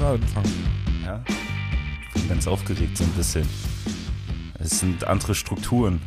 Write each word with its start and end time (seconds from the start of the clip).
du 0.00 0.06
anfangen. 0.06 1.02
Ja. 1.04 1.22
Ich 2.14 2.22
bin 2.22 2.28
ganz 2.28 2.46
aufgeregt 2.46 2.96
so 2.96 3.04
ein 3.04 3.12
bisschen. 3.12 3.46
Es 4.58 4.80
sind 4.80 5.04
andere 5.04 5.34
Strukturen. 5.34 6.00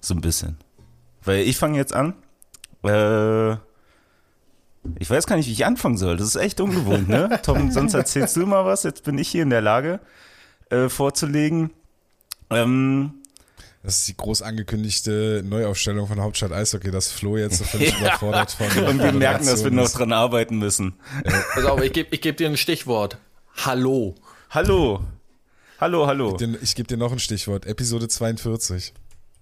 So 0.00 0.14
ein 0.14 0.20
bisschen. 0.20 0.56
Weil 1.24 1.40
ich 1.40 1.56
fange 1.56 1.78
jetzt 1.78 1.94
an. 1.94 2.14
Äh, 2.84 3.52
ich 4.98 5.08
weiß 5.08 5.26
gar 5.26 5.36
nicht, 5.36 5.46
wie 5.46 5.52
ich 5.52 5.64
anfangen 5.64 5.96
soll. 5.96 6.16
Das 6.16 6.26
ist 6.26 6.36
echt 6.36 6.60
ungewohnt, 6.60 7.08
ne? 7.08 7.40
Tom, 7.42 7.70
sonst 7.70 7.94
erzählst 7.94 8.36
du 8.36 8.46
mal 8.46 8.64
was. 8.64 8.82
Jetzt 8.82 9.04
bin 9.04 9.16
ich 9.18 9.28
hier 9.28 9.42
in 9.42 9.50
der 9.50 9.60
Lage, 9.60 10.00
äh, 10.70 10.88
vorzulegen. 10.88 11.70
Ähm, 12.50 13.21
Das 13.82 13.98
ist 13.98 14.08
die 14.08 14.16
groß 14.16 14.42
angekündigte 14.42 15.42
Neuaufstellung 15.44 16.06
von 16.06 16.20
Hauptstadt 16.20 16.52
Eishockey, 16.52 16.92
dass 16.92 17.10
Flo 17.10 17.36
jetzt 17.36 17.58
so 17.58 17.64
völlig 17.64 17.98
überfordert 18.00 18.52
von 18.52 18.68
der 18.76 18.88
und 18.88 19.02
wir 19.02 19.12
merken, 19.12 19.44
dass 19.46 19.64
wir 19.64 19.72
noch 19.72 19.86
ist. 19.86 19.98
dran 19.98 20.12
arbeiten 20.12 20.58
müssen. 20.58 20.94
Pass 21.54 21.64
auf, 21.64 21.82
ich 21.82 21.92
gebe 21.92 22.14
ich 22.14 22.20
geb 22.20 22.36
dir 22.36 22.48
ein 22.48 22.56
Stichwort. 22.56 23.18
Hallo. 23.56 24.14
Hallo. 24.50 25.02
Hallo, 25.80 26.06
hallo. 26.06 26.36
Ich 26.62 26.76
gebe 26.76 26.86
dir 26.86 26.96
noch 26.96 27.10
ein 27.10 27.18
Stichwort. 27.18 27.66
Episode 27.66 28.06
42. 28.06 28.94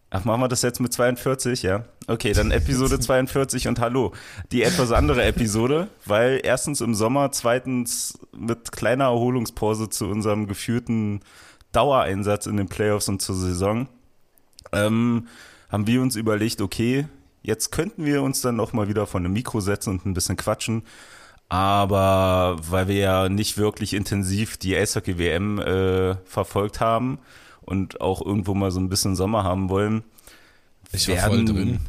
Ach, 0.08 0.24
machen 0.24 0.40
wir 0.40 0.48
das 0.48 0.62
jetzt 0.62 0.80
mit 0.80 0.92
42, 0.92 1.62
ja? 1.62 1.84
Okay, 2.06 2.32
dann 2.32 2.50
Episode 2.50 2.98
42 3.00 3.68
und 3.68 3.78
hallo. 3.78 4.12
Die 4.52 4.62
etwas 4.62 4.90
andere 4.90 5.22
Episode, 5.22 5.88
weil 6.06 6.40
erstens 6.42 6.80
im 6.80 6.94
Sommer, 6.94 7.30
zweitens 7.30 8.18
mit 8.34 8.72
kleiner 8.72 9.04
Erholungspause 9.04 9.90
zu 9.90 10.06
unserem 10.06 10.46
geführten 10.48 11.20
Dauereinsatz 11.72 12.46
in 12.46 12.56
den 12.56 12.68
Playoffs 12.68 13.08
und 13.08 13.20
zur 13.20 13.36
Saison, 13.36 13.86
ähm, 14.72 15.28
haben 15.68 15.86
wir 15.86 16.02
uns 16.02 16.16
überlegt, 16.16 16.60
okay, 16.60 17.06
jetzt 17.42 17.70
könnten 17.72 18.04
wir 18.04 18.22
uns 18.22 18.40
dann 18.40 18.56
noch 18.56 18.72
mal 18.72 18.88
wieder 18.88 19.06
vor 19.06 19.20
einem 19.20 19.32
Mikro 19.32 19.60
setzen 19.60 19.90
und 19.90 20.06
ein 20.06 20.14
bisschen 20.14 20.36
quatschen. 20.36 20.82
Aber 21.48 22.56
weil 22.68 22.86
wir 22.86 22.96
ja 22.96 23.28
nicht 23.28 23.58
wirklich 23.58 23.94
intensiv 23.94 24.56
die 24.56 24.76
Eishockey-WM 24.76 25.58
äh, 25.58 26.14
verfolgt 26.24 26.80
haben 26.80 27.18
und 27.62 28.00
auch 28.00 28.24
irgendwo 28.24 28.54
mal 28.54 28.70
so 28.70 28.78
ein 28.78 28.88
bisschen 28.88 29.16
Sommer 29.16 29.42
haben 29.42 29.68
wollen, 29.68 30.04
Ich 30.92 31.08
war 31.08 31.16
voll 31.16 31.44
drin. 31.44 31.80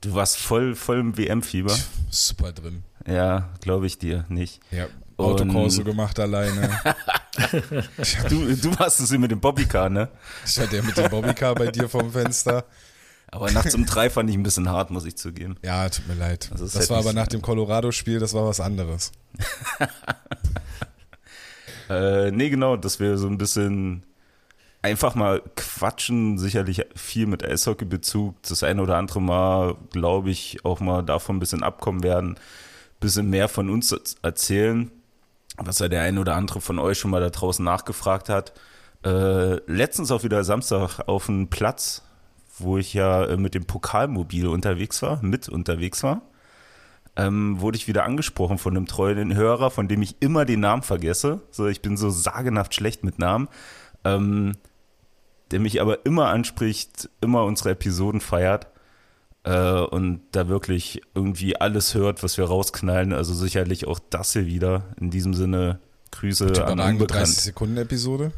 Du 0.00 0.14
warst 0.14 0.38
voll, 0.38 0.74
voll 0.74 1.00
im 1.00 1.18
WM-Fieber. 1.18 1.76
Super 2.08 2.52
drin. 2.52 2.82
Ja, 3.06 3.50
glaube 3.60 3.86
ich 3.86 3.98
dir 3.98 4.24
nicht. 4.30 4.60
Ja. 4.70 4.86
Autokorso 5.20 5.84
gemacht 5.84 6.18
alleine. 6.18 6.70
Du, 8.28 8.54
du 8.54 8.78
warst 8.78 9.00
es 9.00 9.10
mit 9.12 9.30
dem 9.30 9.40
Bobbycar, 9.40 9.88
ne? 9.88 10.08
Ich 10.44 10.58
hatte 10.58 10.76
ja 10.76 10.82
mit 10.82 10.96
dem 10.96 11.08
Bobbycar 11.08 11.54
bei 11.54 11.68
dir 11.68 11.88
vorm 11.88 12.10
Fenster. 12.10 12.64
Aber 13.30 13.50
nachts 13.52 13.74
um 13.74 13.86
drei 13.86 14.10
fand 14.10 14.28
ich 14.28 14.36
ein 14.36 14.42
bisschen 14.42 14.68
hart, 14.68 14.90
muss 14.90 15.04
ich 15.04 15.16
zugeben. 15.16 15.56
Ja, 15.62 15.88
tut 15.88 16.08
mir 16.08 16.14
leid. 16.14 16.48
Also 16.50 16.64
das 16.64 16.74
ist 16.74 16.90
war 16.90 16.98
aber 16.98 17.12
nach 17.12 17.28
dem 17.28 17.40
Colorado-Spiel, 17.40 18.18
das 18.18 18.34
war 18.34 18.46
was 18.46 18.60
anderes. 18.60 19.12
Äh, 21.88 22.30
nee, 22.30 22.50
genau, 22.50 22.76
dass 22.76 23.00
wir 23.00 23.18
so 23.18 23.26
ein 23.26 23.36
bisschen 23.36 24.04
einfach 24.80 25.16
mal 25.16 25.42
quatschen, 25.56 26.38
sicherlich 26.38 26.82
viel 26.94 27.26
mit 27.26 27.44
Eishockey-Bezug, 27.44 28.36
das 28.42 28.62
eine 28.62 28.80
oder 28.80 28.96
andere 28.96 29.20
Mal, 29.20 29.74
glaube 29.90 30.30
ich, 30.30 30.64
auch 30.64 30.78
mal 30.78 31.02
davon 31.02 31.36
ein 31.36 31.40
bisschen 31.40 31.64
abkommen 31.64 32.04
werden, 32.04 32.36
bisschen 33.00 33.28
mehr 33.28 33.48
von 33.48 33.70
uns 33.70 33.92
erzählen, 34.22 34.92
was 35.64 35.78
ja 35.78 35.88
der 35.88 36.02
eine 36.02 36.20
oder 36.20 36.36
andere 36.36 36.60
von 36.60 36.78
euch 36.78 36.98
schon 36.98 37.10
mal 37.10 37.20
da 37.20 37.30
draußen 37.30 37.64
nachgefragt 37.64 38.28
hat. 38.28 38.52
Äh, 39.04 39.56
letztens 39.70 40.10
auch 40.10 40.24
wieder 40.24 40.44
Samstag 40.44 41.00
auf 41.06 41.26
dem 41.26 41.48
Platz, 41.48 42.02
wo 42.58 42.78
ich 42.78 42.94
ja 42.94 43.24
äh, 43.24 43.36
mit 43.36 43.54
dem 43.54 43.64
Pokalmobil 43.64 44.46
unterwegs 44.46 45.02
war, 45.02 45.22
mit 45.22 45.48
unterwegs 45.48 46.02
war 46.02 46.22
ähm, 47.16 47.60
wurde 47.60 47.76
ich 47.76 47.88
wieder 47.88 48.04
angesprochen 48.04 48.58
von 48.58 48.76
einem 48.76 48.86
treuen 48.86 49.34
Hörer, 49.34 49.70
von 49.70 49.88
dem 49.88 50.02
ich 50.02 50.16
immer 50.20 50.44
den 50.44 50.60
Namen 50.60 50.82
vergesse. 50.82 51.42
So, 51.50 51.66
ich 51.66 51.82
bin 51.82 51.96
so 51.96 52.10
sagenhaft 52.10 52.74
schlecht 52.74 53.04
mit 53.04 53.18
Namen. 53.18 53.48
Ähm, 54.04 54.56
der 55.50 55.60
mich 55.60 55.80
aber 55.80 56.06
immer 56.06 56.28
anspricht, 56.28 57.10
immer 57.20 57.44
unsere 57.44 57.70
Episoden 57.70 58.20
feiert 58.20 58.68
äh, 59.44 59.80
und 59.80 60.20
da 60.32 60.48
wirklich 60.48 61.02
irgendwie 61.14 61.56
alles 61.56 61.94
hört, 61.94 62.22
was 62.22 62.36
wir 62.36 62.44
rausknallen. 62.44 63.12
Also 63.12 63.34
sicherlich 63.34 63.86
auch 63.86 63.98
das 64.10 64.32
hier 64.32 64.46
wieder. 64.46 64.84
In 65.00 65.10
diesem 65.10 65.34
Sinne 65.34 65.80
Grüße 66.10 66.46
an 66.46 66.50
Überragende 66.50 66.78
30 66.78 67.00
Unbekannt. 67.00 67.28
Sekunden 67.28 67.76
Episode. 67.76 68.32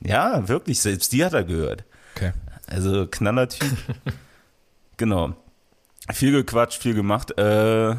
Ja, 0.00 0.48
wirklich, 0.48 0.80
selbst 0.80 1.12
die 1.12 1.24
hat 1.24 1.32
er 1.32 1.44
gehört. 1.44 1.84
Okay. 2.14 2.32
Also 2.66 3.06
knaller 3.06 3.48
Typ. 3.48 3.70
genau. 4.96 5.34
Viel 6.12 6.32
gequatscht, 6.32 6.82
viel 6.82 6.94
gemacht. 6.94 7.36
Äh, 7.38 7.96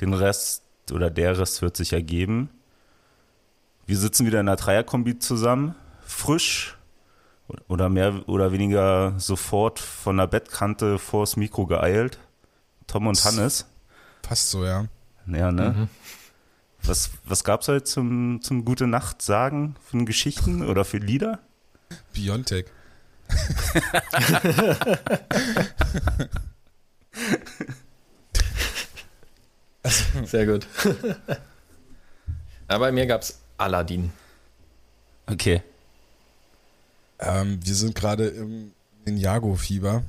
den 0.00 0.14
Rest 0.14 0.62
oder 0.92 1.10
der 1.10 1.38
Rest 1.38 1.62
wird 1.62 1.76
sich 1.76 1.92
ergeben. 1.92 2.50
Wir 3.86 3.96
sitzen 3.96 4.26
wieder 4.26 4.40
in 4.40 4.48
einer 4.48 4.56
Dreierkombi 4.56 5.18
zusammen. 5.18 5.74
Frisch 6.04 6.76
oder 7.68 7.88
mehr 7.88 8.28
oder 8.28 8.52
weniger 8.52 9.14
sofort 9.18 9.78
von 9.78 10.16
der 10.16 10.26
Bettkante 10.26 10.98
vors 10.98 11.36
Mikro 11.36 11.66
geeilt. 11.66 12.18
Tom 12.86 13.06
und 13.06 13.22
Hannes. 13.24 13.66
Passt 14.22 14.50
so, 14.50 14.64
ja. 14.64 14.86
Ja, 15.26 15.52
ne? 15.52 15.88
Was, 16.82 17.10
was 17.24 17.44
gab's 17.44 17.68
heute 17.68 17.84
zum, 17.84 18.40
zum 18.42 18.64
Gute 18.64 18.86
Nacht 18.86 19.22
sagen? 19.22 19.76
Für 19.84 20.04
Geschichten 20.04 20.68
oder 20.68 20.84
für 20.84 20.98
Lieder? 20.98 21.38
Biontech. 22.12 22.66
Sehr 30.24 30.46
gut. 30.46 30.66
Aber 32.68 32.86
bei 32.86 32.92
mir 32.92 33.06
gab's 33.06 33.40
Aladdin. 33.56 34.12
Okay. 35.26 35.62
Ähm, 37.24 37.60
wir 37.62 37.74
sind 37.74 37.94
gerade 37.94 38.28
im 38.28 38.72
Ninjago-Fieber. 39.06 40.02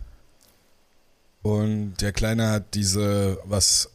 Und 1.42 1.98
der 2.02 2.12
Kleine 2.12 2.50
hat 2.50 2.74
diese, 2.74 3.40
was 3.44 3.90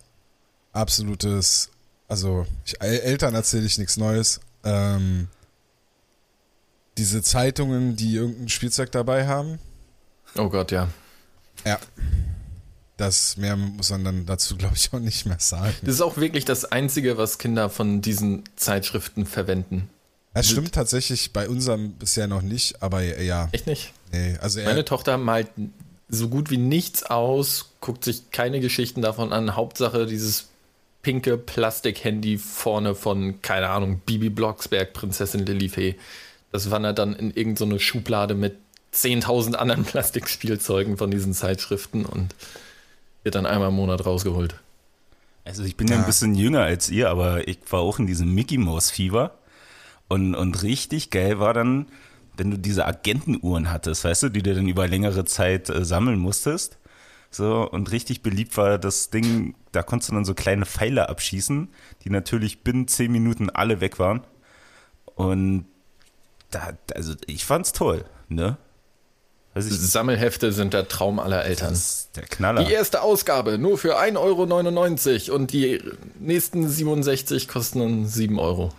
absolutes, 0.72 1.70
also 2.06 2.46
ich, 2.64 2.80
El- 2.80 3.00
Eltern 3.00 3.34
erzähle 3.34 3.66
ich 3.66 3.76
nichts 3.78 3.96
Neues. 3.96 4.40
Ähm, 4.62 5.28
diese 6.96 7.22
Zeitungen, 7.22 7.96
die 7.96 8.14
irgendein 8.14 8.48
Spielzeug 8.48 8.92
dabei 8.92 9.26
haben. 9.26 9.58
Oh 10.36 10.48
Gott, 10.48 10.70
ja. 10.70 10.88
Ja. 11.64 11.78
Das 12.96 13.38
mehr 13.38 13.56
muss 13.56 13.90
man 13.90 14.04
dann 14.04 14.26
dazu, 14.26 14.56
glaube 14.56 14.76
ich, 14.76 14.92
auch 14.92 14.98
nicht 14.98 15.24
mehr 15.24 15.40
sagen. 15.40 15.74
Das 15.80 15.94
ist 15.94 16.00
auch 16.02 16.18
wirklich 16.18 16.44
das 16.44 16.66
Einzige, 16.66 17.16
was 17.16 17.38
Kinder 17.38 17.70
von 17.70 18.02
diesen 18.02 18.44
Zeitschriften 18.56 19.24
verwenden. 19.24 19.88
Das 20.32 20.48
stimmt 20.48 20.72
tatsächlich 20.72 21.32
bei 21.32 21.48
unserem 21.48 21.92
bisher 21.92 22.28
noch 22.28 22.42
nicht, 22.42 22.82
aber 22.82 23.02
ja, 23.02 23.48
Echt 23.52 23.66
nicht? 23.66 23.92
nee, 24.12 24.36
also 24.40 24.60
Meine 24.62 24.84
Tochter 24.84 25.18
malt 25.18 25.48
so 26.08 26.28
gut 26.28 26.50
wie 26.50 26.56
nichts 26.56 27.02
aus, 27.02 27.72
guckt 27.80 28.04
sich 28.04 28.30
keine 28.30 28.60
Geschichten 28.60 29.02
davon 29.02 29.32
an. 29.32 29.56
Hauptsache 29.56 30.06
dieses 30.06 30.48
pinke 31.02 31.38
Plastikhandy 31.38 32.38
vorne 32.38 32.94
von, 32.94 33.40
keine 33.42 33.70
Ahnung, 33.70 34.02
Bibi 34.04 34.28
Blocksberg, 34.28 34.92
Prinzessin 34.92 35.46
Lilifee. 35.46 35.96
Das 36.52 36.70
wandert 36.70 36.98
dann 36.98 37.14
in 37.14 37.32
irgendeine 37.32 37.78
Schublade 37.78 38.34
mit 38.34 38.56
10.000 38.94 39.54
anderen 39.54 39.84
Plastikspielzeugen 39.86 40.96
von 40.96 41.10
diesen 41.10 41.32
Zeitschriften 41.32 42.04
und 42.04 42.34
wird 43.22 43.34
dann 43.34 43.46
einmal 43.46 43.68
im 43.68 43.76
Monat 43.76 44.04
rausgeholt. 44.04 44.54
Also 45.44 45.64
ich 45.64 45.76
bin 45.76 45.88
ja. 45.88 45.94
Ja. 45.94 46.00
ein 46.00 46.06
bisschen 46.06 46.34
jünger 46.34 46.62
als 46.62 46.90
ihr, 46.90 47.08
aber 47.08 47.46
ich 47.48 47.58
war 47.70 47.80
auch 47.80 47.98
in 47.98 48.06
diesem 48.06 48.32
Mickey 48.34 48.58
Mouse 48.58 48.90
Fieber. 48.90 49.34
Und, 50.10 50.34
und 50.34 50.64
richtig 50.64 51.10
geil 51.10 51.38
war 51.38 51.54
dann, 51.54 51.86
wenn 52.36 52.50
du 52.50 52.58
diese 52.58 52.84
Agentenuhren 52.84 53.70
hattest, 53.70 54.02
weißt 54.02 54.24
du, 54.24 54.28
die 54.28 54.42
du 54.42 54.52
dann 54.56 54.66
über 54.66 54.88
längere 54.88 55.24
Zeit 55.24 55.70
äh, 55.70 55.84
sammeln 55.84 56.18
musstest. 56.18 56.78
So, 57.30 57.70
und 57.70 57.92
richtig 57.92 58.20
beliebt 58.20 58.56
war 58.56 58.76
das 58.76 59.10
Ding, 59.10 59.54
da 59.70 59.84
konntest 59.84 60.10
du 60.10 60.16
dann 60.16 60.24
so 60.24 60.34
kleine 60.34 60.66
Pfeile 60.66 61.08
abschießen, 61.08 61.68
die 62.02 62.10
natürlich 62.10 62.64
binnen 62.64 62.88
zehn 62.88 63.12
Minuten 63.12 63.50
alle 63.50 63.80
weg 63.80 64.00
waren. 64.00 64.26
Und 65.14 65.66
da, 66.50 66.72
also 66.96 67.14
ich 67.26 67.44
fand's 67.44 67.70
toll, 67.70 68.04
ne? 68.28 68.56
Ich, 69.54 69.66
Sammelhefte 69.66 70.50
sind 70.50 70.74
der 70.74 70.88
Traum 70.88 71.20
aller 71.20 71.44
Eltern. 71.44 71.70
das 71.70 71.78
ist 71.78 72.16
der 72.16 72.24
Knaller. 72.24 72.64
Die 72.64 72.72
erste 72.72 73.02
Ausgabe 73.02 73.58
nur 73.58 73.78
für 73.78 73.96
1,99 74.00 75.28
Euro 75.28 75.36
und 75.36 75.52
die 75.52 75.80
nächsten 76.18 76.68
67 76.68 77.46
kosten 77.46 77.78
dann 77.78 78.06
7 78.06 78.40
Euro. 78.40 78.72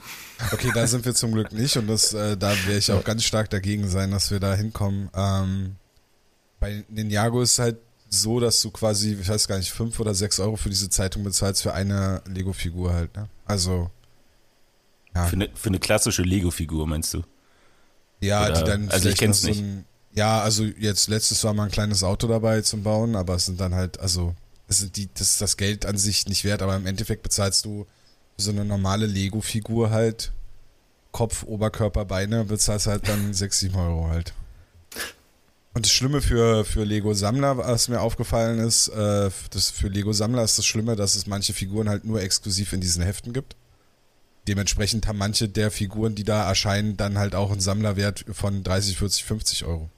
Okay, 0.51 0.71
da 0.73 0.87
sind 0.87 1.05
wir 1.05 1.13
zum 1.13 1.31
Glück 1.33 1.51
nicht 1.51 1.77
und 1.77 1.87
das, 1.87 2.13
äh, 2.13 2.35
da 2.37 2.49
werde 2.65 2.77
ich 2.77 2.91
auch 2.91 3.03
ganz 3.03 3.23
stark 3.23 3.49
dagegen 3.49 3.87
sein, 3.89 4.11
dass 4.11 4.31
wir 4.31 4.39
da 4.39 4.53
hinkommen. 4.55 5.09
Ähm, 5.15 5.75
bei 6.59 6.83
Ninjago 6.89 7.41
ist 7.41 7.59
halt 7.59 7.77
so, 8.09 8.39
dass 8.39 8.61
du 8.61 8.71
quasi, 8.71 9.13
ich 9.19 9.29
weiß 9.29 9.47
gar 9.47 9.57
nicht, 9.57 9.71
fünf 9.71 9.99
oder 9.99 10.13
sechs 10.13 10.39
Euro 10.39 10.57
für 10.57 10.69
diese 10.69 10.89
Zeitung 10.89 11.23
bezahlst 11.23 11.61
für 11.61 11.73
eine 11.73 12.21
Lego-Figur 12.27 12.93
halt. 12.93 13.15
Ne? 13.15 13.29
Also 13.45 13.89
ja, 15.15 15.25
Für 15.25 15.35
eine, 15.35 15.49
für 15.53 15.69
eine 15.69 15.79
klassische 15.79 16.23
Lego-Figur, 16.23 16.87
meinst 16.87 17.13
du? 17.13 17.23
ja, 18.19 18.43
oder- 18.45 18.53
die 18.53 18.63
dann 18.63 18.89
also 18.89 19.09
ich 19.09 19.17
kenn's 19.17 19.41
so 19.41 19.49
ein, 19.49 19.85
ja, 20.13 20.41
also 20.41 20.63
jetzt 20.63 21.07
letztes 21.07 21.43
war 21.43 21.53
mal 21.53 21.65
ein 21.65 21.71
kleines 21.71 22.03
Auto 22.03 22.27
dabei 22.27 22.61
zum 22.61 22.83
Bauen, 22.83 23.15
aber 23.15 23.35
es 23.35 23.45
sind 23.45 23.59
dann 23.59 23.73
halt, 23.73 23.99
also 23.99 24.35
es 24.67 24.79
sind 24.79 24.95
die, 24.97 25.09
das 25.13 25.31
ist 25.31 25.41
das 25.41 25.57
Geld 25.57 25.85
an 25.85 25.97
sich 25.97 26.27
nicht 26.27 26.43
wert, 26.43 26.61
aber 26.61 26.75
im 26.75 26.85
Endeffekt 26.85 27.23
bezahlst 27.23 27.65
du 27.65 27.87
so 28.41 28.51
eine 28.51 28.65
normale 28.65 29.05
Lego-Figur 29.05 29.91
halt, 29.91 30.31
Kopf, 31.11 31.43
Oberkörper, 31.43 32.05
Beine, 32.05 32.45
bezahlst 32.45 32.87
halt 32.87 33.07
dann 33.07 33.33
6, 33.33 33.59
7 33.59 33.75
Euro 33.75 34.09
halt. 34.09 34.33
Und 35.73 35.85
das 35.85 35.93
Schlimme 35.93 36.21
für, 36.21 36.65
für 36.65 36.83
Lego-Sammler, 36.83 37.57
was 37.57 37.87
mir 37.87 38.01
aufgefallen 38.01 38.59
ist, 38.59 38.89
äh, 38.89 39.29
das 39.51 39.69
für 39.69 39.87
Lego-Sammler 39.87 40.43
ist 40.43 40.57
das 40.57 40.65
Schlimme, 40.65 40.97
dass 40.97 41.15
es 41.15 41.27
manche 41.27 41.53
Figuren 41.53 41.87
halt 41.87 42.03
nur 42.03 42.21
exklusiv 42.21 42.73
in 42.73 42.81
diesen 42.81 43.03
Heften 43.03 43.31
gibt. 43.31 43.55
Dementsprechend 44.47 45.07
haben 45.07 45.19
manche 45.19 45.47
der 45.47 45.71
Figuren, 45.71 46.15
die 46.15 46.23
da 46.23 46.47
erscheinen, 46.47 46.97
dann 46.97 47.17
halt 47.17 47.35
auch 47.35 47.51
einen 47.51 47.61
Sammlerwert 47.61 48.25
von 48.31 48.63
30, 48.63 48.97
40, 48.97 49.23
50 49.23 49.65
Euro. 49.65 49.89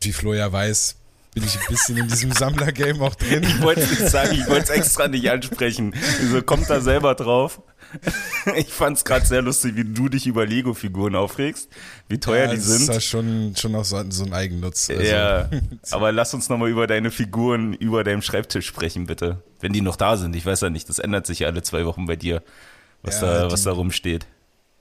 Wie 0.00 0.12
Flo 0.12 0.32
ja 0.34 0.52
weiß, 0.52 0.96
bin 1.34 1.44
ich 1.44 1.58
ein 1.58 1.66
bisschen 1.68 1.96
in 1.96 2.08
diesem 2.08 2.32
Sammlergame 2.32 3.00
auch 3.02 3.14
drin. 3.14 3.44
Ich 3.44 3.62
wollte 3.62 3.82
es 3.82 3.90
nicht 3.90 4.10
sagen, 4.10 4.34
ich 4.34 4.48
wollte 4.48 4.64
es 4.64 4.70
extra 4.70 5.06
nicht 5.06 5.30
ansprechen. 5.30 5.94
Also 6.20 6.42
kommt 6.42 6.68
da 6.68 6.80
selber 6.80 7.14
drauf. 7.14 7.62
Ich 8.56 8.68
fand 8.68 8.96
es 8.96 9.04
gerade 9.04 9.26
sehr 9.26 9.42
lustig, 9.42 9.76
wie 9.76 9.84
du 9.84 10.08
dich 10.08 10.26
über 10.26 10.46
Lego-Figuren 10.46 11.14
aufregst, 11.16 11.68
wie 12.08 12.18
teuer 12.18 12.46
ja, 12.46 12.50
die 12.52 12.60
sind. 12.60 12.88
Das 12.88 12.88
ist 12.88 12.94
ja 12.94 13.00
schon, 13.00 13.54
schon 13.56 13.74
auch 13.74 13.84
so, 13.84 14.02
so 14.10 14.24
ein 14.24 14.32
Eigennutz. 14.32 14.90
Also. 14.90 15.02
Ja, 15.02 15.48
aber 15.90 16.12
lass 16.12 16.34
uns 16.34 16.48
nochmal 16.48 16.68
über 16.68 16.86
deine 16.86 17.10
Figuren 17.10 17.74
über 17.74 18.04
deinem 18.04 18.22
Schreibtisch 18.22 18.66
sprechen, 18.66 19.06
bitte. 19.06 19.42
Wenn 19.60 19.72
die 19.72 19.80
noch 19.80 19.96
da 19.96 20.16
sind. 20.16 20.36
Ich 20.36 20.46
weiß 20.46 20.60
ja 20.62 20.70
nicht, 20.70 20.88
das 20.88 20.98
ändert 20.98 21.26
sich 21.26 21.40
ja 21.40 21.48
alle 21.48 21.62
zwei 21.62 21.84
Wochen 21.84 22.06
bei 22.06 22.16
dir, 22.16 22.42
was, 23.02 23.20
Ja, 23.20 23.42
da, 23.42 23.50
was 23.50 23.64
da 23.64 23.72
rumsteht. 23.72 24.26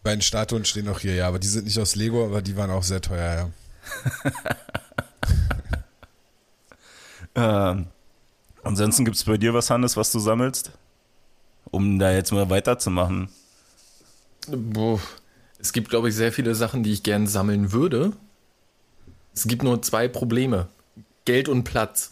Bei 0.04 0.12
den 0.12 0.22
Statuen 0.22 0.66
stehen 0.66 0.88
auch 0.88 1.00
hier, 1.00 1.16
ja, 1.16 1.28
aber 1.28 1.40
die 1.40 1.48
sind 1.48 1.66
nicht 1.66 1.80
aus 1.80 1.96
Lego, 1.96 2.26
aber 2.26 2.42
die 2.42 2.56
waren 2.56 2.72
auch 2.72 2.84
sehr 2.84 3.02
teuer, 3.02 3.36
ja. 3.36 3.50
Ähm, 7.40 7.88
ansonsten 8.64 9.06
gibt 9.06 9.18
es 9.18 9.24
bei 9.24 9.38
dir 9.38 9.54
was, 9.54 9.70
Hannes, 9.70 9.96
was 9.96 10.12
du 10.12 10.20
sammelst? 10.20 10.72
Um 11.72 12.00
da 12.00 12.12
jetzt 12.12 12.32
mal 12.32 12.50
weiterzumachen. 12.50 13.30
Boah. 14.48 15.00
Es 15.60 15.74
gibt, 15.74 15.90
glaube 15.90 16.10
ich, 16.10 16.16
sehr 16.16 16.32
viele 16.32 16.56
Sachen, 16.56 16.84
die 16.84 16.92
ich 16.92 17.04
gern 17.04 17.28
sammeln 17.28 17.72
würde. 17.72 18.14
Es 19.36 19.48
gibt 19.48 19.64
nur 19.64 19.82
zwei 19.82 20.08
Probleme. 20.08 20.68
Geld 21.26 21.48
und 21.50 21.64
Platz. 21.64 22.12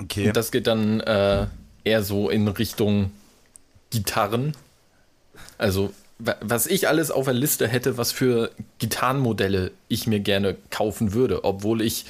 Okay. 0.00 0.28
Und 0.28 0.36
das 0.36 0.52
geht 0.52 0.66
dann 0.66 1.00
äh, 1.00 1.46
eher 1.84 2.02
so 2.02 2.30
in 2.30 2.46
Richtung 2.46 3.10
Gitarren. 3.90 4.54
Also, 5.56 5.92
wa- 6.18 6.36
was 6.40 6.66
ich 6.66 6.86
alles 6.86 7.10
auf 7.10 7.24
der 7.24 7.34
Liste 7.34 7.66
hätte, 7.66 7.96
was 7.96 8.12
für 8.12 8.52
Gitarrenmodelle 8.78 9.72
ich 9.88 10.06
mir 10.06 10.20
gerne 10.20 10.56
kaufen 10.70 11.14
würde, 11.14 11.44
obwohl 11.44 11.82
ich 11.82 12.04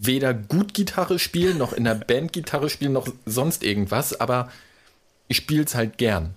weder 0.00 0.32
gut 0.32 0.72
Gitarre 0.72 1.18
spiele, 1.18 1.54
noch 1.54 1.72
in 1.74 1.84
der 1.84 1.94
Band 1.94 2.32
Gitarre 2.32 2.70
spiele, 2.70 2.90
noch 2.90 3.08
sonst 3.26 3.62
irgendwas, 3.62 4.18
aber 4.18 4.50
ich 5.28 5.36
spiele 5.36 5.64
es 5.64 5.74
halt 5.74 5.98
gern. 5.98 6.34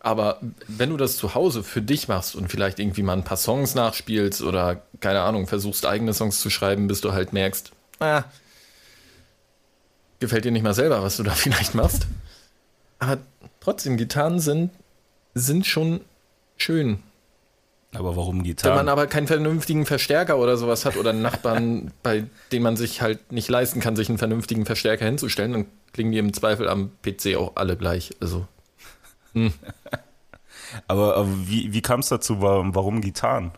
Aber 0.00 0.38
wenn 0.68 0.90
du 0.90 0.96
das 0.96 1.16
zu 1.16 1.34
Hause 1.34 1.64
für 1.64 1.82
dich 1.82 2.06
machst 2.06 2.36
und 2.36 2.48
vielleicht 2.48 2.78
irgendwie 2.78 3.02
mal 3.02 3.14
ein 3.14 3.24
paar 3.24 3.38
Songs 3.38 3.74
nachspielst 3.74 4.42
oder, 4.42 4.82
keine 5.00 5.22
Ahnung, 5.22 5.46
versuchst 5.46 5.86
eigene 5.86 6.12
Songs 6.12 6.40
zu 6.40 6.50
schreiben, 6.50 6.86
bis 6.86 7.00
du 7.00 7.12
halt 7.12 7.32
merkst, 7.32 7.72
ah, 7.98 8.24
gefällt 10.20 10.44
dir 10.44 10.52
nicht 10.52 10.62
mal 10.62 10.74
selber, 10.74 11.02
was 11.02 11.16
du 11.16 11.22
da 11.22 11.30
vielleicht 11.34 11.74
machst. 11.74 12.06
Aber 12.98 13.18
trotzdem, 13.60 13.96
Gitarren 13.96 14.38
sind, 14.38 14.70
sind 15.34 15.66
schon 15.66 16.02
schön. 16.56 17.02
Aber 17.98 18.16
warum 18.16 18.38
Wenn 18.38 18.44
Gitarre? 18.44 18.76
man 18.76 18.88
aber 18.88 19.06
keinen 19.06 19.26
vernünftigen 19.26 19.86
Verstärker 19.86 20.38
oder 20.38 20.56
sowas 20.56 20.84
hat 20.84 20.96
oder 20.96 21.10
einen 21.10 21.22
Nachbarn, 21.22 21.92
bei 22.02 22.24
dem 22.52 22.62
man 22.62 22.76
sich 22.76 23.02
halt 23.02 23.32
nicht 23.32 23.48
leisten 23.48 23.80
kann, 23.80 23.96
sich 23.96 24.08
einen 24.08 24.18
vernünftigen 24.18 24.66
Verstärker 24.66 25.04
hinzustellen, 25.04 25.52
dann 25.52 25.66
klingen 25.92 26.12
die 26.12 26.18
im 26.18 26.32
Zweifel 26.32 26.68
am 26.68 26.90
PC 27.02 27.36
auch 27.36 27.52
alle 27.56 27.76
gleich. 27.76 28.14
Also, 28.20 28.46
Aber, 30.88 31.16
aber 31.16 31.28
wie, 31.46 31.72
wie 31.72 31.82
kam 31.82 32.00
es 32.00 32.08
dazu? 32.08 32.40
Warum, 32.40 32.74
warum 32.74 33.00
Gitarren? 33.00 33.52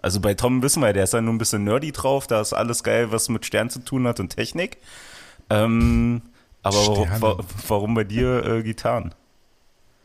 Also 0.00 0.20
bei 0.20 0.34
Tom 0.34 0.62
wissen 0.62 0.80
wir, 0.80 0.92
der 0.92 1.04
ist 1.04 1.12
ja 1.12 1.20
nur 1.20 1.34
ein 1.34 1.38
bisschen 1.38 1.64
nerdy 1.64 1.92
drauf, 1.92 2.26
da 2.26 2.40
ist 2.40 2.52
alles 2.52 2.84
geil, 2.84 3.10
was 3.10 3.28
mit 3.28 3.44
Stern 3.44 3.68
zu 3.68 3.80
tun 3.80 4.06
hat 4.06 4.20
und 4.20 4.30
Technik. 4.30 4.78
Ähm, 5.50 6.22
aber 6.62 6.76
warum, 6.76 7.46
warum 7.66 7.94
bei 7.94 8.04
dir 8.04 8.44
äh, 8.44 8.62
Gitarren? 8.62 9.14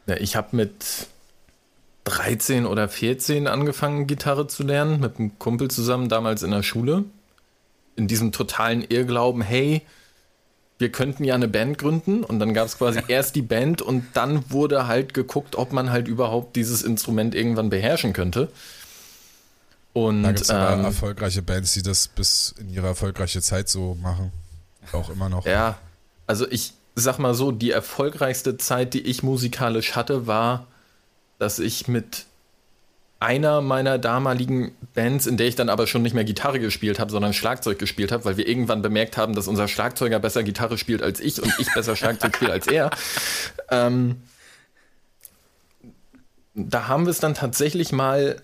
ja, 0.07 0.15
ich 0.17 0.35
habe 0.35 0.55
mit 0.55 1.07
13 2.05 2.65
oder 2.65 2.89
14 2.89 3.47
angefangen, 3.47 4.07
Gitarre 4.07 4.47
zu 4.47 4.63
lernen, 4.63 4.99
mit 4.99 5.17
einem 5.17 5.37
Kumpel 5.39 5.69
zusammen, 5.69 6.09
damals 6.09 6.43
in 6.43 6.51
der 6.51 6.63
Schule. 6.63 7.05
In 7.95 8.07
diesem 8.07 8.31
totalen 8.31 8.83
Irrglauben, 8.83 9.41
hey, 9.41 9.83
wir 10.79 10.91
könnten 10.91 11.23
ja 11.23 11.35
eine 11.35 11.47
Band 11.47 11.77
gründen 11.77 12.23
und 12.23 12.39
dann 12.39 12.53
gab 12.53 12.65
es 12.65 12.77
quasi 12.77 12.99
erst 13.07 13.35
die 13.35 13.41
Band 13.41 13.81
und 13.81 14.05
dann 14.13 14.51
wurde 14.51 14.87
halt 14.87 15.13
geguckt, 15.13 15.55
ob 15.55 15.71
man 15.71 15.91
halt 15.91 16.07
überhaupt 16.07 16.55
dieses 16.55 16.81
Instrument 16.81 17.35
irgendwann 17.35 17.69
beherrschen 17.69 18.11
könnte. 18.11 18.49
Und 19.93 20.23
Da 20.23 20.29
gibt 20.29 20.41
es 20.41 20.49
aber 20.49 20.73
ähm, 20.73 20.85
erfolgreiche 20.85 21.43
Bands, 21.43 21.73
die 21.73 21.83
das 21.83 22.07
bis 22.07 22.55
in 22.59 22.69
ihre 22.69 22.87
erfolgreiche 22.87 23.41
Zeit 23.41 23.69
so 23.69 23.95
machen. 24.01 24.33
Auch 24.91 25.09
immer 25.09 25.29
noch. 25.29 25.45
ja, 25.45 25.77
also 26.27 26.49
ich 26.49 26.73
sag 26.95 27.19
mal 27.19 27.33
so, 27.33 27.51
die 27.51 27.71
erfolgreichste 27.71 28.57
Zeit, 28.57 28.93
die 28.93 29.01
ich 29.01 29.23
musikalisch 29.23 29.95
hatte, 29.95 30.27
war, 30.27 30.67
dass 31.43 31.59
ich 31.59 31.89
mit 31.89 32.25
einer 33.19 33.61
meiner 33.61 33.97
damaligen 33.97 34.75
Bands, 34.93 35.27
in 35.27 35.37
der 35.37 35.47
ich 35.47 35.55
dann 35.55 35.69
aber 35.69 35.87
schon 35.87 36.01
nicht 36.01 36.13
mehr 36.13 36.23
Gitarre 36.23 36.59
gespielt 36.59 36.99
habe, 36.99 37.11
sondern 37.11 37.33
Schlagzeug 37.33 37.79
gespielt 37.79 38.11
habe, 38.11 38.25
weil 38.25 38.37
wir 38.37 38.47
irgendwann 38.47 38.81
bemerkt 38.81 39.17
haben, 39.17 39.35
dass 39.35 39.47
unser 39.47 39.67
Schlagzeuger 39.67 40.19
besser 40.19 40.43
Gitarre 40.43 40.77
spielt 40.77 41.01
als 41.01 41.19
ich 41.19 41.41
und 41.41 41.53
ich 41.59 41.73
besser 41.73 41.95
Schlagzeug 41.95 42.35
spiele 42.35 42.53
als 42.53 42.67
er. 42.67 42.91
Ähm, 43.69 44.21
da 46.53 46.87
haben 46.87 47.05
wir 47.05 47.11
es 47.11 47.19
dann 47.19 47.33
tatsächlich 47.33 47.91
mal 47.91 48.41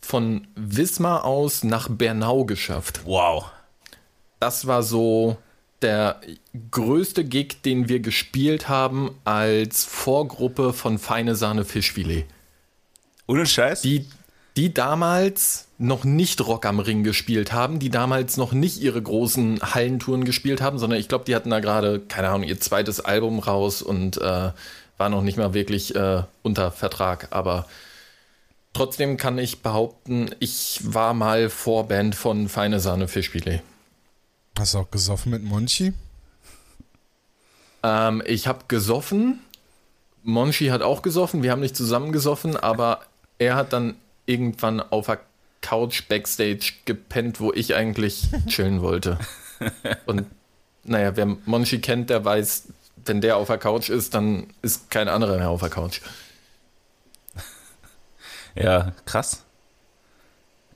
von 0.00 0.46
Wismar 0.56 1.24
aus 1.24 1.64
nach 1.64 1.88
Bernau 1.88 2.44
geschafft. 2.44 3.00
Wow. 3.04 3.50
Das 4.40 4.66
war 4.66 4.82
so 4.82 5.38
der 5.80 6.20
größte 6.70 7.24
Gig, 7.24 7.62
den 7.62 7.88
wir 7.88 8.00
gespielt 8.00 8.68
haben 8.68 9.14
als 9.24 9.84
Vorgruppe 9.84 10.72
von 10.72 10.98
Feine 10.98 11.34
Sahne 11.34 11.64
Fischfilet. 11.64 12.26
Ohne 13.26 13.46
Scheiß? 13.46 13.82
Die, 13.82 14.06
die 14.56 14.74
damals 14.74 15.66
noch 15.78 16.04
nicht 16.04 16.40
Rock 16.46 16.66
am 16.66 16.78
Ring 16.78 17.02
gespielt 17.02 17.52
haben, 17.52 17.78
die 17.78 17.90
damals 17.90 18.36
noch 18.36 18.52
nicht 18.52 18.80
ihre 18.80 19.02
großen 19.02 19.60
Hallentouren 19.60 20.24
gespielt 20.24 20.60
haben, 20.60 20.78
sondern 20.78 20.98
ich 20.98 21.08
glaube, 21.08 21.24
die 21.24 21.34
hatten 21.34 21.50
da 21.50 21.60
gerade, 21.60 22.00
keine 22.00 22.28
Ahnung, 22.28 22.44
ihr 22.44 22.60
zweites 22.60 23.00
Album 23.00 23.38
raus 23.38 23.82
und 23.82 24.18
äh, 24.18 24.50
war 24.98 25.08
noch 25.08 25.22
nicht 25.22 25.38
mal 25.38 25.54
wirklich 25.54 25.94
äh, 25.96 26.22
unter 26.42 26.70
Vertrag. 26.70 27.28
Aber 27.30 27.66
trotzdem 28.72 29.16
kann 29.16 29.38
ich 29.38 29.62
behaupten, 29.62 30.30
ich 30.38 30.80
war 30.84 31.14
mal 31.14 31.48
Vorband 31.48 32.14
von 32.14 32.48
Feine 32.48 32.78
Sahne 32.78 33.08
Fischfilet. 33.08 33.62
Hast 34.58 34.74
du 34.74 34.78
auch 34.78 34.90
gesoffen 34.90 35.32
mit 35.32 35.42
Monchi? 35.42 35.94
Ähm, 37.82 38.22
ich 38.26 38.46
habe 38.46 38.64
gesoffen. 38.68 39.40
Monchi 40.22 40.68
hat 40.68 40.82
auch 40.82 41.02
gesoffen. 41.02 41.42
Wir 41.42 41.50
haben 41.50 41.60
nicht 41.60 41.76
zusammen 41.76 42.12
gesoffen, 42.12 42.56
aber 42.56 43.00
er 43.38 43.54
hat 43.56 43.72
dann 43.72 43.96
irgendwann 44.26 44.80
auf 44.80 45.06
der 45.06 45.20
Couch 45.60 46.08
backstage 46.08 46.72
gepennt, 46.84 47.40
wo 47.40 47.52
ich 47.52 47.74
eigentlich 47.74 48.28
chillen 48.46 48.82
wollte. 48.82 49.18
Und 50.06 50.26
naja, 50.84 51.14
wer 51.16 51.26
Monchi 51.46 51.80
kennt, 51.80 52.10
der 52.10 52.24
weiß, 52.24 52.64
wenn 53.04 53.20
der 53.20 53.36
auf 53.36 53.46
der 53.48 53.58
Couch 53.58 53.88
ist, 53.88 54.14
dann 54.14 54.48
ist 54.62 54.90
kein 54.90 55.08
anderer 55.08 55.38
mehr 55.38 55.50
auf 55.50 55.60
der 55.60 55.70
Couch. 55.70 56.00
Ja, 58.54 58.92
krass. 59.06 59.42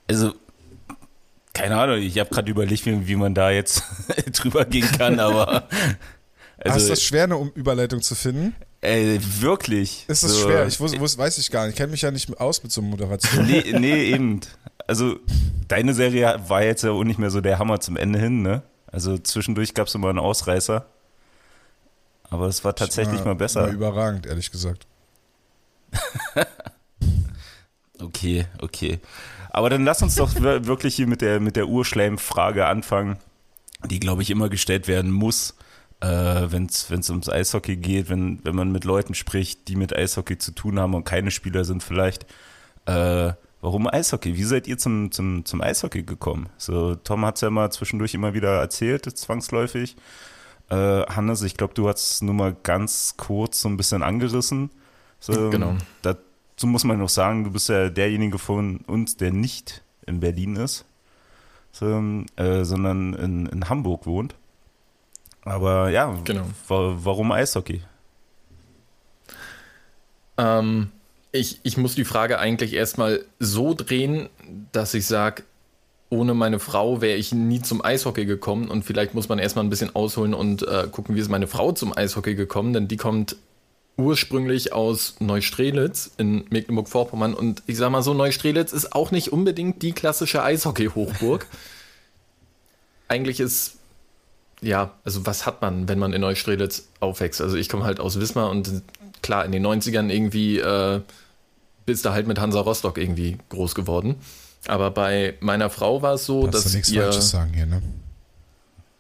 Also, 0.09 0.35
keine 1.53 1.77
Ahnung, 1.79 1.99
ich 1.99 2.19
habe 2.19 2.31
gerade 2.31 2.51
überlegt, 2.51 2.87
wie, 2.87 3.07
wie 3.07 3.17
man 3.17 3.35
da 3.35 3.51
jetzt 3.51 3.83
drüber 4.33 4.65
gehen 4.65 4.89
kann, 4.97 5.21
aber. 5.21 5.69
Hast 6.65 6.73
Also, 6.73 6.89
das 6.89 7.03
schwer, 7.03 7.25
eine 7.25 7.37
Um- 7.37 7.53
Überleitung 7.55 8.01
zu 8.03 8.15
finden? 8.15 8.55
Ey, 8.87 9.21
wirklich. 9.41 10.05
Ist 10.09 10.23
das 10.23 10.33
So, 10.33 10.47
schwer? 10.49 10.67
Ich 10.67 10.79
wus, 10.81 10.99
wus, 10.99 11.19
weiß 11.19 11.39
ich 11.39 11.51
gar 11.51 11.65
nicht. 11.67 11.75
Ich 11.75 11.77
kenne 11.79 11.91
mich 11.93 12.03
ja 12.03 12.11
nicht 12.11 12.41
aus 12.41 12.63
mit 12.63 12.73
so 12.73 12.81
einer 12.81 12.91
Moderation. 12.91 13.47
Nee, 13.47 13.75
nee, 13.79 14.11
eben. 14.13 14.41
Also, 14.87 15.17
deine 15.69 15.95
Serie 15.95 16.41
war 16.49 16.63
jetzt 16.63 16.83
ja 16.85 16.91
auch 16.93 17.05
nicht 17.05 17.19
mehr 17.19 17.31
so 17.31 17.41
der 17.41 17.59
Hammer 17.59 17.81
zum 17.81 17.97
Ende 17.97 18.19
hin, 18.19 18.43
ne? 18.43 18.63
Also, 18.87 19.19
zwischendurch 19.19 19.75
gab 19.75 19.89
es 19.89 19.95
immer 19.95 20.09
einen 20.11 20.19
Ausreißer. 20.19 20.87
Aber 22.31 22.47
es 22.47 22.65
war 22.65 22.75
tatsächlich 22.75 23.21
mal 23.21 23.27
War 23.27 23.35
besser. 23.37 23.69
überragend, 23.69 24.27
ehrlich 24.27 24.51
gesagt. 24.51 24.87
Okay, 27.99 28.45
okay. 28.61 29.01
Aber 29.51 29.71
dann 29.71 29.85
lass 29.85 30.03
uns 30.03 30.17
doch 30.17 30.35
wir- 30.35 30.67
wirklich 30.67 30.95
hier 30.97 31.07
mit 31.07 31.23
der, 31.23 31.41
mit 31.41 31.57
der 31.57 31.67
Urschleim-Frage 31.67 32.67
anfangen, 32.67 33.17
die, 33.87 34.01
glaube 34.01 34.21
ich, 34.23 34.31
immer 34.31 34.51
gestellt 34.51 34.87
werden 34.87 35.11
muss, 35.11 35.55
äh, 36.07 36.53
wenn 36.53 36.67
es 36.67 37.11
ums 37.11 37.29
Eishockey 37.29 37.77
geht, 37.77 38.09
wenn, 38.09 38.41
wenn 38.45 38.55
man 38.55 38.71
mit 38.71 38.85
Leuten 38.85 39.15
spricht, 39.15 39.69
die 39.69 39.77
mit 39.77 39.95
Eishockey 39.95 40.39
zu 40.39 40.53
tun 40.53 40.79
haben 40.79 40.95
und 40.95 41.05
keine 41.05 41.31
Spieler 41.31 41.65
sind 41.65 41.83
vielleicht. 41.83 42.25
Äh, 42.87 43.33
warum 43.61 43.89
Eishockey? 43.89 44.37
Wie 44.37 44.45
seid 44.45 44.69
ihr 44.69 44.79
zum, 44.79 45.11
zum, 45.11 45.45
zum 45.45 45.61
Eishockey 45.61 46.03
gekommen? 46.03 46.49
So, 46.59 46.95
Tom 46.95 47.25
hat 47.25 47.37
es 47.37 47.41
ja 47.41 47.51
mal 47.51 47.71
zwischendurch 47.71 48.15
immer 48.15 48.35
wieder 48.35 48.61
erzählt, 48.61 49.05
zwangsläufig. 49.05 49.97
Äh, 50.69 51.03
Hannes, 51.07 51.43
ich 51.43 51.57
glaube, 51.57 51.75
du 51.75 51.89
hast 51.89 52.13
es 52.13 52.23
nur 52.23 52.35
mal 52.35 52.57
ganz 52.63 53.15
kurz 53.17 53.61
so 53.63 53.69
ein 53.69 53.77
bisschen 53.77 54.03
angerissen. 54.03 54.71
So, 55.19 55.51
Genau. 55.51 55.77
Dazu 56.03 56.67
muss 56.67 56.85
man 56.85 56.99
noch 56.99 57.09
sagen, 57.09 57.45
du 57.45 57.51
bist 57.51 57.69
ja 57.69 57.89
derjenige 57.89 58.39
von 58.39 58.79
uns, 58.87 59.17
der 59.17 59.33
nicht 59.33 59.83
in 60.07 60.21
Berlin 60.21 60.57
ist, 60.57 60.85
so, 61.73 61.87
äh, 62.37 62.65
sondern 62.65 63.15
in, 63.15 63.47
in 63.47 63.69
Hamburg 63.69 64.07
wohnt. 64.07 64.37
Aber 65.47 65.91
ja, 65.91 66.13
Genau. 66.25 66.45
wa 66.67 66.97
warum 67.03 67.31
Eishockey? 67.33 67.81
Ähm, 70.37 70.91
ich, 71.33 71.61
ich 71.63 71.77
muss 71.77 71.95
die 71.95 72.05
Frage 72.05 72.39
eigentlich 72.39 72.73
erstmal 72.75 73.25
so 73.39 73.73
drehen, 73.73 74.29
dass 74.73 74.93
ich 74.95 75.07
sage, 75.07 75.45
ohne 76.11 76.35
meine 76.35 76.59
Frau 76.59 77.01
wäre 77.01 77.17
ich 77.17 77.33
nie 77.33 77.63
zum 77.63 77.85
Eishockey 77.85 78.27
gekommen 78.27 78.69
und 78.69 78.85
vielleicht 78.85 79.15
muss 79.15 79.29
man 79.29 79.39
erstmal 79.39 79.65
ein 79.65 79.71
bisschen 79.71 79.95
ausholen 79.95 80.35
und 80.35 80.63
äh, 80.67 80.89
gucken, 80.91 81.15
wie 81.15 81.21
ist 81.21 81.31
meine 81.31 81.47
Frau 81.47 81.73
zum 81.73 81.97
Eishockey 81.97 82.35
gekommen, 82.35 82.73
denn 82.73 82.89
die 82.89 82.97
kommt 82.97 83.37
ursprünglich 83.97 84.73
aus 84.73 85.17
Neustrelitz 85.21 86.11
in 86.19 86.45
Mecklenburg-Vorpommern 86.51 87.35
und 87.35 87.63
ich 87.67 87.77
sag 87.77 87.91
mal 87.91 88.03
so, 88.03 88.15
Neustrelitz 88.15 88.73
ist 88.73 88.95
auch 88.95 89.11
nicht 89.11 89.33
unbedingt 89.33 89.81
die 89.83 89.93
klassische 89.93 90.43
Eishockey-Hochburg. 90.43 91.47
Eigentlich 93.09 93.41
ist, 93.41 93.76
ja, 94.61 94.93
also 95.05 95.27
was 95.27 95.47
hat 95.47 95.63
man, 95.63 95.89
wenn 95.89 95.99
man 95.99 96.13
in 96.13 96.21
Neustrelitz 96.21 96.89
aufwächst? 97.01 97.41
Also 97.41 97.57
ich 97.57 97.69
komme 97.69 97.85
halt 97.85 98.01
aus 98.01 98.19
Wismar 98.21 98.51
und 98.51 98.83
klar, 99.23 99.45
in 99.45 99.53
den 99.53 99.67
90ern 99.67 100.09
irgendwie 100.09 100.59
äh, 100.59 101.01
bist 101.85 102.05
du 102.05 102.11
halt 102.11 102.27
mit 102.27 102.39
Hansa 102.39 102.61
Rostock 102.61 102.99
irgendwie 102.99 103.39
groß 103.49 103.75
geworden. 103.75 104.17
Aber 104.67 104.91
bei 104.91 105.35
meiner 105.41 105.71
Frau 105.71 106.03
war 106.03 106.15
es 106.15 106.27
so, 106.27 106.43
du 106.43 106.49
dass 106.49 106.73
nichts 106.73 106.91
ihr... 106.91 107.03
Falsches 107.03 107.31
sagen 107.31 107.53
hier, 107.55 107.67
ne? 107.67 107.83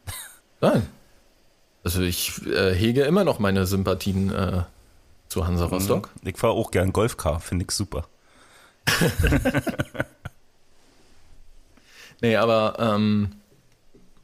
Nein. 0.60 0.86
Also 1.82 2.02
ich 2.02 2.44
äh, 2.46 2.74
hege 2.74 3.02
immer 3.02 3.24
noch 3.24 3.38
meine 3.38 3.66
Sympathien 3.66 4.32
äh, 4.32 4.62
zu 5.28 5.46
Hansa 5.46 5.66
Rostock. 5.66 6.10
Ich 6.22 6.36
fahre 6.36 6.52
auch 6.52 6.70
gern 6.70 6.92
Golfcar, 6.92 7.40
finde 7.40 7.64
ich 7.64 7.70
super. 7.72 8.06
Nee, 12.20 12.36
aber 12.36 12.76
ähm, 12.78 13.32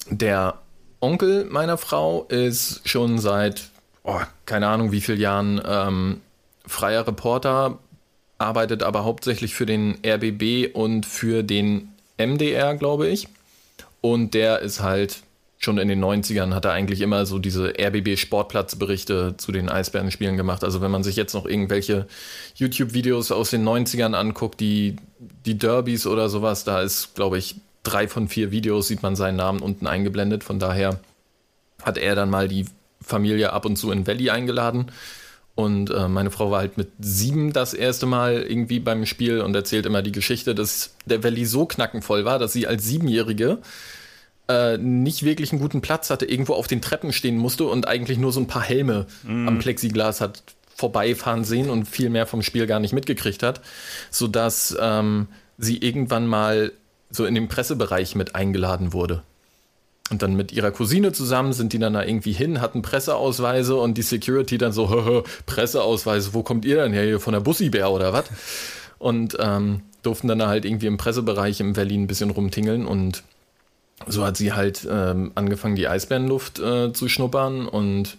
der 0.09 0.59
Onkel 1.03 1.47
meiner 1.47 1.79
Frau 1.79 2.25
ist 2.29 2.89
schon 2.89 3.19
seit, 3.19 3.71
oh, 4.05 4.21
keine 4.47 4.69
Ahnung 4.69 4.93
wie 4.93 5.01
vielen 5.01 5.21
Jahren 5.21 5.61
ähm, 5.67 6.21
freier 6.65 7.07
Reporter, 7.07 7.79
arbeitet 8.39 8.83
aber 8.83 9.05
hauptsächlich 9.05 9.55
für 9.55 9.67
den 9.67 9.99
RBB 10.07 10.75
und 10.75 11.05
für 11.05 11.43
den 11.43 11.89
MDR, 12.19 12.77
glaube 12.77 13.09
ich. 13.09 13.29
Und 14.01 14.35
der 14.35 14.61
ist 14.61 14.81
halt 14.81 15.23
schon 15.59 15.79
in 15.79 15.89
den 15.89 16.03
90ern, 16.03 16.55
hat 16.55 16.65
er 16.65 16.73
eigentlich 16.73 17.01
immer 17.01 17.27
so 17.27 17.39
diese 17.39 17.75
RBB-Sportplatzberichte 17.79 19.37
zu 19.37 19.53
den 19.53 19.69
Eisbärenspielen 19.69 20.37
gemacht. 20.37 20.65
Also 20.65 20.81
wenn 20.81 20.91
man 20.91 21.03
sich 21.03 21.17
jetzt 21.17 21.35
noch 21.35 21.47
irgendwelche 21.47 22.07
YouTube-Videos 22.57 23.33
aus 23.33 23.51
den 23.51 23.67
90ern 23.67 24.15
anguckt, 24.15 24.61
die, 24.61 24.97
die 25.47 25.59
Derbys 25.59 26.07
oder 26.07 26.29
sowas, 26.29 26.65
da 26.65 26.81
ist, 26.81 27.15
glaube 27.15 27.39
ich, 27.39 27.57
drei 27.83 28.09
von 28.09 28.29
vier 28.29 28.51
Videos 28.51 28.89
sieht 28.89 29.03
man 29.03 29.17
seinen 29.17 29.37
Namen 29.37 29.61
unten 29.61 29.87
eingeblendet. 29.87 30.45
Von 30.45 30.59
daher 30.59 31.01
hat 31.83 31.99
er 31.99 32.15
dann 32.15 32.31
mal 32.31 32.49
die 32.49 32.67
Familie 33.01 33.53
ab 33.53 33.65
und 33.65 33.77
zu 33.77 33.91
in 33.91 34.07
Valley 34.07 34.31
eingeladen. 34.31 34.87
Und 35.55 35.91
äh, 35.91 36.09
meine 36.09 36.31
Frau 36.31 36.51
war 36.51 36.61
halt 36.61 36.79
mit 36.79 36.89
sieben 36.99 37.53
das 37.53 37.75
erste 37.75 38.07
Mal 38.07 38.43
irgendwie 38.43 38.81
beim 38.81 39.05
Spiel 39.05 39.41
und 39.43 39.55
erzählt 39.55 39.85
immer 39.85 40.01
die 40.01 40.13
Geschichte, 40.13 40.55
dass 40.55 40.95
der 41.05 41.23
Valley 41.23 41.45
so 41.45 41.67
knackenvoll 41.67 42.25
war, 42.25 42.39
dass 42.39 42.55
sie 42.55 42.67
als 42.67 42.87
Siebenjährige 42.87 43.59
äh, 44.49 44.79
nicht 44.79 45.25
wirklich 45.25 45.53
einen 45.53 45.61
guten 45.61 45.83
Platz 45.83 46.09
hatte, 46.09 46.25
irgendwo 46.25 46.55
auf 46.55 46.69
den 46.69 46.81
Treppen 46.81 47.13
stehen 47.13 47.37
musste 47.37 47.65
und 47.65 47.87
eigentlich 47.87 48.19
nur 48.19 48.33
so 48.33 48.41
ein 48.41 48.47
paar 48.47 48.63
Helme 48.63 49.07
am 49.47 49.59
Plexiglas 49.59 50.23
hat 50.23 50.43
vorbeifahren 50.75 51.45
sehen 51.45 51.69
und 51.69 51.85
viel 51.85 52.09
mehr 52.09 52.27
vom 52.27 52.43
Spiel 52.43 52.67
gar 52.67 52.81
nicht 52.81 52.95
mitgekriegt 52.95 53.43
hat, 53.43 53.61
sodass 54.11 54.75
ähm, 54.81 55.29
sie 55.59 55.77
irgendwann 55.77 56.27
mal 56.27 56.73
so 57.13 57.25
in 57.25 57.35
den 57.35 57.49
Pressebereich 57.49 58.17
mit 58.17 58.35
eingeladen 58.35 58.93
wurde. 58.93 59.23
Und 60.11 60.23
dann 60.23 60.35
mit 60.35 60.53
ihrer 60.53 60.73
Cousine 60.73 61.13
zusammen 61.13 61.53
sind 61.53 61.73
die 61.73 61.79
dann 61.79 61.95
da 61.95 62.03
irgendwie 62.03 62.33
hin, 62.33 62.61
hatten 62.61 62.83
Presseausweise 62.83 63.77
und 63.77 63.97
die 63.97 64.03
Security 64.03 64.59
dann 64.59 64.73
so, 64.73 65.23
Presseausweise, 65.47 66.35
wo 66.35 66.43
kommt 66.43 66.65
ihr 66.65 66.77
denn 66.77 66.93
her? 66.93 67.05
Hier 67.05 67.21
von 67.21 67.33
der 67.33 67.41
Bussibär 67.41 67.91
oder 67.91 68.13
was? 68.13 68.25
Und 68.99 69.37
ähm, 69.41 69.83
durften 70.03 70.29
dann 70.29 70.43
halt 70.43 70.65
irgendwie 70.65 70.87
im 70.87 70.97
Pressebereich 70.97 71.61
im 71.61 71.77
Valley 71.77 71.97
ein 71.97 72.07
bisschen 72.07 72.31
rumtingeln 72.31 72.87
und 72.87 73.23
so 74.07 74.25
hat 74.25 74.37
sie 74.37 74.53
halt 74.53 74.87
ähm, 74.91 75.31
angefangen, 75.35 75.77
die 75.77 75.87
Eisbärenluft 75.87 76.59
äh, 76.59 76.93
zu 76.93 77.09
schnuppern 77.09 77.69
und 77.69 78.17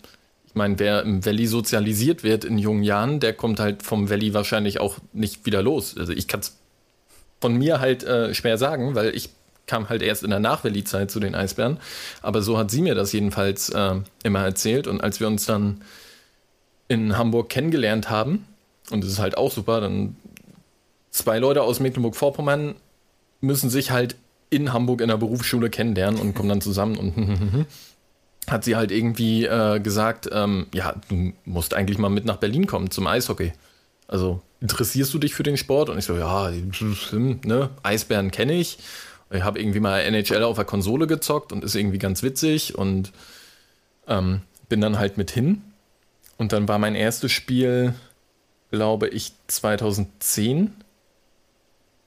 ich 0.48 0.56
meine, 0.56 0.78
wer 0.80 1.02
im 1.02 1.26
Valley 1.26 1.48
sozialisiert 1.48 2.24
wird 2.24 2.46
in 2.46 2.58
jungen 2.58 2.84
Jahren, 2.84 3.20
der 3.20 3.34
kommt 3.34 3.60
halt 3.60 3.84
vom 3.84 4.10
Valley 4.10 4.34
wahrscheinlich 4.34 4.80
auch 4.80 4.98
nicht 5.12 5.46
wieder 5.46 5.62
los. 5.64 5.98
Also 5.98 6.14
ich 6.14 6.28
kann 6.28 6.42
es 6.42 6.58
von 7.44 7.58
mir 7.58 7.82
halt 7.82 8.06
äh, 8.06 8.34
schwer 8.34 8.58
sagen, 8.58 8.96
weil 8.96 9.14
ich 9.14 9.30
kam 9.68 9.90
halt 9.90 10.02
erst 10.02 10.24
in 10.24 10.30
der 10.30 10.40
Nach-Valley-Zeit 10.40 11.12
zu 11.12 11.20
den 11.20 11.36
Eisbären. 11.36 11.78
Aber 12.22 12.42
so 12.42 12.58
hat 12.58 12.72
sie 12.72 12.82
mir 12.82 12.96
das 12.96 13.12
jedenfalls 13.12 13.68
äh, 13.68 13.96
immer 14.24 14.40
erzählt. 14.40 14.88
Und 14.88 15.02
als 15.02 15.20
wir 15.20 15.28
uns 15.28 15.46
dann 15.46 15.82
in 16.88 17.18
Hamburg 17.18 17.50
kennengelernt 17.50 18.10
haben, 18.10 18.46
und 18.92 19.04
das 19.04 19.12
ist 19.12 19.20
halt 19.20 19.38
auch 19.38 19.52
super, 19.52 19.82
dann 19.82 20.16
zwei 21.12 21.38
Leute 21.38 21.64
aus 21.64 21.82
Mecklenburg-Vorpommern 21.82 22.76
müssen 23.42 23.70
sich 23.70 23.92
halt 23.92 24.16
in 24.50 24.72
Hamburg 24.72 25.02
in 25.02 25.10
der 25.10 25.18
Berufsschule 25.18 25.70
kennenlernen 25.70 26.22
und 26.22 26.36
kommen 26.36 26.48
dann 26.48 26.62
zusammen 26.62 26.96
und 26.96 27.66
hat 28.48 28.64
sie 28.64 28.78
halt 28.78 28.90
irgendwie 28.90 29.44
äh, 29.44 29.82
gesagt, 29.82 30.30
ähm, 30.32 30.68
ja, 30.74 30.96
du 31.10 31.34
musst 31.44 31.74
eigentlich 31.74 31.98
mal 31.98 32.08
mit 32.08 32.24
nach 32.24 32.38
Berlin 32.38 32.68
kommen 32.68 32.90
zum 32.90 33.06
Eishockey. 33.06 33.52
Also 34.07 34.41
interessierst 34.62 35.13
du 35.13 35.19
dich 35.19 35.33
für 35.33 35.43
den 35.43 35.57
Sport? 35.57 35.89
Und 35.89 35.98
ich 35.98 36.05
so, 36.05 36.15
ja, 36.15 36.50
hm, 36.50 37.41
ne, 37.43 37.69
Eisbären 37.83 38.31
kenne 38.31 38.53
ich. 38.53 38.77
Ich 39.31 39.43
habe 39.43 39.60
irgendwie 39.60 39.79
mal 39.79 40.00
NHL 40.01 40.43
auf 40.43 40.55
der 40.55 40.65
Konsole 40.65 41.07
gezockt 41.07 41.51
und 41.51 41.63
ist 41.63 41.75
irgendwie 41.75 41.98
ganz 41.98 42.24
witzig 42.24 42.77
und 42.77 43.12
ähm, 44.07 44.41
bin 44.69 44.81
dann 44.81 45.00
halt 45.00 45.17
mit 45.17 45.31
hin. 45.31 45.62
Und 46.38 46.53
dann 46.53 46.67
war 46.67 46.77
mein 46.77 46.95
erstes 46.95 47.31
Spiel, 47.31 47.93
glaube 48.72 49.07
ich, 49.07 49.33
2010. 49.48 50.74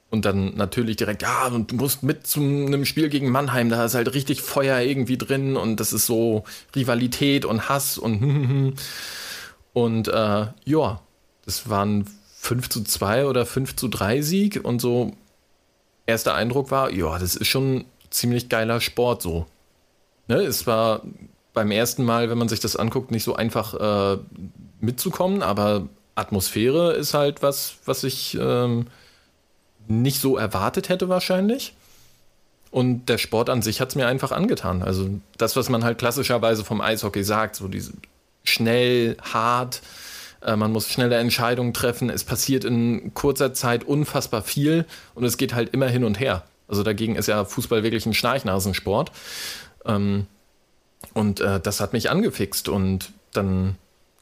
Und 0.09 0.25
dann 0.25 0.57
natürlich 0.57 0.97
direkt, 0.97 1.23
ja, 1.23 1.47
und 1.49 1.73
du 1.73 1.77
musst 1.77 2.05
mit 2.05 2.27
zu 2.27 2.41
einem 2.41 2.85
Spiel 2.85 3.09
gegen 3.09 3.31
Mannheim, 3.31 3.69
da 3.69 3.85
ist 3.85 3.95
halt 3.95 4.15
richtig 4.15 4.41
Feuer 4.41 4.79
irgendwie 4.81 5.19
drin 5.19 5.57
und 5.57 5.81
das 5.81 5.93
ist 5.93 6.07
so 6.07 6.45
Rivalität 6.77 7.45
und 7.45 7.69
Hass 7.69 7.99
und 7.99 8.77
und 9.73 10.09
äh, 10.09 10.47
ja, 10.65 11.01
das 11.47 11.71
waren 11.71 12.07
5 12.39 12.69
zu 12.69 12.85
2 12.85 13.27
oder 13.27 13.47
5 13.47 13.77
zu 13.77 13.89
3 13.89 14.21
Sieg 14.21 14.61
und 14.63 14.81
so 14.81 15.13
erster 16.05 16.35
Eindruck 16.35 16.71
war, 16.71 16.93
ja, 16.93 17.19
das 17.19 17.35
ist 17.35 17.49
schon 17.49 17.85
ziemlich 18.11 18.49
geiler 18.49 18.81
Sport 18.81 19.23
so. 19.23 19.47
Ne, 20.29 20.37
es 20.37 20.67
war 20.67 21.03
beim 21.53 21.71
ersten 21.71 22.05
Mal, 22.05 22.29
wenn 22.31 22.39
man 22.39 22.49
sich 22.49 22.61
das 22.61 22.77
anguckt, 22.77 23.11
nicht 23.11 23.25
so 23.25 23.35
einfach 23.35 23.75
äh, 23.75 24.19
mitzukommen, 24.81 25.43
aber 25.43 25.89
Atmosphäre 26.15 26.93
ist 26.93 27.15
halt 27.15 27.43
was, 27.43 27.77
was 27.85 28.05
ich 28.05 28.37
ähm, 28.41 28.87
nicht 29.89 30.21
so 30.21 30.37
erwartet 30.37 30.89
hätte 30.89 31.09
wahrscheinlich. 31.09 31.75
Und 32.71 33.09
der 33.09 33.19
Sport 33.19 33.49
an 33.49 33.63
sich 33.63 33.81
hat 33.81 33.91
es 33.91 33.95
mir 33.95 34.07
einfach 34.07 34.33
angetan. 34.33 34.83
Also 34.83 35.09
das, 35.39 35.57
was 35.57 35.69
man 35.69 35.85
halt 35.85 35.99
klassischerweise 35.99 36.65
vom 36.65 36.81
Eishockey 36.81 37.23
sagt, 37.23 37.57
so 37.57 37.69
diese 37.69 37.93
schnell, 38.43 39.17
hart, 39.23 39.81
äh, 40.43 40.57
man 40.57 40.73
muss 40.73 40.89
schnelle 40.89 41.17
Entscheidungen 41.17 41.73
treffen, 41.73 42.11
es 42.11 42.25
passiert 42.25 42.65
in 42.65 43.13
kurzer 43.15 43.55
Zeit 43.55 43.85
unfassbar 43.85 44.43
viel 44.43 44.85
und 45.15 45.25
es 45.25 45.37
geht 45.37 45.55
halt 45.55 45.73
immer 45.75 45.89
hin 45.89 46.05
und 46.05 46.21
her. 46.21 46.45
Also 46.69 46.83
dagegen 46.83 47.17
ist 47.17 47.29
ja 47.29 47.45
Fußball 47.45 47.83
wirklich 47.83 48.07
ein 48.07 48.15
Schnarchnasensport. 48.15 49.13
Ähm, 49.85 50.27
und 51.15 51.41
äh, 51.41 51.61
das 51.61 51.81
hat 51.81 51.93
mich 51.93 52.11
angefixt 52.11 52.69
und 52.69 53.13
dann 53.33 53.77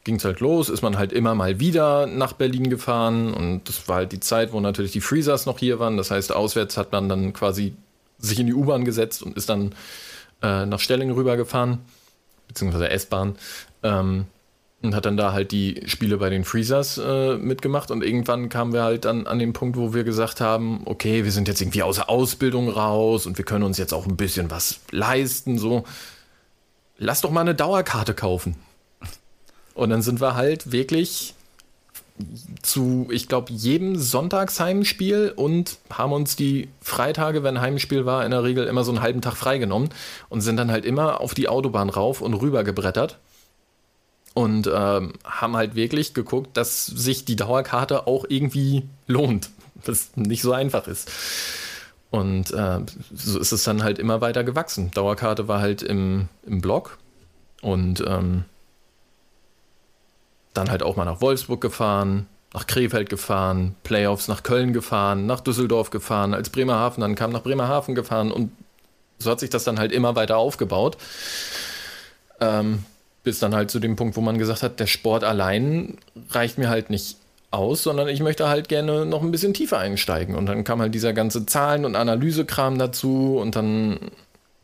ging 0.04 0.16
es 0.16 0.24
halt 0.24 0.40
los, 0.40 0.68
ist 0.68 0.82
man 0.82 0.98
halt 0.98 1.12
immer 1.12 1.34
mal 1.34 1.60
wieder 1.60 2.06
nach 2.06 2.34
Berlin 2.34 2.68
gefahren 2.68 3.32
und 3.32 3.68
das 3.68 3.88
war 3.88 3.96
halt 3.96 4.12
die 4.12 4.20
Zeit, 4.20 4.52
wo 4.52 4.60
natürlich 4.60 4.92
die 4.92 5.00
Freezers 5.00 5.46
noch 5.46 5.58
hier 5.58 5.78
waren. 5.78 5.96
Das 5.96 6.10
heißt, 6.10 6.32
auswärts 6.32 6.76
hat 6.76 6.92
man 6.92 7.08
dann 7.08 7.32
quasi 7.32 7.74
sich 8.18 8.38
in 8.38 8.46
die 8.46 8.54
U-Bahn 8.54 8.84
gesetzt 8.84 9.22
und 9.22 9.36
ist 9.36 9.48
dann 9.48 9.74
äh, 10.42 10.66
nach 10.66 10.80
Stellingen 10.80 11.14
rübergefahren, 11.14 11.78
beziehungsweise 12.48 12.90
S-Bahn. 12.90 13.36
Ähm, 13.82 14.26
und 14.84 14.94
hat 14.94 15.06
dann 15.06 15.16
da 15.16 15.32
halt 15.32 15.50
die 15.50 15.82
Spiele 15.86 16.18
bei 16.18 16.30
den 16.30 16.44
Freezers 16.44 16.98
äh, 16.98 17.36
mitgemacht. 17.36 17.90
Und 17.90 18.04
irgendwann 18.04 18.48
kamen 18.48 18.72
wir 18.72 18.82
halt 18.82 19.06
dann 19.06 19.26
an 19.26 19.38
den 19.38 19.52
Punkt, 19.52 19.76
wo 19.76 19.94
wir 19.94 20.04
gesagt 20.04 20.40
haben, 20.40 20.82
okay, 20.84 21.24
wir 21.24 21.32
sind 21.32 21.48
jetzt 21.48 21.60
irgendwie 21.60 21.82
außer 21.82 22.08
Ausbildung 22.08 22.68
raus 22.68 23.26
und 23.26 23.38
wir 23.38 23.44
können 23.44 23.64
uns 23.64 23.78
jetzt 23.78 23.94
auch 23.94 24.06
ein 24.06 24.16
bisschen 24.16 24.50
was 24.50 24.80
leisten, 24.90 25.58
so. 25.58 25.84
Lass 26.98 27.22
doch 27.22 27.30
mal 27.30 27.40
eine 27.40 27.54
Dauerkarte 27.54 28.14
kaufen. 28.14 28.56
Und 29.74 29.90
dann 29.90 30.02
sind 30.02 30.20
wir 30.20 30.36
halt 30.36 30.70
wirklich 30.70 31.34
zu, 32.62 33.08
ich 33.10 33.26
glaube, 33.26 33.52
jedem 33.52 33.96
Sonntagsheimspiel 33.96 35.32
und 35.34 35.78
haben 35.90 36.12
uns 36.12 36.36
die 36.36 36.68
Freitage, 36.80 37.42
wenn 37.42 37.60
Heimspiel 37.60 38.06
war, 38.06 38.24
in 38.24 38.30
der 38.30 38.44
Regel 38.44 38.66
immer 38.66 38.84
so 38.84 38.92
einen 38.92 39.02
halben 39.02 39.20
Tag 39.20 39.36
freigenommen 39.36 39.88
und 40.28 40.42
sind 40.42 40.56
dann 40.56 40.70
halt 40.70 40.84
immer 40.84 41.20
auf 41.20 41.34
die 41.34 41.48
Autobahn 41.48 41.90
rauf 41.90 42.20
und 42.20 42.34
rüber 42.34 42.62
gebrettert 42.62 43.18
und 44.34 44.68
ähm, 44.72 45.14
haben 45.24 45.56
halt 45.56 45.76
wirklich 45.76 46.12
geguckt, 46.12 46.56
dass 46.56 46.86
sich 46.86 47.24
die 47.24 47.36
Dauerkarte 47.36 48.06
auch 48.06 48.24
irgendwie 48.28 48.82
lohnt, 49.06 49.50
was 49.84 50.16
nicht 50.16 50.42
so 50.42 50.52
einfach 50.52 50.88
ist. 50.88 51.10
Und 52.10 52.52
äh, 52.52 52.80
so 53.12 53.38
ist 53.38 53.52
es 53.52 53.64
dann 53.64 53.82
halt 53.82 53.98
immer 53.98 54.20
weiter 54.20 54.44
gewachsen. 54.44 54.90
Dauerkarte 54.92 55.48
war 55.48 55.60
halt 55.60 55.82
im, 55.82 56.28
im 56.46 56.60
Blog 56.60 56.98
und 57.60 58.04
ähm, 58.06 58.44
dann 60.52 60.70
halt 60.70 60.82
auch 60.82 60.96
mal 60.96 61.04
nach 61.04 61.20
Wolfsburg 61.20 61.60
gefahren, 61.60 62.26
nach 62.52 62.66
Krefeld 62.66 63.08
gefahren, 63.08 63.74
Playoffs 63.82 64.28
nach 64.28 64.44
Köln 64.44 64.72
gefahren, 64.72 65.26
nach 65.26 65.40
Düsseldorf 65.40 65.90
gefahren, 65.90 66.34
als 66.34 66.50
Bremerhaven, 66.50 67.00
dann 67.00 67.16
kam 67.16 67.32
nach 67.32 67.42
Bremerhaven 67.42 67.96
gefahren 67.96 68.30
und 68.30 68.52
so 69.18 69.30
hat 69.30 69.40
sich 69.40 69.50
das 69.50 69.64
dann 69.64 69.78
halt 69.78 69.90
immer 69.90 70.14
weiter 70.14 70.36
aufgebaut. 70.36 70.96
Ähm, 72.40 72.84
bis 73.24 73.40
dann 73.40 73.54
halt 73.54 73.70
zu 73.70 73.80
dem 73.80 73.96
Punkt, 73.96 74.16
wo 74.16 74.20
man 74.20 74.38
gesagt 74.38 74.62
hat, 74.62 74.78
der 74.78 74.86
Sport 74.86 75.24
allein 75.24 75.96
reicht 76.30 76.58
mir 76.58 76.68
halt 76.68 76.90
nicht 76.90 77.16
aus, 77.50 77.82
sondern 77.82 78.08
ich 78.08 78.20
möchte 78.20 78.48
halt 78.48 78.68
gerne 78.68 79.06
noch 79.06 79.22
ein 79.22 79.30
bisschen 79.30 79.54
tiefer 79.54 79.78
einsteigen. 79.78 80.34
Und 80.34 80.46
dann 80.46 80.64
kam 80.64 80.80
halt 80.80 80.94
dieser 80.94 81.12
ganze 81.12 81.46
Zahlen- 81.46 81.84
und 81.84 81.96
Analysekram 81.96 82.78
dazu 82.78 83.38
und 83.38 83.56
dann 83.56 83.98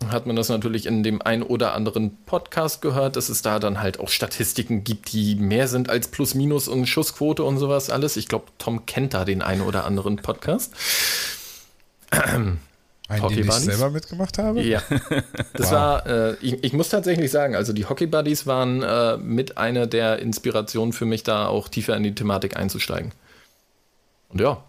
hat 0.08 0.26
man 0.26 0.34
das 0.34 0.48
natürlich 0.48 0.86
in 0.86 1.02
dem 1.02 1.20
ein 1.20 1.42
oder 1.42 1.74
anderen 1.74 2.16
Podcast 2.24 2.80
gehört, 2.80 3.16
dass 3.16 3.28
es 3.28 3.42
da 3.42 3.58
dann 3.58 3.80
halt 3.80 4.00
auch 4.00 4.08
Statistiken 4.08 4.82
gibt, 4.82 5.12
die 5.12 5.34
mehr 5.34 5.68
sind 5.68 5.90
als 5.90 6.08
Plus, 6.08 6.34
Minus 6.34 6.68
und 6.68 6.86
Schussquote 6.86 7.44
und 7.44 7.58
sowas 7.58 7.90
alles. 7.90 8.16
Ich 8.16 8.28
glaube, 8.28 8.46
Tom 8.58 8.86
kennt 8.86 9.14
da 9.14 9.24
den 9.24 9.42
einen 9.42 9.60
oder 9.60 9.84
anderen 9.84 10.16
Podcast. 10.16 10.74
Einen, 13.10 13.28
den 13.28 13.48
ich 13.48 13.52
selber 13.52 13.90
mitgemacht 13.90 14.38
habe? 14.38 14.62
Ja. 14.62 14.82
Das 15.52 15.66
wow. 15.66 15.72
war, 15.72 16.06
äh, 16.06 16.34
ich, 16.40 16.62
ich, 16.64 16.72
muss 16.72 16.88
tatsächlich 16.88 17.30
sagen, 17.30 17.56
also 17.56 17.72
die 17.72 17.84
Hockey 17.84 18.06
Buddies 18.06 18.46
waren 18.46 18.82
äh, 18.82 19.16
mit 19.16 19.58
einer 19.58 19.86
der 19.86 20.20
Inspirationen 20.20 20.92
für 20.92 21.04
mich, 21.04 21.24
da 21.24 21.46
auch 21.46 21.68
tiefer 21.68 21.96
in 21.96 22.04
die 22.04 22.14
Thematik 22.14 22.56
einzusteigen. 22.56 23.12
Und 24.28 24.40
ja, 24.40 24.62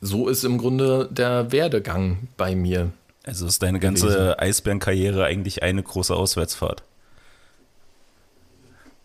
so 0.00 0.28
ist 0.28 0.44
im 0.44 0.58
Grunde 0.58 1.08
der 1.10 1.50
Werdegang 1.50 2.28
bei 2.36 2.54
mir. 2.54 2.92
Also 3.24 3.46
ist 3.46 3.62
deine 3.62 3.80
ganze 3.80 4.38
Eisbärenkarriere 4.38 5.24
eigentlich 5.24 5.62
eine 5.62 5.82
große 5.82 6.14
Auswärtsfahrt. 6.14 6.82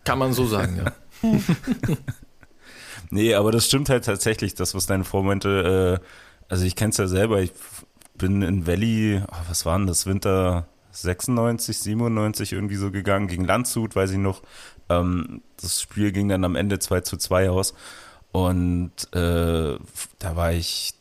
Kann 0.04 0.18
man 0.18 0.34
so 0.34 0.46
sagen, 0.46 0.84
ja. 0.84 0.92
nee, 3.10 3.34
aber 3.34 3.50
das 3.50 3.66
stimmt 3.66 3.88
halt 3.88 4.04
tatsächlich, 4.04 4.54
das, 4.54 4.74
was 4.74 4.86
deine 4.86 5.04
Vormomente, 5.04 6.00
äh, 6.02 6.06
also 6.48 6.66
ich 6.66 6.76
kenne 6.76 6.90
es 6.90 6.98
ja 6.98 7.06
selber, 7.06 7.40
ich 7.40 7.52
bin 8.22 8.40
in 8.40 8.66
Valley, 8.68 9.20
oh, 9.20 9.36
was 9.48 9.66
waren 9.66 9.88
das, 9.88 10.06
Winter 10.06 10.68
96, 10.92 11.76
97 11.76 12.52
irgendwie 12.52 12.76
so 12.76 12.92
gegangen, 12.92 13.26
gegen 13.26 13.44
Landshut, 13.44 13.96
weiß 13.96 14.12
ich 14.12 14.18
noch. 14.18 14.42
Ähm, 14.88 15.42
das 15.60 15.82
Spiel 15.82 16.12
ging 16.12 16.28
dann 16.28 16.44
am 16.44 16.54
Ende 16.54 16.78
2 16.78 17.00
zu 17.00 17.16
2 17.16 17.50
aus. 17.50 17.74
Und 18.30 18.92
äh, 19.12 19.76
da 20.18 20.36
war 20.36 20.52
ich 20.52 20.94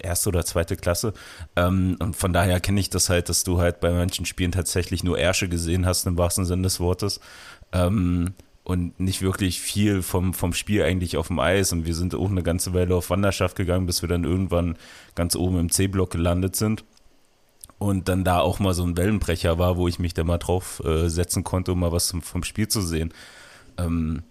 erste 0.00 0.30
oder 0.30 0.44
zweite 0.44 0.76
Klasse. 0.76 1.14
Ähm, 1.54 1.96
und 2.00 2.16
von 2.16 2.32
daher 2.32 2.58
kenne 2.58 2.80
ich 2.80 2.90
das 2.90 3.08
halt, 3.08 3.28
dass 3.28 3.44
du 3.44 3.60
halt 3.60 3.78
bei 3.78 3.92
manchen 3.92 4.26
Spielen 4.26 4.52
tatsächlich 4.52 5.04
nur 5.04 5.16
Ärsche 5.16 5.48
gesehen 5.48 5.86
hast, 5.86 6.06
im 6.06 6.18
wahrsten 6.18 6.44
Sinne 6.44 6.62
des 6.62 6.80
Wortes. 6.80 7.20
Ähm, 7.72 8.34
und 8.68 9.00
nicht 9.00 9.22
wirklich 9.22 9.62
viel 9.62 10.02
vom, 10.02 10.34
vom 10.34 10.52
Spiel 10.52 10.82
eigentlich 10.82 11.16
auf 11.16 11.28
dem 11.28 11.38
Eis. 11.38 11.72
Und 11.72 11.86
wir 11.86 11.94
sind 11.94 12.14
auch 12.14 12.30
eine 12.30 12.42
ganze 12.42 12.74
Weile 12.74 12.96
auf 12.96 13.08
Wanderschaft 13.08 13.56
gegangen, 13.56 13.86
bis 13.86 14.02
wir 14.02 14.10
dann 14.10 14.24
irgendwann 14.24 14.76
ganz 15.14 15.36
oben 15.36 15.58
im 15.58 15.72
C-Block 15.72 16.10
gelandet 16.10 16.54
sind. 16.54 16.84
Und 17.78 18.10
dann 18.10 18.24
da 18.24 18.40
auch 18.40 18.58
mal 18.58 18.74
so 18.74 18.84
ein 18.84 18.98
Wellenbrecher 18.98 19.58
war, 19.58 19.78
wo 19.78 19.88
ich 19.88 19.98
mich 19.98 20.12
da 20.12 20.22
mal 20.22 20.36
drauf 20.36 20.82
äh, 20.84 21.08
setzen 21.08 21.44
konnte, 21.44 21.72
um 21.72 21.80
mal 21.80 21.92
was 21.92 22.10
vom, 22.10 22.20
vom 22.20 22.44
Spiel 22.44 22.68
zu 22.68 22.82
sehen. 22.82 23.14
Ähm, 23.78 24.22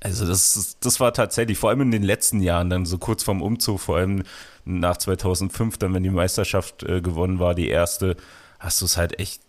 also 0.00 0.26
das, 0.26 0.78
das 0.80 0.98
war 0.98 1.14
tatsächlich, 1.14 1.56
vor 1.56 1.70
allem 1.70 1.82
in 1.82 1.92
den 1.92 2.02
letzten 2.02 2.40
Jahren, 2.40 2.70
dann 2.70 2.86
so 2.86 2.98
kurz 2.98 3.22
vorm 3.22 3.40
Umzug, 3.40 3.78
vor 3.78 3.98
allem 3.98 4.24
nach 4.64 4.96
2005, 4.96 5.78
dann 5.78 5.94
wenn 5.94 6.02
die 6.02 6.10
Meisterschaft 6.10 6.82
äh, 6.82 7.00
gewonnen 7.00 7.38
war, 7.38 7.54
die 7.54 7.68
erste, 7.68 8.16
hast 8.58 8.80
du 8.80 8.86
es 8.86 8.96
halt 8.96 9.20
echt 9.20 9.42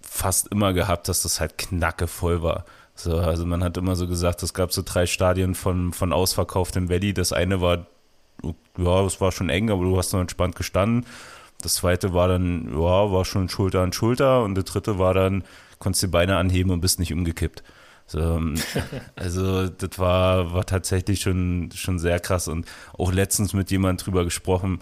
fast 0.00 0.46
immer 0.46 0.72
gehabt, 0.74 1.08
dass 1.08 1.22
das 1.22 1.40
halt 1.40 1.58
knackevoll 1.58 2.44
war. 2.44 2.66
So, 2.94 3.16
also 3.18 3.46
man 3.46 3.64
hat 3.64 3.76
immer 3.76 3.96
so 3.96 4.06
gesagt, 4.06 4.42
es 4.42 4.54
gab 4.54 4.72
so 4.72 4.82
drei 4.84 5.06
Stadien 5.06 5.54
von, 5.54 5.92
von 5.92 6.12
ausverkauftem 6.12 6.88
Valley. 6.88 7.14
Das 7.14 7.32
eine 7.32 7.60
war, 7.60 7.86
ja, 8.76 9.04
es 9.04 9.20
war 9.20 9.32
schon 9.32 9.48
eng, 9.48 9.70
aber 9.70 9.82
du 9.82 9.96
hast 9.96 10.12
noch 10.12 10.20
entspannt 10.20 10.56
gestanden. 10.56 11.06
Das 11.62 11.74
zweite 11.74 12.12
war 12.12 12.28
dann, 12.28 12.68
ja, 12.72 13.12
war 13.12 13.24
schon 13.24 13.48
Schulter 13.48 13.80
an 13.80 13.92
Schulter. 13.92 14.42
Und 14.42 14.54
der 14.54 14.64
dritte 14.64 14.98
war 14.98 15.14
dann, 15.14 15.44
konntest 15.78 16.02
die 16.02 16.08
Beine 16.08 16.36
anheben 16.36 16.70
und 16.70 16.80
bist 16.80 16.98
nicht 16.98 17.12
umgekippt. 17.12 17.62
So, 18.06 18.20
ähm, 18.20 18.54
also 19.16 19.68
das 19.68 19.98
war, 19.98 20.52
war 20.52 20.66
tatsächlich 20.66 21.20
schon, 21.20 21.70
schon 21.74 21.98
sehr 21.98 22.20
krass 22.20 22.48
und 22.48 22.66
auch 22.98 23.12
letztens 23.12 23.54
mit 23.54 23.70
jemand 23.70 24.04
drüber 24.04 24.24
gesprochen. 24.24 24.80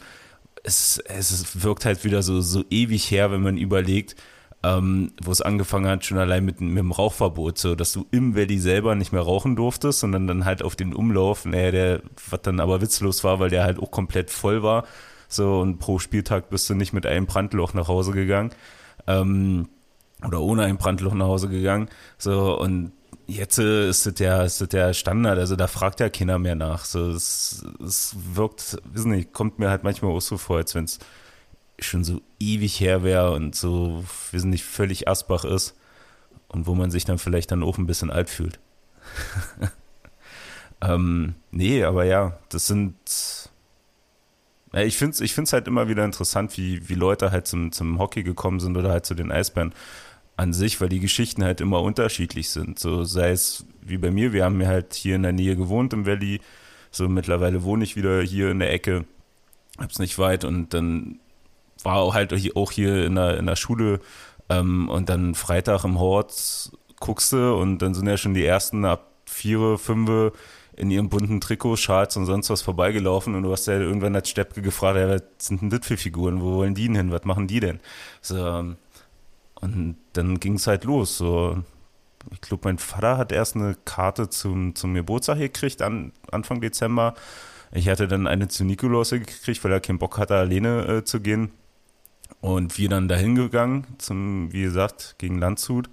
Es, 0.63 0.99
es 1.07 1.63
wirkt 1.63 1.85
halt 1.85 2.05
wieder 2.05 2.23
so, 2.23 2.41
so 2.41 2.65
ewig 2.71 3.11
her, 3.11 3.31
wenn 3.31 3.43
man 3.43 3.57
überlegt, 3.57 4.17
ähm, 4.63 5.13
wo 5.23 5.31
es 5.31 5.41
angefangen 5.41 5.87
hat, 5.87 6.05
schon 6.05 6.19
allein 6.19 6.45
mit, 6.45 6.61
mit 6.61 6.77
dem 6.77 6.93
Rauchverbot, 6.93 7.57
so 7.57 7.75
dass 7.75 7.93
du 7.93 8.07
im 8.11 8.37
Valley 8.37 8.59
selber 8.59 8.95
nicht 8.95 9.13
mehr 9.13 9.23
rauchen 9.23 9.57
durftest, 9.57 10.01
sondern 10.01 10.27
dann 10.27 10.45
halt 10.45 10.63
auf 10.63 10.77
den 10.77 10.95
Umlauf, 10.95 11.47
naja, 11.47 11.71
der, 11.71 12.03
was 12.29 12.43
dann 12.43 12.61
aber 12.61 12.81
witzlos 12.83 13.25
war, 13.25 13.41
weil 13.41 13.51
der 13.51 13.65
halt 13.65 13.79
auch 13.79 13.91
komplett 13.91 14.31
voll 14.31 14.63
war. 14.63 14.85
So, 15.29 15.61
und 15.61 15.79
pro 15.79 15.99
Spieltag 15.99 16.51
bist 16.51 16.69
du 16.69 16.75
nicht 16.75 16.93
mit 16.93 17.07
einem 17.07 17.27
Brandloch 17.27 17.73
nach 17.73 17.89
Hause 17.89 18.13
gegangen. 18.13 18.51
Ähm, 19.07 19.69
oder 20.27 20.41
ohne 20.41 20.65
ein 20.65 20.77
Brandloch 20.77 21.15
nach 21.15 21.27
Hause 21.27 21.49
gegangen. 21.49 21.89
So, 22.19 22.59
und 22.59 22.93
jetzt 23.27 23.59
äh, 23.59 23.89
ist 23.89 24.07
das 24.07 24.19
ja, 24.19 24.43
ist 24.43 24.61
das 24.61 24.69
der 24.69 24.93
Standard, 24.93 25.39
also 25.39 25.57
da 25.57 25.67
fragt 25.69 26.01
ja 26.01 26.09
keiner 26.11 26.39
mehr 26.39 26.57
nach. 26.57 26.85
So, 26.85 27.11
es, 27.11 27.65
es 27.83 28.15
wirkt, 28.35 28.79
wissen 28.93 29.13
nicht, 29.13 29.33
kommt 29.33 29.59
mir 29.59 29.71
halt 29.71 29.85
manchmal 29.85 30.13
auch 30.13 30.21
so 30.21 30.37
vor, 30.37 30.59
als 30.59 30.75
wenn 30.75 30.85
es 30.85 30.99
schon 31.85 32.05
so 32.05 32.21
ewig 32.39 32.81
her 32.81 33.03
wäre 33.03 33.33
und 33.33 33.55
so, 33.55 34.05
wir 34.31 34.41
sind 34.41 34.51
nicht 34.51 34.65
völlig 34.65 35.09
Asbach 35.09 35.45
ist 35.45 35.77
und 36.49 36.67
wo 36.67 36.75
man 36.75 36.91
sich 36.91 37.05
dann 37.05 37.19
vielleicht 37.19 37.51
dann 37.51 37.63
auch 37.63 37.79
ein 37.79 37.87
bisschen 37.87 38.11
alt 38.11 38.29
fühlt. 38.29 38.59
ähm, 40.81 41.35
nee, 41.51 41.85
aber 41.85 42.05
ja, 42.05 42.39
das 42.49 42.67
sind, 42.67 42.95
ja, 44.73 44.83
ich 44.83 44.97
finde 44.97 45.15
es 45.15 45.21
ich 45.21 45.35
find's 45.35 45.53
halt 45.53 45.69
immer 45.69 45.89
wieder 45.89 46.05
interessant, 46.05 46.57
wie, 46.57 46.89
wie 46.89 46.95
Leute 46.95 47.31
halt 47.31 47.47
zum, 47.47 47.73
zum 47.73 47.99
Hockey 47.99 48.23
gekommen 48.23 48.61
sind 48.61 48.77
oder 48.77 48.91
halt 48.91 49.07
zu 49.07 49.15
den 49.15 49.33
Eisbären 49.33 49.75
an 50.37 50.53
sich, 50.53 50.81
weil 50.81 50.89
die 50.89 51.01
Geschichten 51.01 51.45
halt 51.45 51.61
immer 51.61 51.83
unterschiedlich 51.83 52.51
sind. 52.51 52.79
So 52.79 53.05
sei 53.05 53.31
es 53.31 53.67
wie 53.83 53.99
bei 53.99 54.11
mir, 54.11 54.33
wir 54.33 54.45
haben 54.45 54.61
ja 54.61 54.69
halt 54.69 54.95
hier 54.95 55.17
in 55.17 55.23
der 55.23 55.33
Nähe 55.33 55.57
gewohnt 55.57 55.93
im 55.93 56.07
Valley, 56.07 56.41
so 56.91 57.09
mittlerweile 57.09 57.63
wohne 57.63 57.85
ich 57.85 57.95
wieder 57.95 58.23
hier 58.23 58.51
in 58.51 58.59
der 58.59 58.73
Ecke, 58.73 59.05
hab's 59.79 59.99
nicht 59.99 60.19
weit 60.19 60.45
und 60.45 60.75
dann 60.75 61.21
war 61.85 62.13
halt 62.13 62.35
auch 62.55 62.73
hier 62.73 63.05
in 63.05 63.15
der, 63.15 63.39
in 63.39 63.47
der 63.47 63.57
Schule 63.57 64.01
ähm, 64.49 64.89
und 64.89 65.09
dann 65.09 65.35
Freitag 65.35 65.85
im 65.85 65.99
Hort 65.99 66.71
guckst 67.01 67.33
du 67.33 67.55
und 67.55 67.79
dann 67.79 67.95
sind 67.95 68.07
ja 68.07 68.17
schon 68.17 68.35
die 68.35 68.45
ersten 68.45 68.85
ab 68.85 69.07
vier, 69.27 69.79
fünf 69.79 70.33
in 70.77 70.91
ihrem 70.91 71.09
bunten 71.09 71.41
Trikot, 71.41 71.77
Schals 71.77 72.17
und 72.17 72.27
sonst 72.27 72.51
was 72.51 72.63
vorbeigelaufen 72.63 73.35
und 73.35 73.43
du 73.43 73.53
hast 73.53 73.67
ja 73.67 73.79
irgendwann 73.79 74.15
als 74.15 74.31
Steppke 74.31 74.63
gefragt, 74.63 74.99
ja, 74.99 75.09
was 75.09 75.23
sind 75.39 75.63
denn 75.63 75.71
das 75.71 75.87
für 75.87 75.97
Figuren, 75.97 76.41
wo 76.41 76.57
wollen 76.57 76.75
die 76.75 76.87
denn 76.87 76.97
hin, 76.97 77.13
was 77.13 77.25
machen 77.25 77.47
die 77.47 77.61
denn? 77.61 77.81
So, 78.23 78.75
und 79.61 79.97
dann 80.15 80.41
ging 80.41 80.55
es 80.55 80.67
halt 80.67 80.85
los. 80.85 81.19
So, 81.19 81.63
ich 82.33 82.41
glaube, 82.41 82.69
mein 82.69 82.79
Vater 82.79 83.19
hat 83.19 83.33
erst 83.33 83.57
eine 83.57 83.77
Karte 83.85 84.29
zum, 84.29 84.75
zum 84.75 84.95
Geburtstag 84.95 85.39
gekriegt, 85.39 85.83
an, 85.83 86.13
Anfang 86.31 86.61
Dezember. 86.61 87.15
Ich 87.73 87.89
hatte 87.89 88.09
dann 88.09 88.27
eine 88.27 88.49
zu 88.49 88.65
Nikolaus 88.65 89.11
gekriegt, 89.11 89.63
weil 89.63 89.73
er 89.73 89.81
keinen 89.81 89.99
Bock 89.99 90.19
hatte, 90.19 90.37
alleine 90.37 90.87
äh, 90.87 91.05
zu 91.05 91.21
gehen. 91.21 91.53
Und 92.41 92.79
wir 92.79 92.89
dann 92.89 93.09
dahin 93.09 93.35
gegangen, 93.35 93.87
zum, 93.99 94.53
wie 94.53 94.63
gesagt, 94.63 95.17
gegen 95.19 95.39
Landshut. 95.39 95.91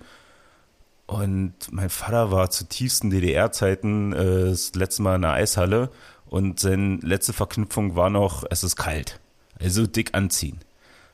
Und 1.07 1.53
mein 1.71 1.89
Vater 1.89 2.31
war 2.31 2.49
zu 2.49 2.67
tiefsten 2.67 3.09
DDR-Zeiten 3.09 4.13
äh, 4.13 4.49
das 4.49 4.75
letzte 4.75 5.01
Mal 5.01 5.15
in 5.15 5.21
der 5.21 5.33
Eishalle 5.33 5.89
und 6.25 6.59
seine 6.59 6.97
letzte 6.97 7.33
Verknüpfung 7.33 7.95
war 7.95 8.09
noch, 8.09 8.43
es 8.49 8.63
ist 8.63 8.75
kalt. 8.75 9.19
Also 9.59 9.87
dick 9.87 10.13
anziehen. 10.13 10.59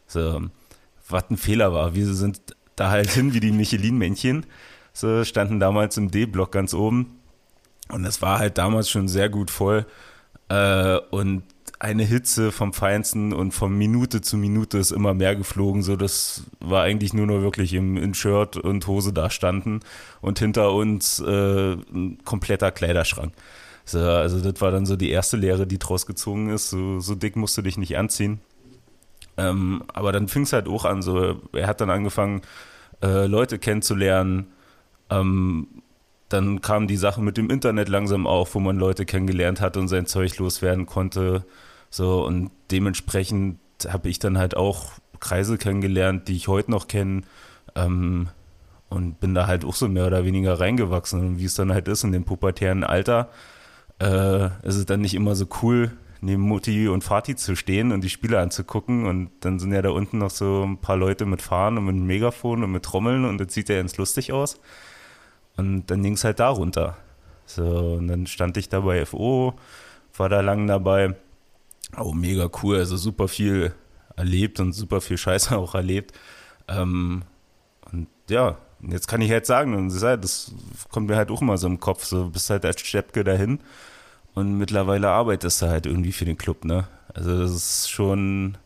So, 0.07 0.41
was 1.07 1.29
ein 1.29 1.37
Fehler 1.37 1.73
war. 1.73 1.93
Wir 1.93 2.11
sind 2.13 2.41
da 2.75 2.89
halt 2.89 3.11
hin 3.11 3.33
wie 3.33 3.39
die 3.39 3.51
Michelin-Männchen. 3.51 4.45
So, 4.93 5.23
standen 5.23 5.59
damals 5.59 5.97
im 5.97 6.11
D-Block 6.11 6.51
ganz 6.51 6.73
oben. 6.73 7.19
Und 7.89 8.05
es 8.05 8.21
war 8.21 8.39
halt 8.39 8.57
damals 8.57 8.89
schon 8.89 9.07
sehr 9.07 9.29
gut 9.29 9.51
voll. 9.51 9.85
Äh, 10.49 10.97
und 11.11 11.43
eine 11.83 12.03
Hitze 12.03 12.53
vom 12.53 12.71
Feinsten 12.71 13.33
und 13.33 13.51
von 13.51 13.77
Minute 13.77 14.21
zu 14.21 14.37
Minute 14.37 14.77
ist 14.77 14.91
immer 14.91 15.13
mehr 15.13 15.35
geflogen, 15.35 15.83
so 15.83 15.97
das 15.97 16.43
war 16.61 16.83
eigentlich 16.83 17.13
nur 17.13 17.27
noch 17.27 17.41
wirklich 17.41 17.73
im, 17.73 17.97
in 17.97 18.13
Shirt 18.13 18.55
und 18.55 18.87
Hose 18.87 19.11
da 19.11 19.29
standen 19.29 19.81
und 20.21 20.39
hinter 20.39 20.71
uns 20.71 21.19
äh, 21.19 21.73
ein 21.73 22.19
kompletter 22.23 22.71
Kleiderschrank. 22.71 23.33
So, 23.83 23.99
also 23.99 24.39
das 24.39 24.61
war 24.61 24.71
dann 24.71 24.85
so 24.85 24.95
die 24.95 25.09
erste 25.09 25.35
Lehre, 25.35 25.67
die 25.67 25.77
draus 25.77 26.05
gezogen 26.05 26.49
ist. 26.49 26.69
So, 26.69 27.01
so 27.01 27.15
dick 27.15 27.35
musst 27.35 27.57
du 27.57 27.61
dich 27.61 27.77
nicht 27.77 27.97
anziehen. 27.97 28.39
Ähm, 29.35 29.83
aber 29.93 30.13
dann 30.13 30.29
fing 30.29 30.43
es 30.43 30.53
halt 30.53 30.69
auch 30.69 30.85
an. 30.85 31.01
So, 31.01 31.41
er 31.51 31.67
hat 31.67 31.81
dann 31.81 31.89
angefangen, 31.89 32.43
äh, 33.01 33.25
Leute 33.25 33.59
kennenzulernen. 33.59 34.47
Ähm, 35.09 35.67
dann 36.29 36.61
kam 36.61 36.87
die 36.87 36.95
Sache 36.95 37.21
mit 37.21 37.35
dem 37.35 37.49
Internet 37.49 37.89
langsam 37.89 38.25
auf, 38.25 38.55
wo 38.55 38.61
man 38.61 38.77
Leute 38.77 39.05
kennengelernt 39.05 39.59
hat 39.59 39.75
und 39.75 39.89
sein 39.89 40.05
Zeug 40.05 40.37
loswerden 40.37 40.85
konnte. 40.85 41.45
So, 41.93 42.25
und 42.25 42.49
dementsprechend 42.71 43.59
habe 43.87 44.09
ich 44.09 44.17
dann 44.17 44.39
halt 44.39 44.57
auch 44.57 44.93
Kreise 45.19 45.59
kennengelernt, 45.59 46.27
die 46.27 46.35
ich 46.35 46.47
heute 46.47 46.71
noch 46.71 46.87
kenne. 46.87 47.21
Ähm, 47.75 48.29
und 48.89 49.19
bin 49.19 49.35
da 49.35 49.45
halt 49.45 49.63
auch 49.63 49.75
so 49.75 49.87
mehr 49.87 50.07
oder 50.07 50.25
weniger 50.25 50.59
reingewachsen. 50.59 51.19
Und 51.19 51.37
wie 51.37 51.45
es 51.45 51.53
dann 51.53 51.71
halt 51.71 51.87
ist 51.87 52.03
in 52.03 52.11
dem 52.11 52.23
pubertären 52.23 52.83
Alter, 52.83 53.29
äh, 53.99 54.45
ist 54.67 54.75
es 54.75 54.87
dann 54.87 55.01
nicht 55.01 55.13
immer 55.13 55.35
so 55.35 55.45
cool, 55.61 55.91
neben 56.19 56.41
Mutti 56.41 56.87
und 56.87 57.07
Vati 57.07 57.35
zu 57.35 57.55
stehen 57.55 57.91
und 57.91 58.03
die 58.03 58.09
Spiele 58.09 58.39
anzugucken. 58.39 59.05
Und 59.05 59.29
dann 59.41 59.59
sind 59.59 59.71
ja 59.71 59.83
da 59.83 59.91
unten 59.91 60.17
noch 60.17 60.31
so 60.31 60.63
ein 60.63 60.79
paar 60.79 60.97
Leute 60.97 61.27
mit 61.27 61.43
Fahren 61.43 61.77
und 61.77 61.85
mit 61.85 61.95
Megafon 61.95 62.63
und 62.63 62.71
mit 62.71 62.81
Trommeln 62.81 63.23
und 63.25 63.37
das 63.39 63.53
sieht 63.53 63.69
ja 63.69 63.75
ganz 63.75 63.97
lustig 63.97 64.33
aus. 64.33 64.59
Und 65.57 65.91
dann 65.91 66.01
ging 66.01 66.13
es 66.13 66.23
halt 66.23 66.39
da 66.39 66.49
runter. 66.49 66.97
So, 67.45 67.97
und 67.99 68.07
dann 68.07 68.25
stand 68.25 68.57
ich 68.57 68.67
da 68.67 68.79
bei 68.79 69.05
FO, 69.05 69.53
war 70.17 70.29
da 70.29 70.41
lang 70.41 70.65
dabei. 70.65 71.13
Oh, 71.97 72.13
mega 72.13 72.49
cool, 72.61 72.77
also 72.77 72.97
super 72.97 73.27
viel 73.27 73.73
erlebt 74.15 74.59
und 74.59 74.73
super 74.73 75.01
viel 75.01 75.17
Scheiße 75.17 75.57
auch 75.57 75.75
erlebt. 75.75 76.13
Ähm, 76.67 77.23
und 77.91 78.07
ja, 78.29 78.57
jetzt 78.81 79.07
kann 79.07 79.21
ich 79.21 79.31
halt 79.31 79.45
sagen, 79.45 79.75
und 79.75 80.01
das 80.01 80.51
kommt 80.91 81.07
mir 81.07 81.15
halt 81.15 81.31
auch 81.31 81.41
immer 81.41 81.57
so 81.57 81.67
im 81.67 81.79
Kopf, 81.79 82.05
so 82.05 82.29
bist 82.29 82.49
halt 82.49 82.65
als 82.65 82.81
Steppke 82.81 83.23
dahin 83.23 83.59
und 84.33 84.57
mittlerweile 84.57 85.09
arbeitest 85.09 85.61
du 85.61 85.67
halt 85.67 85.85
irgendwie 85.85 86.11
für 86.11 86.25
den 86.25 86.37
Club, 86.37 86.65
ne? 86.65 86.87
Also 87.13 87.39
das 87.39 87.51
ist 87.51 87.91
schon, 87.91 88.57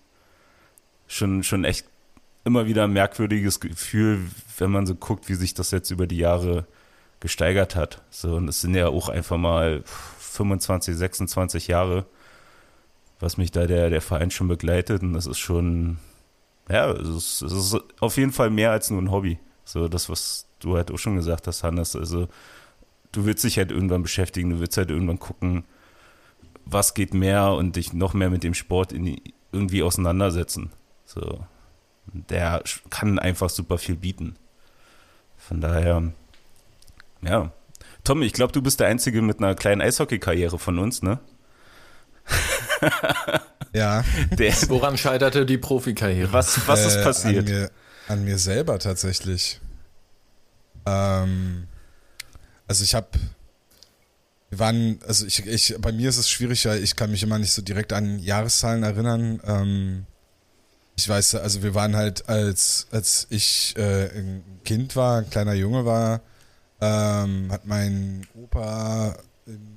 schon, 1.08 1.44
schon 1.44 1.66
echt 1.66 1.86
immer 2.46 2.66
wieder 2.66 2.86
ein 2.86 2.94
merkwürdiges 2.94 3.60
Gefühl, 3.60 4.22
wenn 4.58 4.72
man 4.72 4.86
so 4.86 4.96
guckt, 4.96 5.28
wie 5.28 5.36
sich 5.36 5.54
das 5.54 5.72
jetzt 5.72 5.92
über 5.92 6.08
die 6.08 6.18
Jahre 6.18 6.66
gesteigert 7.20 7.76
hat. 7.76 8.02
So, 8.10 8.36
und 8.36 8.48
es 8.48 8.62
sind 8.62 8.76
ja 8.76 8.88
auch 8.88 9.10
einfach 9.10 9.38
mal 9.38 9.84
25, 9.86 10.96
26 10.96 11.68
Jahre, 11.68 12.06
was 13.20 13.38
mich 13.38 13.52
da 13.52 13.66
der, 13.66 13.90
der 13.90 14.02
Verein 14.02 14.32
schon 14.32 14.48
begleitet. 14.48 15.02
Und 15.02 15.14
das 15.14 15.26
ist 15.26 15.40
schon, 15.40 15.98
ja, 16.70 16.92
es 16.92 17.08
ist, 17.08 17.42
es 17.42 17.52
ist 17.52 17.78
auf 18.00 18.18
jeden 18.18 18.32
Fall 18.32 18.50
mehr 18.50 18.72
als 18.72 18.90
nur 18.90 19.02
ein 19.02 19.12
Hobby. 19.12 19.40
So, 19.64 19.88
das, 19.88 20.10
was 20.10 20.48
du 20.60 20.76
halt 20.76 20.92
auch 20.92 20.98
schon 20.98 21.16
gesagt 21.16 21.48
hast, 21.48 21.64
Hannes. 21.64 21.96
Also, 21.96 22.28
du 23.12 23.26
willst 23.26 23.44
dich 23.44 23.58
halt 23.58 23.72
irgendwann 23.72 24.04
beschäftigen, 24.04 24.50
du 24.50 24.60
willst 24.60 24.78
halt 24.78 24.92
irgendwann 24.92 25.20
gucken, 25.20 25.66
was 26.66 26.94
geht 26.94 27.14
mehr 27.14 27.52
und 27.54 27.76
dich 27.76 27.94
noch 27.94 28.14
mehr 28.14 28.30
mit 28.30 28.44
dem 28.44 28.54
Sport 28.54 28.92
in, 28.92 29.20
irgendwie 29.52 29.84
auseinandersetzen. 29.84 30.72
So, 31.06 31.46
der 32.06 32.64
kann 32.90 33.20
einfach 33.20 33.50
super 33.50 33.78
viel 33.78 33.96
bieten. 33.96 34.36
Von 35.38 35.62
daher, 35.62 36.12
ja. 37.22 37.52
Tom, 38.04 38.22
ich 38.22 38.34
glaube, 38.34 38.54
du 38.54 38.62
bist 38.62 38.80
der 38.80 38.88
Einzige 38.88 39.22
mit 39.22 39.40
einer 39.40 39.56
kleinen 39.56 39.82
Eishockey-Karriere 39.82 40.60
von 40.60 40.80
uns, 40.80 41.02
ne? 41.02 41.20
ja. 43.74 44.04
Der, 44.32 44.54
Woran 44.70 44.98
scheiterte 44.98 45.46
die 45.46 45.58
Profikarriere? 45.58 46.32
Was, 46.34 46.68
was 46.68 46.86
ist 46.86 46.96
äh, 46.98 47.04
passiert? 47.04 47.48
An 47.48 47.54
mir, 47.54 47.72
an 48.08 48.24
mir, 48.26 48.38
selber 48.38 48.80
tatsächlich. 48.80 49.60
Ähm, 50.86 51.68
also 52.68 52.84
ich 52.84 52.96
habe, 52.96 53.08
wir 54.50 54.60
waren, 54.60 55.00
also 55.08 55.26
ich, 55.26 55.46
ich, 55.46 55.76
bei 55.80 55.92
mir 55.92 56.10
ist 56.10 56.18
es 56.18 56.30
schwierig, 56.30 56.66
ich 56.66 56.96
kann 56.96 57.12
mich 57.12 57.24
immer 57.24 57.40
nicht 57.40 57.54
so 57.54 57.62
direkt 57.62 57.94
an 57.94 58.20
Jahreszahlen 58.20 58.84
erinnern. 58.84 59.42
Ähm, 59.46 60.06
ich 60.98 61.08
weiß, 61.08 61.36
also 61.36 61.62
wir 61.62 61.76
waren 61.76 61.96
halt, 61.96 62.28
als, 62.28 62.88
als 62.92 63.28
ich 63.30 63.76
äh, 63.78 64.10
ein 64.18 64.44
Kind 64.66 64.96
war, 64.96 65.20
ein 65.20 65.30
kleiner 65.30 65.54
Junge 65.54 65.86
war, 65.86 66.22
ähm, 66.82 67.52
hat 67.52 67.66
mein 67.66 68.26
Opa 68.36 69.16
in, 69.46 69.77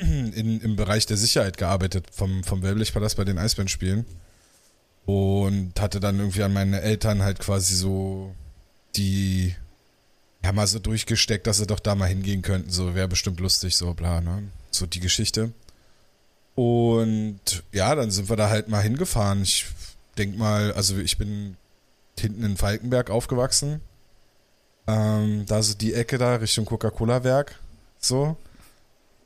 in, 0.34 0.60
im 0.60 0.76
Bereich 0.76 1.06
der 1.06 1.16
Sicherheit 1.16 1.56
gearbeitet, 1.56 2.06
vom, 2.12 2.44
vom 2.44 2.62
Wellblichpalast 2.62 3.16
bei 3.16 3.24
den 3.24 3.38
Eisbärenspielen. 3.38 4.06
Und 5.04 5.80
hatte 5.80 5.98
dann 5.98 6.18
irgendwie 6.18 6.44
an 6.44 6.52
meine 6.52 6.80
Eltern 6.80 7.22
halt 7.22 7.40
quasi 7.40 7.74
so 7.74 8.34
die, 8.94 9.54
ja, 10.44 10.52
mal 10.52 10.66
so 10.66 10.78
durchgesteckt, 10.78 11.46
dass 11.46 11.58
sie 11.58 11.66
doch 11.66 11.80
da 11.80 11.94
mal 11.94 12.06
hingehen 12.06 12.42
könnten. 12.42 12.70
So 12.70 12.94
wäre 12.94 13.08
bestimmt 13.08 13.40
lustig, 13.40 13.76
so 13.76 13.94
bla, 13.94 14.20
ne? 14.20 14.44
So 14.70 14.86
die 14.86 15.00
Geschichte. 15.00 15.52
Und 16.54 17.40
ja, 17.72 17.94
dann 17.94 18.10
sind 18.10 18.28
wir 18.28 18.36
da 18.36 18.48
halt 18.48 18.68
mal 18.68 18.82
hingefahren. 18.82 19.42
Ich 19.42 19.66
denk 20.18 20.36
mal, 20.36 20.72
also 20.72 20.96
ich 20.98 21.18
bin 21.18 21.56
hinten 22.18 22.44
in 22.44 22.56
Falkenberg 22.56 23.10
aufgewachsen. 23.10 23.80
Ähm, 24.86 25.46
da 25.46 25.62
so 25.62 25.74
die 25.74 25.94
Ecke 25.94 26.18
da 26.18 26.36
Richtung 26.36 26.64
Coca-Cola-Werk. 26.64 27.58
So. 27.98 28.36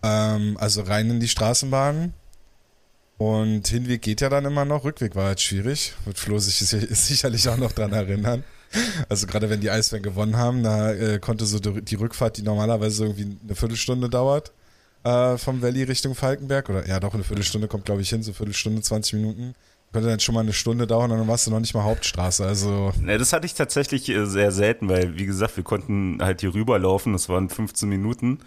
Ähm, 0.07 0.57
also 0.59 0.83
rein 0.83 1.11
in 1.11 1.21
die 1.21 1.29
Straßenbahn. 1.29 2.15
Und 3.19 3.67
Hinweg 3.67 4.03
geht 4.03 4.21
ja 4.21 4.29
dann 4.29 4.45
immer 4.45 4.65
noch. 4.65 4.85
Rückweg 4.85 5.17
war 5.17 5.27
halt 5.27 5.41
schwierig. 5.41 5.95
Wird 6.05 6.19
Flo 6.19 6.39
sich 6.39 6.59
sicherlich 6.59 7.49
auch 7.49 7.57
noch 7.57 7.73
dran 7.73 7.93
erinnern. 7.93 8.45
Also 9.09 9.27
gerade 9.27 9.49
wenn 9.49 9.61
die 9.61 9.71
Eisbären 9.71 10.03
gewonnen 10.03 10.37
haben, 10.37 10.63
da 10.63 10.93
äh, 10.93 11.19
konnte 11.19 11.47
so 11.47 11.59
die 11.59 11.95
Rückfahrt, 11.95 12.37
die 12.37 12.43
normalerweise 12.43 13.05
irgendwie 13.05 13.37
eine 13.43 13.55
Viertelstunde 13.55 14.11
dauert, 14.11 14.53
äh, 15.05 15.39
vom 15.39 15.63
Valley 15.63 15.85
Richtung 15.85 16.15
Falkenberg, 16.15 16.69
oder 16.69 16.87
ja 16.87 17.01
doch 17.01 17.15
eine 17.15 17.25
Viertelstunde 17.25 17.69
kommt 17.69 17.87
glaube 17.87 18.03
ich 18.03 18.11
hin, 18.11 18.23
so 18.23 18.33
Viertelstunde, 18.33 18.83
20 18.83 19.15
Minuten, 19.15 19.55
könnte 19.93 20.09
dann 20.09 20.21
schon 20.21 20.35
mal 20.35 20.43
eine 20.43 20.53
Stunde 20.53 20.87
dauern 20.87 21.11
und 21.13 21.19
dann 21.19 21.29
warst 21.29 21.47
du 21.47 21.53
noch 21.53 21.61
nicht 21.61 21.75
mal 21.75 21.85
Hauptstraße. 21.85 22.45
Also. 22.45 22.93
Ne, 23.01 23.17
das 23.17 23.33
hatte 23.33 23.47
ich 23.47 23.55
tatsächlich 23.55 24.09
äh, 24.09 24.27
sehr 24.27 24.53
selten, 24.53 24.89
weil, 24.89 25.17
wie 25.17 25.27
gesagt, 25.27 25.57
wir 25.57 25.65
konnten 25.65 26.19
halt 26.21 26.41
hier 26.41 26.53
rüberlaufen, 26.53 27.13
das 27.13 27.29
waren 27.29 27.49
15 27.49 27.89
Minuten. 27.89 28.41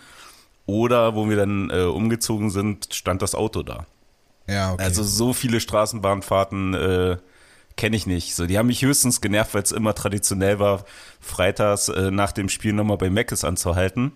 Oder 0.70 1.16
wo 1.16 1.28
wir 1.28 1.36
dann 1.36 1.72
äh, 1.72 1.82
umgezogen 1.82 2.52
sind, 2.52 2.94
stand 2.94 3.24
das 3.24 3.34
Auto 3.34 3.64
da. 3.64 3.88
Ja, 4.48 4.74
okay. 4.74 4.84
Also 4.84 5.04
so 5.04 5.34
viele 5.34 5.60
Straßenbahnfahrten 5.60 6.76
äh, 6.76 7.18
kenne 7.76 7.96
ich 7.96 8.06
nicht. 8.06 8.36
So, 8.36 8.46
die 8.46 8.60
haben 8.60 8.68
mich 8.68 8.84
höchstens 8.84 9.20
genervt, 9.20 9.56
weil 9.56 9.64
es 9.64 9.72
immer 9.72 9.96
traditionell 9.96 10.60
war, 10.60 10.86
freitags 11.20 11.90
äh, 11.90 12.12
nach 12.12 12.32
dem 12.32 12.50
Spiel 12.50 12.74
nochmal 12.74 12.98
bei 12.98 13.10
Meckes 13.10 13.44
anzuhalten. 13.44 14.12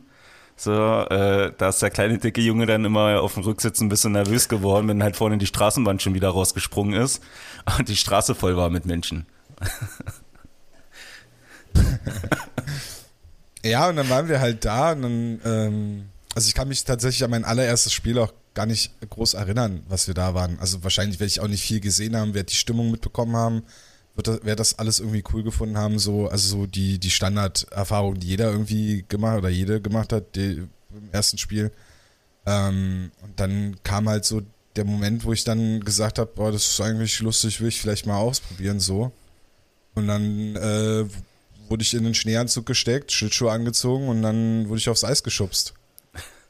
So, 0.56 0.72
äh, 0.72 1.52
da 1.58 1.70
ist 1.70 1.82
der 1.82 1.90
kleine 1.90 2.20
dicke 2.20 2.42
Junge 2.42 2.68
dann 2.68 2.86
immer 2.86 3.20
auf 3.22 3.34
dem 3.34 3.42
Rücksitz 3.42 3.82
ein 3.82 3.90
bisschen 3.90 4.12
nervös 4.12 4.48
geworden, 4.48 4.88
wenn 4.88 5.02
halt 5.02 5.16
vorne 5.16 5.40
die 5.40 5.48
Straßenbahn 5.48 6.00
schon 6.00 6.14
wieder 6.14 6.30
rausgesprungen 6.30 7.02
ist 7.02 7.24
und 7.80 7.90
die 7.90 7.96
Straße 7.96 8.36
voll 8.36 8.56
war 8.56 8.70
mit 8.70 8.86
Menschen. 8.86 9.26
ja, 13.64 13.90
und 13.90 13.96
dann 13.96 14.10
waren 14.10 14.28
wir 14.28 14.40
halt 14.40 14.66
da 14.66 14.92
und 14.92 15.02
dann, 15.02 15.42
ähm, 15.46 16.10
also 16.36 16.48
ich 16.48 16.54
kann 16.54 16.68
mich 16.68 16.84
tatsächlich 16.84 17.24
an 17.24 17.32
mein 17.32 17.46
allererstes 17.46 17.94
Spiel 17.94 18.18
auch 18.18 18.34
gar 18.54 18.66
nicht 18.66 18.92
groß 19.10 19.34
erinnern, 19.36 19.84
was 19.88 20.08
wir 20.08 20.14
da 20.14 20.34
waren. 20.34 20.60
Also 20.60 20.84
wahrscheinlich 20.84 21.20
werde 21.20 21.30
ich 21.30 21.40
auch 21.40 21.48
nicht 21.48 21.64
viel 21.64 21.80
gesehen 21.80 22.16
haben, 22.16 22.34
werde 22.34 22.48
die 22.48 22.56
Stimmung 22.56 22.92
mitbekommen 22.92 23.36
haben, 23.36 23.64
wird 24.16 24.28
das, 24.28 24.40
wer 24.44 24.56
das 24.56 24.80
alles 24.80 25.00
irgendwie 25.00 25.24
cool 25.34 25.44
gefunden 25.44 25.78
haben, 25.78 26.00
so, 26.00 26.28
also 26.28 26.58
so 26.58 26.66
die, 26.66 27.00
die 27.00 27.10
Standarderfahrung, 27.10 28.20
die 28.20 28.28
jeder 28.28 28.52
irgendwie 28.52 29.06
gemacht 29.08 29.40
oder 29.40 29.50
jede 29.50 29.82
gemacht 29.82 30.14
hat, 30.14 30.36
die, 30.36 30.68
im 30.92 31.10
ersten 31.12 31.38
Spiel. 31.38 31.72
Ähm, 32.46 33.12
und 33.22 33.40
dann 33.40 33.78
kam 33.84 34.10
halt 34.10 34.26
so 34.26 34.42
der 34.76 34.86
Moment, 34.86 35.24
wo 35.24 35.34
ich 35.34 35.44
dann 35.44 35.82
gesagt 35.82 36.20
habe, 36.20 36.32
boah, 36.34 36.52
das 36.52 36.68
ist 36.68 36.82
eigentlich 36.82 37.20
lustig, 37.20 37.62
will 37.62 37.70
ich 37.70 37.80
vielleicht 37.80 38.06
mal 38.06 38.18
ausprobieren, 38.18 38.80
so. 38.80 39.12
Und 39.96 40.08
dann 40.08 40.56
äh, 40.56 41.06
wurde 41.70 41.84
ich 41.84 41.94
in 41.94 42.04
den 42.04 42.16
Schneeanzug 42.16 42.66
gesteckt, 42.66 43.12
Schlittschuhe 43.12 43.52
angezogen 43.52 44.08
und 44.08 44.22
dann 44.22 44.68
wurde 44.68 44.80
ich 44.80 44.90
aufs 44.90 45.04
Eis 45.04 45.24
geschubst. 45.24 45.74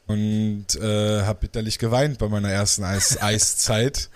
Und 0.06 0.66
äh, 0.80 1.22
habe 1.22 1.40
bitterlich 1.40 1.78
geweint 1.78 2.18
bei 2.18 2.28
meiner 2.28 2.50
ersten 2.50 2.84
Eis 2.84 3.18
Eiszeit 3.22 4.10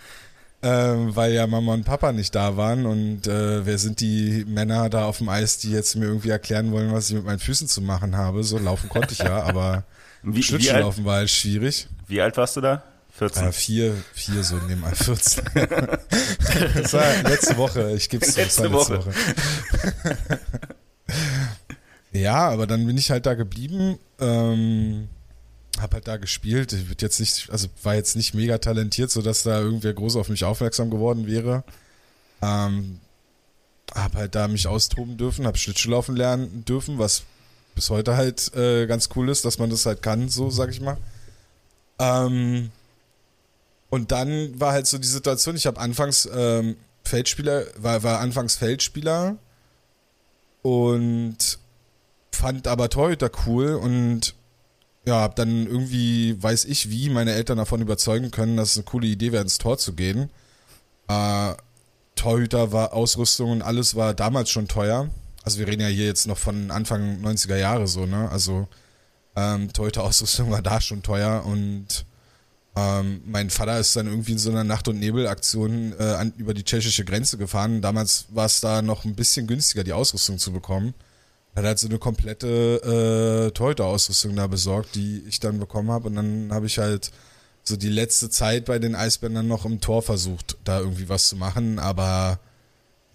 ähm, 0.62 1.14
weil 1.14 1.33
ja 1.33 1.46
Mama 1.46 1.74
und 1.74 1.85
Papa 1.85 2.12
nicht 2.12 2.35
da 2.35 2.57
waren 2.57 2.85
und 2.85 3.27
äh, 3.29 3.64
wer 3.64 3.79
sind 3.79 4.01
die 4.01 4.44
Männer 4.46 4.90
da 4.90 5.05
auf 5.05 5.18
dem 5.18 5.29
Eis, 5.29 5.59
die 5.59 5.70
jetzt 5.70 5.94
mir 5.94 6.07
irgendwie 6.07 6.31
erklären 6.31 6.72
wollen, 6.72 6.92
was 6.92 7.09
ich 7.09 7.14
mit 7.14 7.24
meinen 7.24 7.38
Füßen 7.38 7.68
zu 7.68 7.81
machen 7.81 8.16
habe. 8.16 8.42
So 8.42 8.59
laufen 8.59 8.88
konnte 8.88 9.12
ich 9.12 9.20
ja, 9.20 9.42
aber 9.44 9.85
wie, 10.22 10.42
Schlittschuhlaufen 10.42 11.05
war 11.05 11.16
halt 11.16 11.31
schwierig. 11.31 11.88
Wie 12.09 12.20
alt 12.20 12.37
warst 12.37 12.57
du 12.57 12.61
da? 12.61 12.83
14? 13.12 13.44
Ja, 13.44 13.53
vier, 13.53 13.94
vier 14.14 14.42
so 14.42 14.57
neben 14.68 14.85
14. 14.85 15.44
das 16.74 16.92
war 16.92 17.22
letzte 17.22 17.57
Woche, 17.57 17.92
ich 17.92 18.09
gebe 18.09 18.24
es 18.24 18.37
letzte, 18.37 18.62
letzte 18.62 18.72
Woche. 18.72 19.07
Woche. 19.07 19.12
ja, 22.12 22.48
aber 22.48 22.66
dann 22.66 22.87
bin 22.87 22.96
ich 22.96 23.11
halt 23.11 23.27
da 23.27 23.35
geblieben. 23.35 23.98
Ähm, 24.20 25.09
habe 25.81 25.95
halt 25.95 26.09
da 26.09 26.17
gespielt. 26.17 26.73
Ich 26.73 26.88
wird 26.88 27.03
jetzt 27.03 27.21
nicht, 27.21 27.51
also 27.51 27.69
war 27.83 27.95
jetzt 27.95 28.17
nicht 28.17 28.35
mega 28.35 28.59
talentiert, 28.59 29.11
sodass 29.11 29.43
da 29.43 29.61
irgendwer 29.61 29.95
groß 29.95 30.17
auf 30.17 30.29
mich 30.29 30.45
aufmerksam 30.45 30.91
geworden 30.91 31.27
wäre. 31.27 31.64
Ähm, 32.43 33.01
habe 33.95 34.19
halt 34.19 34.35
da 34.35 34.49
mich 34.49 34.67
austoben 34.67 35.17
dürfen, 35.17 35.47
habe 35.47 35.59
Schlittschuhlaufen 35.59 36.17
lernen 36.17 36.64
dürfen, 36.64 36.99
was 36.99 37.23
bis 37.75 37.91
heute 37.91 38.17
halt 38.17 38.55
äh, 38.55 38.87
ganz 38.87 39.09
cool 39.17 39.29
ist, 39.29 39.45
dass 39.45 39.59
man 39.59 39.71
das 39.71 39.87
halt 39.87 40.03
kann, 40.03 40.29
so 40.29 40.51
sag 40.51 40.71
ich 40.71 40.81
mal. 40.81 40.99
Ähm, 41.99 42.71
und 43.91 44.12
dann 44.12 44.59
war 44.61 44.73
halt 44.73 44.87
so 44.87 44.99
die 44.99 45.09
Situation, 45.09 45.57
ich 45.57 45.67
habe 45.67 45.81
anfangs 45.81 46.29
ähm, 46.33 46.77
Feldspieler, 47.05 47.64
war, 47.77 48.03
war 48.03 48.21
anfangs 48.21 48.57
Feldspieler 48.57 49.37
und 50.62 51.59
fand 52.33 52.69
aber 52.69 52.91
Torhüter 52.91 53.31
cool 53.47 53.75
und 53.75 54.35
ja, 55.09 55.21
hab 55.21 55.37
dann 55.37 55.66
irgendwie, 55.66 56.40
weiß 56.40 56.66
ich 56.66 56.90
wie, 56.90 57.09
meine 57.09 57.33
Eltern 57.33 57.59
davon 57.59 57.81
überzeugen 57.81 58.31
können, 58.31 58.57
dass 58.57 58.73
es 58.73 58.77
eine 58.77 58.85
coole 58.85 59.07
Idee 59.07 59.33
wäre, 59.33 59.42
ins 59.42 59.59
Tor 59.59 59.79
zu 59.79 59.94
gehen. 59.94 60.31
Äh, 61.09 61.55
Torhüter 62.14 62.73
war 62.73 62.92
Ausrüstung 62.92 63.51
und 63.51 63.62
alles 63.62 63.94
war 63.94 64.12
damals 64.12 64.51
schon 64.51 64.68
teuer. 64.68 65.09
Also 65.44 65.59
wir 65.61 65.66
reden 65.66 65.81
ja 65.81 65.88
hier 65.88 66.05
jetzt 66.05 66.27
noch 66.27 66.37
von 66.37 66.71
Anfang 66.71 67.23
90er 67.23 67.57
Jahre 67.57 67.87
so, 67.87 68.05
ne? 68.05 68.29
Also 68.31 68.68
ähm, 69.35 69.73
Torhüter-Ausrüstung 69.73 70.51
war 70.51 70.62
da 70.62 70.81
schon 70.81 71.03
teuer 71.03 71.44
und 71.47 72.05
ähm, 72.77 73.23
mein 73.25 73.49
Vater 73.49 73.79
ist 73.79 73.97
dann 73.97 74.09
irgendwie 74.09 74.33
in 74.33 74.38
so 74.38 74.51
einer 74.51 74.64
Nacht- 74.64 74.88
und 74.88 74.99
Nebelaktion 74.99 75.94
äh, 75.99 76.31
über 76.37 76.53
die 76.53 76.64
tschechische 76.64 77.05
Grenze 77.05 77.38
gefahren. 77.38 77.81
Damals 77.81 78.27
war 78.29 78.47
es 78.47 78.61
da 78.61 78.83
noch 78.83 79.05
ein 79.05 79.14
bisschen 79.14 79.47
günstiger, 79.47 79.85
die 79.85 79.94
Ausrüstung 79.94 80.38
zu 80.38 80.53
bekommen. 80.53 80.92
Hat 81.59 81.64
halt 81.64 81.79
so 81.81 81.88
eine 81.88 81.99
komplette 81.99 83.49
äh, 83.49 83.51
Torhüter-Ausrüstung 83.51 84.37
da 84.37 84.47
besorgt, 84.47 84.94
die 84.94 85.25
ich 85.27 85.40
dann 85.40 85.59
bekommen 85.59 85.90
habe. 85.90 86.07
Und 86.07 86.14
dann 86.14 86.53
habe 86.53 86.66
ich 86.66 86.79
halt 86.79 87.11
so 87.64 87.77
die 87.77 87.88
letzte 87.88 88.31
Zeit 88.31 88.66
bei 88.66 88.79
den 88.79 88.94
Eisbändern 88.94 89.49
noch 89.49 89.64
im 89.64 89.81
Tor 89.81 90.03
versucht, 90.03 90.57
da 90.62 90.79
irgendwie 90.79 91.09
was 91.09 91.29
zu 91.29 91.35
machen. 91.35 91.81
Aber 91.81 92.38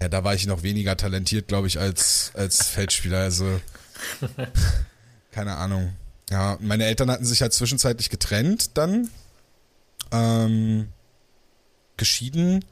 ja, 0.02 0.10
da 0.10 0.26
war 0.26 0.36
ich 0.36 0.46
noch 0.46 0.62
weniger 0.62 0.98
talentiert, 0.98 1.48
glaube 1.48 1.68
ich, 1.68 1.80
als, 1.80 2.32
als 2.34 2.68
Feldspieler. 2.68 3.20
Also 3.20 3.46
keine 5.32 5.56
Ahnung. 5.56 5.94
Ja, 6.30 6.58
meine 6.60 6.84
Eltern 6.84 7.10
hatten 7.12 7.26
sich 7.26 7.42
halt 7.42 7.54
zwischenzeitlich 7.54 8.10
getrennt 8.10 8.78
dann 8.78 9.10
ähm, 10.12 10.90
geschieden 11.96 12.66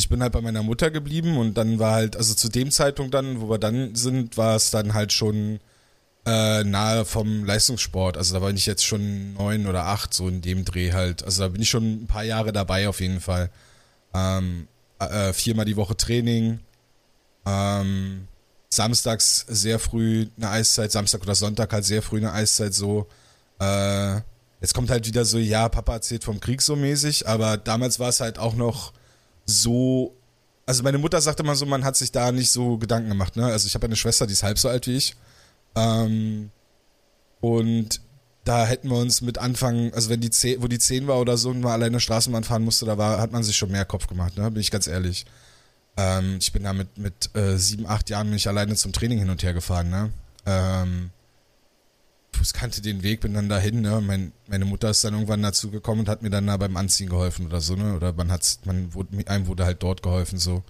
ich 0.00 0.08
bin 0.08 0.22
halt 0.22 0.32
bei 0.32 0.40
meiner 0.40 0.62
Mutter 0.62 0.90
geblieben 0.90 1.36
und 1.38 1.54
dann 1.54 1.78
war 1.78 1.92
halt, 1.92 2.16
also 2.16 2.34
zu 2.34 2.48
dem 2.48 2.70
Zeitpunkt 2.70 3.14
dann, 3.14 3.40
wo 3.40 3.48
wir 3.48 3.58
dann 3.58 3.94
sind, 3.94 4.36
war 4.36 4.56
es 4.56 4.70
dann 4.70 4.94
halt 4.94 5.12
schon 5.12 5.60
äh, 6.26 6.64
nahe 6.64 7.04
vom 7.04 7.44
Leistungssport. 7.44 8.16
Also 8.16 8.34
da 8.34 8.42
war 8.42 8.50
ich 8.50 8.66
jetzt 8.66 8.84
schon 8.84 9.34
neun 9.34 9.66
oder 9.66 9.86
acht, 9.86 10.12
so 10.12 10.28
in 10.28 10.42
dem 10.42 10.64
Dreh 10.64 10.92
halt. 10.92 11.22
Also 11.22 11.42
da 11.42 11.48
bin 11.48 11.62
ich 11.62 11.70
schon 11.70 12.02
ein 12.02 12.06
paar 12.06 12.24
Jahre 12.24 12.52
dabei 12.52 12.88
auf 12.88 13.00
jeden 13.00 13.20
Fall. 13.20 13.50
Ähm, 14.12 14.66
äh, 14.98 15.32
viermal 15.32 15.64
die 15.64 15.76
Woche 15.76 15.96
Training. 15.96 16.60
Ähm, 17.46 18.26
samstags 18.68 19.44
sehr 19.48 19.78
früh 19.78 20.26
eine 20.36 20.50
Eiszeit, 20.50 20.92
Samstag 20.92 21.22
oder 21.22 21.34
Sonntag 21.34 21.72
halt 21.72 21.84
sehr 21.84 22.02
früh 22.02 22.18
eine 22.18 22.32
Eiszeit 22.32 22.74
so. 22.74 23.06
Äh, 23.58 24.20
Jetzt 24.60 24.74
kommt 24.74 24.90
halt 24.90 25.06
wieder 25.06 25.24
so, 25.24 25.38
ja, 25.38 25.68
Papa 25.68 25.94
erzählt 25.94 26.22
vom 26.22 26.38
Krieg 26.38 26.60
so 26.60 26.76
mäßig, 26.76 27.26
aber 27.26 27.56
damals 27.56 27.98
war 27.98 28.10
es 28.10 28.20
halt 28.20 28.38
auch 28.38 28.54
noch 28.54 28.92
so. 29.50 30.16
Also 30.66 30.82
meine 30.82 30.98
Mutter 30.98 31.20
sagte 31.20 31.42
immer 31.42 31.56
so, 31.56 31.66
man 31.66 31.84
hat 31.84 31.96
sich 31.96 32.12
da 32.12 32.30
nicht 32.30 32.52
so 32.52 32.78
Gedanken 32.78 33.08
gemacht, 33.08 33.36
ne? 33.36 33.46
Also 33.46 33.66
ich 33.66 33.74
habe 33.74 33.86
eine 33.86 33.96
Schwester, 33.96 34.26
die 34.26 34.34
ist 34.34 34.42
halb 34.42 34.58
so 34.58 34.68
alt 34.68 34.86
wie 34.86 34.96
ich. 34.96 35.16
Ähm, 35.74 36.50
und 37.40 38.00
da 38.44 38.66
hätten 38.66 38.88
wir 38.88 38.96
uns 38.96 39.20
mit 39.20 39.38
Anfang, 39.38 39.92
also 39.94 40.10
wenn 40.10 40.20
die 40.20 40.30
10, 40.30 40.62
wo 40.62 40.68
die 40.68 40.78
10 40.78 41.06
war 41.06 41.20
oder 41.20 41.36
so 41.36 41.50
und 41.50 41.60
man 41.60 41.72
alleine 41.72 42.00
Straßenbahn 42.00 42.44
fahren 42.44 42.62
musste, 42.62 42.86
da 42.86 42.96
war, 42.98 43.20
hat 43.20 43.32
man 43.32 43.42
sich 43.42 43.56
schon 43.56 43.70
mehr 43.70 43.84
Kopf 43.84 44.06
gemacht, 44.06 44.36
ne? 44.36 44.50
Bin 44.50 44.60
ich 44.60 44.70
ganz 44.70 44.86
ehrlich. 44.86 45.26
Ähm, 45.96 46.38
ich 46.40 46.52
bin 46.52 46.62
da 46.62 46.72
mit, 46.72 46.96
mit 46.98 47.34
äh, 47.34 47.56
sieben, 47.58 47.86
acht 47.86 48.08
Jahren 48.10 48.30
nicht 48.30 48.46
alleine 48.46 48.76
zum 48.76 48.92
Training 48.92 49.18
hin 49.18 49.30
und 49.30 49.42
her 49.42 49.54
gefahren, 49.54 49.90
ne? 49.90 50.10
Ähm, 50.46 51.10
ich 52.40 52.52
kannte 52.52 52.82
den 52.82 53.02
Weg, 53.02 53.20
bin 53.20 53.34
dann 53.34 53.48
dahin, 53.48 53.80
ne? 53.80 54.02
Mein, 54.04 54.32
meine 54.48 54.64
Mutter 54.64 54.90
ist 54.90 55.04
dann 55.04 55.14
irgendwann 55.14 55.42
dazu 55.42 55.70
gekommen 55.70 56.00
und 56.00 56.08
hat 56.08 56.22
mir 56.22 56.30
dann 56.30 56.46
da 56.46 56.56
beim 56.56 56.76
Anziehen 56.76 57.08
geholfen 57.08 57.46
oder 57.46 57.60
so, 57.60 57.76
ne? 57.76 57.94
Oder 57.94 58.12
man 58.12 58.30
hat, 58.30 58.58
man 58.64 58.94
wurde, 58.94 59.26
einem 59.28 59.46
wurde 59.46 59.64
halt 59.64 59.82
dort 59.82 60.02
geholfen, 60.02 60.38
so. 60.38 60.62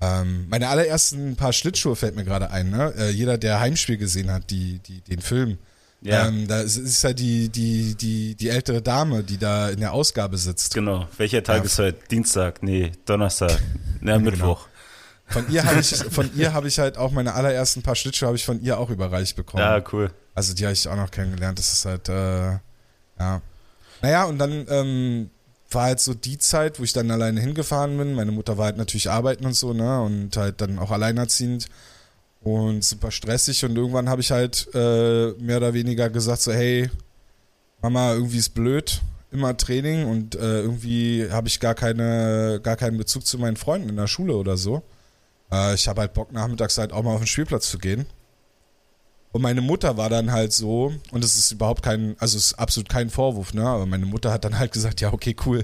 Ähm, 0.00 0.46
meine 0.48 0.68
allerersten 0.68 1.36
paar 1.36 1.52
Schlittschuhe 1.52 1.96
fällt 1.96 2.16
mir 2.16 2.24
gerade 2.24 2.50
ein, 2.50 2.70
ne? 2.70 2.92
Äh, 2.96 3.10
jeder, 3.10 3.38
der 3.38 3.60
Heimspiel 3.60 3.96
gesehen 3.96 4.30
hat, 4.30 4.50
die, 4.50 4.78
die, 4.80 5.00
den 5.00 5.20
Film, 5.20 5.58
ja. 6.02 6.28
Ähm, 6.28 6.46
da 6.46 6.60
ist, 6.60 6.76
ist 6.76 7.02
ja 7.02 7.12
die, 7.12 7.48
die, 7.48 7.94
die, 7.96 8.34
die 8.34 8.48
ältere 8.48 8.82
Dame, 8.82 9.22
die 9.22 9.38
da 9.38 9.70
in 9.70 9.80
der 9.80 9.92
Ausgabe 9.92 10.36
sitzt. 10.38 10.74
Genau. 10.74 11.08
Welcher 11.16 11.42
Tag 11.42 11.58
ja. 11.58 11.64
ist 11.64 11.78
heute? 11.78 11.98
Dienstag? 12.10 12.62
Nee, 12.62 12.92
Donnerstag. 13.06 13.58
Na, 14.00 14.12
genau. 14.18 14.30
Mittwoch. 14.30 14.68
Von 15.28 15.50
ihr 15.50 15.64
habe 15.64 15.80
ich, 15.80 15.88
von 16.10 16.30
ihr 16.36 16.52
habe 16.52 16.68
ich 16.68 16.78
halt 16.78 16.98
auch 16.98 17.10
meine 17.10 17.34
allerersten 17.34 17.82
paar 17.82 17.96
Schlittschuhe 17.96 18.28
habe 18.28 18.36
ich 18.36 18.44
von 18.44 18.62
ihr 18.62 18.78
auch 18.78 18.90
überreicht 18.90 19.36
bekommen. 19.36 19.62
Ja, 19.62 19.82
cool. 19.92 20.10
Also 20.36 20.54
die 20.54 20.64
habe 20.64 20.74
ich 20.74 20.86
auch 20.86 20.96
noch 20.96 21.10
kennengelernt. 21.10 21.58
Das 21.58 21.72
ist 21.72 21.84
halt, 21.86 22.08
äh, 22.08 22.58
ja. 23.18 23.40
Naja, 24.02 24.24
und 24.26 24.38
dann 24.38 24.66
ähm, 24.68 25.30
war 25.70 25.84
halt 25.84 25.98
so 26.00 26.12
die 26.12 26.38
Zeit, 26.38 26.78
wo 26.78 26.84
ich 26.84 26.92
dann 26.92 27.10
alleine 27.10 27.40
hingefahren 27.40 27.96
bin. 27.96 28.14
Meine 28.14 28.32
Mutter 28.32 28.58
war 28.58 28.66
halt 28.66 28.76
natürlich 28.76 29.10
arbeiten 29.10 29.46
und 29.46 29.54
so, 29.54 29.72
ne? 29.72 30.02
Und 30.02 30.36
halt 30.36 30.60
dann 30.60 30.78
auch 30.78 30.90
alleinerziehend 30.90 31.66
und 32.42 32.84
super 32.84 33.10
stressig. 33.10 33.64
Und 33.64 33.76
irgendwann 33.76 34.10
habe 34.10 34.20
ich 34.20 34.30
halt 34.30 34.68
äh, 34.74 35.32
mehr 35.38 35.56
oder 35.56 35.72
weniger 35.72 36.10
gesagt, 36.10 36.42
so, 36.42 36.52
hey, 36.52 36.90
Mama, 37.80 38.12
irgendwie 38.12 38.38
ist 38.38 38.50
blöd, 38.50 39.00
immer 39.30 39.56
Training 39.56 40.06
und 40.06 40.34
äh, 40.34 40.60
irgendwie 40.60 41.28
habe 41.30 41.48
ich 41.48 41.60
gar 41.60 41.74
keine, 41.74 42.60
gar 42.62 42.76
keinen 42.76 42.98
Bezug 42.98 43.26
zu 43.26 43.38
meinen 43.38 43.56
Freunden 43.56 43.88
in 43.88 43.96
der 43.96 44.06
Schule 44.06 44.36
oder 44.36 44.58
so. 44.58 44.82
Äh, 45.50 45.74
ich 45.74 45.88
habe 45.88 46.02
halt 46.02 46.12
Bock, 46.12 46.30
nachmittags 46.32 46.76
halt 46.76 46.92
auch 46.92 47.02
mal 47.02 47.14
auf 47.14 47.20
den 47.20 47.26
Spielplatz 47.26 47.70
zu 47.70 47.78
gehen. 47.78 48.04
Und 49.36 49.42
meine 49.42 49.60
Mutter 49.60 49.98
war 49.98 50.08
dann 50.08 50.32
halt 50.32 50.54
so, 50.54 50.94
und 51.10 51.22
das 51.22 51.36
ist 51.36 51.52
überhaupt 51.52 51.82
kein, 51.82 52.16
also 52.18 52.38
es 52.38 52.52
ist 52.52 52.54
absolut 52.54 52.88
kein 52.88 53.10
Vorwurf, 53.10 53.52
ne? 53.52 53.68
Aber 53.68 53.84
meine 53.84 54.06
Mutter 54.06 54.32
hat 54.32 54.46
dann 54.46 54.58
halt 54.58 54.72
gesagt, 54.72 55.02
ja, 55.02 55.12
okay, 55.12 55.36
cool. 55.44 55.62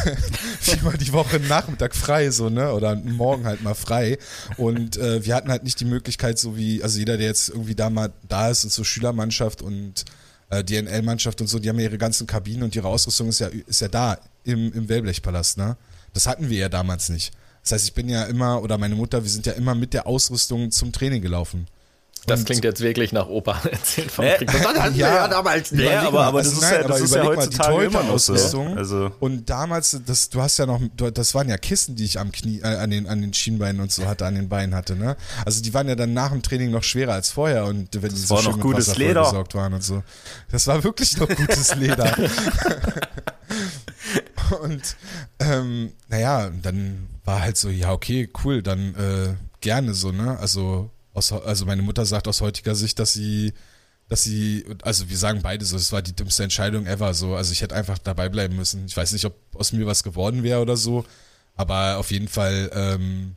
Viermal 0.60 0.96
die 0.96 1.12
Woche 1.12 1.38
Nachmittag 1.38 1.94
frei, 1.94 2.30
so, 2.30 2.48
ne? 2.48 2.72
Oder 2.72 2.96
morgen 2.96 3.44
halt 3.44 3.62
mal 3.62 3.74
frei. 3.74 4.16
Und 4.56 4.96
äh, 4.96 5.26
wir 5.26 5.34
hatten 5.34 5.50
halt 5.50 5.62
nicht 5.62 5.78
die 5.80 5.84
Möglichkeit, 5.84 6.38
so 6.38 6.56
wie, 6.56 6.82
also 6.82 6.98
jeder, 6.98 7.18
der 7.18 7.26
jetzt 7.26 7.50
irgendwie 7.50 7.74
da 7.74 7.90
mal 7.90 8.14
da 8.26 8.48
ist 8.48 8.64
und 8.64 8.72
so 8.72 8.82
Schülermannschaft 8.82 9.60
und 9.60 10.06
äh, 10.48 10.64
DNL-Mannschaft 10.64 11.42
und 11.42 11.48
so, 11.48 11.58
die 11.58 11.68
haben 11.68 11.78
ja 11.80 11.84
ihre 11.84 11.98
ganzen 11.98 12.26
Kabinen 12.26 12.62
und 12.62 12.74
ihre 12.74 12.88
Ausrüstung 12.88 13.28
ist 13.28 13.40
ja, 13.40 13.48
ist 13.48 13.82
ja 13.82 13.88
da 13.88 14.16
im, 14.44 14.72
im 14.72 14.88
Wellblechpalast, 14.88 15.58
ne? 15.58 15.76
Das 16.14 16.26
hatten 16.26 16.48
wir 16.48 16.56
ja 16.56 16.70
damals 16.70 17.10
nicht. 17.10 17.32
Das 17.62 17.72
heißt, 17.72 17.84
ich 17.84 17.92
bin 17.92 18.08
ja 18.08 18.24
immer, 18.24 18.62
oder 18.62 18.78
meine 18.78 18.94
Mutter, 18.94 19.22
wir 19.22 19.30
sind 19.30 19.44
ja 19.44 19.52
immer 19.52 19.74
mit 19.74 19.92
der 19.92 20.06
Ausrüstung 20.06 20.70
zum 20.70 20.92
Training 20.92 21.20
gelaufen. 21.20 21.66
Das 22.26 22.40
und 22.40 22.46
klingt 22.46 22.62
jetzt 22.62 22.80
wirklich 22.80 23.12
nach 23.12 23.26
Opa 23.26 23.60
erzählt 23.70 24.12
vom 24.12 24.24
Krieg. 24.24 24.46
Das 24.46 24.64
hatten 24.64 24.94
ja, 24.94 25.14
ja 25.14 25.28
damals 25.28 25.72
nicht. 25.72 25.82
Ja, 25.82 26.02
aber, 26.02 26.26
aber 26.26 26.42
das, 26.42 26.52
ist, 26.52 26.62
ja, 26.62 26.84
das 26.84 27.00
ist 27.00 27.14
ja 27.14 27.24
heutzutage 27.24 27.84
immer 27.84 28.04
noch 28.04 28.18
so. 28.18 28.62
Also. 28.62 29.10
Und 29.18 29.50
damals, 29.50 30.00
das, 30.06 30.28
du 30.28 30.40
hast 30.40 30.58
ja 30.58 30.66
noch, 30.66 30.80
das 30.96 31.34
waren 31.34 31.48
ja 31.48 31.58
Kissen, 31.58 31.96
die 31.96 32.04
ich 32.04 32.20
am 32.20 32.30
Knie, 32.30 32.60
äh, 32.60 32.76
an, 32.76 32.90
den, 32.90 33.08
an 33.08 33.20
den 33.20 33.34
Schienbeinen 33.34 33.80
und 33.80 33.90
so 33.90 34.06
hatte, 34.06 34.24
an 34.24 34.36
den 34.36 34.48
Beinen 34.48 34.74
hatte, 34.74 34.94
ne? 34.94 35.16
Also 35.44 35.62
die 35.62 35.74
waren 35.74 35.88
ja 35.88 35.96
dann 35.96 36.14
nach 36.14 36.30
dem 36.30 36.42
Training 36.42 36.70
noch 36.70 36.84
schwerer 36.84 37.14
als 37.14 37.30
vorher 37.30 37.64
und 37.64 37.88
wenn 37.94 38.02
das 38.02 38.20
die 38.20 38.26
so 38.26 38.36
war 38.36 38.42
schön 38.42 38.52
noch 38.52 38.60
gutes 38.60 38.88
Wasser 38.88 38.98
Leder. 39.00 39.24
gesorgt 39.24 39.54
waren 39.56 39.74
und 39.74 39.82
so. 39.82 40.04
Das 40.50 40.66
war 40.68 40.84
wirklich 40.84 41.16
noch 41.16 41.28
gutes 41.28 41.74
Leder. 41.74 42.16
und 44.62 44.96
ähm, 45.40 45.92
naja, 46.08 46.50
dann 46.62 47.08
war 47.24 47.40
halt 47.40 47.56
so, 47.56 47.68
ja, 47.68 47.90
okay, 47.90 48.28
cool, 48.44 48.62
dann 48.62 48.94
äh, 48.94 49.34
gerne 49.60 49.94
so, 49.94 50.12
ne? 50.12 50.38
Also 50.38 50.90
aus, 51.14 51.32
also 51.32 51.66
meine 51.66 51.82
Mutter 51.82 52.06
sagt 52.06 52.28
aus 52.28 52.40
heutiger 52.40 52.74
Sicht, 52.74 52.98
dass 52.98 53.12
sie, 53.12 53.52
dass 54.08 54.24
sie, 54.24 54.64
also 54.82 55.08
wir 55.08 55.16
sagen 55.16 55.40
beide 55.42 55.64
so, 55.64 55.76
es 55.76 55.92
war 55.92 56.02
die 56.02 56.14
dümmste 56.14 56.42
Entscheidung 56.44 56.86
ever 56.86 57.14
so. 57.14 57.34
Also 57.34 57.52
ich 57.52 57.60
hätte 57.62 57.74
einfach 57.74 57.98
dabei 57.98 58.28
bleiben 58.28 58.56
müssen. 58.56 58.86
Ich 58.86 58.96
weiß 58.96 59.12
nicht, 59.12 59.24
ob 59.24 59.34
aus 59.54 59.72
mir 59.72 59.86
was 59.86 60.02
geworden 60.02 60.42
wäre 60.42 60.60
oder 60.60 60.76
so, 60.76 61.04
aber 61.54 61.98
auf 61.98 62.10
jeden 62.10 62.28
Fall, 62.28 62.70
ähm, 62.74 63.34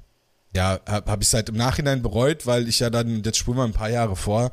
ja, 0.53 0.79
habe 0.85 1.11
hab 1.11 1.21
ich 1.21 1.27
es 1.27 1.33
halt 1.33 1.49
im 1.49 1.57
Nachhinein 1.57 2.01
bereut, 2.01 2.45
weil 2.45 2.67
ich 2.69 2.79
ja 2.79 2.89
dann, 2.89 3.23
jetzt 3.23 3.37
spulen 3.37 3.57
wir 3.57 3.65
ein 3.65 3.73
paar 3.73 3.89
Jahre 3.89 4.15
vor, 4.15 4.51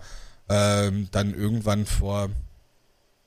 ähm, 0.49 1.09
dann 1.13 1.33
irgendwann 1.35 1.87
vor, 1.87 2.31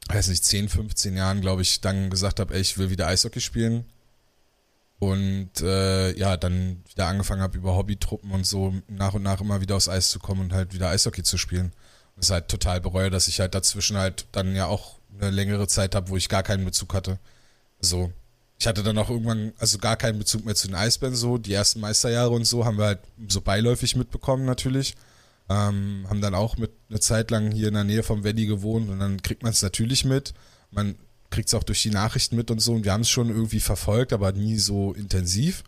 weiß 0.09 0.27
nicht, 0.27 0.43
10, 0.43 0.69
15 0.69 1.15
Jahren, 1.15 1.41
glaube 1.41 1.61
ich, 1.61 1.81
dann 1.81 2.09
gesagt 2.09 2.39
habe, 2.39 2.53
ey, 2.53 2.61
ich 2.61 2.77
will 2.77 2.89
wieder 2.89 3.07
Eishockey 3.07 3.39
spielen. 3.39 3.85
Und 4.99 5.61
äh, 5.61 6.17
ja, 6.17 6.37
dann 6.37 6.83
wieder 6.89 7.07
angefangen 7.07 7.41
habe, 7.41 7.57
über 7.57 7.75
Hobbytruppen 7.75 8.31
und 8.31 8.45
so 8.45 8.73
nach 8.87 9.13
und 9.13 9.23
nach 9.23 9.41
immer 9.41 9.61
wieder 9.61 9.75
aufs 9.75 9.89
Eis 9.89 10.09
zu 10.09 10.19
kommen 10.19 10.41
und 10.41 10.53
halt 10.53 10.73
wieder 10.73 10.89
Eishockey 10.89 11.23
zu 11.23 11.37
spielen. 11.37 11.73
Und 12.15 12.21
es 12.21 12.27
ist 12.27 12.31
halt 12.31 12.47
total 12.47 12.79
bereue, 12.79 13.09
dass 13.09 13.27
ich 13.27 13.39
halt 13.39 13.55
dazwischen 13.55 13.97
halt 13.97 14.25
dann 14.31 14.55
ja 14.55 14.67
auch 14.67 14.99
eine 15.19 15.31
längere 15.31 15.67
Zeit 15.67 15.95
habe, 15.95 16.09
wo 16.09 16.17
ich 16.17 16.29
gar 16.29 16.43
keinen 16.43 16.65
Bezug 16.65 16.93
hatte. 16.93 17.19
Also, 17.81 18.11
ich 18.57 18.67
hatte 18.67 18.83
dann 18.83 18.97
auch 18.97 19.09
irgendwann, 19.09 19.53
also 19.57 19.77
gar 19.77 19.97
keinen 19.97 20.17
Bezug 20.17 20.45
mehr 20.45 20.55
zu 20.55 20.67
den 20.67 20.75
Eisbären 20.75 21.15
so. 21.15 21.37
Die 21.37 21.53
ersten 21.53 21.81
Meisterjahre 21.81 22.31
und 22.31 22.45
so 22.45 22.65
haben 22.65 22.77
wir 22.77 22.85
halt 22.85 22.99
so 23.27 23.41
beiläufig 23.41 23.95
mitbekommen 23.95 24.45
natürlich. 24.45 24.95
Ähm, 25.49 26.05
haben 26.09 26.21
dann 26.21 26.33
auch 26.33 26.57
mit 26.57 26.71
eine 26.89 26.99
Zeit 26.99 27.31
lang 27.31 27.51
hier 27.51 27.67
in 27.67 27.73
der 27.73 27.83
Nähe 27.83 28.01
vom 28.01 28.23
Valley 28.23 28.45
gewohnt 28.45 28.89
und 28.89 28.99
dann 28.99 29.21
kriegt 29.21 29.43
man 29.43 29.51
es 29.51 29.61
natürlich 29.61 30.05
mit. 30.05 30.33
Man 30.71 30.95
kriegt 31.35 31.49
es 31.49 31.53
auch 31.53 31.63
durch 31.63 31.83
die 31.83 31.89
Nachrichten 31.89 32.37
mit 32.37 32.49
und 32.49 32.59
so. 32.59 32.73
Und 32.73 32.85
wir 32.85 32.93
haben 32.93 33.01
es 33.01 33.09
schon 33.09 33.29
irgendwie 33.29 33.59
verfolgt, 33.59 34.13
aber 34.13 34.31
nie 34.31 34.57
so 34.57 34.93
intensiv. 34.93 35.63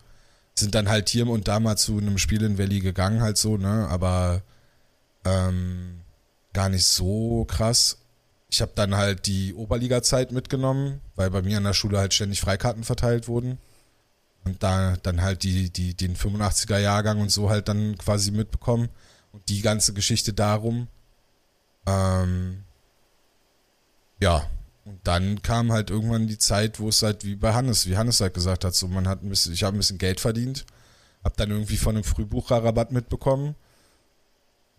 Sind 0.55 0.73
dann 0.73 0.87
halt 0.87 1.09
hier 1.09 1.27
und 1.27 1.47
da 1.49 1.59
mal 1.59 1.75
zu 1.75 1.97
einem 1.97 2.17
Spiel 2.17 2.41
in 2.43 2.57
Valley 2.57 2.79
gegangen, 2.79 3.21
halt 3.21 3.37
so, 3.37 3.57
ne? 3.57 3.87
Aber 3.89 4.41
ähm, 5.25 6.01
gar 6.53 6.69
nicht 6.69 6.85
so 6.85 7.45
krass. 7.45 7.97
ich 8.49 8.61
habe 8.61 8.71
dann 8.75 8.95
halt 8.95 9.27
die 9.27 9.53
Oberliga-Zeit 9.53 10.31
mitgenommen, 10.31 11.01
weil 11.15 11.29
bei 11.29 11.41
mir 11.41 11.57
an 11.57 11.65
der 11.65 11.73
Schule 11.73 11.99
halt 11.99 12.13
ständig 12.13 12.39
Freikarten 12.39 12.85
verteilt 12.85 13.27
wurden. 13.27 13.57
Und 14.45 14.63
da 14.63 14.95
dann 15.03 15.21
halt 15.21 15.43
die, 15.43 15.69
die, 15.69 15.95
den 15.95 16.15
85er 16.15 16.79
Jahrgang 16.79 17.19
und 17.19 17.29
so 17.29 17.49
halt 17.49 17.67
dann 17.67 17.97
quasi 17.97 18.31
mitbekommen. 18.31 18.87
Und 19.33 19.49
die 19.49 19.61
ganze 19.61 19.91
Geschichte 19.93 20.31
darum. 20.31 20.87
Ähm, 21.85 22.63
ja, 24.21 24.47
und 24.87 24.99
dann 25.03 25.41
kam 25.41 25.71
halt 25.71 25.89
irgendwann 25.89 26.27
die 26.27 26.37
Zeit, 26.37 26.79
wo 26.79 26.87
es 26.87 27.03
halt 27.03 27.25
wie 27.25 27.35
bei 27.35 27.53
Hannes, 27.53 27.87
wie 27.87 27.97
Hannes 27.97 28.21
halt 28.21 28.33
gesagt 28.33 28.63
hat, 28.63 28.73
so 28.73 28.87
man 28.87 29.07
hat 29.07 29.21
ein 29.21 29.29
bisschen, 29.29 29.51
ich 29.53 29.63
habe 29.63 29.75
ein 29.75 29.79
bisschen 29.79 29.97
Geld 29.97 30.21
verdient, 30.21 30.65
hab 31.25 31.35
dann 31.35 31.51
irgendwie 31.51 31.75
von 31.75 31.95
einem 31.95 32.05
Frühbucherrabatt 32.05 32.93
mitbekommen 32.93 33.55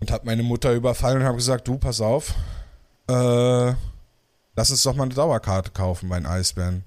und 0.01 0.11
hab 0.11 0.25
meine 0.25 0.43
Mutter 0.43 0.73
überfallen 0.73 1.19
und 1.19 1.25
habe 1.25 1.37
gesagt, 1.37 1.69
du, 1.69 1.77
pass 1.77 2.01
auf, 2.01 2.35
äh, 3.09 3.75
lass 4.57 4.71
uns 4.71 4.83
doch 4.83 4.95
mal 4.95 5.05
eine 5.05 5.15
Dauerkarte 5.15 5.73
kaufen 5.73 6.09
bei 6.09 6.19
den 6.19 6.27
Eisbären. 6.27 6.85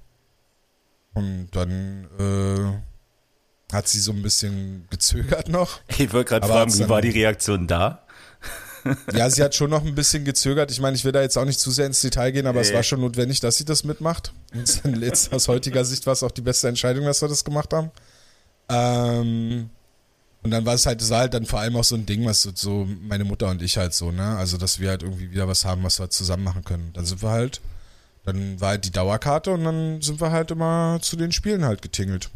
Und 1.14 1.50
dann 1.52 2.08
äh, 2.18 3.74
hat 3.76 3.88
sie 3.88 4.00
so 4.00 4.14
ein 4.14 4.22
bisschen 4.22 4.88
gezögert 4.90 5.48
noch. 5.50 5.80
Ich 5.90 6.12
wollte 6.12 6.30
gerade 6.30 6.48
fragen, 6.48 6.74
wie 6.74 6.90
war 6.90 7.02
die 7.02 7.10
Reaktion 7.10 7.68
da? 7.68 8.04
Ja, 9.14 9.30
sie 9.30 9.44
hat 9.44 9.56
schon 9.56 9.70
noch 9.70 9.86
ein 9.86 9.96
bisschen 9.96 10.26
gezögert. 10.26 10.72
Ich 10.72 10.80
meine, 10.80 10.96
ich 10.96 11.06
will 11.06 11.12
da 11.12 11.22
jetzt 11.22 11.38
auch 11.38 11.46
nicht 11.46 11.60
zu 11.60 11.72
sehr 11.72 11.86
ins 11.86 12.02
Detail 12.02 12.32
gehen, 12.32 12.48
aber 12.48 12.62
nee. 12.62 12.68
es 12.68 12.74
war 12.74 12.84
schon 12.84 13.02
notwendig, 13.02 13.40
dass 13.40 13.58
sie 13.58 13.66
das 13.66 13.84
mitmacht. 13.84 14.34
Und 14.84 15.02
jetzt, 15.02 15.32
aus 15.34 15.48
heutiger 15.48 15.86
Sicht 15.86 16.06
war 16.06 16.14
es 16.14 16.24
auch 16.24 16.32
die 16.32 16.42
beste 16.42 16.68
Entscheidung, 16.68 17.06
dass 17.06 17.22
wir 17.22 17.30
das 17.30 17.44
gemacht 17.44 17.74
haben. 17.74 17.92
Ähm, 18.70 19.70
und 20.44 20.52
dann 20.52 20.66
war 20.66 20.74
es 20.74 20.86
halt, 20.86 21.02
es 21.02 21.10
war 21.10 21.20
halt 21.20 21.34
dann 21.34 21.46
vor 21.46 21.60
allem 21.60 21.76
auch 21.76 21.84
so 21.84 21.96
ein 21.96 22.06
Ding, 22.06 22.26
was 22.26 22.42
so, 22.42 22.52
so 22.54 22.88
meine 23.08 23.24
Mutter 23.26 23.48
und 23.50 23.62
ich 23.62 23.78
halt 23.78 23.94
so, 23.94 24.12
ne? 24.12 24.38
Also, 24.38 24.58
dass 24.58 24.80
wir 24.80 24.90
halt 24.90 25.04
irgendwie 25.04 25.32
wieder 25.32 25.48
was 25.48 25.66
haben, 25.66 25.84
was 25.84 26.00
wir 26.00 26.10
zusammen 26.10 26.44
machen 26.44 26.64
können. 26.64 26.92
Dann 26.94 27.06
sind 27.06 27.22
wir 27.22 27.30
halt, 27.30 27.62
dann 28.26 28.60
war 28.60 28.70
halt 28.70 28.86
die 28.86 28.92
Dauerkarte 28.92 29.52
und 29.52 29.64
dann 29.64 30.02
sind 30.02 30.20
wir 30.20 30.32
halt 30.32 30.50
immer 30.52 31.00
zu 31.02 31.16
den 31.16 31.32
Spielen 31.32 31.64
halt 31.64 31.82
getingelt. 31.82 32.30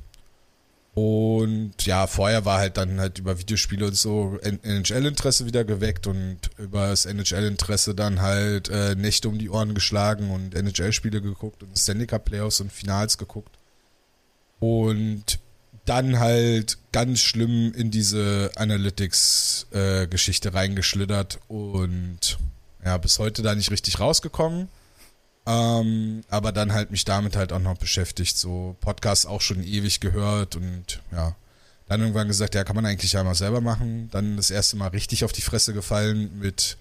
Und 0.96 1.86
ja, 1.86 2.08
vorher 2.08 2.46
war 2.46 2.60
halt 2.60 2.78
dann 2.78 3.02
halt 3.02 3.20
über 3.20 3.38
Videospiele 3.38 3.88
und 3.88 3.98
so 3.98 4.40
NHL-Interesse 4.42 5.46
wieder 5.46 5.66
geweckt 5.66 6.08
und 6.08 6.40
über 6.58 6.88
das 6.88 7.06
NHL-Interesse 7.06 7.94
dann 7.94 8.22
halt 8.22 8.70
äh, 8.70 8.96
Nächte 8.96 9.28
um 9.28 9.38
die 9.38 9.50
Ohren 9.50 9.76
geschlagen 9.76 10.32
und 10.32 10.56
NHL-Spiele 10.56 11.22
geguckt 11.22 11.64
und 11.64 11.78
Stanley 11.78 12.08
Cup 12.08 12.24
Playoffs 12.24 12.62
und 12.62 12.72
Finals 12.72 13.18
geguckt. 13.18 13.58
Und 14.60 15.40
dann 15.84 16.18
halt 16.18 16.78
ganz 16.94 17.20
schlimm 17.20 17.74
in 17.74 17.92
diese 17.92 18.52
Analytics-Geschichte 18.56 20.50
äh, 20.50 20.52
reingeschlittert 20.54 21.40
und 21.50 22.38
ja, 22.86 22.98
bis 22.98 23.20
heute 23.20 23.42
da 23.42 23.54
nicht 23.54 23.70
richtig 23.70 24.00
rausgekommen. 24.00 24.70
Ähm, 25.48 26.24
aber 26.30 26.52
dann 26.52 26.74
halt 26.74 26.92
mich 26.92 27.06
damit 27.06 27.36
halt 27.36 27.54
auch 27.54 27.60
noch 27.60 27.78
beschäftigt, 27.78 28.38
so 28.38 28.76
Podcasts 28.82 29.26
auch 29.26 29.42
schon 29.42 29.64
ewig 29.64 30.00
gehört 30.00 30.56
und 30.56 31.02
ja, 31.12 31.36
dann 31.88 32.02
irgendwann 32.02 32.28
gesagt, 32.28 32.56
ja, 32.56 32.64
kann 32.64 32.76
man 32.76 32.86
eigentlich 32.86 33.14
ja 33.14 33.24
mal 33.24 33.36
selber 33.36 33.62
machen. 33.62 34.10
Dann 34.12 34.38
das 34.38 34.50
erste 34.50 34.76
Mal 34.76 34.88
richtig 34.88 35.24
auf 35.24 35.32
die 35.32 35.42
Fresse 35.42 35.74
gefallen 35.74 36.40
mit 36.40 36.78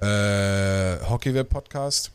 äh, 0.00 0.98
Hockeyweb-Podcast. 1.06 2.12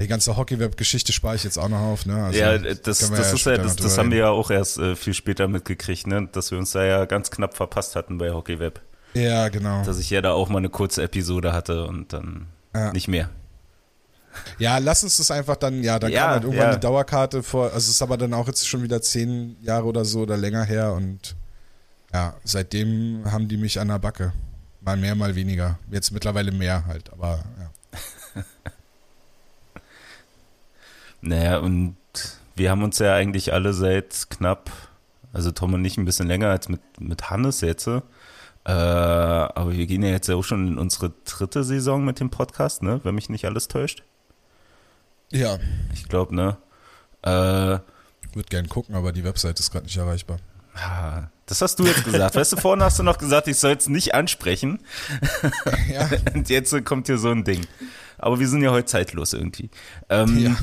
Die 0.00 0.08
ganze 0.08 0.36
Hockeyweb-Geschichte 0.36 1.12
spare 1.12 1.36
ich 1.36 1.44
jetzt 1.44 1.58
auch 1.58 1.68
noch 1.68 1.80
auf, 1.80 2.06
ne? 2.06 2.24
Also, 2.24 2.38
ja, 2.38 2.58
das, 2.58 2.80
das, 2.82 3.08
ja 3.08 3.16
ist 3.18 3.46
ja, 3.46 3.56
das, 3.56 3.76
das 3.76 3.96
haben 3.96 4.10
wir 4.10 4.18
ja 4.18 4.28
auch 4.30 4.50
erst 4.50 4.78
äh, 4.78 4.96
viel 4.96 5.14
später 5.14 5.48
mitgekriegt, 5.48 6.06
ne? 6.06 6.28
Dass 6.32 6.50
wir 6.50 6.58
uns 6.58 6.72
da 6.72 6.84
ja 6.84 7.04
ganz 7.06 7.30
knapp 7.30 7.56
verpasst 7.56 7.96
hatten 7.96 8.18
bei 8.18 8.32
Hockeyweb. 8.32 8.80
Ja, 9.14 9.48
genau. 9.48 9.84
Dass 9.84 9.98
ich 9.98 10.10
ja 10.10 10.20
da 10.20 10.32
auch 10.32 10.48
mal 10.48 10.58
eine 10.58 10.70
kurze 10.70 11.02
Episode 11.02 11.52
hatte 11.52 11.86
und 11.86 12.12
dann 12.12 12.48
ja. 12.74 12.92
nicht 12.92 13.08
mehr. 13.08 13.30
Ja, 14.58 14.78
lass 14.78 15.02
uns 15.02 15.16
das 15.16 15.30
einfach 15.30 15.56
dann, 15.56 15.82
ja, 15.82 15.98
dann 15.98 16.12
ja, 16.12 16.22
kam 16.22 16.30
halt 16.30 16.44
irgendwann 16.44 16.66
ja. 16.68 16.74
die 16.74 16.80
Dauerkarte 16.80 17.42
vor, 17.42 17.64
also 17.66 17.78
es 17.78 17.88
ist 17.88 18.02
aber 18.02 18.16
dann 18.16 18.34
auch 18.34 18.46
jetzt 18.46 18.66
schon 18.66 18.82
wieder 18.82 19.02
zehn 19.02 19.56
Jahre 19.62 19.86
oder 19.86 20.04
so 20.04 20.20
oder 20.20 20.36
länger 20.36 20.64
her 20.64 20.92
und 20.92 21.36
ja, 22.12 22.34
seitdem 22.44 23.22
haben 23.30 23.48
die 23.48 23.56
mich 23.56 23.80
an 23.80 23.88
der 23.88 23.98
Backe. 23.98 24.32
Mal 24.80 24.96
mehr, 24.96 25.14
mal 25.14 25.34
weniger. 25.34 25.78
Jetzt 25.90 26.10
mittlerweile 26.10 26.52
mehr 26.52 26.84
halt, 26.86 27.12
aber 27.12 27.42
ja. 27.58 28.42
naja, 31.20 31.58
und 31.58 31.96
wir 32.56 32.70
haben 32.70 32.82
uns 32.82 32.98
ja 32.98 33.14
eigentlich 33.14 33.52
alle 33.52 33.72
seit 33.72 34.28
knapp, 34.28 34.70
also 35.32 35.52
Tom 35.52 35.74
und 35.74 35.84
ich 35.84 35.96
ein 35.96 36.04
bisschen 36.04 36.26
länger 36.26 36.48
als 36.48 36.68
mit, 36.68 36.80
mit 37.00 37.30
Hannes 37.30 37.60
jetzt. 37.60 37.86
Äh, 37.86 38.70
aber 38.70 39.72
wir 39.72 39.86
gehen 39.86 40.02
ja 40.02 40.10
jetzt 40.10 40.28
ja 40.28 40.36
auch 40.36 40.44
schon 40.44 40.68
in 40.68 40.78
unsere 40.78 41.12
dritte 41.24 41.64
Saison 41.64 42.04
mit 42.04 42.20
dem 42.20 42.30
Podcast, 42.30 42.82
ne? 42.82 43.00
Wenn 43.02 43.14
mich 43.14 43.28
nicht 43.28 43.44
alles 43.46 43.68
täuscht. 43.68 44.04
Ja. 45.32 45.58
Ich 45.94 46.08
glaube, 46.08 46.34
ne? 46.34 46.56
Äh, 47.22 47.30
Würde 48.34 48.48
gern 48.48 48.68
gucken, 48.68 48.94
aber 48.94 49.12
die 49.12 49.24
Website 49.24 49.58
ist 49.58 49.70
gerade 49.70 49.86
nicht 49.86 49.96
erreichbar. 49.96 50.38
Das 51.46 51.60
hast 51.60 51.78
du 51.78 51.84
jetzt 51.84 52.04
gesagt. 52.04 52.34
Weißt 52.34 52.52
du, 52.52 52.56
vorhin 52.56 52.82
hast 52.82 52.98
du 52.98 53.02
noch 53.02 53.18
gesagt, 53.18 53.48
ich 53.48 53.58
soll 53.58 53.72
es 53.72 53.88
nicht 53.88 54.14
ansprechen. 54.14 54.78
Ja. 55.92 56.08
Und 56.34 56.48
jetzt 56.48 56.84
kommt 56.84 57.06
hier 57.06 57.18
so 57.18 57.30
ein 57.30 57.44
Ding. 57.44 57.66
Aber 58.16 58.40
wir 58.40 58.48
sind 58.48 58.62
ja 58.62 58.70
heute 58.70 58.86
zeitlos 58.86 59.32
irgendwie. 59.32 59.68
Ähm, 60.08 60.38
ja. 60.38 60.56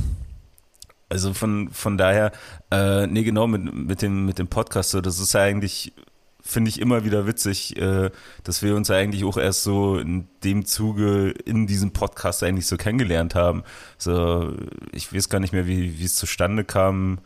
Also 1.09 1.33
von, 1.33 1.69
von 1.71 1.97
daher, 1.97 2.31
äh, 2.71 3.05
nee, 3.05 3.23
genau, 3.23 3.45
mit, 3.47 3.73
mit, 3.73 4.01
dem, 4.01 4.25
mit 4.25 4.39
dem 4.39 4.47
Podcast, 4.47 4.91
so, 4.91 5.01
das 5.01 5.19
ist 5.19 5.33
ja 5.33 5.41
eigentlich 5.41 5.93
finde 6.41 6.69
ich 6.69 6.79
immer 6.79 7.05
wieder 7.05 7.27
witzig, 7.27 7.77
äh, 7.77 8.09
dass 8.43 8.63
wir 8.63 8.75
uns 8.75 8.89
eigentlich 8.89 9.23
auch 9.23 9.37
erst 9.37 9.63
so 9.63 9.97
in 9.97 10.27
dem 10.43 10.65
Zuge 10.65 11.31
in 11.45 11.67
diesem 11.67 11.91
Podcast 11.91 12.43
eigentlich 12.43 12.67
so 12.67 12.77
kennengelernt 12.77 13.35
haben. 13.35 13.63
So, 13.97 14.53
ich 14.91 15.13
weiß 15.13 15.29
gar 15.29 15.39
nicht 15.39 15.53
mehr, 15.53 15.67
wie 15.67 16.03
es 16.03 16.15
zustande 16.15 16.63
kam 16.63 17.19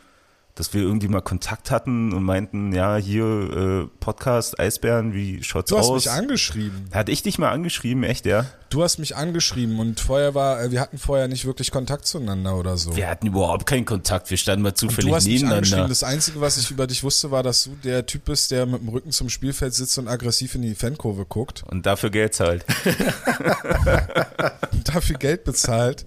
dass 0.55 0.71
wir 0.73 0.81
irgendwie 0.81 1.07
mal 1.07 1.21
Kontakt 1.21 1.71
hatten 1.71 2.13
und 2.13 2.23
meinten, 2.23 2.73
ja, 2.73 2.95
hier 2.97 3.25
äh, 3.25 3.87
Podcast 3.99 4.59
Eisbären, 4.59 5.13
wie 5.13 5.41
schaut's 5.41 5.73
aus? 5.73 5.87
Du 5.87 5.95
hast 5.95 6.05
mich 6.05 6.11
angeschrieben. 6.11 6.89
Hatte 6.93 7.11
ich 7.11 7.23
dich 7.23 7.39
mal 7.39 7.49
angeschrieben, 7.49 8.03
echt, 8.03 8.27
ja? 8.27 8.45
Du 8.69 8.83
hast 8.83 8.99
mich 8.99 9.15
angeschrieben 9.15 9.79
und 9.79 9.99
vorher 9.99 10.35
war, 10.35 10.61
äh, 10.61 10.71
wir 10.71 10.79
hatten 10.79 10.99
vorher 10.99 11.27
nicht 11.27 11.45
wirklich 11.45 11.71
Kontakt 11.71 12.05
zueinander 12.05 12.55
oder 12.55 12.77
so. 12.77 12.95
Wir 12.95 13.07
hatten 13.07 13.27
überhaupt 13.27 13.65
keinen 13.65 13.85
Kontakt, 13.85 14.29
wir 14.29 14.37
standen 14.37 14.61
mal 14.61 14.75
zufällig 14.75 15.05
und 15.05 15.11
du 15.11 15.15
hast 15.15 15.25
nebeneinander. 15.25 15.59
Mich 15.61 15.73
angeschrieben. 15.73 15.89
Das 15.89 16.03
Einzige, 16.03 16.41
was 16.41 16.57
ich 16.57 16.69
über 16.69 16.85
dich 16.85 17.03
wusste, 17.03 17.31
war, 17.31 17.41
dass 17.41 17.63
du 17.63 17.71
der 17.83 18.05
Typ 18.05 18.25
bist, 18.25 18.51
der 18.51 18.67
mit 18.67 18.81
dem 18.81 18.89
Rücken 18.89 19.11
zum 19.11 19.29
Spielfeld 19.29 19.73
sitzt 19.73 19.97
und 19.97 20.07
aggressiv 20.07 20.53
in 20.53 20.61
die 20.61 20.75
Fankurve 20.75 21.25
guckt. 21.25 21.63
Und 21.67 21.87
dafür 21.87 22.11
Geld 22.11 22.35
zahlt. 22.35 22.63
und 24.71 24.87
dafür 24.87 25.17
Geld 25.17 25.45
bezahlt. 25.45 26.05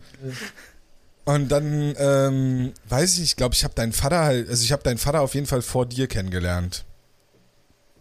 Und 1.27 1.49
dann, 1.49 1.95
ähm, 1.99 2.73
weiß 2.89 3.19
ich, 3.19 3.25
ich 3.25 3.37
glaube, 3.37 3.55
ich 3.55 3.65
habe 3.65 3.75
deinen 3.75 3.93
Vater 3.93 4.21
halt, 4.21 4.49
also 4.49 4.63
ich 4.63 4.71
habe 4.71 4.85
deinen 4.85 4.97
Vater 4.97 5.21
auf 5.21 5.35
jeden 5.35 5.49
Fall 5.49 5.61
vor 5.61 5.85
dir 5.85 6.07
kennengelernt. 6.07 6.85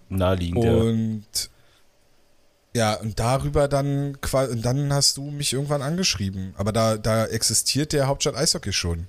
Naheliegend, 0.10 0.64
Und 0.64 1.50
ja. 2.76 2.94
ja, 2.94 3.00
und 3.00 3.20
darüber 3.20 3.68
dann, 3.68 4.16
und 4.32 4.62
dann 4.64 4.94
hast 4.94 5.18
du 5.18 5.32
mich 5.32 5.54
irgendwann 5.54 5.82
angeschrieben. 5.82 6.54
Aber 6.56 6.72
da, 6.72 6.98
da 6.98 7.26
existiert 7.26 7.94
der 7.94 8.06
Hauptstadt 8.06 8.36
Eishockey 8.36 8.72
schon. 8.72 9.08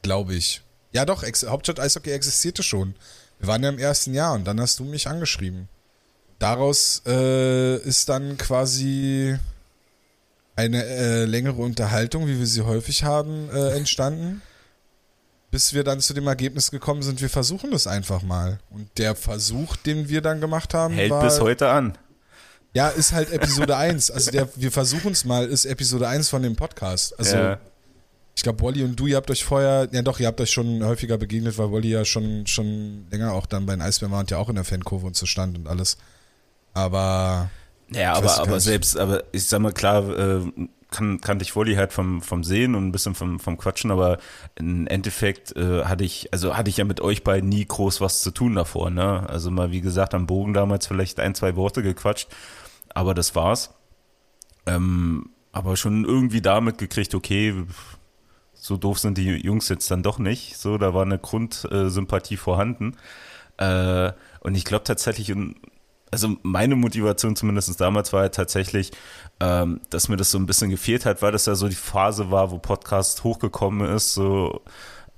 Glaube 0.00 0.34
ich. 0.34 0.62
Ja, 0.92 1.04
doch, 1.04 1.22
Ex 1.22 1.44
Hauptstadt 1.44 1.80
Eishockey 1.80 2.12
existierte 2.12 2.62
schon. 2.62 2.94
Wir 3.40 3.48
waren 3.48 3.62
ja 3.62 3.68
im 3.68 3.78
ersten 3.78 4.14
Jahr 4.14 4.32
und 4.32 4.44
dann 4.46 4.58
hast 4.58 4.78
du 4.78 4.84
mich 4.84 5.06
angeschrieben. 5.06 5.68
Daraus 6.38 7.02
äh, 7.06 7.76
ist 7.76 8.08
dann 8.08 8.38
quasi 8.38 9.36
eine 10.56 10.84
äh, 10.84 11.24
längere 11.24 11.60
Unterhaltung, 11.62 12.26
wie 12.26 12.38
wir 12.38 12.46
sie 12.46 12.62
häufig 12.62 13.04
haben, 13.04 13.48
äh, 13.50 13.76
entstanden. 13.76 14.42
Bis 15.50 15.72
wir 15.72 15.84
dann 15.84 16.00
zu 16.00 16.14
dem 16.14 16.26
Ergebnis 16.26 16.70
gekommen 16.70 17.02
sind, 17.02 17.20
wir 17.20 17.30
versuchen 17.30 17.70
das 17.70 17.86
einfach 17.86 18.22
mal. 18.22 18.58
Und 18.70 18.88
der 18.98 19.14
Versuch, 19.14 19.76
den 19.76 20.08
wir 20.08 20.20
dann 20.20 20.40
gemacht 20.40 20.74
haben, 20.74 20.94
hält 20.94 21.10
war, 21.10 21.22
bis 21.22 21.40
heute 21.40 21.68
an. 21.68 21.96
Ja, 22.72 22.88
ist 22.88 23.12
halt 23.12 23.32
Episode 23.32 23.76
1. 23.76 24.10
Also 24.10 24.32
der, 24.32 24.48
wir 24.56 24.72
versuchen 24.72 25.12
es 25.12 25.24
mal, 25.24 25.46
ist 25.46 25.64
Episode 25.64 26.08
1 26.08 26.28
von 26.28 26.42
dem 26.42 26.56
Podcast. 26.56 27.16
Also 27.18 27.36
ja. 27.36 27.60
ich 28.34 28.42
glaube, 28.42 28.60
Wolli 28.60 28.82
und 28.82 28.98
du, 28.98 29.06
ihr 29.06 29.16
habt 29.16 29.30
euch 29.30 29.44
vorher, 29.44 29.88
ja 29.92 30.02
doch, 30.02 30.18
ihr 30.18 30.26
habt 30.26 30.40
euch 30.40 30.50
schon 30.50 30.84
häufiger 30.84 31.16
begegnet, 31.16 31.56
weil 31.56 31.70
Wolli 31.70 31.90
ja 31.90 32.04
schon, 32.04 32.48
schon 32.48 33.06
länger 33.12 33.32
auch 33.32 33.46
dann 33.46 33.64
bei 33.64 33.74
den 33.74 33.82
Eisbären 33.82 34.10
war 34.10 34.18
und 34.18 34.32
ja 34.32 34.38
auch 34.38 34.48
in 34.48 34.56
der 34.56 34.64
Fankurve 34.64 35.06
und 35.06 35.14
so 35.14 35.24
stand 35.24 35.56
und 35.56 35.68
alles. 35.68 35.98
Aber 36.72 37.48
ja, 37.94 38.14
aber, 38.14 38.40
aber 38.40 38.60
selbst, 38.60 38.98
aber 38.98 39.24
ich 39.32 39.46
sag 39.46 39.60
mal, 39.60 39.72
klar, 39.72 40.08
äh, 40.08 40.40
kann, 40.90 41.20
kannte 41.20 41.42
ich 41.42 41.56
Volley 41.56 41.74
halt 41.74 41.92
vom, 41.92 42.22
vom 42.22 42.44
Sehen 42.44 42.74
und 42.74 42.86
ein 42.86 42.92
bisschen 42.92 43.14
vom, 43.14 43.40
vom 43.40 43.58
Quatschen, 43.58 43.90
aber 43.90 44.18
im 44.54 44.86
Endeffekt 44.86 45.56
äh, 45.56 45.84
hatte 45.84 46.04
ich, 46.04 46.32
also 46.32 46.56
hatte 46.56 46.70
ich 46.70 46.76
ja 46.76 46.84
mit 46.84 47.00
euch 47.00 47.24
beiden 47.24 47.48
nie 47.48 47.66
groß 47.66 48.00
was 48.00 48.20
zu 48.20 48.30
tun 48.30 48.54
davor, 48.54 48.90
ne? 48.90 49.28
Also 49.28 49.50
mal, 49.50 49.72
wie 49.72 49.80
gesagt, 49.80 50.14
am 50.14 50.26
Bogen 50.26 50.54
damals 50.54 50.86
vielleicht 50.86 51.18
ein, 51.20 51.34
zwei 51.34 51.56
Worte 51.56 51.82
gequatscht, 51.82 52.28
aber 52.90 53.14
das 53.14 53.34
war's. 53.34 53.74
Ähm, 54.66 55.30
aber 55.52 55.76
schon 55.76 56.04
irgendwie 56.04 56.40
damit 56.40 56.78
gekriegt, 56.78 57.14
okay, 57.14 57.54
so 58.54 58.76
doof 58.76 58.98
sind 58.98 59.18
die 59.18 59.30
Jungs 59.30 59.68
jetzt 59.68 59.90
dann 59.90 60.02
doch 60.02 60.18
nicht. 60.18 60.56
So, 60.56 60.78
da 60.78 60.94
war 60.94 61.02
eine 61.02 61.18
Grundsympathie 61.18 62.36
vorhanden. 62.36 62.96
Äh, 63.58 64.12
und 64.40 64.54
ich 64.56 64.64
glaube 64.64 64.84
tatsächlich, 64.84 65.32
also 66.14 66.36
meine 66.44 66.76
Motivation 66.76 67.34
zumindest 67.34 67.80
damals 67.80 68.12
war 68.12 68.22
ja 68.22 68.28
tatsächlich, 68.28 68.92
ähm, 69.40 69.80
dass 69.90 70.08
mir 70.08 70.16
das 70.16 70.30
so 70.30 70.38
ein 70.38 70.46
bisschen 70.46 70.70
gefehlt 70.70 71.06
hat, 71.06 71.22
weil 71.22 71.32
das 71.32 71.46
ja 71.46 71.56
so 71.56 71.66
die 71.66 71.74
Phase 71.74 72.30
war, 72.30 72.52
wo 72.52 72.58
Podcast 72.58 73.24
hochgekommen 73.24 73.92
ist, 73.92 74.14
so, 74.14 74.62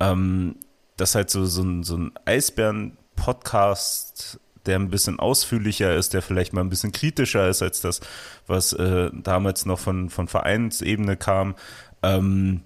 ähm, 0.00 0.56
dass 0.96 1.14
halt 1.14 1.28
so, 1.28 1.44
so 1.44 1.62
ein, 1.62 1.82
so 1.82 1.98
ein 1.98 2.12
Eisbären-Podcast, 2.24 4.40
der 4.64 4.78
ein 4.78 4.88
bisschen 4.88 5.20
ausführlicher 5.20 5.94
ist, 5.94 6.14
der 6.14 6.22
vielleicht 6.22 6.54
mal 6.54 6.62
ein 6.62 6.70
bisschen 6.70 6.92
kritischer 6.92 7.46
ist 7.46 7.60
als 7.60 7.82
das, 7.82 8.00
was 8.46 8.72
äh, 8.72 9.10
damals 9.12 9.66
noch 9.66 9.78
von, 9.78 10.08
von 10.08 10.28
Vereinsebene 10.28 11.18
kam, 11.18 11.56
ähm, 12.02 12.62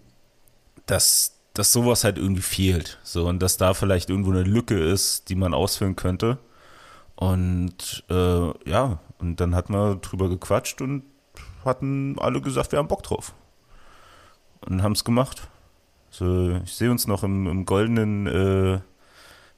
dass, 0.87 1.41
dass 1.55 1.73
sowas 1.73 2.05
halt 2.05 2.17
irgendwie 2.17 2.43
fehlt. 2.43 3.01
So, 3.03 3.27
und 3.27 3.43
dass 3.43 3.57
da 3.57 3.75
vielleicht 3.75 4.09
irgendwo 4.09 4.31
eine 4.31 4.45
Lücke 4.45 4.79
ist, 4.79 5.31
die 5.31 5.35
man 5.35 5.53
ausfüllen 5.53 5.97
könnte. 5.97 6.39
Und 7.21 8.03
äh, 8.09 8.69
ja, 8.69 8.99
und 9.19 9.41
dann 9.41 9.55
hat 9.55 9.69
man 9.69 10.01
drüber 10.01 10.31
gequatscht 10.31 10.81
und 10.81 11.03
hatten 11.67 12.19
alle 12.19 12.41
gesagt, 12.41 12.73
wir 12.73 12.79
haben 12.79 12.89
Bock 12.89 13.03
drauf. 13.03 13.35
Und 14.67 14.83
haben 14.83 14.93
es 14.93 15.05
gemacht. 15.05 15.49
So, 16.09 16.59
ich 16.65 16.73
sehe 16.73 16.91
uns 16.91 17.07
noch 17.07 17.23
im, 17.23 17.47
im 17.47 17.67
goldenen 17.67 18.27
äh, 18.27 18.81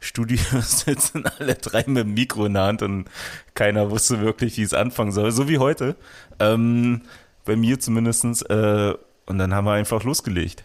Studio 0.00 0.40
sitzen, 0.60 1.24
alle 1.38 1.54
drei 1.54 1.84
mit 1.86 2.04
dem 2.04 2.14
Mikro 2.14 2.46
in 2.46 2.54
der 2.54 2.64
Hand 2.64 2.82
und 2.82 3.08
keiner 3.54 3.92
wusste 3.92 4.20
wirklich, 4.20 4.56
wie 4.56 4.62
es 4.62 4.74
anfangen 4.74 5.12
soll. 5.12 5.30
So 5.30 5.48
wie 5.48 5.58
heute. 5.58 5.94
Ähm, 6.40 7.02
bei 7.44 7.54
mir 7.54 7.78
zumindest. 7.78 8.50
Äh, 8.50 8.94
und 9.26 9.38
dann 9.38 9.54
haben 9.54 9.66
wir 9.66 9.72
einfach 9.74 10.02
losgelegt. 10.02 10.64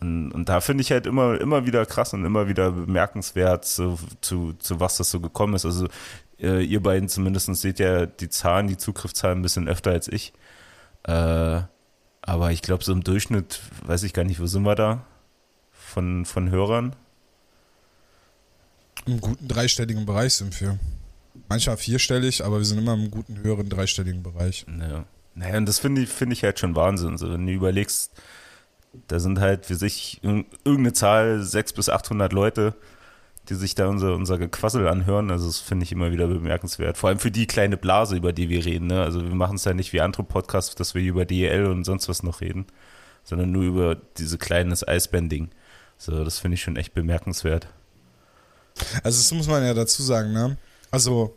Und, 0.00 0.32
und 0.32 0.48
da 0.48 0.60
finde 0.60 0.82
ich 0.82 0.92
halt 0.92 1.06
immer, 1.06 1.40
immer 1.40 1.66
wieder 1.66 1.84
krass 1.86 2.14
und 2.14 2.24
immer 2.24 2.48
wieder 2.48 2.72
bemerkenswert, 2.72 3.64
zu, 3.64 3.98
zu, 4.20 4.52
zu 4.54 4.80
was 4.80 4.96
das 4.96 5.10
so 5.10 5.20
gekommen 5.20 5.54
ist. 5.54 5.64
Also 5.64 5.88
äh, 6.40 6.62
ihr 6.64 6.82
beiden 6.82 7.08
zumindest 7.08 7.52
seht 7.56 7.78
ja 7.78 8.06
die 8.06 8.28
Zahlen, 8.28 8.68
die 8.68 8.76
Zugriffszahlen 8.76 9.40
ein 9.40 9.42
bisschen 9.42 9.68
öfter 9.68 9.90
als 9.90 10.08
ich. 10.08 10.32
Äh, 11.04 11.62
aber 12.22 12.52
ich 12.52 12.62
glaube, 12.62 12.84
so 12.84 12.92
im 12.92 13.02
Durchschnitt, 13.02 13.60
weiß 13.84 14.02
ich 14.02 14.12
gar 14.12 14.24
nicht, 14.24 14.40
wo 14.40 14.46
sind 14.46 14.62
wir 14.64 14.74
da? 14.74 15.04
Von, 15.72 16.26
von 16.26 16.50
Hörern? 16.50 16.94
Im 19.06 19.20
guten 19.20 19.48
dreistelligen 19.48 20.04
Bereich 20.04 20.34
sind 20.34 20.60
wir. 20.60 20.78
Manchmal 21.48 21.78
vierstellig, 21.78 22.44
aber 22.44 22.58
wir 22.58 22.64
sind 22.64 22.78
immer 22.78 22.94
im 22.94 23.10
guten 23.10 23.38
höheren 23.38 23.68
dreistelligen 23.68 24.22
Bereich. 24.22 24.66
Naja, 24.68 25.04
naja 25.34 25.56
und 25.56 25.66
das 25.66 25.78
finde 25.78 26.02
ich, 26.02 26.08
find 26.08 26.32
ich 26.32 26.42
halt 26.42 26.58
schon 26.58 26.76
Wahnsinn. 26.76 27.16
So, 27.16 27.30
wenn 27.30 27.46
du 27.46 27.52
überlegst, 27.52 28.12
da 29.06 29.18
sind 29.18 29.40
halt 29.40 29.66
für 29.66 29.74
sich 29.74 30.20
irgendeine 30.22 30.92
Zahl, 30.92 31.42
600 31.42 31.76
bis 31.76 31.88
800 31.88 32.32
Leute, 32.32 32.74
die 33.48 33.54
sich 33.54 33.74
da 33.74 33.88
unser, 33.88 34.14
unser 34.14 34.38
Gequassel 34.38 34.86
anhören. 34.88 35.30
Also 35.30 35.46
das 35.46 35.58
finde 35.58 35.84
ich 35.84 35.92
immer 35.92 36.12
wieder 36.12 36.26
bemerkenswert. 36.26 36.98
Vor 36.98 37.08
allem 37.08 37.18
für 37.18 37.30
die 37.30 37.46
kleine 37.46 37.76
Blase, 37.76 38.16
über 38.16 38.32
die 38.32 38.48
wir 38.48 38.64
reden. 38.64 38.88
Ne? 38.88 39.02
Also 39.02 39.22
wir 39.22 39.34
machen 39.34 39.56
es 39.56 39.64
ja 39.64 39.74
nicht 39.74 39.92
wie 39.92 40.00
andere 40.00 40.24
Podcasts, 40.24 40.74
dass 40.74 40.94
wir 40.94 41.02
über 41.02 41.24
DEL 41.24 41.66
und 41.66 41.84
sonst 41.84 42.08
was 42.08 42.22
noch 42.22 42.40
reden, 42.40 42.66
sondern 43.24 43.52
nur 43.52 43.62
über 43.62 43.96
diese 44.18 44.38
kleines 44.38 44.86
Eisbänding. 44.86 45.50
So, 45.96 46.24
das 46.24 46.38
finde 46.38 46.54
ich 46.54 46.62
schon 46.62 46.76
echt 46.76 46.94
bemerkenswert. 46.94 47.68
Also 49.02 49.18
das 49.18 49.32
muss 49.32 49.48
man 49.48 49.64
ja 49.64 49.74
dazu 49.74 50.02
sagen, 50.02 50.32
ne? 50.32 50.56
Also 50.90 51.36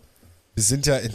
wir 0.54 0.64
sind 0.64 0.86
ja 0.86 0.97
in, 0.97 1.12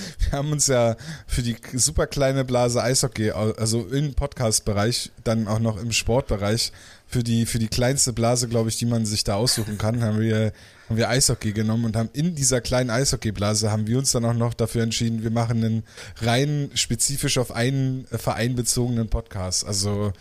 wir 0.18 0.32
haben 0.32 0.52
uns 0.52 0.66
ja 0.66 0.96
für 1.26 1.42
die 1.42 1.56
super 1.74 2.06
kleine 2.06 2.44
Blase 2.44 2.82
Eishockey, 2.82 3.30
also 3.30 3.86
im 3.86 4.14
Podcast-Bereich, 4.14 5.12
dann 5.24 5.48
auch 5.48 5.58
noch 5.58 5.80
im 5.80 5.92
Sportbereich, 5.92 6.72
für 7.10 7.24
die, 7.24 7.44
für 7.44 7.58
die 7.58 7.68
kleinste 7.68 8.12
Blase, 8.12 8.46
glaube 8.46 8.68
ich, 8.68 8.78
die 8.78 8.86
man 8.86 9.04
sich 9.04 9.24
da 9.24 9.34
aussuchen 9.34 9.78
kann, 9.78 10.02
haben 10.02 10.20
wir, 10.20 10.52
haben 10.88 10.96
wir 10.96 11.08
Eishockey 11.08 11.52
genommen 11.52 11.84
und 11.86 11.96
haben 11.96 12.08
in 12.12 12.36
dieser 12.36 12.60
kleinen 12.60 12.88
Eishockeyblase 12.88 13.70
haben 13.72 13.88
wir 13.88 13.98
uns 13.98 14.12
dann 14.12 14.24
auch 14.24 14.34
noch 14.34 14.54
dafür 14.54 14.84
entschieden, 14.84 15.24
wir 15.24 15.32
machen 15.32 15.64
einen 15.64 15.82
rein 16.20 16.70
spezifisch 16.74 17.36
auf 17.38 17.50
einen 17.50 18.06
Verein 18.12 18.54
bezogenen 18.54 19.08
Podcast. 19.08 19.66
Also, 19.66 20.12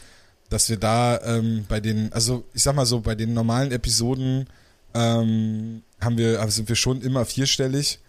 dass 0.50 0.68
wir 0.70 0.78
da 0.78 1.22
ähm, 1.24 1.66
bei 1.70 1.80
den, 1.80 2.12
also 2.12 2.44
ich 2.56 2.64
sag 2.64 2.76
mal 2.76 2.88
so, 2.88 3.02
bei 3.02 3.14
den 3.14 3.36
normalen 3.36 3.72
Episoden 3.72 4.48
ähm, 4.96 5.84
haben 6.02 6.18
wir, 6.18 6.42
also 6.42 6.56
sind 6.56 6.70
wir 6.70 6.76
schon 6.76 7.04
immer 7.04 7.24
vierstellig 7.26 8.00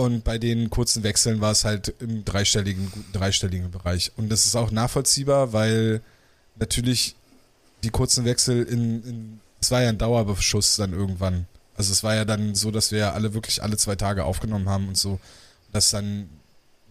und 0.00 0.24
bei 0.24 0.38
den 0.38 0.70
kurzen 0.70 1.02
Wechseln 1.02 1.40
war 1.40 1.52
es 1.52 1.64
halt 1.64 1.94
im 2.00 2.24
dreistelligen, 2.24 2.92
dreistelligen 3.12 3.70
Bereich. 3.70 4.12
Und 4.16 4.30
das 4.30 4.46
ist 4.46 4.56
auch 4.56 4.70
nachvollziehbar, 4.70 5.52
weil 5.52 6.00
natürlich 6.56 7.16
die 7.82 7.90
kurzen 7.90 8.24
Wechsel 8.24 8.62
in, 8.62 9.40
es 9.60 9.70
war 9.70 9.82
ja 9.82 9.88
ein 9.88 9.98
Dauerbeschuss 9.98 10.76
dann 10.76 10.92
irgendwann. 10.92 11.46
Also 11.76 11.92
es 11.92 12.02
war 12.02 12.14
ja 12.14 12.24
dann 12.24 12.54
so, 12.54 12.70
dass 12.70 12.92
wir 12.92 13.14
alle 13.14 13.32
wirklich 13.34 13.62
alle 13.62 13.76
zwei 13.76 13.96
Tage 13.96 14.24
aufgenommen 14.24 14.68
haben 14.68 14.88
und 14.88 14.98
so, 14.98 15.18
dass 15.72 15.90
dann 15.90 16.28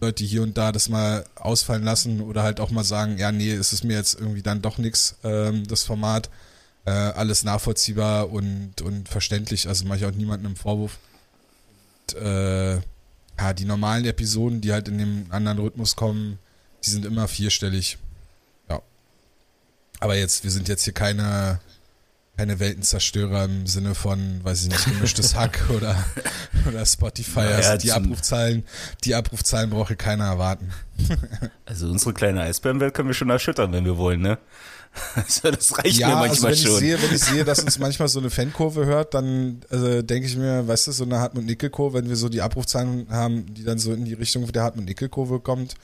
Leute 0.00 0.24
hier 0.24 0.42
und 0.42 0.56
da 0.56 0.72
das 0.72 0.88
mal 0.88 1.24
ausfallen 1.36 1.84
lassen 1.84 2.20
oder 2.20 2.42
halt 2.42 2.58
auch 2.58 2.70
mal 2.70 2.84
sagen, 2.84 3.18
ja, 3.18 3.30
nee, 3.30 3.52
es 3.52 3.72
ist 3.72 3.84
mir 3.84 3.96
jetzt 3.96 4.18
irgendwie 4.18 4.42
dann 4.42 4.62
doch 4.62 4.78
nichts, 4.78 5.16
ähm, 5.22 5.66
das 5.66 5.82
Format. 5.82 6.30
Äh, 6.86 6.90
alles 6.90 7.44
nachvollziehbar 7.44 8.30
und, 8.30 8.80
und 8.80 9.08
verständlich, 9.08 9.68
also 9.68 9.84
mache 9.84 9.98
ich 9.98 10.06
auch 10.06 10.12
niemandem 10.12 10.46
einen 10.46 10.56
Vorwurf. 10.56 10.98
Und, 12.08 12.20
äh, 12.20 12.80
ja, 13.40 13.52
die 13.54 13.64
normalen 13.64 14.04
Episoden, 14.04 14.60
die 14.60 14.72
halt 14.72 14.88
in 14.88 14.98
dem 14.98 15.26
anderen 15.30 15.58
Rhythmus 15.58 15.96
kommen, 15.96 16.38
die 16.84 16.90
sind 16.90 17.06
immer 17.06 17.26
vierstellig. 17.26 17.98
Ja. 18.68 18.80
Aber 19.98 20.16
jetzt, 20.16 20.44
wir 20.44 20.50
sind 20.50 20.68
jetzt 20.68 20.84
hier 20.84 20.92
keine, 20.92 21.60
keine 22.36 22.60
Weltenzerstörer 22.60 23.44
im 23.44 23.66
Sinne 23.66 23.94
von, 23.94 24.44
weiß 24.44 24.64
ich 24.64 24.68
nicht, 24.68 24.84
gemischtes 24.84 25.34
Hack 25.34 25.64
oder, 25.70 26.04
oder 26.68 26.84
Spotify. 26.84 27.40
Also 27.40 27.78
die 27.78 27.92
Abrufzahlen, 27.92 28.64
die 29.04 29.14
Abrufzahlen 29.14 29.70
brauche 29.70 29.96
keiner 29.96 30.26
erwarten. 30.26 30.70
Also 31.64 31.88
unsere 31.88 32.12
kleine 32.12 32.42
Eisbärenwelt 32.42 32.92
können 32.92 33.08
wir 33.08 33.14
schon 33.14 33.30
erschüttern, 33.30 33.72
wenn 33.72 33.86
wir 33.86 33.96
wollen, 33.96 34.20
ne? 34.20 34.38
Also 35.14 35.50
das 35.50 35.76
reicht 35.78 35.98
ja, 35.98 36.08
mir 36.08 36.14
manchmal 36.16 36.52
also 36.52 36.64
wenn 36.64 36.72
schon. 36.72 36.74
Ich 36.74 36.78
sehe, 36.80 37.02
wenn 37.02 37.14
ich 37.14 37.24
sehe, 37.24 37.44
dass 37.44 37.60
uns 37.60 37.78
manchmal 37.78 38.08
so 38.08 38.20
eine 38.20 38.30
Fankurve 38.30 38.86
hört, 38.86 39.14
dann 39.14 39.60
also 39.70 40.02
denke 40.02 40.26
ich 40.26 40.36
mir, 40.36 40.66
weißt 40.66 40.88
du, 40.88 40.92
so 40.92 41.04
eine 41.04 41.18
Hartmut-Nickel-Kurve, 41.18 41.98
wenn 41.98 42.08
wir 42.08 42.16
so 42.16 42.28
die 42.28 42.42
Abrufzahlen 42.42 43.06
haben, 43.10 43.52
die 43.54 43.64
dann 43.64 43.78
so 43.78 43.92
in 43.92 44.04
die 44.04 44.14
Richtung 44.14 44.50
der 44.50 44.62
Hartmut-Nickel-Kurve 44.62 45.40
kommt, 45.40 45.74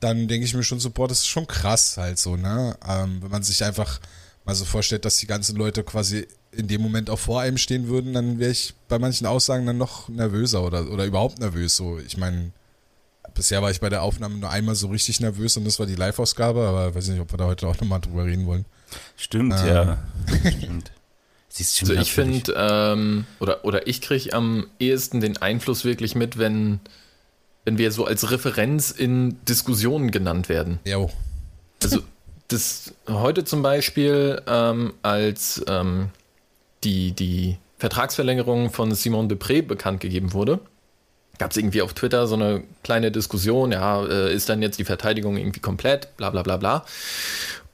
dann 0.00 0.28
denke 0.28 0.44
ich 0.44 0.54
mir 0.54 0.62
schon 0.62 0.80
so, 0.80 0.90
boah, 0.90 1.08
das 1.08 1.20
ist 1.20 1.26
schon 1.28 1.46
krass 1.46 1.96
halt 1.96 2.18
so, 2.18 2.36
ne? 2.36 2.76
Ähm, 2.86 3.18
wenn 3.22 3.30
man 3.30 3.42
sich 3.42 3.64
einfach 3.64 4.00
mal 4.44 4.54
so 4.54 4.64
vorstellt, 4.64 5.04
dass 5.04 5.16
die 5.16 5.26
ganzen 5.26 5.56
Leute 5.56 5.82
quasi 5.82 6.26
in 6.52 6.68
dem 6.68 6.80
Moment 6.80 7.10
auch 7.10 7.18
vor 7.18 7.40
einem 7.40 7.58
stehen 7.58 7.88
würden, 7.88 8.12
dann 8.12 8.38
wäre 8.38 8.50
ich 8.50 8.74
bei 8.88 8.98
manchen 8.98 9.26
Aussagen 9.26 9.66
dann 9.66 9.78
noch 9.78 10.08
nervöser 10.08 10.62
oder, 10.62 10.90
oder 10.90 11.04
überhaupt 11.04 11.38
nervös. 11.38 11.76
So, 11.76 11.98
ich 11.98 12.16
meine, 12.16 12.52
bisher 13.36 13.62
war 13.62 13.70
ich 13.70 13.80
bei 13.80 13.88
der 13.88 14.02
Aufnahme 14.02 14.36
nur 14.36 14.50
einmal 14.50 14.74
so 14.74 14.88
richtig 14.88 15.20
nervös 15.20 15.56
und 15.56 15.64
das 15.64 15.78
war 15.78 15.86
die 15.86 15.94
Live-Ausgabe, 15.94 16.66
aber 16.66 16.94
weiß 16.94 17.08
nicht, 17.08 17.20
ob 17.20 17.32
wir 17.32 17.36
da 17.36 17.44
heute 17.44 17.68
auch 17.68 17.78
nochmal 17.80 18.00
drüber 18.00 18.24
reden 18.24 18.46
wollen. 18.46 18.64
Stimmt, 19.16 19.54
ähm. 19.60 19.66
ja. 19.68 19.98
Stimmt. 20.50 20.90
also 21.58 21.94
ich 21.94 22.12
finde, 22.12 22.54
ähm, 22.56 23.26
oder, 23.38 23.64
oder 23.64 23.86
ich 23.86 24.00
kriege 24.00 24.32
am 24.32 24.66
ehesten 24.80 25.20
den 25.20 25.36
Einfluss 25.36 25.84
wirklich 25.84 26.14
mit, 26.14 26.38
wenn, 26.38 26.80
wenn 27.64 27.78
wir 27.78 27.92
so 27.92 28.04
als 28.04 28.30
Referenz 28.30 28.90
in 28.90 29.38
Diskussionen 29.44 30.10
genannt 30.10 30.48
werden. 30.48 30.80
Jo. 30.84 31.10
Also 31.82 32.02
das 32.48 32.94
heute 33.08 33.44
zum 33.44 33.62
Beispiel, 33.62 34.42
ähm, 34.46 34.94
als 35.02 35.64
ähm, 35.68 36.10
die, 36.84 37.12
die 37.12 37.58
Vertragsverlängerung 37.78 38.70
von 38.70 38.94
Simon 38.94 39.28
Depré 39.28 39.62
bekannt 39.62 40.00
gegeben 40.00 40.32
wurde, 40.32 40.60
gab 41.38 41.50
es 41.50 41.56
irgendwie 41.56 41.82
auf 41.82 41.92
Twitter 41.92 42.26
so 42.26 42.34
eine 42.34 42.62
kleine 42.82 43.10
Diskussion, 43.10 43.72
ja, 43.72 44.04
äh, 44.04 44.34
ist 44.34 44.48
dann 44.48 44.62
jetzt 44.62 44.78
die 44.78 44.84
Verteidigung 44.84 45.36
irgendwie 45.36 45.60
komplett, 45.60 46.16
bla 46.16 46.30
bla 46.30 46.42
bla 46.42 46.56
bla. 46.56 46.84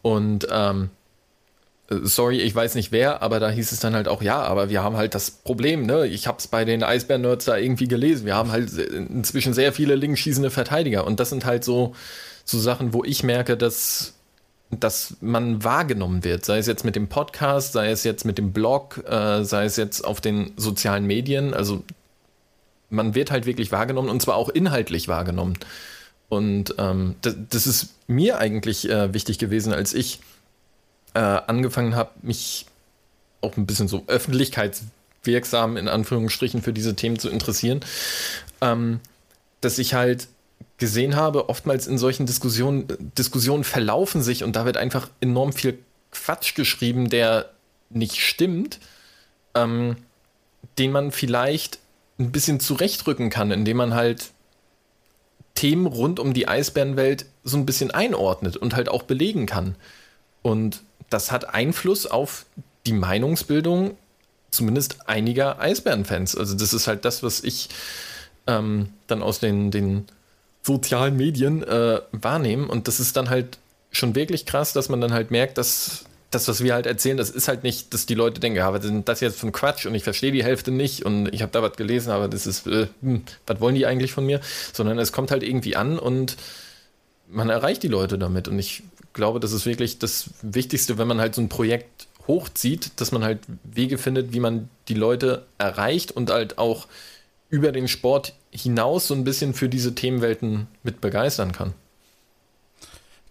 Und 0.02 0.46
ähm, 0.50 0.90
äh, 1.90 1.96
sorry, 2.02 2.40
ich 2.40 2.54
weiß 2.54 2.74
nicht 2.74 2.92
wer, 2.92 3.22
aber 3.22 3.40
da 3.40 3.50
hieß 3.50 3.72
es 3.72 3.80
dann 3.80 3.94
halt 3.94 4.08
auch, 4.08 4.22
ja, 4.22 4.42
aber 4.42 4.68
wir 4.70 4.82
haben 4.82 4.96
halt 4.96 5.14
das 5.14 5.30
Problem, 5.30 5.86
ne? 5.86 6.06
Ich 6.06 6.26
habe 6.26 6.38
es 6.38 6.48
bei 6.48 6.64
den 6.64 6.82
Eisbär-Nerds 6.82 7.44
da 7.44 7.56
irgendwie 7.56 7.88
gelesen. 7.88 8.26
Wir 8.26 8.36
haben 8.36 8.50
halt 8.50 8.72
inzwischen 8.76 9.54
sehr 9.54 9.72
viele 9.72 9.94
linkschießende 9.94 10.50
Verteidiger. 10.50 11.06
Und 11.06 11.20
das 11.20 11.30
sind 11.30 11.44
halt 11.44 11.64
so, 11.64 11.94
so 12.44 12.58
Sachen, 12.58 12.92
wo 12.92 13.04
ich 13.04 13.22
merke, 13.22 13.56
dass, 13.56 14.14
dass 14.70 15.16
man 15.20 15.62
wahrgenommen 15.64 16.24
wird. 16.24 16.44
Sei 16.44 16.58
es 16.58 16.66
jetzt 16.66 16.84
mit 16.84 16.96
dem 16.96 17.08
Podcast, 17.08 17.72
sei 17.72 17.90
es 17.90 18.04
jetzt 18.04 18.24
mit 18.24 18.38
dem 18.38 18.52
Blog, 18.52 19.04
äh, 19.08 19.44
sei 19.44 19.64
es 19.64 19.76
jetzt 19.76 20.04
auf 20.04 20.20
den 20.20 20.52
sozialen 20.56 21.06
Medien. 21.06 21.54
Also 21.54 21.84
man 22.92 23.14
wird 23.14 23.30
halt 23.30 23.46
wirklich 23.46 23.72
wahrgenommen 23.72 24.08
und 24.08 24.20
zwar 24.22 24.36
auch 24.36 24.48
inhaltlich 24.48 25.08
wahrgenommen. 25.08 25.58
Und 26.28 26.74
ähm, 26.78 27.16
das, 27.22 27.34
das, 27.50 27.66
ist 27.66 27.90
mir 28.06 28.38
eigentlich 28.38 28.88
äh, 28.88 29.12
wichtig 29.12 29.38
gewesen, 29.38 29.72
als 29.72 29.92
ich 29.92 30.20
äh, 31.14 31.18
angefangen 31.18 31.94
habe, 31.94 32.10
mich 32.22 32.66
auch 33.40 33.56
ein 33.56 33.66
bisschen 33.66 33.88
so 33.88 34.04
öffentlichkeitswirksam 34.06 35.76
in 35.76 35.88
Anführungsstrichen 35.88 36.62
für 36.62 36.72
diese 36.72 36.94
Themen 36.96 37.18
zu 37.18 37.28
interessieren, 37.28 37.80
ähm, 38.60 39.00
dass 39.60 39.78
ich 39.78 39.94
halt 39.94 40.28
gesehen 40.78 41.16
habe, 41.16 41.48
oftmals 41.48 41.86
in 41.86 41.98
solchen 41.98 42.26
Diskussionen, 42.26 42.86
Diskussionen 43.18 43.64
verlaufen 43.64 44.22
sich 44.22 44.42
und 44.42 44.56
da 44.56 44.64
wird 44.64 44.76
einfach 44.76 45.08
enorm 45.20 45.52
viel 45.52 45.78
Quatsch 46.12 46.54
geschrieben, 46.54 47.10
der 47.10 47.50
nicht 47.90 48.20
stimmt, 48.20 48.78
ähm, 49.54 49.96
den 50.78 50.92
man 50.92 51.12
vielleicht 51.12 51.78
ein 52.18 52.32
bisschen 52.32 52.60
zurechtrücken 52.60 53.30
kann, 53.30 53.50
indem 53.50 53.78
man 53.78 53.94
halt 53.94 54.30
Themen 55.54 55.86
rund 55.86 56.18
um 56.18 56.32
die 56.32 56.48
Eisbärenwelt 56.48 57.26
so 57.44 57.56
ein 57.56 57.66
bisschen 57.66 57.90
einordnet 57.90 58.56
und 58.56 58.74
halt 58.74 58.88
auch 58.88 59.02
belegen 59.02 59.46
kann. 59.46 59.76
Und 60.42 60.82
das 61.10 61.30
hat 61.30 61.54
Einfluss 61.54 62.06
auf 62.06 62.46
die 62.86 62.92
Meinungsbildung 62.92 63.96
zumindest 64.50 65.08
einiger 65.08 65.60
Eisbärenfans. 65.60 66.36
Also 66.36 66.56
das 66.56 66.72
ist 66.72 66.86
halt 66.86 67.04
das, 67.04 67.22
was 67.22 67.42
ich 67.42 67.68
ähm, 68.46 68.90
dann 69.06 69.22
aus 69.22 69.40
den, 69.40 69.70
den 69.70 70.06
sozialen 70.62 71.16
Medien 71.16 71.62
äh, 71.62 72.00
wahrnehme. 72.12 72.66
Und 72.68 72.88
das 72.88 73.00
ist 73.00 73.16
dann 73.16 73.30
halt 73.30 73.58
schon 73.90 74.14
wirklich 74.14 74.46
krass, 74.46 74.72
dass 74.72 74.88
man 74.88 75.00
dann 75.00 75.12
halt 75.12 75.30
merkt, 75.30 75.58
dass 75.58 76.04
das, 76.34 76.48
was 76.48 76.62
wir 76.62 76.74
halt 76.74 76.86
erzählen, 76.86 77.16
das 77.16 77.30
ist 77.30 77.46
halt 77.46 77.62
nicht, 77.62 77.94
dass 77.94 78.06
die 78.06 78.14
Leute 78.14 78.40
denken, 78.40 78.58
ja, 78.58 78.72
was 78.72 78.84
ist 78.84 78.92
das 79.04 79.20
jetzt 79.20 79.38
für 79.38 79.46
ein 79.46 79.52
Quatsch 79.52 79.86
und 79.86 79.94
ich 79.94 80.02
verstehe 80.02 80.32
die 80.32 80.42
Hälfte 80.42 80.70
nicht 80.70 81.04
und 81.04 81.32
ich 81.32 81.42
habe 81.42 81.52
da 81.52 81.62
was 81.62 81.76
gelesen, 81.76 82.10
aber 82.10 82.28
das 82.28 82.46
ist, 82.46 82.66
äh, 82.66 82.88
hm, 83.02 83.22
was 83.46 83.60
wollen 83.60 83.74
die 83.74 83.86
eigentlich 83.86 84.12
von 84.12 84.26
mir? 84.26 84.40
Sondern 84.72 84.98
es 84.98 85.12
kommt 85.12 85.30
halt 85.30 85.42
irgendwie 85.42 85.76
an 85.76 85.98
und 85.98 86.36
man 87.28 87.50
erreicht 87.50 87.82
die 87.82 87.88
Leute 87.88 88.18
damit. 88.18 88.48
Und 88.48 88.58
ich 88.58 88.82
glaube, 89.12 89.40
das 89.40 89.52
ist 89.52 89.66
wirklich 89.66 89.98
das 89.98 90.30
Wichtigste, 90.42 90.98
wenn 90.98 91.08
man 91.08 91.20
halt 91.20 91.34
so 91.34 91.42
ein 91.42 91.48
Projekt 91.48 92.08
hochzieht, 92.26 92.92
dass 92.96 93.12
man 93.12 93.24
halt 93.24 93.40
Wege 93.64 93.98
findet, 93.98 94.32
wie 94.32 94.40
man 94.40 94.68
die 94.88 94.94
Leute 94.94 95.44
erreicht 95.58 96.12
und 96.12 96.30
halt 96.30 96.58
auch 96.58 96.86
über 97.50 97.72
den 97.72 97.88
Sport 97.88 98.34
hinaus 98.50 99.08
so 99.08 99.14
ein 99.14 99.24
bisschen 99.24 99.54
für 99.54 99.68
diese 99.68 99.94
Themenwelten 99.94 100.68
mit 100.82 101.00
begeistern 101.00 101.52
kann. 101.52 101.74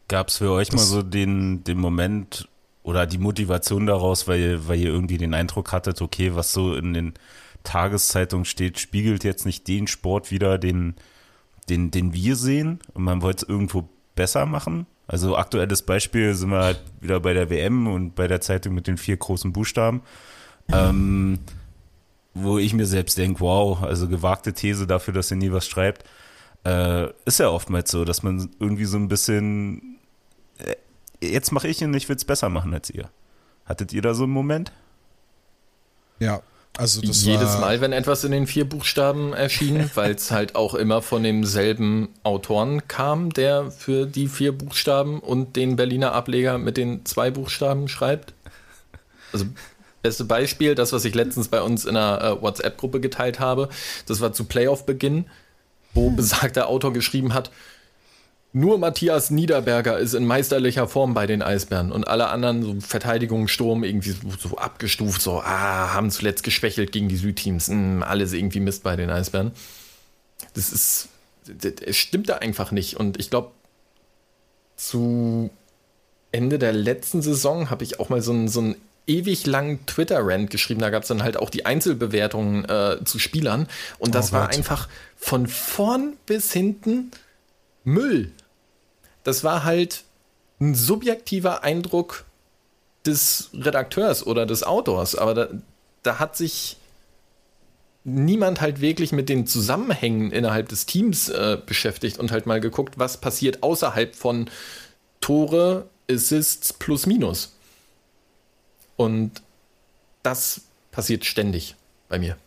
Gab 0.07 0.27
es 0.27 0.37
für 0.37 0.51
euch 0.51 0.69
das 0.69 0.75
mal 0.75 0.85
so 0.85 1.01
den, 1.01 1.63
den 1.63 1.79
Moment 1.79 2.47
oder 2.83 3.05
die 3.05 3.17
Motivation 3.17 3.85
daraus, 3.85 4.27
weil, 4.27 4.67
weil 4.67 4.79
ihr 4.79 4.89
irgendwie 4.89 5.17
den 5.17 5.33
Eindruck 5.33 5.71
hattet, 5.71 6.01
okay, 6.01 6.35
was 6.35 6.51
so 6.51 6.75
in 6.75 6.93
den 6.93 7.13
Tageszeitungen 7.63 8.45
steht, 8.45 8.79
spiegelt 8.79 9.23
jetzt 9.23 9.45
nicht 9.45 9.67
den 9.67 9.87
Sport 9.87 10.31
wieder, 10.31 10.57
den, 10.57 10.95
den, 11.69 11.91
den 11.91 12.13
wir 12.13 12.35
sehen 12.35 12.79
und 12.93 13.03
man 13.03 13.21
wollte 13.21 13.45
es 13.45 13.49
irgendwo 13.49 13.87
besser 14.15 14.45
machen? 14.45 14.87
Also 15.07 15.35
aktuelles 15.35 15.81
Beispiel 15.81 16.33
sind 16.33 16.51
wir 16.51 16.63
halt 16.63 16.81
wieder 17.01 17.19
bei 17.19 17.33
der 17.33 17.49
WM 17.49 17.87
und 17.87 18.15
bei 18.15 18.27
der 18.27 18.41
Zeitung 18.41 18.73
mit 18.73 18.87
den 18.87 18.97
vier 18.97 19.17
großen 19.17 19.51
Buchstaben. 19.51 20.01
Ähm, 20.71 21.39
wo 22.33 22.57
ich 22.57 22.73
mir 22.73 22.85
selbst 22.85 23.17
denke, 23.17 23.41
wow, 23.41 23.81
also 23.83 24.07
gewagte 24.07 24.53
These 24.53 24.87
dafür, 24.87 25.13
dass 25.13 25.31
ihr 25.31 25.37
nie 25.37 25.51
was 25.51 25.67
schreibt. 25.67 26.05
Äh, 26.63 27.07
ist 27.25 27.39
ja 27.39 27.49
oftmals 27.49 27.91
so, 27.91 28.05
dass 28.05 28.23
man 28.23 28.49
irgendwie 28.59 28.85
so 28.85 28.97
ein 28.97 29.07
bisschen, 29.07 29.97
äh, 30.59 30.75
jetzt 31.21 31.51
mache 31.51 31.67
ich 31.67 31.81
ihn, 31.81 31.93
ich 31.93 32.09
will 32.09 32.15
es 32.15 32.25
besser 32.25 32.49
machen 32.49 32.73
als 32.73 32.89
ihr. 32.89 33.09
Hattet 33.65 33.93
ihr 33.93 34.01
da 34.01 34.13
so 34.13 34.23
einen 34.23 34.33
Moment? 34.33 34.71
Ja, 36.19 36.41
also 36.77 37.01
Jedes 37.01 37.59
Mal, 37.59 37.81
wenn 37.81 37.91
etwas 37.91 38.23
in 38.23 38.31
den 38.31 38.47
vier 38.47 38.67
Buchstaben 38.67 39.33
erschien, 39.33 39.89
weil 39.95 40.11
es 40.11 40.31
halt 40.31 40.55
auch 40.55 40.73
immer 40.73 41.01
von 41.01 41.23
demselben 41.23 42.09
Autoren 42.23 42.87
kam, 42.87 43.31
der 43.31 43.71
für 43.71 44.05
die 44.05 44.27
vier 44.27 44.57
Buchstaben 44.57 45.19
und 45.19 45.55
den 45.55 45.75
Berliner 45.75 46.13
Ableger 46.13 46.57
mit 46.57 46.77
den 46.77 47.05
zwei 47.05 47.29
Buchstaben 47.29 47.87
schreibt. 47.87 48.33
Also 49.33 49.45
beste 50.01 50.25
Beispiel, 50.25 50.75
das, 50.75 50.93
was 50.93 51.05
ich 51.05 51.13
letztens 51.13 51.49
bei 51.49 51.61
uns 51.61 51.85
in 51.85 51.95
einer 51.95 52.21
äh, 52.21 52.41
WhatsApp-Gruppe 52.41 52.99
geteilt 52.99 53.39
habe, 53.39 53.69
das 54.07 54.21
war 54.21 54.33
zu 54.33 54.45
Playoff-Beginn, 54.45 55.25
wo 55.93 56.09
besagter 56.09 56.67
Autor 56.67 56.93
geschrieben 56.93 57.33
hat, 57.33 57.51
nur 58.53 58.77
Matthias 58.77 59.31
Niederberger 59.31 59.97
ist 59.97 60.13
in 60.13 60.25
meisterlicher 60.25 60.87
Form 60.87 61.13
bei 61.13 61.25
den 61.25 61.41
Eisbären 61.41 61.91
und 61.91 62.07
alle 62.07 62.27
anderen, 62.27 62.63
so 62.63 62.75
Verteidigung, 62.81 63.47
Sturm, 63.47 63.83
irgendwie 63.85 64.11
so, 64.11 64.17
so 64.37 64.57
abgestuft, 64.57 65.21
so, 65.21 65.39
ah, 65.39 65.93
haben 65.93 66.11
zuletzt 66.11 66.43
geschwächelt 66.43 66.91
gegen 66.91 67.07
die 67.07 67.15
Südteams. 67.15 67.69
Hm, 67.69 68.03
alles 68.03 68.33
irgendwie 68.33 68.59
Mist 68.59 68.83
bei 68.83 68.97
den 68.97 69.09
Eisbären. 69.09 69.51
Das 70.53 70.73
ist, 70.73 71.07
es 71.85 71.95
stimmt 71.95 72.27
da 72.27 72.37
einfach 72.37 72.71
nicht. 72.71 72.97
Und 72.97 73.19
ich 73.19 73.29
glaube, 73.29 73.51
zu 74.75 75.49
Ende 76.33 76.59
der 76.59 76.73
letzten 76.73 77.21
Saison 77.21 77.69
habe 77.69 77.85
ich 77.85 78.01
auch 78.01 78.09
mal 78.09 78.21
so 78.21 78.33
einen, 78.33 78.49
so 78.49 78.59
einen 78.59 78.75
ewig 79.07 79.45
langen 79.45 79.85
Twitter-Rant 79.85 80.49
geschrieben. 80.49 80.81
Da 80.81 80.89
gab 80.89 81.03
es 81.03 81.07
dann 81.07 81.23
halt 81.23 81.37
auch 81.37 81.49
die 81.49 81.65
Einzelbewertungen 81.65 82.65
äh, 82.65 82.97
zu 83.05 83.17
Spielern. 83.17 83.67
Und 83.97 84.13
das 84.13 84.31
oh, 84.31 84.33
war 84.33 84.49
einfach 84.49 84.89
von 85.15 85.47
vorn 85.47 86.17
bis 86.25 86.51
hinten 86.51 87.11
Müll 87.85 88.33
das 89.23 89.43
war 89.43 89.63
halt 89.63 90.03
ein 90.59 90.75
subjektiver 90.75 91.63
Eindruck 91.63 92.25
des 93.05 93.49
Redakteurs 93.53 94.25
oder 94.25 94.45
des 94.45 94.63
Autors, 94.63 95.15
aber 95.15 95.33
da, 95.33 95.47
da 96.03 96.19
hat 96.19 96.37
sich 96.37 96.77
niemand 98.03 98.61
halt 98.61 98.81
wirklich 98.81 99.11
mit 99.11 99.29
den 99.29 99.45
Zusammenhängen 99.45 100.31
innerhalb 100.31 100.69
des 100.69 100.85
Teams 100.85 101.29
äh, 101.29 101.57
beschäftigt 101.63 102.17
und 102.17 102.31
halt 102.31 102.45
mal 102.45 102.59
geguckt, 102.59 102.97
was 102.97 103.17
passiert 103.17 103.63
außerhalb 103.63 104.15
von 104.15 104.49
Tore, 105.19 105.87
Assists 106.09 106.73
plus 106.73 107.05
minus. 107.05 107.55
Und 108.97 109.41
das 110.23 110.61
passiert 110.91 111.25
ständig 111.25 111.75
bei 112.09 112.19
mir. 112.19 112.37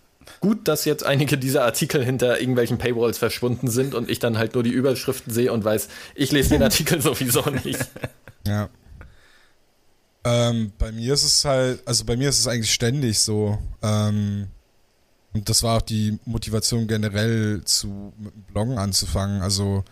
Gut, 0.40 0.68
dass 0.68 0.84
jetzt 0.84 1.04
einige 1.04 1.38
dieser 1.38 1.64
Artikel 1.64 2.04
hinter 2.04 2.40
irgendwelchen 2.40 2.78
Paywalls 2.78 3.18
verschwunden 3.18 3.68
sind 3.68 3.94
und 3.94 4.10
ich 4.10 4.18
dann 4.18 4.38
halt 4.38 4.54
nur 4.54 4.62
die 4.62 4.70
Überschriften 4.70 5.32
sehe 5.32 5.52
und 5.52 5.64
weiß, 5.64 5.88
ich 6.14 6.32
lese 6.32 6.50
den 6.50 6.62
Artikel 6.64 7.00
sowieso 7.00 7.42
nicht. 7.50 7.78
Ja. 8.46 8.68
Ähm, 10.22 10.72
bei 10.78 10.92
mir 10.92 11.14
ist 11.14 11.24
es 11.24 11.46
halt, 11.46 11.80
also 11.86 12.04
bei 12.04 12.14
mir 12.14 12.28
ist 12.28 12.38
es 12.38 12.46
eigentlich 12.46 12.74
ständig 12.74 13.20
so. 13.20 13.58
Ähm, 13.82 14.48
und 15.32 15.48
das 15.48 15.62
war 15.62 15.78
auch 15.78 15.82
die 15.82 16.18
Motivation 16.26 16.86
generell 16.86 17.62
zu 17.64 18.12
mit 18.18 18.34
dem 18.34 18.42
Bloggen 18.42 18.76
anzufangen. 18.76 19.40
Also 19.40 19.82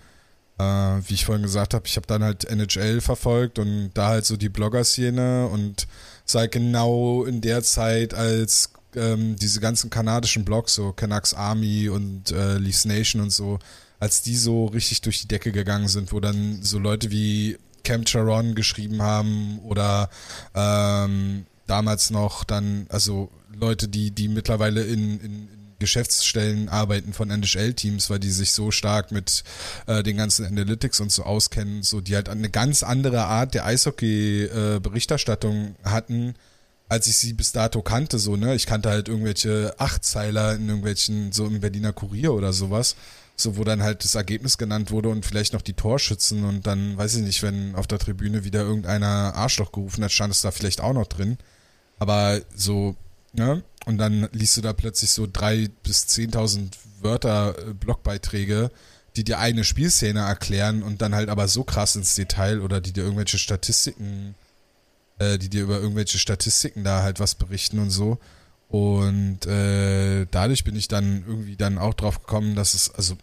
äh, 0.58 0.62
wie 0.62 1.14
ich 1.14 1.24
vorhin 1.24 1.42
gesagt 1.42 1.74
habe, 1.74 1.86
ich 1.86 1.96
habe 1.96 2.06
dann 2.06 2.22
halt 2.22 2.44
NHL 2.44 3.00
verfolgt 3.00 3.58
und 3.58 3.90
da 3.94 4.08
halt 4.08 4.24
so 4.24 4.36
die 4.36 4.48
Blogger-Szene 4.48 5.48
und 5.48 5.86
sei 6.24 6.46
genau 6.46 7.24
in 7.24 7.40
der 7.40 7.62
Zeit, 7.62 8.14
als 8.14 8.72
ähm, 8.96 9.36
diese 9.36 9.60
ganzen 9.60 9.90
kanadischen 9.90 10.44
Blogs, 10.44 10.74
so 10.74 10.92
Canucks 10.92 11.34
Army 11.34 11.88
und 11.88 12.30
äh, 12.30 12.58
Leafs 12.58 12.84
Nation 12.84 13.22
und 13.22 13.30
so, 13.30 13.58
als 13.98 14.22
die 14.22 14.36
so 14.36 14.66
richtig 14.66 15.00
durch 15.02 15.20
die 15.20 15.28
Decke 15.28 15.52
gegangen 15.52 15.88
sind, 15.88 16.12
wo 16.12 16.20
dann 16.20 16.62
so 16.62 16.78
Leute 16.78 17.10
wie 17.10 17.58
Cam 17.84 18.04
Charon 18.04 18.54
geschrieben 18.54 19.02
haben 19.02 19.58
oder 19.60 20.10
ähm, 20.54 21.46
damals 21.66 22.10
noch 22.10 22.44
dann, 22.44 22.86
also 22.88 23.30
Leute, 23.54 23.88
die, 23.88 24.10
die 24.10 24.28
mittlerweile 24.28 24.84
in, 24.84 25.20
in, 25.20 25.48
in 25.48 25.62
Geschäftsstellen 25.82 26.68
arbeiten 26.68 27.12
von 27.12 27.30
NHL-Teams, 27.30 28.08
weil 28.08 28.20
die 28.20 28.30
sich 28.30 28.52
so 28.52 28.70
stark 28.70 29.10
mit 29.10 29.42
äh, 29.88 30.04
den 30.04 30.16
ganzen 30.16 30.46
Analytics 30.46 31.00
und 31.00 31.10
so 31.10 31.24
auskennen, 31.24 31.82
so 31.82 32.00
die 32.00 32.14
halt 32.14 32.28
eine 32.28 32.50
ganz 32.50 32.84
andere 32.84 33.24
Art 33.24 33.54
der 33.54 33.66
Eishockey-Berichterstattung 33.66 35.74
äh, 35.82 35.88
hatten, 35.88 36.36
als 36.92 37.06
ich 37.06 37.16
sie 37.16 37.32
bis 37.32 37.52
dato 37.52 37.80
kannte, 37.80 38.18
so, 38.18 38.36
ne? 38.36 38.54
Ich 38.54 38.66
kannte 38.66 38.90
halt 38.90 39.08
irgendwelche 39.08 39.74
Achtzeiler 39.78 40.56
in 40.56 40.68
irgendwelchen, 40.68 41.32
so 41.32 41.46
im 41.46 41.58
Berliner 41.58 41.94
Kurier 41.94 42.34
oder 42.34 42.52
sowas. 42.52 42.96
So, 43.34 43.56
wo 43.56 43.64
dann 43.64 43.82
halt 43.82 44.04
das 44.04 44.14
Ergebnis 44.14 44.58
genannt 44.58 44.90
wurde 44.90 45.08
und 45.08 45.24
vielleicht 45.24 45.54
noch 45.54 45.62
die 45.62 45.72
Torschützen 45.72 46.44
und 46.44 46.66
dann, 46.66 46.98
weiß 46.98 47.14
ich 47.14 47.22
nicht, 47.22 47.42
wenn 47.42 47.76
auf 47.76 47.86
der 47.86 47.98
Tribüne 47.98 48.44
wieder 48.44 48.60
irgendeiner 48.60 49.34
Arschloch 49.34 49.72
gerufen 49.72 50.04
hat, 50.04 50.12
stand 50.12 50.34
es 50.34 50.42
da 50.42 50.50
vielleicht 50.50 50.82
auch 50.82 50.92
noch 50.92 51.06
drin. 51.06 51.38
Aber 51.98 52.42
so, 52.54 52.94
ne? 53.32 53.62
Und 53.86 53.96
dann 53.96 54.28
liest 54.32 54.58
du 54.58 54.60
da 54.60 54.74
plötzlich 54.74 55.12
so 55.12 55.26
drei 55.32 55.70
bis 55.82 56.06
zehntausend 56.08 56.76
Wörter, 57.00 57.56
äh, 57.58 57.72
Blogbeiträge, 57.72 58.70
die 59.16 59.24
dir 59.24 59.38
eine 59.38 59.64
Spielszene 59.64 60.20
erklären 60.20 60.82
und 60.82 61.00
dann 61.00 61.14
halt 61.14 61.30
aber 61.30 61.48
so 61.48 61.64
krass 61.64 61.96
ins 61.96 62.14
Detail 62.16 62.60
oder 62.60 62.82
die 62.82 62.92
dir 62.92 63.04
irgendwelche 63.04 63.38
Statistiken 63.38 64.34
äh, 65.18 65.38
die 65.38 65.48
dir 65.48 65.62
über 65.62 65.78
irgendwelche 65.78 66.18
Statistiken 66.18 66.84
da 66.84 67.02
halt 67.02 67.20
was 67.20 67.34
berichten 67.34 67.78
und 67.78 67.90
so. 67.90 68.18
Und 68.68 69.44
äh, 69.46 70.26
dadurch 70.30 70.64
bin 70.64 70.76
ich 70.76 70.88
dann 70.88 71.24
irgendwie 71.26 71.56
dann 71.56 71.78
auch 71.78 71.94
drauf 71.94 72.20
gekommen, 72.20 72.54
dass 72.54 72.74
es, 72.74 72.94
also 72.94 73.16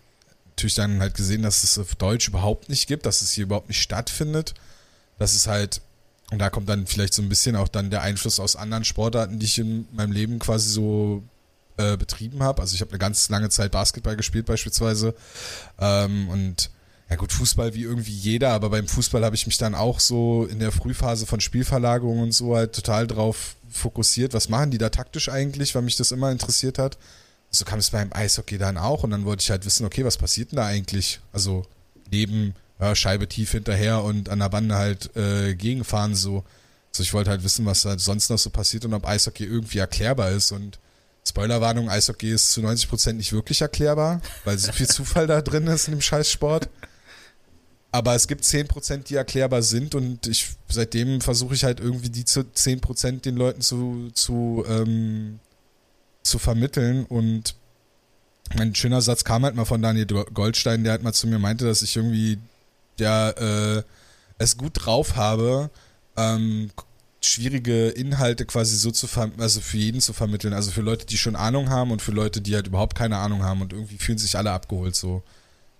natürlich 0.50 0.76
dann 0.76 1.00
halt 1.00 1.16
gesehen, 1.16 1.42
dass 1.42 1.64
es 1.64 1.80
auf 1.80 1.96
Deutsch 1.96 2.28
überhaupt 2.28 2.70
nicht 2.70 2.88
gibt, 2.88 3.06
dass 3.06 3.22
es 3.22 3.32
hier 3.32 3.46
überhaupt 3.46 3.70
nicht 3.70 3.82
stattfindet. 3.82 4.54
Dass 5.18 5.34
es 5.34 5.48
halt, 5.48 5.82
und 6.32 6.40
da 6.40 6.50
kommt 6.50 6.70
dann 6.70 6.86
vielleicht 6.86 7.14
so 7.14 7.22
ein 7.22 7.30
bisschen 7.30 7.56
auch 7.56 7.68
dann 7.68 7.90
der 7.90 8.04
Einfluss 8.04 8.40
aus 8.40 8.56
anderen 8.56 8.86
Sportarten, 8.86 9.40
die 9.40 9.46
ich 9.46 9.58
in 9.58 9.88
meinem 9.92 10.12
Leben 10.12 10.38
quasi 10.38 10.70
so 10.70 11.24
äh, 11.78 11.98
betrieben 11.98 12.44
habe. 12.44 12.62
Also 12.62 12.76
ich 12.76 12.82
habe 12.82 12.92
eine 12.92 13.00
ganz 13.00 13.30
lange 13.30 13.50
Zeit 13.50 13.72
Basketball 13.72 14.16
gespielt 14.18 14.46
beispielsweise. 14.46 15.16
Ähm, 15.80 16.30
und 16.30 16.70
ja 17.10 17.16
gut, 17.16 17.32
Fußball 17.32 17.74
wie 17.74 17.84
irgendwie 17.84 18.14
jeder, 18.14 18.52
aber 18.52 18.70
beim 18.70 18.88
Fußball 18.88 19.26
habe 19.26 19.36
ich 19.36 19.48
mich 19.48 19.58
dann 19.58 19.74
auch 19.74 20.00
so 20.00 20.46
in 20.46 20.60
der 20.60 20.72
Frühphase 20.72 21.26
von 21.26 21.40
Spielverlagerung 21.40 22.20
und 22.20 22.34
so 22.34 22.56
halt 22.56 22.74
total 22.74 23.08
drauf 23.08 23.56
fokussiert. 23.70 24.34
Was 24.34 24.50
machen 24.50 24.72
die 24.72 24.78
da 24.78 24.90
taktisch 24.90 25.30
eigentlich, 25.30 25.74
weil 25.74 25.82
mich 25.82 25.96
das 25.96 26.12
immer 26.12 26.32
interessiert 26.32 26.78
hat. 26.78 26.98
So 27.50 27.66
kam 27.66 27.80
es 27.80 27.90
beim 27.90 28.14
Eishockey 28.14 28.60
dann 28.60 28.78
auch 28.78 29.04
und 29.04 29.10
dann 29.10 29.26
wollte 29.26 29.42
ich 29.42 29.50
halt 29.50 29.66
wissen, 29.66 29.86
okay, 29.86 30.06
was 30.06 30.18
passiert 30.18 30.52
denn 30.52 30.58
da 30.58 30.68
eigentlich? 30.68 31.20
Also 31.34 31.66
neben 32.12 32.54
ja, 32.80 32.96
Scheibe 32.96 33.28
tief 33.28 33.52
hinterher 33.52 34.04
und 34.04 34.30
an 34.30 34.40
der 34.40 34.50
Bande 34.50 34.76
halt 34.76 35.16
äh, 35.16 35.56
gegenfahren 35.56 36.14
so. 36.14 36.44
Also 36.92 37.02
ich 37.02 37.14
wollte 37.14 37.32
halt 37.32 37.44
wissen, 37.44 37.66
was 37.66 37.82
da 37.82 37.98
sonst 37.98 38.30
noch 38.30 38.38
so 38.38 38.52
passiert 38.52 38.86
und 38.86 38.94
ob 38.94 39.08
Eishockey 39.08 39.46
irgendwie 39.46 39.80
erklärbar 39.80 40.30
ist 40.30 40.52
und 40.52 40.78
Spoilerwarnung, 41.28 41.90
Eishockey 41.90 42.32
ist 42.32 42.52
zu 42.52 42.62
90% 42.62 43.14
nicht 43.14 43.34
wirklich 43.34 43.62
erklärbar, 43.62 44.22
weil 44.46 44.58
so 44.58 44.72
viel 44.72 44.88
Zufall 44.90 45.28
da 45.28 45.42
drin 45.42 45.68
ist 45.68 45.88
in 45.88 45.96
dem 45.96 46.02
Scheißsport. 46.02 46.70
Aber 47.92 48.14
es 48.14 48.28
gibt 48.28 48.44
10%, 48.44 49.06
die 49.06 49.16
erklärbar 49.16 49.64
sind 49.64 49.96
und 49.96 50.28
ich 50.28 50.50
seitdem 50.68 51.22
versuche 51.22 51.56
ich 51.56 51.64
halt 51.64 51.80
irgendwie 51.80 52.10
die 52.10 52.24
zu 52.24 52.42
10% 52.42 53.22
den 53.22 53.36
Leuten 53.36 53.62
zu, 53.62 54.12
zu, 54.14 54.64
ähm, 54.70 55.40
zu 56.22 56.38
vermitteln. 56.38 57.06
Und 57.06 57.56
ein 58.52 58.76
schöner 58.76 59.02
Satz 59.02 59.24
kam 59.24 59.44
halt 59.44 59.56
mal 59.56 59.66
von 59.66 59.82
Daniel 59.82 60.06
Goldstein, 60.06 60.84
der 60.84 60.92
halt 60.94 61.04
mal 61.04 61.14
zu 61.14 61.28
mir 61.28 61.40
meinte, 61.40 61.66
dass 61.66 61.82
ich 61.82 61.96
irgendwie 61.96 62.38
der 63.00 63.36
äh, 63.38 63.84
es 64.38 64.58
gut 64.58 64.74
drauf 64.76 65.16
habe, 65.16 65.72
ähm, 66.16 66.70
schwierige 67.22 67.90
Inhalte 67.90 68.46
quasi 68.46 68.78
so 68.78 68.92
zu 68.92 69.08
also 69.38 69.62
für 69.62 69.78
jeden 69.78 70.02
zu 70.02 70.14
vermitteln. 70.14 70.54
Also 70.54 70.72
für 70.72 70.82
Leute, 70.82 71.06
die 71.06 71.18
schon 71.18 71.36
Ahnung 71.36 71.70
haben 71.70 71.92
und 71.92 72.02
für 72.02 72.12
Leute, 72.12 72.42
die 72.42 72.56
halt 72.56 72.68
überhaupt 72.68 72.96
keine 72.96 73.18
Ahnung 73.18 73.44
haben 73.44 73.62
und 73.62 73.74
irgendwie 73.74 73.98
fühlen 73.98 74.18
sich 74.18 74.38
alle 74.38 74.52
abgeholt 74.52 74.96
so. 74.96 75.24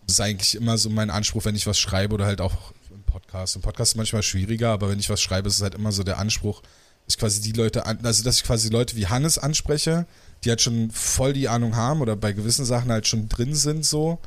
Das 0.10 0.16
ist 0.16 0.22
eigentlich 0.22 0.56
immer 0.56 0.76
so 0.80 0.90
mein 0.90 1.12
Anspruch, 1.12 1.46
wenn 1.46 1.54
ich 1.54 1.68
was 1.68 1.78
schreibe 1.78 2.16
oder 2.16 2.26
halt 2.26 2.42
auch 2.42 2.74
im 2.90 3.04
Podcast. 3.04 3.56
Im 3.56 3.62
Podcast 3.62 3.92
ist 3.92 3.96
manchmal 3.96 4.24
schwieriger, 4.24 4.72
aber 4.72 4.90
wenn 4.90 4.98
ich 4.98 5.08
was 5.08 5.22
schreibe, 5.22 5.48
ist 5.48 5.58
es 5.58 5.62
halt 5.62 5.76
immer 5.76 5.92
so 5.92 6.02
der 6.02 6.18
Anspruch, 6.18 6.64
dass 7.06 7.14
ich 7.14 7.18
quasi 7.20 7.42
die 7.42 7.52
Leute, 7.52 7.86
an, 7.86 8.00
also 8.02 8.24
dass 8.24 8.38
ich 8.38 8.44
quasi 8.44 8.70
Leute 8.70 8.96
wie 8.96 9.06
Hannes 9.06 9.38
anspreche, 9.38 10.08
die 10.44 10.50
halt 10.50 10.62
schon 10.62 10.90
voll 10.90 11.34
die 11.34 11.48
Ahnung 11.48 11.76
haben 11.76 12.02
oder 12.02 12.16
bei 12.16 12.32
gewissen 12.32 12.66
Sachen 12.66 12.92
halt 12.92 13.06
schon 13.06 13.30
drin 13.30 13.54
sind 13.54 13.86
so 13.86 14.18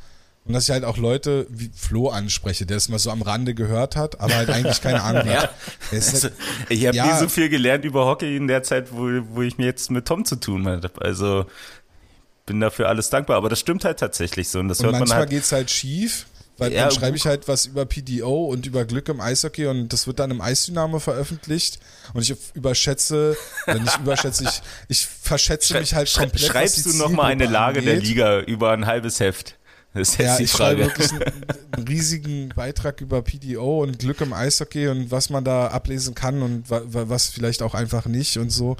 und 0.45 0.53
dass 0.53 0.65
ich 0.65 0.71
halt 0.71 0.85
auch 0.85 0.97
Leute 0.97 1.47
wie 1.49 1.69
Flo 1.73 2.09
anspreche, 2.09 2.65
der 2.65 2.77
es 2.77 2.87
mal 2.87 2.99
so 2.99 3.11
am 3.11 3.21
Rande 3.21 3.53
gehört 3.53 3.97
hat, 3.97 4.19
aber 4.21 4.35
halt 4.35 4.49
eigentlich 4.49 4.81
keine 4.81 5.01
Ahnung 5.03 5.27
ja. 5.27 5.43
hat. 5.43 5.53
Also, 5.91 6.29
ich 6.69 6.85
habe 6.85 6.95
ja. 6.95 7.07
nie 7.07 7.19
so 7.19 7.29
viel 7.29 7.49
gelernt 7.49 7.83
über 7.83 8.05
Hockey 8.05 8.35
in 8.37 8.47
der 8.47 8.63
Zeit, 8.63 8.91
wo, 8.91 9.09
wo 9.31 9.41
ich 9.41 9.57
mir 9.57 9.65
jetzt 9.65 9.91
mit 9.91 10.05
Tom 10.05 10.23
zu 10.23 10.37
tun 10.37 10.65
hatte. 10.67 10.91
Also 10.99 11.45
bin 12.45 12.59
dafür 12.59 12.89
alles 12.89 13.09
dankbar, 13.09 13.37
aber 13.37 13.49
das 13.49 13.59
stimmt 13.59 13.85
halt 13.85 13.99
tatsächlich 13.99 14.49
so. 14.49 14.59
Und, 14.59 14.67
das 14.69 14.79
und 14.79 14.85
hört 14.85 14.93
manchmal 14.93 15.07
man 15.09 15.17
halt, 15.19 15.29
geht's 15.29 15.51
halt 15.51 15.71
schief, 15.71 16.25
weil 16.57 16.71
Ja, 16.73 16.83
dann 16.83 16.91
schreibe 16.91 17.15
ich 17.17 17.25
halt 17.25 17.47
was 17.47 17.65
über 17.65 17.85
PDO 17.85 18.45
und 18.47 18.65
über 18.65 18.85
Glück 18.85 19.09
im 19.09 19.21
Eishockey 19.21 19.67
und 19.67 19.89
das 19.93 20.07
wird 20.07 20.19
dann 20.19 20.29
im 20.31 20.41
Eisdynamo 20.41 20.99
veröffentlicht 20.99 21.79
und 22.13 22.21
ich 22.21 22.35
überschätze, 22.53 23.35
wenn 23.65 23.85
ich 23.85 23.97
überschätze, 23.97 24.43
ich, 24.43 24.61
ich 24.89 25.05
verschätze 25.05 25.79
mich 25.79 25.93
halt 25.95 26.09
Schrei- 26.09 26.23
komplett. 26.23 26.41
Schreibst 26.51 26.85
du 26.85 26.93
nochmal 26.93 27.31
eine 27.31 27.45
Lage 27.47 27.81
der 27.81 27.93
angeht. 27.95 28.07
Liga 28.09 28.39
über 28.41 28.71
ein 28.71 28.85
halbes 28.85 29.19
Heft? 29.19 29.57
Das 29.95 30.09
ist 30.09 30.17
jetzt 30.17 30.25
Ja, 30.27 30.37
die 30.37 30.43
ich 30.43 30.51
schreibe 30.51 30.85
Frage. 30.85 30.99
wirklich 30.99 31.11
einen, 31.21 31.45
einen 31.71 31.87
riesigen 31.87 32.49
Beitrag 32.49 32.99
über 32.99 33.21
PDO 33.21 33.83
und 33.83 33.99
Glück 33.99 34.21
im 34.21 34.33
Eishockey 34.33 34.87
und 34.87 35.11
was 35.11 35.29
man 35.29 35.43
da 35.43 35.67
ablesen 35.67 36.15
kann 36.15 36.41
und 36.41 36.69
wa 36.69 36.81
was 36.85 37.27
vielleicht 37.29 37.61
auch 37.61 37.73
einfach 37.75 38.07
nicht 38.07 38.37
und 38.37 38.49
so. 38.49 38.75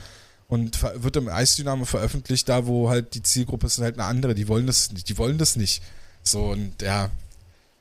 Und 0.53 0.83
wird 0.83 1.15
im 1.15 1.29
Eisdynamo 1.29 1.83
veröffentlicht, 1.85 2.47
da 2.47 2.67
wo 2.67 2.87
halt 2.87 3.15
die 3.15 3.23
Zielgruppe 3.23 3.65
ist 3.65 3.79
halt 3.79 3.97
eine 3.97 4.07
andere, 4.07 4.35
die 4.35 4.47
wollen 4.47 4.67
das 4.67 4.91
nicht, 4.91 5.09
die 5.09 5.17
wollen 5.17 5.39
das 5.39 5.55
nicht. 5.55 5.81
So 6.21 6.51
und 6.51 6.79
ja, 6.83 7.09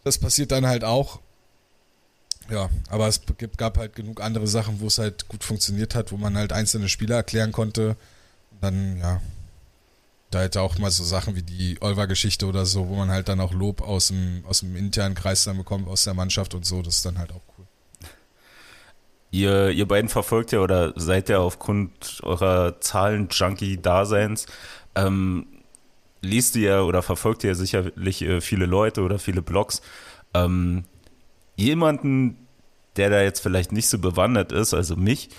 das 0.04 0.16
passiert 0.16 0.52
dann 0.52 0.64
halt 0.64 0.82
auch. 0.82 1.20
Ja, 2.48 2.70
aber 2.88 3.08
es 3.08 3.20
gab 3.58 3.76
halt 3.76 3.94
genug 3.94 4.22
andere 4.22 4.46
Sachen, 4.46 4.80
wo 4.80 4.86
es 4.86 4.96
halt 4.96 5.28
gut 5.28 5.44
funktioniert 5.44 5.94
hat, 5.94 6.12
wo 6.12 6.16
man 6.16 6.34
halt 6.34 6.50
einzelne 6.50 6.88
Spieler 6.88 7.16
erklären 7.16 7.52
konnte. 7.52 7.90
Und 8.52 8.62
dann, 8.62 8.98
ja, 9.00 9.20
da 10.30 10.38
halt 10.38 10.56
auch 10.56 10.78
mal 10.78 10.90
so 10.90 11.04
Sachen 11.04 11.36
wie 11.36 11.42
die 11.42 11.76
Olver-Geschichte 11.82 12.46
oder 12.46 12.64
so, 12.64 12.88
wo 12.88 12.94
man 12.94 13.10
halt 13.10 13.28
dann 13.28 13.38
auch 13.40 13.52
Lob 13.52 13.82
aus 13.82 14.06
dem, 14.06 14.46
aus 14.48 14.60
dem 14.60 14.76
internen 14.76 15.14
Kreis 15.14 15.44
dann 15.44 15.58
bekommt, 15.58 15.88
aus 15.88 16.04
der 16.04 16.14
Mannschaft 16.14 16.54
und 16.54 16.64
so, 16.64 16.80
das 16.80 16.96
ist 16.96 17.04
dann 17.04 17.18
halt 17.18 17.32
auch 17.32 17.42
cool. 17.48 17.51
Ihr, 19.32 19.70
ihr 19.70 19.88
beiden 19.88 20.10
verfolgt 20.10 20.52
ja 20.52 20.60
oder 20.60 20.92
seid 20.94 21.30
ja 21.30 21.38
aufgrund 21.38 22.20
eurer 22.22 22.80
Zahlen-Junkie-Daseins, 22.80 24.46
ähm, 24.94 25.46
liest 26.20 26.54
ihr 26.54 26.68
ja 26.68 26.82
oder 26.82 27.00
verfolgt 27.00 27.42
ihr 27.42 27.54
sicherlich 27.54 28.20
äh, 28.22 28.42
viele 28.42 28.66
Leute 28.66 29.00
oder 29.00 29.18
viele 29.18 29.40
Blogs. 29.40 29.80
Ähm, 30.34 30.84
jemanden, 31.56 32.36
der 32.96 33.08
da 33.08 33.22
jetzt 33.22 33.40
vielleicht 33.40 33.72
nicht 33.72 33.88
so 33.88 33.98
bewandert 33.98 34.52
ist, 34.52 34.74
also 34.74 34.96
mich, 34.96 35.30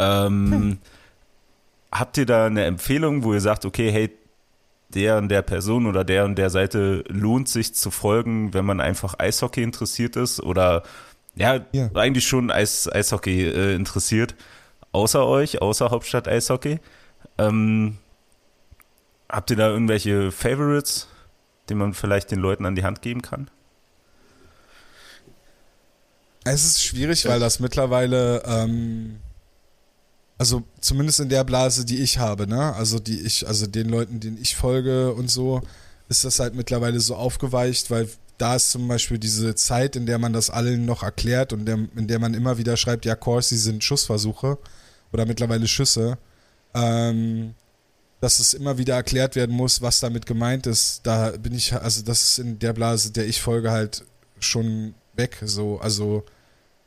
ähm, 0.00 0.78
habt 1.92 2.18
ihr 2.18 2.26
da 2.26 2.46
eine 2.46 2.64
Empfehlung, 2.64 3.22
wo 3.22 3.32
ihr 3.32 3.40
sagt, 3.40 3.64
okay, 3.64 3.92
hey, 3.92 4.10
der 4.88 5.18
und 5.18 5.28
der 5.28 5.42
Person 5.42 5.86
oder 5.86 6.02
der 6.02 6.24
und 6.24 6.36
der 6.36 6.50
Seite 6.50 7.04
lohnt 7.08 7.48
sich 7.48 7.74
zu 7.74 7.92
folgen, 7.92 8.54
wenn 8.54 8.64
man 8.64 8.80
einfach 8.80 9.18
Eishockey 9.18 9.62
interessiert 9.62 10.16
ist 10.16 10.40
oder 10.40 10.82
ja, 11.36 11.64
Ja. 11.72 11.90
eigentlich 11.94 12.26
schon 12.26 12.50
Eis, 12.50 12.88
Eishockey 12.90 13.44
äh, 13.46 13.74
interessiert. 13.74 14.34
Außer 14.92 15.26
euch, 15.26 15.60
außer 15.60 15.90
Hauptstadt 15.90 16.26
Eishockey. 16.28 16.80
Ähm, 17.38 17.98
habt 19.28 19.50
ihr 19.50 19.56
da 19.56 19.68
irgendwelche 19.68 20.32
Favorites, 20.32 21.08
die 21.68 21.74
man 21.74 21.92
vielleicht 21.94 22.30
den 22.30 22.38
Leuten 22.38 22.64
an 22.64 22.74
die 22.74 22.84
Hand 22.84 23.02
geben 23.02 23.20
kann? 23.22 23.50
Es 26.44 26.64
ist 26.64 26.82
schwierig, 26.84 27.26
weil 27.26 27.40
das 27.40 27.58
mittlerweile, 27.58 28.42
ähm, 28.46 29.18
also 30.38 30.62
zumindest 30.80 31.18
in 31.20 31.28
der 31.28 31.42
Blase, 31.44 31.84
die 31.84 31.98
ich 31.98 32.18
habe, 32.18 32.46
ne, 32.46 32.72
also 32.74 32.98
die 33.00 33.20
ich, 33.20 33.48
also 33.48 33.66
den 33.66 33.88
Leuten, 33.88 34.20
denen 34.20 34.38
ich 34.40 34.54
folge 34.54 35.12
und 35.12 35.28
so, 35.28 35.60
ist 36.08 36.24
das 36.24 36.38
halt 36.38 36.54
mittlerweile 36.54 37.00
so 37.00 37.16
aufgeweicht, 37.16 37.90
weil 37.90 38.08
da 38.38 38.56
ist 38.56 38.70
zum 38.70 38.86
Beispiel 38.88 39.18
diese 39.18 39.54
Zeit, 39.54 39.96
in 39.96 40.06
der 40.06 40.18
man 40.18 40.32
das 40.32 40.50
allen 40.50 40.84
noch 40.84 41.02
erklärt 41.02 41.52
und 41.52 41.64
der, 41.64 41.78
in 41.96 42.06
der 42.06 42.18
man 42.18 42.34
immer 42.34 42.58
wieder 42.58 42.76
schreibt, 42.76 43.04
ja, 43.04 43.14
Corsi 43.14 43.56
sind 43.56 43.82
Schussversuche 43.82 44.58
oder 45.12 45.26
mittlerweile 45.26 45.66
Schüsse, 45.66 46.18
ähm, 46.74 47.54
dass 48.20 48.38
es 48.38 48.54
immer 48.54 48.78
wieder 48.78 48.94
erklärt 48.94 49.36
werden 49.36 49.54
muss, 49.54 49.82
was 49.82 50.00
damit 50.00 50.26
gemeint 50.26 50.66
ist. 50.66 51.00
Da 51.04 51.30
bin 51.30 51.54
ich, 51.54 51.72
also 51.72 52.02
das 52.02 52.22
ist 52.22 52.38
in 52.38 52.58
der 52.58 52.72
Blase, 52.72 53.12
der 53.12 53.26
ich 53.26 53.40
folge, 53.40 53.70
halt 53.70 54.04
schon 54.38 54.94
weg. 55.14 55.38
So, 55.42 55.78
also 55.80 56.24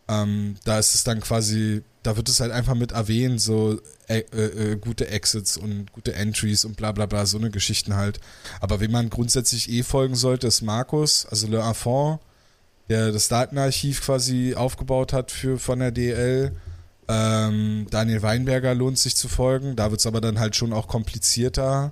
ähm, 0.07 0.55
da 0.65 0.79
ist 0.79 0.95
es 0.95 1.03
dann 1.03 1.19
quasi, 1.19 1.83
da 2.03 2.15
wird 2.15 2.29
es 2.29 2.39
halt 2.39 2.51
einfach 2.51 2.75
mit 2.75 2.91
erwähnt, 2.93 3.41
so 3.41 3.79
äh, 4.07 4.19
äh, 4.19 4.77
gute 4.77 5.07
Exits 5.09 5.57
und 5.57 5.91
gute 5.91 6.13
Entries 6.13 6.63
und 6.63 6.77
bla 6.77 6.91
bla 6.91 7.05
bla, 7.05 7.25
so 7.25 7.37
eine 7.37 7.51
Geschichten 7.51 7.95
halt. 7.95 8.19
Aber 8.61 8.79
wem 8.79 8.91
man 8.91 9.09
grundsätzlich 9.09 9.69
eh 9.69 9.83
folgen 9.83 10.15
sollte, 10.15 10.47
ist 10.47 10.61
Markus, 10.61 11.25
also 11.25 11.47
Le 11.47 11.59
Enfant, 11.59 12.19
der 12.87 13.11
das 13.11 13.27
Datenarchiv 13.27 14.01
quasi 14.01 14.55
aufgebaut 14.55 15.13
hat 15.13 15.31
für 15.31 15.59
von 15.59 15.79
der 15.79 15.91
DL. 15.91 16.53
Ähm, 17.07 17.87
Daniel 17.89 18.21
Weinberger 18.21 18.75
lohnt 18.75 18.97
sich 18.97 19.15
zu 19.15 19.27
folgen, 19.27 19.75
da 19.75 19.91
wird 19.91 19.99
es 19.99 20.05
aber 20.05 20.21
dann 20.21 20.39
halt 20.39 20.55
schon 20.55 20.73
auch 20.73 20.87
komplizierter. 20.87 21.91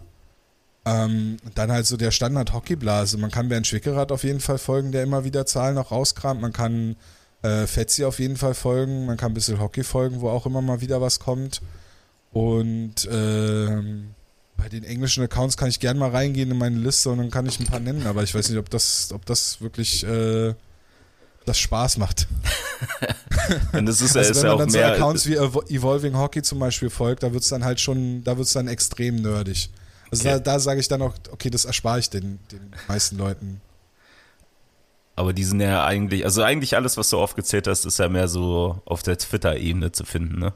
Ähm, 0.86 1.38
dann 1.54 1.70
halt 1.70 1.86
so 1.86 1.98
der 1.98 2.12
Standard 2.12 2.54
Hockeyblase. 2.54 3.18
Man 3.18 3.30
kann 3.30 3.50
Bernd 3.50 3.68
Schwickerath 3.68 4.12
auf 4.14 4.24
jeden 4.24 4.40
Fall 4.40 4.58
folgen, 4.58 4.94
der 4.94 5.04
immer 5.04 5.26
wieder 5.26 5.46
Zahlen 5.46 5.78
auch 5.78 5.92
rauskramt. 5.92 6.40
Man 6.40 6.54
kann 6.54 6.96
äh, 7.44 7.68
Fetzi 7.68 8.04
auf 8.06 8.20
jeden 8.20 8.38
Fall 8.38 8.54
folgen. 8.54 9.06
Man 9.06 9.18
kann 9.18 9.32
ein 9.32 9.34
bisschen 9.36 9.60
Hockey 9.60 9.84
folgen, 9.84 10.22
wo 10.22 10.30
auch 10.30 10.46
immer 10.46 10.62
mal 10.62 10.82
wieder 10.82 11.02
was 11.02 11.20
kommt. 11.20 11.62
Und 12.32 13.08
ähm, 13.12 14.10
bei 14.58 14.70
den 14.70 14.84
englischen 14.84 15.24
Accounts 15.24 15.56
kann 15.58 15.70
ich 15.70 15.80
gerne 15.80 16.00
mal 16.00 16.10
reingehen 16.12 16.52
in 16.52 16.58
meine 16.58 16.78
Liste 16.78 17.10
und 17.10 17.20
dann 17.20 17.32
kann 17.32 17.46
ich 17.46 17.60
ein 17.60 17.66
paar 17.68 17.80
nennen, 17.80 18.06
aber 18.08 18.24
ich 18.24 18.34
weiß 18.34 18.50
nicht, 18.50 18.58
ob 18.58 18.70
das, 18.70 19.12
ob 19.14 19.26
das 19.26 19.62
wirklich 19.62 20.04
äh, 20.04 20.54
das 21.46 21.58
Spaß 21.60 21.98
macht. 22.00 22.28
Und 23.72 23.86
das 23.86 24.02
ist, 24.02 24.18
Also 24.18 24.32
ist 24.32 24.38
wenn 24.38 24.44
ja 24.44 24.50
man 24.50 24.56
auch 24.56 24.60
dann 24.60 24.70
so. 24.70 24.80
Accounts 24.80 25.26
wie 25.28 25.38
Evo- 25.40 25.70
Evolving 25.70 26.18
Hockey 26.18 26.42
zum 26.42 26.60
Beispiel 26.60 26.90
folgt, 26.90 27.24
da 27.24 27.32
wird 27.32 27.44
es 27.44 27.50
dann 27.50 27.64
halt 27.64 27.80
schon, 27.80 28.24
da 28.26 28.36
wird 28.38 28.48
es 28.48 28.54
dann 28.54 28.68
extrem 28.68 29.16
nerdig. 29.22 29.70
Also 30.12 30.24
Okay. 30.28 30.34
da, 30.34 30.40
da 30.40 30.60
sage 30.60 30.80
ich 30.82 30.88
dann 30.90 31.02
auch, 31.02 31.14
okay, 31.32 31.50
das 31.50 31.64
erspare 31.66 32.00
ich 32.00 32.10
den, 32.10 32.40
den 32.52 32.60
meisten 32.90 33.18
Leuten. 33.18 33.62
Aber 35.18 35.34
die 35.34 35.44
sind 35.44 35.60
ja 35.62 35.84
eigentlich, 35.86 36.26
also 36.26 36.44
eigentlich 36.44 36.76
alles, 36.78 36.96
was 36.98 37.10
du 37.10 37.18
aufgezählt 37.20 37.68
hast, 37.68 37.86
ist 37.86 38.00
ja 38.00 38.08
mehr 38.08 38.30
so 38.30 38.82
auf 38.86 39.04
der 39.04 39.18
Twitter-Ebene 39.18 39.92
zu 39.92 40.06
finden, 40.06 40.40
ne? 40.40 40.54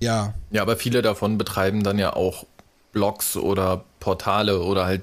Ja, 0.00 0.34
Ja, 0.50 0.62
aber 0.62 0.76
viele 0.76 1.02
davon 1.02 1.38
betreiben 1.38 1.82
dann 1.82 1.98
ja 1.98 2.12
auch 2.14 2.46
Blogs 2.92 3.36
oder 3.36 3.84
Portale 4.00 4.60
oder 4.60 4.86
halt 4.86 5.02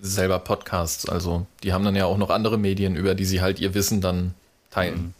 selber 0.00 0.38
Podcasts. 0.38 1.08
Also 1.08 1.46
die 1.62 1.72
haben 1.72 1.84
dann 1.84 1.96
ja 1.96 2.06
auch 2.06 2.18
noch 2.18 2.30
andere 2.30 2.58
Medien, 2.58 2.96
über 2.96 3.14
die 3.14 3.24
sie 3.24 3.40
halt 3.40 3.60
ihr 3.60 3.74
Wissen 3.74 4.00
dann 4.00 4.34
teilen. 4.70 5.14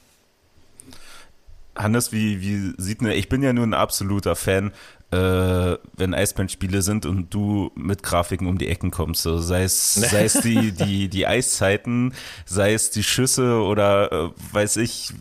Hannes, 1.76 2.12
wie, 2.12 2.41
wie 2.41 2.74
sieht 2.80 3.03
ne, 3.03 3.14
ich 3.14 3.28
bin 3.28 3.43
ja 3.43 3.53
nur 3.53 3.66
ein 3.66 3.74
absoluter 3.74 4.37
Fan, 4.37 4.72
äh, 5.15 5.79
wenn 5.97 6.12
Eisbandspiele 6.15 6.83
sind 6.83 7.07
und 7.07 7.33
du 7.33 7.71
mit 7.75 8.03
Grafiken 8.03 8.47
um 8.47 8.59
die 8.59 8.69
Ecken 8.69 8.91
kommst. 8.91 9.23
So, 9.23 9.39
sei 9.39 9.62
es, 9.62 9.95
sei 9.95 10.25
es 10.25 10.35
die, 10.35 10.73
die, 10.73 11.09
die 11.09 11.27
Eiszeiten, 11.27 12.12
sei 12.47 12.75
es 12.75 12.91
die 12.91 13.03
Schüsse 13.05 13.61
oder 13.62 14.12
äh, 14.12 14.31
weiß 14.53 14.79
ich, 14.79 15.12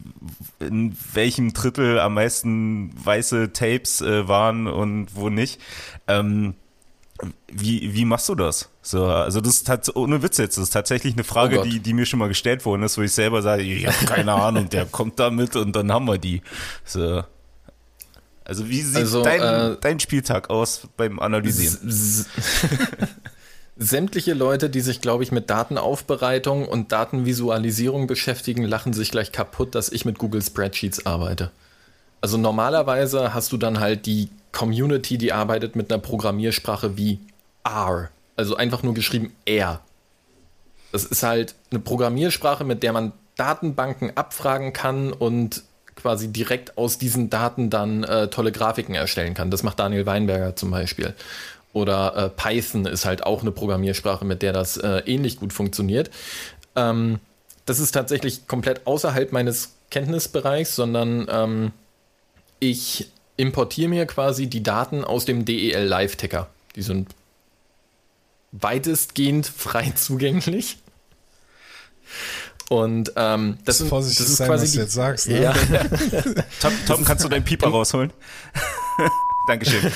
in 0.60 0.96
welchem 1.14 1.54
Drittel 1.54 2.00
am 2.00 2.16
meisten 2.16 2.92
weiße 3.04 3.54
Tapes 3.54 4.02
äh, 4.02 4.28
waren 4.28 4.68
und 4.68 5.16
wo 5.16 5.30
nicht. 5.30 5.60
Ähm, 6.08 6.56
wie, 7.52 7.94
wie 7.94 8.06
machst 8.06 8.28
du 8.28 8.36
das? 8.36 8.70
So, 8.82 9.06
also 9.06 9.40
das 9.40 9.56
ist 9.56 9.70
tats- 9.70 9.96
ohne 9.96 10.24
Witz 10.24 10.38
jetzt, 10.40 10.58
das 10.58 10.64
ist 10.66 10.70
tatsächlich 10.72 11.14
eine 11.14 11.24
Frage, 11.24 11.60
Oh 11.60 11.64
die, 11.64 11.80
die 11.80 11.94
mir 11.94 12.06
schon 12.06 12.20
mal 12.20 12.28
gestellt 12.28 12.66
worden 12.66 12.84
ist, 12.84 12.98
wo 12.98 13.02
ich 13.02 13.12
selber 13.14 13.42
sage, 13.42 13.62
ich 13.64 13.86
habe 13.86 14.06
keine 14.06 14.34
Ahnung, 14.34 14.68
der 14.70 14.86
kommt 14.86 15.20
damit 15.20 15.56
und 15.56 15.76
dann 15.76 15.92
haben 15.92 16.06
wir 16.06 16.18
die. 16.18 16.42
So. 16.84 17.24
Also 18.46 18.70
wie 18.70 18.82
sieht 18.82 18.98
Also, 18.98 19.24
dein, 19.24 19.42
äh, 19.42 19.78
dein 19.80 20.00
Spieltag 20.00 20.50
aus 20.50 20.88
beim 20.98 21.20
Analysieren? 21.20 21.78
Sämtliche 23.76 24.34
Leute, 24.34 24.70
die 24.70 24.82
sich, 24.82 25.02
glaube 25.02 25.24
ich, 25.24 25.32
mit 25.32 25.50
Datenaufbereitung 25.50 26.68
und 26.68 26.92
Datenvisualisierung 26.92 28.06
beschäftigen, 28.06 28.64
lachen 28.64 28.94
sich 28.94 29.10
gleich 29.10 29.32
kaputt, 29.32 29.74
dass 29.74 29.90
ich 29.90 30.06
mit 30.06 30.20
Google 30.20 30.42
Spreadsheets 30.42 31.06
arbeite. 31.06 31.52
Also 32.22 32.38
normalerweise 32.38 33.34
hast 33.34 33.52
du 33.52 33.58
dann 33.58 33.80
halt 33.80 34.06
die 34.06 34.30
Community, 34.52 35.18
die 35.18 35.34
arbeitet 35.34 35.76
mit 35.76 35.92
einer 35.92 36.02
Programmiersprache 36.02 36.96
wie 36.98 37.20
R. 37.64 38.10
Also 38.36 38.56
einfach 38.56 38.84
nur 38.84 38.94
geschrieben 38.94 39.34
R. 39.46 39.82
Das 40.92 41.04
ist 41.04 41.24
halt 41.24 41.56
eine 41.72 41.80
Programmiersprache, 41.80 42.64
mit 42.64 42.84
der 42.84 42.94
man 42.94 43.14
Datenbanken 43.36 44.16
abfragen 44.16 44.74
kann 44.74 45.12
und 45.12 45.64
quasi 46.04 46.28
direkt 46.28 46.78
aus 46.78 46.98
diesen 46.98 47.30
Daten 47.30 47.70
dann 47.70 48.04
äh, 48.04 48.28
tolle 48.28 48.52
Grafiken 48.52 48.94
erstellen 48.94 49.34
kann. 49.34 49.50
Das 49.50 49.64
macht 49.64 49.80
Daniel 49.80 50.06
Weinberger 50.06 50.56
zum 50.56 50.70
Beispiel. 50.70 51.16
Oder 51.72 52.16
äh, 52.16 52.30
Python 52.30 52.86
ist 52.86 53.06
halt 53.06 53.24
auch 53.26 53.42
eine 53.42 53.52
Programmiersprache, 53.52 54.26
mit 54.26 54.42
der 54.42 54.52
das 54.54 54.78
äh, 54.78 55.02
ähnlich 55.06 55.38
gut 55.38 55.54
funktioniert. 55.54 56.12
Ähm, 56.76 57.20
das 57.66 57.80
ist 57.80 57.94
tatsächlich 57.94 58.48
komplett 58.48 58.86
außerhalb 58.86 59.32
meines 59.32 59.76
Kenntnisbereichs, 59.90 60.76
sondern 60.76 61.26
ähm, 61.32 61.72
ich 62.60 63.10
importiere 63.38 63.90
mir 63.90 64.06
quasi 64.06 64.48
die 64.48 64.62
Daten 64.62 65.06
aus 65.06 65.24
dem 65.24 65.46
DEL 65.46 65.86
Live-Ticker. 65.86 66.48
Die 66.76 66.82
sind 66.82 67.10
weitestgehend 68.52 69.48
frei 69.48 69.94
zugänglich. 69.96 70.78
Und 72.70 73.12
ähm, 73.16 73.58
das, 73.66 73.78
sind, 73.78 73.86
das 73.86 73.90
Vorsichtig 73.90 74.26
ist 74.26 74.38
sein, 74.38 74.48
quasi 74.48 74.64
was 74.66 74.72
du 74.72 74.80
jetzt 74.80 74.94
sagst. 74.94 75.30
Ne? 75.30 75.42
ja, 75.42 75.54
Tom, 76.62 76.74
Tom, 76.88 77.06
kannst 77.06 77.24
du 77.24 77.30
deinen 77.30 77.44
Pieper 77.44 77.68
rausholen? 77.68 78.12
Dankeschön. 79.48 79.92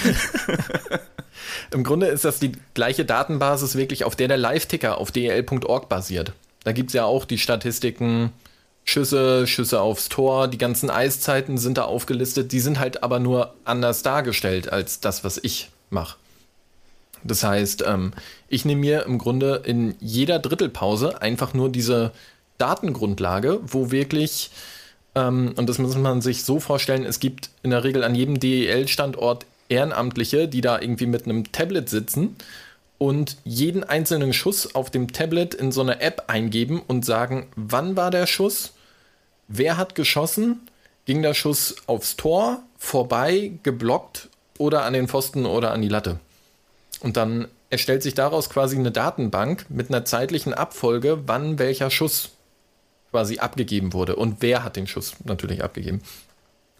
Im 1.71 1.83
Grunde 1.83 2.07
ist 2.07 2.25
das 2.25 2.39
die 2.39 2.51
gleiche 2.73 3.05
Datenbasis 3.05 3.75
wirklich, 3.75 4.03
auf 4.03 4.15
der 4.15 4.27
der 4.27 4.37
Live-Ticker 4.37 4.97
auf 4.97 5.11
del.org 5.11 5.89
basiert. 5.89 6.33
Da 6.63 6.71
gibt 6.71 6.89
es 6.89 6.93
ja 6.93 7.05
auch 7.05 7.25
die 7.25 7.37
Statistiken, 7.37 8.31
Schüsse, 8.83 9.47
Schüsse 9.47 9.81
aufs 9.81 10.09
Tor, 10.09 10.47
die 10.47 10.57
ganzen 10.57 10.89
Eiszeiten 10.89 11.57
sind 11.57 11.77
da 11.77 11.83
aufgelistet. 11.83 12.51
Die 12.51 12.59
sind 12.59 12.79
halt 12.79 13.03
aber 13.03 13.19
nur 13.19 13.53
anders 13.65 14.01
dargestellt 14.01 14.71
als 14.71 14.99
das, 15.01 15.23
was 15.23 15.37
ich 15.41 15.69
mache. 15.89 16.17
Das 17.23 17.43
heißt, 17.43 17.83
ähm, 17.85 18.13
ich 18.47 18.63
nehme 18.63 18.81
mir 18.81 19.03
im 19.03 19.17
Grunde 19.17 19.61
in 19.65 19.95
jeder 19.99 20.39
Drittelpause 20.39 21.21
einfach 21.21 21.53
nur 21.53 21.69
diese 21.69 22.11
Datengrundlage, 22.57 23.59
wo 23.63 23.91
wirklich, 23.91 24.51
ähm, 25.15 25.53
und 25.55 25.67
das 25.69 25.77
muss 25.77 25.95
man 25.95 26.21
sich 26.21 26.43
so 26.43 26.59
vorstellen, 26.59 27.05
es 27.05 27.19
gibt 27.19 27.49
in 27.63 27.71
der 27.71 27.83
Regel 27.83 28.03
an 28.03 28.15
jedem 28.15 28.39
DEL-Standort 28.39 29.45
Ehrenamtliche, 29.69 30.47
die 30.47 30.61
da 30.61 30.79
irgendwie 30.79 31.07
mit 31.07 31.25
einem 31.25 31.51
Tablet 31.51 31.89
sitzen 31.89 32.35
und 32.97 33.37
jeden 33.43 33.83
einzelnen 33.83 34.33
Schuss 34.33 34.75
auf 34.75 34.89
dem 34.89 35.11
Tablet 35.11 35.53
in 35.53 35.71
so 35.71 35.81
eine 35.81 36.01
App 36.01 36.23
eingeben 36.27 36.81
und 36.87 37.05
sagen, 37.05 37.47
wann 37.55 37.95
war 37.95 38.11
der 38.11 38.27
Schuss, 38.27 38.73
wer 39.47 39.77
hat 39.77 39.95
geschossen, 39.95 40.61
ging 41.05 41.21
der 41.21 41.33
Schuss 41.33 41.75
aufs 41.85 42.15
Tor, 42.15 42.63
vorbei, 42.77 43.51
geblockt 43.63 44.29
oder 44.57 44.83
an 44.83 44.93
den 44.93 45.07
Pfosten 45.07 45.45
oder 45.45 45.71
an 45.71 45.81
die 45.81 45.89
Latte. 45.89 46.19
Und 47.01 47.17
dann 47.17 47.47
erstellt 47.69 48.01
sich 48.03 48.13
daraus 48.13 48.49
quasi 48.49 48.77
eine 48.77 48.91
Datenbank 48.91 49.65
mit 49.69 49.89
einer 49.89 50.05
zeitlichen 50.05 50.53
Abfolge, 50.53 51.19
wann 51.27 51.59
welcher 51.59 51.89
Schuss 51.89 52.31
quasi 53.17 53.39
abgegeben 53.39 53.93
wurde 53.93 54.15
und 54.15 54.43
wer 54.43 54.63
hat 54.63 54.75
den 54.75 54.85
Schuss 54.85 55.15
natürlich 55.23 55.63
abgegeben. 55.63 56.01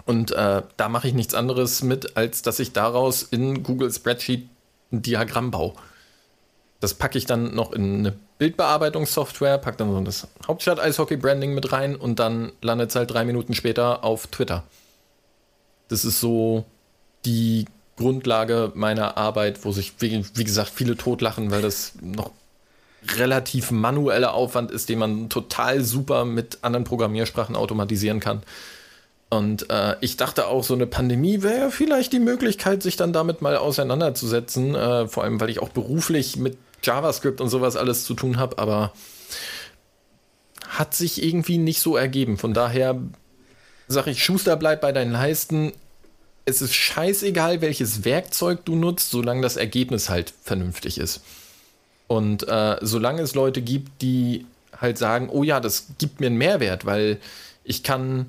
Und 0.06 0.32
äh, 0.34 0.62
da 0.78 0.88
mache 0.88 1.08
ich 1.08 1.16
nichts 1.16 1.34
anderes 1.34 1.82
mit, 1.82 2.16
als 2.16 2.44
dass 2.44 2.60
ich 2.60 2.74
daraus 2.74 3.24
in 3.24 3.64
Google 3.64 3.92
Spreadsheet 3.92 4.48
ein 4.92 5.02
Diagramm 5.02 5.50
baue. 5.50 5.74
Das 6.80 6.94
packe 6.94 7.18
ich 7.18 7.26
dann 7.26 7.56
noch 7.56 7.72
in 7.72 8.00
eine 8.00 8.16
Bildbearbeitungssoftware, 8.38 9.58
packe 9.58 9.78
dann 9.78 9.92
so 9.92 10.00
das 10.02 10.28
Hauptstadt-Eishockey-Branding 10.48 11.56
mit 11.56 11.72
rein 11.72 11.96
und 11.96 12.20
dann 12.20 12.52
landet 12.62 12.92
es 12.92 12.96
halt 12.96 13.10
drei 13.10 13.26
Minuten 13.26 13.56
später 13.56 14.04
auf 14.04 14.28
Twitter. 14.28 14.64
Das 15.88 16.06
ist 16.06 16.20
so 16.20 16.66
die 17.26 17.66
Grundlage 17.96 18.72
meiner 18.76 19.18
Arbeit, 19.18 19.66
wo 19.66 19.72
sich, 19.72 19.94
wie, 20.00 20.24
wie 20.36 20.44
gesagt, 20.44 20.70
viele 20.70 20.96
totlachen, 20.96 21.50
weil 21.50 21.64
das 21.64 21.94
noch 22.00 22.32
relativ 23.18 23.72
manueller 23.72 24.34
Aufwand 24.34 24.72
ist, 24.72 24.90
den 24.90 25.00
man 25.00 25.30
total 25.30 25.84
super 25.84 26.26
mit 26.26 26.60
anderen 26.62 26.84
Programmiersprachen 26.84 27.56
automatisieren 27.56 28.20
kann. 28.20 28.44
Und 29.30 29.70
äh, 29.70 29.96
ich 30.02 30.18
dachte 30.18 30.48
auch, 30.48 30.64
so 30.64 30.74
eine 30.74 30.88
Pandemie 30.88 31.42
wäre 31.42 31.70
vielleicht 31.70 32.14
die 32.14 32.20
Möglichkeit, 32.20 32.82
sich 32.82 32.96
dann 32.96 33.12
damit 33.12 33.42
mal 33.42 33.58
auseinanderzusetzen. 33.58 34.74
Äh, 34.74 35.08
vor 35.08 35.24
allem, 35.24 35.40
weil 35.42 35.50
ich 35.50 35.62
auch 35.62 35.70
beruflich 35.70 36.38
mit 36.38 36.58
JavaScript 36.84 37.42
und 37.42 37.50
sowas 37.50 37.76
alles 37.76 38.06
zu 38.06 38.14
tun 38.14 38.38
habe, 38.38 38.58
aber 38.58 38.94
hat 40.68 40.94
sich 40.94 41.24
irgendwie 41.24 41.58
nicht 41.58 41.82
so 41.82 41.98
ergeben. 41.98 42.38
Von 42.38 42.54
daher 42.54 43.02
sage 43.88 44.12
ich, 44.12 44.24
Schuster, 44.24 44.56
bleib 44.56 44.82
bei 44.82 44.92
deinen 44.92 45.12
Leisten. 45.12 45.74
Es 46.46 46.62
ist 46.62 46.74
scheißegal, 46.74 47.62
welches 47.62 48.06
Werkzeug 48.06 48.64
du 48.64 48.76
nutzt, 48.76 49.12
solange 49.12 49.42
das 49.42 49.58
Ergebnis 49.58 50.10
halt 50.10 50.34
vernünftig 50.44 50.98
ist. 50.98 51.22
Und 52.08 52.48
äh, 52.48 52.78
solange 52.82 53.22
es 53.22 53.36
Leute 53.36 53.62
gibt, 53.62 54.02
die 54.02 54.46
halt 54.80 54.98
sagen, 54.98 55.30
oh 55.30 55.44
ja, 55.44 55.60
das 55.60 55.88
gibt 55.98 56.20
mir 56.20 56.28
einen 56.28 56.38
Mehrwert, 56.38 56.86
weil 56.86 57.18
ich 57.64 57.84
kann 57.84 58.28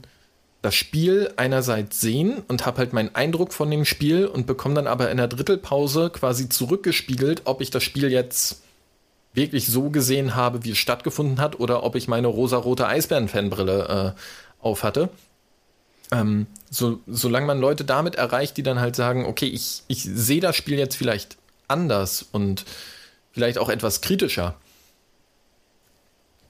das 0.63 0.75
Spiel 0.75 1.33
einerseits 1.37 2.01
sehen 2.01 2.43
und 2.49 2.67
habe 2.67 2.79
halt 2.79 2.93
meinen 2.93 3.15
Eindruck 3.15 3.53
von 3.53 3.71
dem 3.71 3.85
Spiel 3.85 4.27
und 4.27 4.47
bekomme 4.47 4.75
dann 4.75 4.89
aber 4.89 5.11
in 5.11 5.19
der 5.19 5.29
Drittelpause 5.29 6.11
quasi 6.11 6.49
zurückgespiegelt, 6.49 7.43
ob 7.45 7.61
ich 7.61 7.71
das 7.71 7.85
Spiel 7.85 8.11
jetzt 8.11 8.63
wirklich 9.35 9.69
so 9.69 9.91
gesehen 9.91 10.35
habe, 10.35 10.65
wie 10.65 10.73
es 10.73 10.79
stattgefunden 10.79 11.41
hat, 11.41 11.61
oder 11.61 11.85
ob 11.85 11.95
ich 11.95 12.09
meine 12.09 12.27
rosarote 12.27 12.89
Eisbären-Fanbrille 12.89 14.15
äh, 14.17 14.21
auf 14.65 14.83
hatte. 14.83 15.11
Ähm, 16.11 16.47
so, 16.71 16.99
solange 17.07 17.47
man 17.47 17.61
Leute 17.61 17.85
damit 17.85 18.17
erreicht, 18.17 18.57
die 18.57 18.63
dann 18.65 18.81
halt 18.81 18.97
sagen, 18.97 19.27
okay, 19.27 19.47
ich, 19.47 19.83
ich 19.87 20.03
sehe 20.03 20.41
das 20.41 20.57
Spiel 20.57 20.79
jetzt 20.79 20.97
vielleicht 20.97 21.37
anders 21.69 22.27
und 22.33 22.65
vielleicht 23.39 23.59
auch 23.59 23.69
etwas 23.69 24.01
kritischer, 24.01 24.57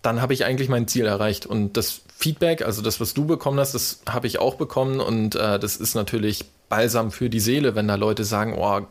dann 0.01 0.23
habe 0.23 0.33
ich 0.33 0.47
eigentlich 0.47 0.71
mein 0.71 0.89
Ziel 0.89 1.05
erreicht. 1.05 1.45
Und 1.45 1.77
das 1.77 2.01
Feedback, 2.17 2.63
also 2.63 2.81
das, 2.81 2.99
was 2.99 3.13
du 3.13 3.27
bekommen 3.27 3.61
hast, 3.61 3.75
das 3.75 4.01
habe 4.09 4.27
ich 4.27 4.39
auch 4.39 4.55
bekommen. 4.55 5.01
Und 5.01 5.35
äh, 5.35 5.59
das 5.59 5.77
ist 5.77 5.95
natürlich 5.95 6.47
balsam 6.71 7.11
für 7.11 7.29
die 7.29 7.41
Seele, 7.41 7.75
wenn 7.75 7.89
da 7.89 7.97
Leute 7.97 8.25
sagen, 8.25 8.55
oh, 8.57 8.87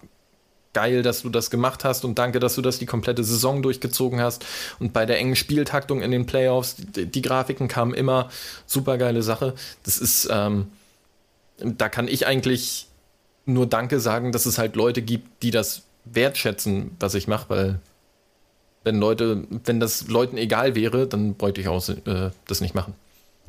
geil, 0.73 1.01
dass 1.01 1.23
du 1.23 1.29
das 1.29 1.49
gemacht 1.49 1.83
hast 1.83 2.05
und 2.05 2.19
danke, 2.19 2.39
dass 2.39 2.53
du 2.53 2.61
das 2.61 2.77
die 2.77 2.85
komplette 2.85 3.23
Saison 3.23 3.63
durchgezogen 3.63 4.21
hast. 4.21 4.45
Und 4.77 4.93
bei 4.93 5.07
der 5.07 5.17
engen 5.17 5.35
Spieltaktung 5.35 6.03
in 6.03 6.11
den 6.11 6.27
Playoffs, 6.27 6.75
die, 6.77 7.07
die 7.07 7.23
Grafiken 7.23 7.67
kamen 7.67 7.95
immer, 7.95 8.29
super 8.67 8.99
geile 8.99 9.23
Sache. 9.23 9.55
Das 9.81 9.97
ist, 9.97 10.29
ähm, 10.31 10.67
da 11.57 11.89
kann 11.89 12.07
ich 12.07 12.27
eigentlich 12.27 12.89
nur 13.47 13.65
Danke 13.65 13.99
sagen, 13.99 14.31
dass 14.31 14.45
es 14.45 14.59
halt 14.59 14.75
Leute 14.75 15.01
gibt, 15.01 15.41
die 15.41 15.49
das 15.49 15.86
wertschätzen, 16.13 16.91
was 16.99 17.13
ich 17.15 17.27
mache, 17.27 17.49
weil 17.49 17.79
wenn 18.83 18.99
Leute, 18.99 19.43
wenn 19.65 19.79
das 19.79 20.07
Leuten 20.07 20.37
egal 20.37 20.75
wäre, 20.75 21.07
dann 21.07 21.35
bräuchte 21.35 21.61
ich 21.61 21.67
auch 21.67 21.87
äh, 21.89 22.31
das 22.47 22.61
nicht 22.61 22.73
machen. 22.75 22.93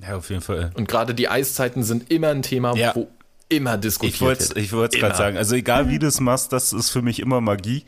Ja, 0.01 0.17
auf 0.17 0.31
jeden 0.31 0.43
Fall. 0.43 0.71
Und 0.75 0.89
gerade 0.89 1.15
die 1.15 1.29
Eiszeiten 1.29 1.83
sind 1.83 2.11
immer 2.11 2.29
ein 2.29 2.43
Thema, 2.43 2.75
Ja. 2.77 2.95
wo 2.95 3.09
immer 3.49 3.79
diskutiert 3.79 4.21
wird. 4.41 4.57
ich 4.57 4.73
wollte 4.73 4.97
es 4.97 5.01
gerade 5.01 5.17
sagen. 5.17 5.37
Also 5.37 5.55
egal 5.55 5.89
wie 5.89 5.99
du 5.99 6.07
es 6.07 6.21
machst, 6.21 6.53
das 6.53 6.73
ist 6.73 6.91
für 6.91 7.03
mich 7.03 7.21
immer 7.21 7.41
Magie. 7.41 7.85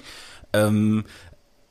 Ähm, 0.52 1.04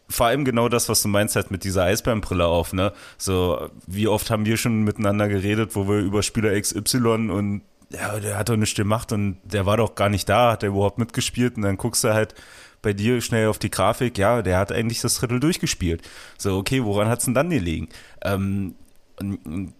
vor 0.08 0.28
allem 0.28 0.44
genau 0.46 0.70
das, 0.70 0.90
was 0.90 1.02
du 1.02 1.08
meinst, 1.08 1.36
halt 1.36 1.52
mit 1.52 1.64
dieser 1.64 1.84
Eisbärenbrille 1.84 2.46
auf, 2.46 2.74
ne? 2.74 2.94
So, 3.18 3.70
wie 3.88 4.08
oft 4.08 4.30
haben 4.32 4.46
wir 4.46 4.58
schon 4.58 4.84
miteinander 4.84 5.28
geredet, 5.28 5.76
wo 5.76 5.88
wir 5.88 6.00
über 6.00 6.24
Spieler 6.24 6.60
XY 6.60 7.30
und 7.30 7.62
ja, 7.92 8.20
der 8.20 8.38
hat 8.38 8.50
doch 8.50 8.56
nichts 8.56 8.76
gemacht 8.76 9.12
und 9.12 9.38
der 9.44 9.66
war 9.66 9.78
doch 9.78 9.96
gar 9.96 10.10
nicht 10.10 10.30
da, 10.30 10.52
hat 10.52 10.64
er 10.64 10.70
überhaupt 10.70 10.98
mitgespielt 11.00 11.58
und 11.58 11.64
dann 11.64 11.78
guckst 11.78 12.04
du 12.04 12.14
halt 12.14 12.36
bei 12.82 12.94
dir 12.94 13.22
schnell 13.22 13.48
auf 13.48 13.60
die 13.60 13.72
Grafik, 13.72 14.18
ja, 14.18 14.42
der 14.42 14.58
hat 14.58 14.72
eigentlich 14.72 15.02
das 15.02 15.16
Drittel 15.16 15.40
durchgespielt. 15.40 16.02
So, 16.38 16.58
okay, 16.58 16.84
woran 16.84 17.08
hat's 17.08 17.26
denn 17.26 17.34
dann 17.34 17.50
gelegen? 17.50 17.90
Ähm, 18.24 18.76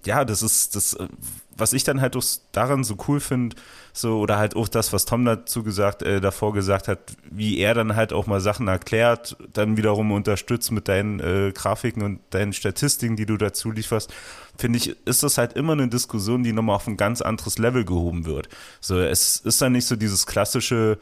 ja, 0.06 0.26
das 0.26 0.42
ist 0.42 0.76
das, 0.76 0.94
äh, 0.94 1.08
was 1.56 1.74
ich 1.74 1.84
dann 1.84 2.02
halt 2.02 2.16
auch 2.16 2.24
daran 2.52 2.84
so 2.84 2.98
cool 3.08 3.20
finde, 3.20 3.56
so 3.94 4.20
oder 4.20 4.38
halt 4.38 4.56
auch 4.56 4.68
das, 4.68 4.94
was 4.94 5.06
Tom 5.06 5.26
dazu 5.26 5.64
gesagt, 5.64 6.04
äh, 6.04 6.22
davor 6.22 6.54
gesagt 6.54 6.88
hat, 6.88 7.00
wie 7.30 7.58
er 7.60 7.74
dann 7.74 7.96
halt 7.96 8.14
auch 8.14 8.28
mal 8.28 8.42
Sachen 8.42 8.68
erklärt, 8.68 9.38
dann 9.54 9.78
wiederum 9.78 10.12
unterstützt 10.12 10.72
mit 10.72 10.88
deinen 10.88 11.20
äh, 11.20 11.52
Grafiken 11.54 12.04
und 12.04 12.20
deinen 12.32 12.54
Statistiken, 12.54 13.16
die 13.16 13.26
du 13.26 13.38
dazu 13.38 13.72
lieferst, 13.72 14.14
finde 14.58 14.78
ich, 14.78 14.96
ist 15.06 15.24
das 15.24 15.38
halt 15.38 15.54
immer 15.54 15.74
eine 15.74 15.88
Diskussion, 15.88 16.44
die 16.44 16.54
nochmal 16.54 16.76
auf 16.76 16.88
ein 16.88 16.98
ganz 16.98 17.22
anderes 17.22 17.58
Level 17.58 17.86
gehoben 17.86 18.26
wird. 18.26 18.50
So, 18.82 19.00
es 19.00 19.38
ist 19.38 19.62
dann 19.62 19.74
nicht 19.74 19.86
so 19.86 19.96
dieses 19.96 20.26
klassische 20.26 20.98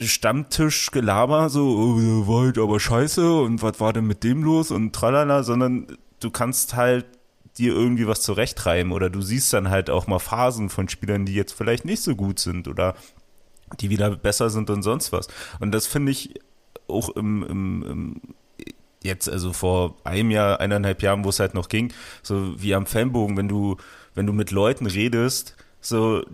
Stammtischgelaber, 0.00 1.48
so, 1.48 1.66
oh, 1.66 2.00
der 2.00 2.28
war 2.28 2.44
halt 2.44 2.58
aber 2.58 2.80
scheiße 2.80 3.40
und 3.40 3.62
was 3.62 3.80
war 3.80 3.92
denn 3.92 4.06
mit 4.06 4.24
dem 4.24 4.42
los 4.42 4.70
und 4.70 4.94
tralala, 4.94 5.42
sondern 5.42 5.86
du 6.20 6.30
kannst 6.30 6.74
halt 6.74 7.06
dir 7.58 7.74
irgendwie 7.74 8.06
was 8.06 8.22
zurechtreiben 8.22 8.92
oder 8.92 9.10
du 9.10 9.20
siehst 9.20 9.52
dann 9.52 9.70
halt 9.70 9.90
auch 9.90 10.06
mal 10.06 10.20
Phasen 10.20 10.68
von 10.68 10.88
Spielern, 10.88 11.26
die 11.26 11.34
jetzt 11.34 11.52
vielleicht 11.52 11.84
nicht 11.84 12.02
so 12.02 12.14
gut 12.14 12.38
sind 12.38 12.68
oder 12.68 12.94
die 13.80 13.90
wieder 13.90 14.16
besser 14.16 14.50
sind 14.50 14.70
und 14.70 14.82
sonst 14.82 15.12
was. 15.12 15.28
Und 15.60 15.72
das 15.72 15.86
finde 15.86 16.12
ich 16.12 16.34
auch 16.86 17.10
im, 17.10 17.42
im, 17.42 17.82
im 17.82 18.20
jetzt, 19.02 19.28
also 19.28 19.52
vor 19.52 19.96
einem 20.04 20.30
Jahr, 20.30 20.60
eineinhalb 20.60 21.02
Jahren, 21.02 21.24
wo 21.24 21.28
es 21.28 21.40
halt 21.40 21.54
noch 21.54 21.68
ging, 21.68 21.92
so 22.22 22.60
wie 22.60 22.74
am 22.74 22.86
Fanbogen, 22.86 23.36
wenn 23.36 23.48
du, 23.48 23.76
wenn 24.14 24.26
du 24.26 24.32
mit 24.32 24.50
Leuten 24.50 24.86
redest, 24.86 25.56
so, 25.80 26.24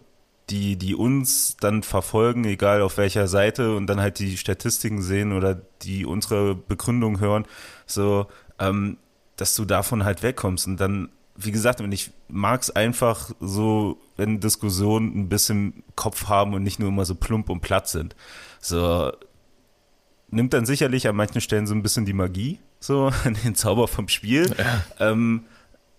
die, 0.50 0.76
die 0.76 0.94
uns 0.94 1.56
dann 1.58 1.82
verfolgen, 1.82 2.44
egal 2.44 2.82
auf 2.82 2.98
welcher 2.98 3.28
Seite 3.28 3.74
und 3.74 3.86
dann 3.86 4.00
halt 4.00 4.18
die 4.18 4.36
Statistiken 4.36 5.00
sehen 5.00 5.32
oder 5.32 5.54
die 5.82 6.04
unsere 6.04 6.54
Begründung 6.54 7.20
hören, 7.20 7.46
so, 7.86 8.26
ähm, 8.58 8.98
dass 9.36 9.54
du 9.54 9.64
davon 9.64 10.04
halt 10.04 10.22
wegkommst 10.22 10.66
und 10.66 10.78
dann, 10.78 11.08
wie 11.34 11.50
gesagt, 11.50 11.80
und 11.80 11.92
ich 11.92 12.12
mag 12.28 12.62
es 12.62 12.70
einfach 12.70 13.30
so, 13.40 13.98
wenn 14.16 14.40
Diskussionen 14.40 15.18
ein 15.18 15.28
bisschen 15.28 15.82
Kopf 15.96 16.28
haben 16.28 16.54
und 16.54 16.62
nicht 16.62 16.78
nur 16.78 16.90
immer 16.90 17.04
so 17.04 17.14
plump 17.14 17.48
und 17.48 17.60
platt 17.60 17.88
sind. 17.88 18.14
So, 18.60 19.12
nimmt 20.30 20.52
dann 20.52 20.66
sicherlich 20.66 21.08
an 21.08 21.16
manchen 21.16 21.40
Stellen 21.40 21.66
so 21.66 21.74
ein 21.74 21.82
bisschen 21.82 22.04
die 22.04 22.12
Magie, 22.12 22.60
so 22.80 23.10
den 23.44 23.54
Zauber 23.54 23.88
vom 23.88 24.08
Spiel. 24.08 24.54
Ja. 24.56 25.10
Ähm, 25.10 25.46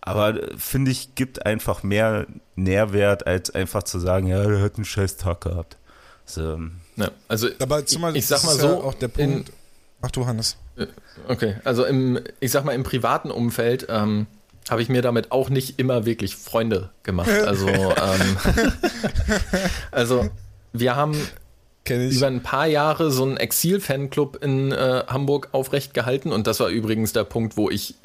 aber 0.06 0.42
äh, 0.42 0.58
finde 0.58 0.92
ich, 0.92 1.16
gibt 1.16 1.46
einfach 1.46 1.84
mehr 1.84 2.28
Nährwert, 2.56 3.28
als 3.28 3.54
einfach 3.54 3.84
zu 3.84 4.00
sagen, 4.00 4.28
ja, 4.28 4.42
der 4.48 4.62
hat 4.62 4.76
einen 4.76 4.86
scheiß 4.86 5.18
Tag 5.18 5.42
gehabt. 5.42 5.78
So. 6.26 6.60
Ja, 6.96 7.12
also 7.28 7.50
aber 7.60 7.86
zumal, 7.86 8.16
ich, 8.16 8.28
sag 8.28 8.44
mal 8.44 8.56
so, 8.56 8.68
ja 8.68 8.74
auch 8.76 8.94
der 8.94 9.10
Punkt. 9.10 9.50
In, 9.50 9.56
Ach 10.02 10.12
du 10.12 10.26
Hannes. 10.26 10.58
Äh, 10.78 10.88
okay, 11.28 11.56
also 11.64 11.84
im, 11.84 12.20
ich 12.40 12.52
sag 12.52 12.64
mal, 12.64 12.74
im 12.74 12.84
privaten 12.84 13.32
Umfeld 13.32 13.88
ähm, 13.90 14.28
habe 14.70 14.82
ich 14.82 14.90
mir 14.90 15.02
damit 15.02 15.32
auch 15.32 15.50
nicht 15.50 15.80
immer 15.80 16.06
wirklich 16.06 16.36
Freunde 16.36 16.92
gemacht. 17.04 17.30
Also, 17.46 17.68
ähm, 17.68 18.38
also 19.92 20.30
wir 20.74 20.96
haben 20.96 21.16
über 21.88 22.28
ein 22.28 22.42
paar 22.42 22.68
Jahre 22.68 23.12
so 23.12 23.24
einen 23.24 23.38
Exil-Fanclub 23.38 24.44
in 24.44 24.72
äh, 24.72 25.04
Hamburg 25.08 25.50
aufrecht 25.52 25.94
gehalten 25.94 26.32
und 26.32 26.48
das 26.48 26.60
war 26.60 26.70
übrigens 26.70 27.14
der 27.14 27.24
Punkt, 27.24 27.58
wo 27.58 27.70
ich 27.70 27.96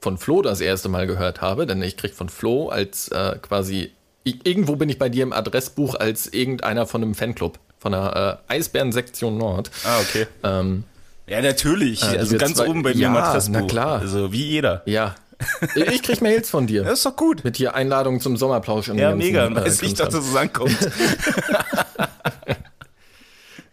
von 0.00 0.18
Flo 0.18 0.42
das 0.42 0.60
erste 0.60 0.88
Mal 0.88 1.06
gehört 1.06 1.40
habe, 1.40 1.66
denn 1.66 1.82
ich 1.82 1.96
krieg 1.96 2.14
von 2.14 2.28
Flo 2.28 2.68
als 2.68 3.08
äh, 3.08 3.36
quasi 3.40 3.92
irgendwo 4.24 4.76
bin 4.76 4.88
ich 4.88 4.98
bei 4.98 5.08
dir 5.08 5.22
im 5.22 5.32
Adressbuch 5.32 5.94
als 5.94 6.26
irgendeiner 6.26 6.86
von 6.86 7.02
einem 7.02 7.14
Fanclub 7.14 7.58
von 7.78 7.92
der 7.92 8.40
äh, 8.48 8.54
Eisbären-Sektion 8.54 9.36
Nord. 9.38 9.70
Ah, 9.84 10.00
okay. 10.00 10.26
Ähm, 10.42 10.84
ja, 11.26 11.40
natürlich. 11.40 12.02
Äh, 12.02 12.18
also 12.18 12.36
ganz 12.36 12.56
zwei, 12.56 12.68
oben 12.68 12.82
bei 12.82 12.94
mir 12.94 13.00
ja, 13.00 13.08
im 13.08 13.16
Adressbuch. 13.16 13.60
Na 13.60 13.66
klar. 13.66 14.00
Also 14.00 14.32
wie 14.32 14.46
jeder. 14.46 14.82
Ja. 14.84 15.14
Ich 15.74 16.02
krieg 16.02 16.20
Mails 16.22 16.50
von 16.50 16.66
dir. 16.66 16.84
Das 16.84 16.94
ist 16.94 17.06
doch 17.06 17.16
gut. 17.16 17.44
Mit 17.44 17.56
hier 17.56 17.74
Einladungen 17.74 18.20
zum 18.20 18.36
Sommerplausch. 18.36 18.90
Und 18.90 18.98
ja, 18.98 19.14
mega. 19.14 19.46
Äh, 19.46 19.54
Weiß 19.54 19.80
nicht, 19.80 19.98
dass 19.98 20.10
das 20.10 20.30
so 20.30 20.36
ankommt. 20.36 20.76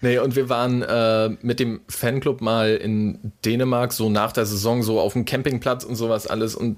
Nee, 0.02 0.20
und 0.20 0.36
wir 0.36 0.48
waren 0.50 0.84
äh, 0.84 1.30
mit 1.41 1.60
dem 1.60 1.82
Fanclub 1.88 2.41
mal 2.41 2.76
in 2.76 3.32
Dänemark, 3.43 3.93
so 3.93 4.10
nach 4.10 4.32
der 4.32 4.45
Saison, 4.45 4.84
so 4.84 5.00
auf 5.00 5.14
dem 5.14 5.26
Campingplatz 5.26 5.84
und 5.84 5.95
sowas 5.95 6.28
alles. 6.28 6.56
Und 6.56 6.78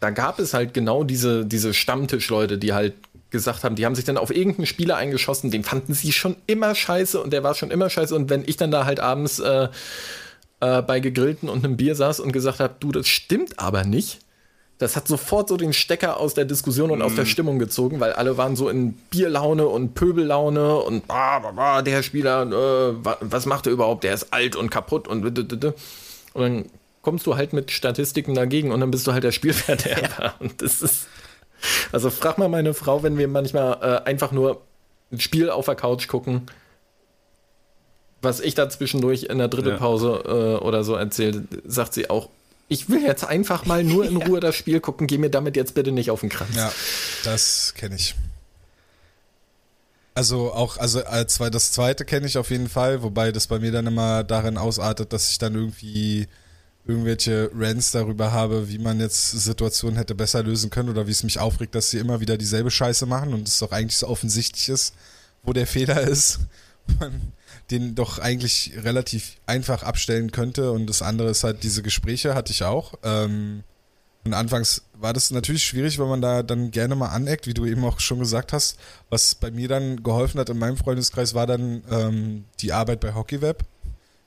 da 0.00 0.10
gab 0.10 0.38
es 0.38 0.52
halt 0.52 0.74
genau 0.74 1.04
diese, 1.04 1.46
diese 1.46 1.72
Stammtischleute, 1.72 2.58
die 2.58 2.74
halt 2.74 2.94
gesagt 3.30 3.64
haben, 3.64 3.74
die 3.74 3.86
haben 3.86 3.94
sich 3.94 4.04
dann 4.04 4.18
auf 4.18 4.30
irgendeinen 4.30 4.66
Spieler 4.66 4.96
eingeschossen, 4.96 5.50
den 5.50 5.64
fanden 5.64 5.94
sie 5.94 6.12
schon 6.12 6.36
immer 6.46 6.74
scheiße 6.74 7.20
und 7.20 7.32
der 7.32 7.42
war 7.42 7.54
schon 7.54 7.70
immer 7.70 7.88
scheiße. 7.88 8.14
Und 8.14 8.28
wenn 8.28 8.44
ich 8.46 8.56
dann 8.56 8.70
da 8.70 8.84
halt 8.84 9.00
abends 9.00 9.38
äh, 9.38 9.68
äh, 10.60 10.82
bei 10.82 11.00
Gegrillten 11.00 11.48
und 11.48 11.64
einem 11.64 11.76
Bier 11.76 11.94
saß 11.94 12.20
und 12.20 12.32
gesagt 12.32 12.60
habe, 12.60 12.74
du, 12.78 12.92
das 12.92 13.08
stimmt 13.08 13.58
aber 13.58 13.84
nicht, 13.84 14.20
das 14.84 14.96
hat 14.96 15.08
sofort 15.08 15.48
so 15.48 15.56
den 15.56 15.72
Stecker 15.72 16.20
aus 16.20 16.34
der 16.34 16.44
Diskussion 16.44 16.90
und 16.90 16.98
mm. 16.98 17.02
aus 17.02 17.14
der 17.14 17.24
mhm. 17.24 17.28
Stimmung 17.28 17.58
gezogen, 17.58 18.00
weil 18.00 18.12
alle 18.12 18.36
waren 18.36 18.54
so 18.54 18.68
in 18.68 18.92
Bierlaune 18.92 19.66
und 19.66 19.94
Pöbellaune 19.94 20.76
und 20.76 21.04
ah, 21.08 21.40
ah, 21.56 21.80
der 21.80 22.02
Spieler, 22.02 22.42
äh, 22.42 22.94
was 23.20 23.46
macht 23.46 23.66
er 23.66 23.72
überhaupt? 23.72 24.04
Der 24.04 24.12
ist 24.12 24.32
alt 24.34 24.56
und 24.56 24.68
kaputt 24.70 25.08
und 25.08 25.24
und 25.24 26.42
dann 26.42 26.66
kommst 27.00 27.26
du 27.26 27.36
halt 27.36 27.54
mit 27.54 27.70
Statistiken 27.70 28.34
dagegen 28.34 28.72
und 28.72 28.80
dann 28.80 28.90
bist 28.90 29.06
du 29.06 29.14
halt 29.14 29.24
der 29.24 29.32
Spielverderber. 29.32 30.22
Ja. 30.22 30.34
Und 30.38 30.60
das 30.60 30.82
ist. 30.82 31.06
Also 31.92 32.10
frag 32.10 32.36
mal 32.36 32.50
meine 32.50 32.74
Frau, 32.74 33.02
wenn 33.02 33.16
wir 33.16 33.26
manchmal 33.26 33.78
äh, 33.80 34.06
einfach 34.06 34.32
nur 34.32 34.60
ein 35.10 35.20
Spiel 35.20 35.48
auf 35.48 35.64
der 35.64 35.76
Couch 35.76 36.08
gucken, 36.08 36.42
was 38.20 38.40
ich 38.40 38.54
da 38.54 38.68
zwischendurch 38.68 39.24
in 39.24 39.38
der 39.38 39.48
Drittelpause 39.48 40.24
ja. 40.26 40.30
äh, 40.30 40.56
oder 40.56 40.84
so 40.84 40.94
erzähle, 40.94 41.44
sagt 41.64 41.94
sie 41.94 42.10
auch, 42.10 42.28
ich 42.68 42.88
will 42.88 43.02
jetzt 43.02 43.24
einfach 43.24 43.66
mal 43.66 43.84
nur 43.84 44.06
in 44.06 44.16
Ruhe 44.22 44.40
das 44.40 44.56
Spiel 44.56 44.80
gucken, 44.80 45.06
geh 45.06 45.18
mir 45.18 45.30
damit 45.30 45.56
jetzt 45.56 45.74
bitte 45.74 45.92
nicht 45.92 46.10
auf 46.10 46.20
den 46.20 46.30
Kranz. 46.30 46.54
Ja, 46.56 46.72
das 47.24 47.74
kenne 47.76 47.96
ich. 47.96 48.14
Also 50.14 50.52
auch, 50.52 50.76
also 50.78 51.04
als 51.04 51.38
das 51.38 51.72
zweite 51.72 52.04
kenne 52.04 52.26
ich 52.26 52.38
auf 52.38 52.50
jeden 52.50 52.68
Fall, 52.68 53.02
wobei 53.02 53.32
das 53.32 53.48
bei 53.48 53.58
mir 53.58 53.72
dann 53.72 53.88
immer 53.88 54.22
darin 54.22 54.56
ausartet, 54.58 55.12
dass 55.12 55.30
ich 55.30 55.38
dann 55.38 55.54
irgendwie 55.56 56.28
irgendwelche 56.86 57.50
Rants 57.54 57.90
darüber 57.90 58.30
habe, 58.30 58.68
wie 58.68 58.78
man 58.78 59.00
jetzt 59.00 59.32
Situationen 59.32 59.96
hätte 59.96 60.14
besser 60.14 60.42
lösen 60.42 60.70
können 60.70 60.90
oder 60.90 61.06
wie 61.06 61.12
es 61.12 61.24
mich 61.24 61.38
aufregt, 61.38 61.74
dass 61.74 61.90
sie 61.90 61.98
immer 61.98 62.20
wieder 62.20 62.36
dieselbe 62.36 62.70
Scheiße 62.70 63.06
machen 63.06 63.32
und 63.34 63.48
es 63.48 63.58
doch 63.58 63.72
eigentlich 63.72 63.96
so 63.96 64.06
offensichtlich 64.06 64.68
ist, 64.68 64.94
wo 65.42 65.52
der 65.52 65.66
Fehler 65.66 66.00
ist. 66.02 66.40
Man 67.00 67.32
den 67.78 67.94
doch 67.94 68.18
eigentlich 68.18 68.72
relativ 68.82 69.36
einfach 69.46 69.82
abstellen 69.82 70.30
könnte. 70.30 70.70
Und 70.70 70.86
das 70.86 71.02
andere 71.02 71.30
ist 71.30 71.44
halt, 71.44 71.62
diese 71.62 71.82
Gespräche 71.82 72.34
hatte 72.34 72.52
ich 72.52 72.62
auch. 72.62 72.94
Ähm, 73.02 73.64
und 74.24 74.32
anfangs 74.32 74.82
war 74.94 75.12
das 75.12 75.30
natürlich 75.30 75.64
schwierig, 75.64 75.98
weil 75.98 76.06
man 76.06 76.22
da 76.22 76.42
dann 76.42 76.70
gerne 76.70 76.94
mal 76.94 77.08
aneckt, 77.08 77.46
wie 77.46 77.54
du 77.54 77.66
eben 77.66 77.84
auch 77.84 78.00
schon 78.00 78.20
gesagt 78.20 78.52
hast. 78.52 78.78
Was 79.10 79.34
bei 79.34 79.50
mir 79.50 79.68
dann 79.68 80.02
geholfen 80.02 80.40
hat 80.40 80.48
in 80.48 80.58
meinem 80.58 80.76
Freundeskreis, 80.76 81.34
war 81.34 81.46
dann 81.46 81.82
ähm, 81.90 82.44
die 82.60 82.72
Arbeit 82.72 83.00
bei 83.00 83.14
HockeyWeb. 83.14 83.64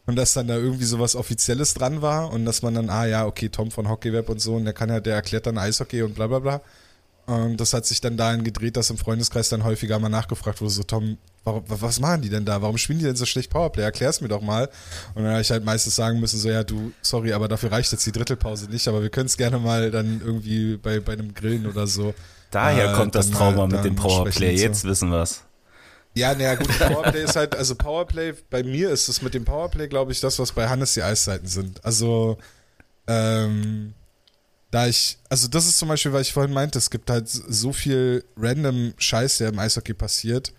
Und 0.05 0.15
dass 0.15 0.33
dann 0.33 0.47
da 0.47 0.55
irgendwie 0.55 0.85
sowas 0.85 1.15
Offizielles 1.17 1.73
dran 1.73 2.01
war 2.01 2.31
und 2.31 2.45
dass 2.45 2.61
man 2.61 2.73
dann, 2.75 2.89
ah 2.89 3.05
ja, 3.05 3.25
okay, 3.25 3.49
Tom 3.49 3.71
von 3.71 3.89
HockeyWeb 3.89 4.29
und 4.29 4.39
so, 4.39 4.55
und 4.55 4.63
der 4.63 4.73
kann 4.73 4.87
ja, 4.87 5.01
der 5.01 5.15
erklärt 5.15 5.45
dann 5.45 5.57
Eishockey 5.57 6.01
und 6.01 6.15
bla 6.15 6.27
bla 6.27 6.39
bla. 6.39 6.61
Und 7.27 7.57
das 7.57 7.73
hat 7.73 7.85
sich 7.85 7.99
dann 7.99 8.15
dahin 8.15 8.45
gedreht, 8.45 8.77
dass 8.77 8.89
im 8.89 8.97
Freundeskreis 8.97 9.49
dann 9.49 9.65
häufiger 9.65 9.99
mal 9.99 10.07
nachgefragt 10.07 10.61
wurde, 10.61 10.71
so 10.71 10.83
Tom, 10.83 11.17
warum, 11.43 11.61
was 11.67 11.99
machen 11.99 12.21
die 12.21 12.29
denn 12.29 12.45
da? 12.45 12.61
Warum 12.61 12.77
spielen 12.77 12.99
die 12.99 13.05
denn 13.05 13.17
so 13.17 13.25
schlecht 13.25 13.51
Powerplay? 13.51 13.83
Erklär's 13.83 14.21
mir 14.21 14.29
doch 14.29 14.41
mal. 14.41 14.69
Und 15.13 15.23
dann 15.23 15.33
habe 15.33 15.41
ich 15.41 15.51
halt 15.51 15.65
meistens 15.65 15.97
sagen 15.97 16.21
müssen, 16.21 16.39
so 16.39 16.49
ja, 16.49 16.63
du, 16.63 16.93
sorry, 17.01 17.33
aber 17.33 17.49
dafür 17.49 17.73
reicht 17.73 17.91
jetzt 17.91 18.05
die 18.05 18.13
Drittelpause 18.13 18.69
nicht, 18.69 18.87
aber 18.87 19.01
wir 19.01 19.09
können 19.09 19.25
es 19.25 19.35
gerne 19.35 19.59
mal 19.59 19.91
dann 19.91 20.21
irgendwie 20.23 20.77
bei, 20.77 21.01
bei 21.01 21.13
einem 21.13 21.33
Grillen 21.33 21.67
oder 21.67 21.85
so. 21.85 22.13
Daher 22.49 22.93
äh, 22.93 22.95
kommt 22.95 23.13
das 23.13 23.29
Trauma 23.29 23.67
mit 23.67 23.83
dem 23.83 23.97
Powerplay, 23.97 24.55
jetzt 24.55 24.83
so. 24.83 24.87
wissen 24.87 25.11
wir's. 25.11 25.43
Ja, 26.13 26.33
naja, 26.33 26.55
gut, 26.55 26.69
Powerplay 26.79 27.23
ist 27.25 27.35
halt, 27.35 27.57
also 27.57 27.75
Powerplay, 27.75 28.35
bei 28.49 28.63
mir 28.63 28.89
ist 28.89 29.09
es 29.09 29.21
mit 29.21 29.33
dem 29.33 29.43
Powerplay, 29.43 29.89
glaube 29.89 30.13
ich, 30.13 30.21
das, 30.21 30.39
was 30.39 30.53
bei 30.53 30.69
Hannes 30.69 30.93
die 30.93 31.03
Eiszeiten 31.03 31.47
sind. 31.47 31.83
Also, 31.83 32.37
ähm, 33.05 33.93
da 34.71 34.87
ich, 34.87 35.17
also 35.29 35.47
das 35.47 35.67
ist 35.67 35.77
zum 35.77 35.87
Beispiel, 35.87 36.13
weil 36.13 36.21
ich 36.21 36.33
vorhin 36.33 36.53
meinte, 36.53 36.77
es 36.77 36.89
gibt 36.89 37.09
halt 37.09 37.29
so 37.29 37.71
viel 37.71 38.23
random 38.35 38.93
Scheiß, 38.97 39.37
der 39.37 39.49
im 39.49 39.59
Eishockey 39.59 39.93
passiert 39.93 40.53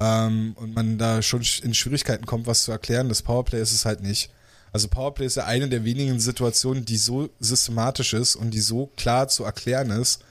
ähm, 0.00 0.54
und 0.56 0.74
man 0.74 0.98
da 0.98 1.22
schon 1.22 1.42
in 1.62 1.74
Schwierigkeiten 1.74 2.26
kommt, 2.26 2.46
was 2.46 2.64
zu 2.64 2.72
erklären. 2.72 3.08
Das 3.08 3.22
Powerplay 3.22 3.60
ist 3.60 3.72
es 3.72 3.84
halt 3.84 4.02
nicht. 4.02 4.30
Also 4.72 4.88
Powerplay 4.88 5.26
ist 5.26 5.36
ja 5.36 5.44
eine 5.44 5.68
der 5.68 5.84
wenigen 5.84 6.18
Situationen, 6.18 6.86
die 6.86 6.96
so 6.96 7.28
systematisch 7.40 8.14
ist 8.14 8.36
und 8.36 8.52
die 8.52 8.60
so 8.60 8.90
klar 8.96 9.28
zu 9.28 9.44
erklären 9.44 9.90
ist, 9.90 10.24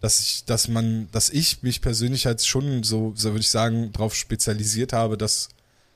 dass 0.00 0.20
ich, 0.20 0.44
dass 0.44 0.66
man, 0.66 1.08
dass 1.12 1.30
ich 1.30 1.62
mich 1.62 1.80
persönlich 1.80 2.26
halt 2.26 2.44
schon 2.44 2.82
so, 2.82 3.12
so 3.14 3.30
würde 3.30 3.40
ich 3.40 3.50
sagen, 3.50 3.92
darauf 3.92 4.16
spezialisiert 4.16 4.92
habe, 4.92 5.16
dass 5.16 5.48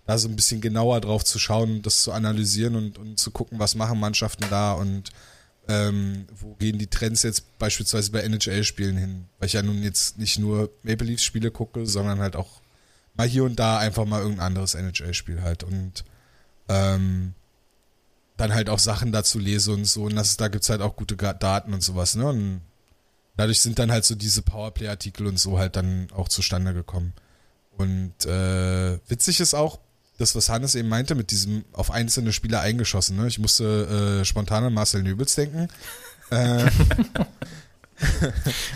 da 0.06 0.16
so 0.16 0.28
ein 0.28 0.36
bisschen 0.36 0.60
genauer 0.60 1.00
drauf 1.00 1.24
zu 1.24 1.38
schauen, 1.40 1.82
das 1.82 2.02
zu 2.02 2.12
analysieren 2.12 2.76
und, 2.76 2.98
und 2.98 3.18
zu 3.18 3.32
gucken, 3.32 3.58
was 3.58 3.74
machen 3.74 4.00
Mannschaften 4.00 4.46
da 4.48 4.72
und 4.72 5.10
ähm, 5.68 6.26
wo 6.34 6.54
gehen 6.54 6.78
die 6.78 6.86
Trends 6.88 7.22
jetzt 7.22 7.58
beispielsweise 7.58 8.10
bei 8.10 8.20
NHL-Spielen 8.20 8.96
hin? 8.96 9.26
Weil 9.38 9.46
ich 9.46 9.52
ja 9.52 9.62
nun 9.62 9.82
jetzt 9.82 10.18
nicht 10.18 10.38
nur 10.38 10.70
Maple 10.82 11.06
Leafs-Spiele 11.06 11.50
gucke, 11.50 11.86
sondern 11.86 12.20
halt 12.20 12.36
auch 12.36 12.62
mal 13.14 13.28
hier 13.28 13.44
und 13.44 13.58
da 13.58 13.78
einfach 13.78 14.06
mal 14.06 14.20
irgendein 14.20 14.46
anderes 14.46 14.74
NHL-Spiel 14.74 15.42
halt. 15.42 15.64
Und 15.64 16.04
ähm, 16.68 17.34
dann 18.38 18.54
halt 18.54 18.70
auch 18.70 18.78
Sachen 18.78 19.12
dazu 19.12 19.38
lese 19.38 19.72
und 19.72 19.84
so. 19.84 20.04
Und 20.04 20.16
das, 20.16 20.36
da 20.38 20.48
gibt's 20.48 20.70
halt 20.70 20.80
auch 20.80 20.96
gute 20.96 21.16
Daten 21.16 21.74
und 21.74 21.82
sowas, 21.82 22.14
ne? 22.14 22.28
Und 22.28 22.62
dadurch 23.36 23.60
sind 23.60 23.78
dann 23.78 23.92
halt 23.92 24.04
so 24.04 24.14
diese 24.14 24.42
Powerplay-Artikel 24.42 25.26
und 25.26 25.38
so 25.38 25.58
halt 25.58 25.76
dann 25.76 26.08
auch 26.12 26.28
zustande 26.28 26.72
gekommen. 26.72 27.12
Und 27.76 28.24
äh, 28.26 28.98
witzig 29.08 29.40
ist 29.40 29.54
auch, 29.54 29.80
das, 30.18 30.34
was 30.34 30.48
Hannes 30.48 30.74
eben 30.74 30.88
meinte, 30.88 31.14
mit 31.14 31.30
diesem 31.30 31.64
auf 31.72 31.90
einzelne 31.90 32.32
Spieler 32.32 32.60
eingeschossen. 32.60 33.16
Ne? 33.16 33.28
Ich 33.28 33.38
musste 33.38 34.20
äh, 34.20 34.24
spontan 34.24 34.64
an 34.64 34.74
Marcel 34.74 35.02
Nöbels 35.02 35.36
denken. 35.36 35.68
äh, 36.30 36.66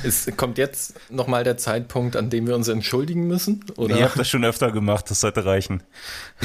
es 0.04 0.28
kommt 0.36 0.56
jetzt 0.56 0.94
nochmal 1.10 1.44
der 1.44 1.56
Zeitpunkt, 1.56 2.16
an 2.16 2.30
dem 2.30 2.46
wir 2.46 2.54
uns 2.54 2.68
entschuldigen 2.68 3.26
müssen? 3.26 3.64
Oder? 3.76 3.98
Ihr 3.98 4.04
habt 4.04 4.18
das 4.18 4.28
schon 4.28 4.44
öfter 4.44 4.70
gemacht, 4.70 5.10
das 5.10 5.20
sollte 5.20 5.44
reichen. 5.44 5.82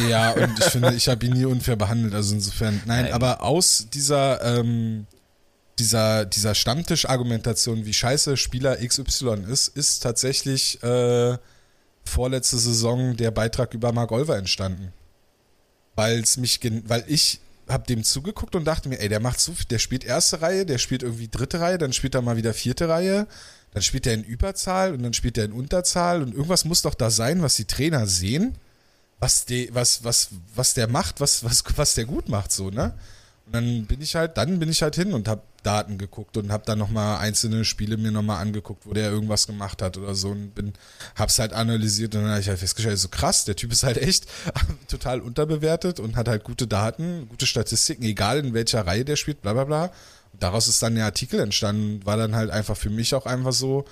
Ja, 0.10 0.32
und 0.32 0.60
ich 0.60 0.66
finde, 0.66 0.94
ich 0.94 1.08
habe 1.08 1.26
ihn 1.26 1.34
nie 1.34 1.46
unfair 1.46 1.76
behandelt, 1.76 2.14
also 2.14 2.34
insofern, 2.34 2.82
nein, 2.86 3.04
nein. 3.04 3.14
aber 3.14 3.44
aus 3.44 3.88
dieser, 3.94 4.60
ähm, 4.60 5.06
dieser, 5.80 6.26
dieser 6.26 6.56
Stammtisch-Argumentation, 6.56 7.86
wie 7.86 7.94
scheiße 7.94 8.36
Spieler 8.36 8.78
XY 8.78 9.46
ist, 9.48 9.70
ist 9.70 10.02
tatsächlich 10.02 10.82
äh, 10.84 11.38
vorletzte 12.08 12.58
Saison 12.58 13.16
der 13.16 13.32
Beitrag 13.32 13.74
über 13.74 13.92
Mark 13.92 14.12
Olver 14.12 14.38
entstanden. 14.38 14.92
Weil's 15.96 16.38
mich, 16.38 16.60
weil 16.88 17.04
ich 17.08 17.42
habe 17.68 17.86
dem 17.86 18.04
zugeguckt 18.04 18.56
und 18.56 18.66
dachte 18.66 18.90
mir, 18.90 19.00
ey, 19.00 19.10
der 19.10 19.20
macht 19.20 19.40
so 19.40 19.54
viel, 19.54 19.66
der 19.66 19.80
spielt 19.80 20.04
erste 20.04 20.42
Reihe, 20.42 20.66
der 20.66 20.78
spielt 20.78 21.04
irgendwie 21.04 21.28
dritte 21.28 21.60
Reihe, 21.60 21.78
dann 21.78 21.94
spielt 21.94 22.16
er 22.16 22.22
mal 22.22 22.38
wieder 22.38 22.54
vierte 22.54 22.88
Reihe, 22.88 23.28
dann 23.74 23.82
spielt 23.84 24.08
er 24.08 24.14
in 24.14 24.24
Überzahl 24.24 24.94
und 24.94 25.04
dann 25.04 25.14
spielt 25.14 25.38
er 25.38 25.46
in 25.46 25.52
Unterzahl 25.52 26.22
und 26.22 26.34
irgendwas 26.34 26.66
muss 26.66 26.82
doch 26.82 26.94
da 26.94 27.10
sein, 27.10 27.42
was 27.42 27.56
die 27.56 27.66
Trainer 27.66 28.08
sehen, 28.08 28.56
was, 29.20 29.46
die, 29.46 29.70
was, 29.74 30.04
was, 30.04 30.30
was 30.56 30.74
der 30.74 30.88
macht, 30.88 31.20
was, 31.20 31.44
was, 31.44 31.64
was 31.76 31.96
der 31.96 32.06
gut 32.06 32.30
macht, 32.30 32.52
so, 32.52 32.70
ne? 32.70 32.94
Und 33.48 33.56
dann 33.56 33.86
bin 33.86 34.02
ich 34.02 34.14
halt, 34.16 34.36
dann 34.36 34.60
bin 34.60 34.68
ich 34.68 34.82
halt 34.82 34.96
hin 34.96 35.14
und 35.14 35.30
habe 35.30 35.42
Daten 35.64 35.98
geguckt 35.98 36.36
und 36.36 36.52
habe 36.52 36.64
dann 36.66 36.78
nochmal 36.78 37.20
einzelne 37.20 37.64
Spiele 37.64 37.96
mir 37.96 38.12
nochmal 38.12 38.42
angeguckt, 38.42 38.86
wo 38.86 38.94
der 38.94 39.10
irgendwas 39.10 39.48
gemacht 39.48 39.82
hat 39.82 39.98
oder 39.98 40.16
so 40.16 40.30
und 40.32 40.54
bin, 40.54 40.74
hab's 41.16 41.40
halt 41.40 41.54
analysiert 41.54 42.14
und 42.14 42.24
dann 42.24 42.32
habe 42.32 42.42
ich 42.42 42.50
halt 42.50 42.60
festgestellt, 42.60 43.00
so 43.00 43.08
krass, 43.08 43.46
der 43.46 43.56
Typ 43.56 43.72
ist 43.72 43.84
halt 43.84 43.98
echt 43.98 44.28
total 44.90 45.22
unterbewertet 45.22 46.02
und 46.02 46.18
hat 46.18 46.28
halt 46.28 46.44
gute 46.44 46.68
Daten, 46.68 47.30
gute 47.30 47.46
Statistiken, 47.48 48.04
egal 48.04 48.40
in 48.40 48.54
welcher 48.54 48.86
Reihe 48.86 49.06
der 49.06 49.16
spielt, 49.16 49.42
bla 49.42 49.54
bla 49.54 49.64
bla. 49.64 49.86
Und 50.34 50.44
daraus 50.44 50.68
ist 50.68 50.84
dann 50.84 50.96
der 50.96 51.06
Artikel 51.06 51.40
entstanden, 51.40 52.06
war 52.06 52.18
dann 52.18 52.36
halt 52.36 52.50
einfach 52.50 52.76
für 52.76 52.90
mich 52.90 53.16
auch 53.16 53.26
einfach 53.26 53.54
so, 53.54 53.86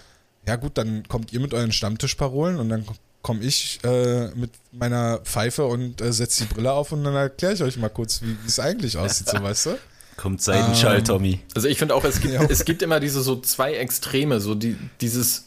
ja 0.45 0.57
gut, 0.57 0.77
dann 0.77 1.07
kommt 1.07 1.31
ihr 1.31 1.39
mit 1.39 1.53
euren 1.53 1.71
Stammtischparolen 1.71 2.57
und 2.57 2.67
dann 2.67 2.85
komme 3.25 3.43
ich 3.43 3.79
äh, 3.83 4.27
mit 4.35 4.51
meiner 4.71 5.17
Pfeife 5.17 5.65
und 5.65 5.99
äh, 5.99 6.13
setze 6.13 6.43
die 6.45 6.53
Brille 6.53 6.71
auf 6.71 6.91
und 6.91 7.03
dann 7.03 7.15
erkläre 7.15 7.53
ich 7.53 7.63
euch 7.63 7.75
mal 7.75 7.89
kurz, 7.89 8.21
wie 8.21 8.35
es 8.45 8.59
eigentlich 8.59 8.99
aussieht, 8.99 9.27
so 9.27 9.41
weißt 9.41 9.65
du? 9.65 9.79
Kommt 10.15 10.43
Seidenschall, 10.43 10.99
ähm, 10.99 11.05
Tommy. 11.05 11.39
Also 11.55 11.67
ich 11.67 11.79
finde 11.79 11.95
auch, 11.95 12.03
es 12.03 12.21
gibt, 12.21 12.35
es 12.51 12.65
gibt 12.65 12.83
immer 12.83 12.99
diese 12.99 13.23
so 13.23 13.41
zwei 13.41 13.73
Extreme, 13.73 14.39
so 14.39 14.53
die, 14.53 14.77
dieses 15.01 15.45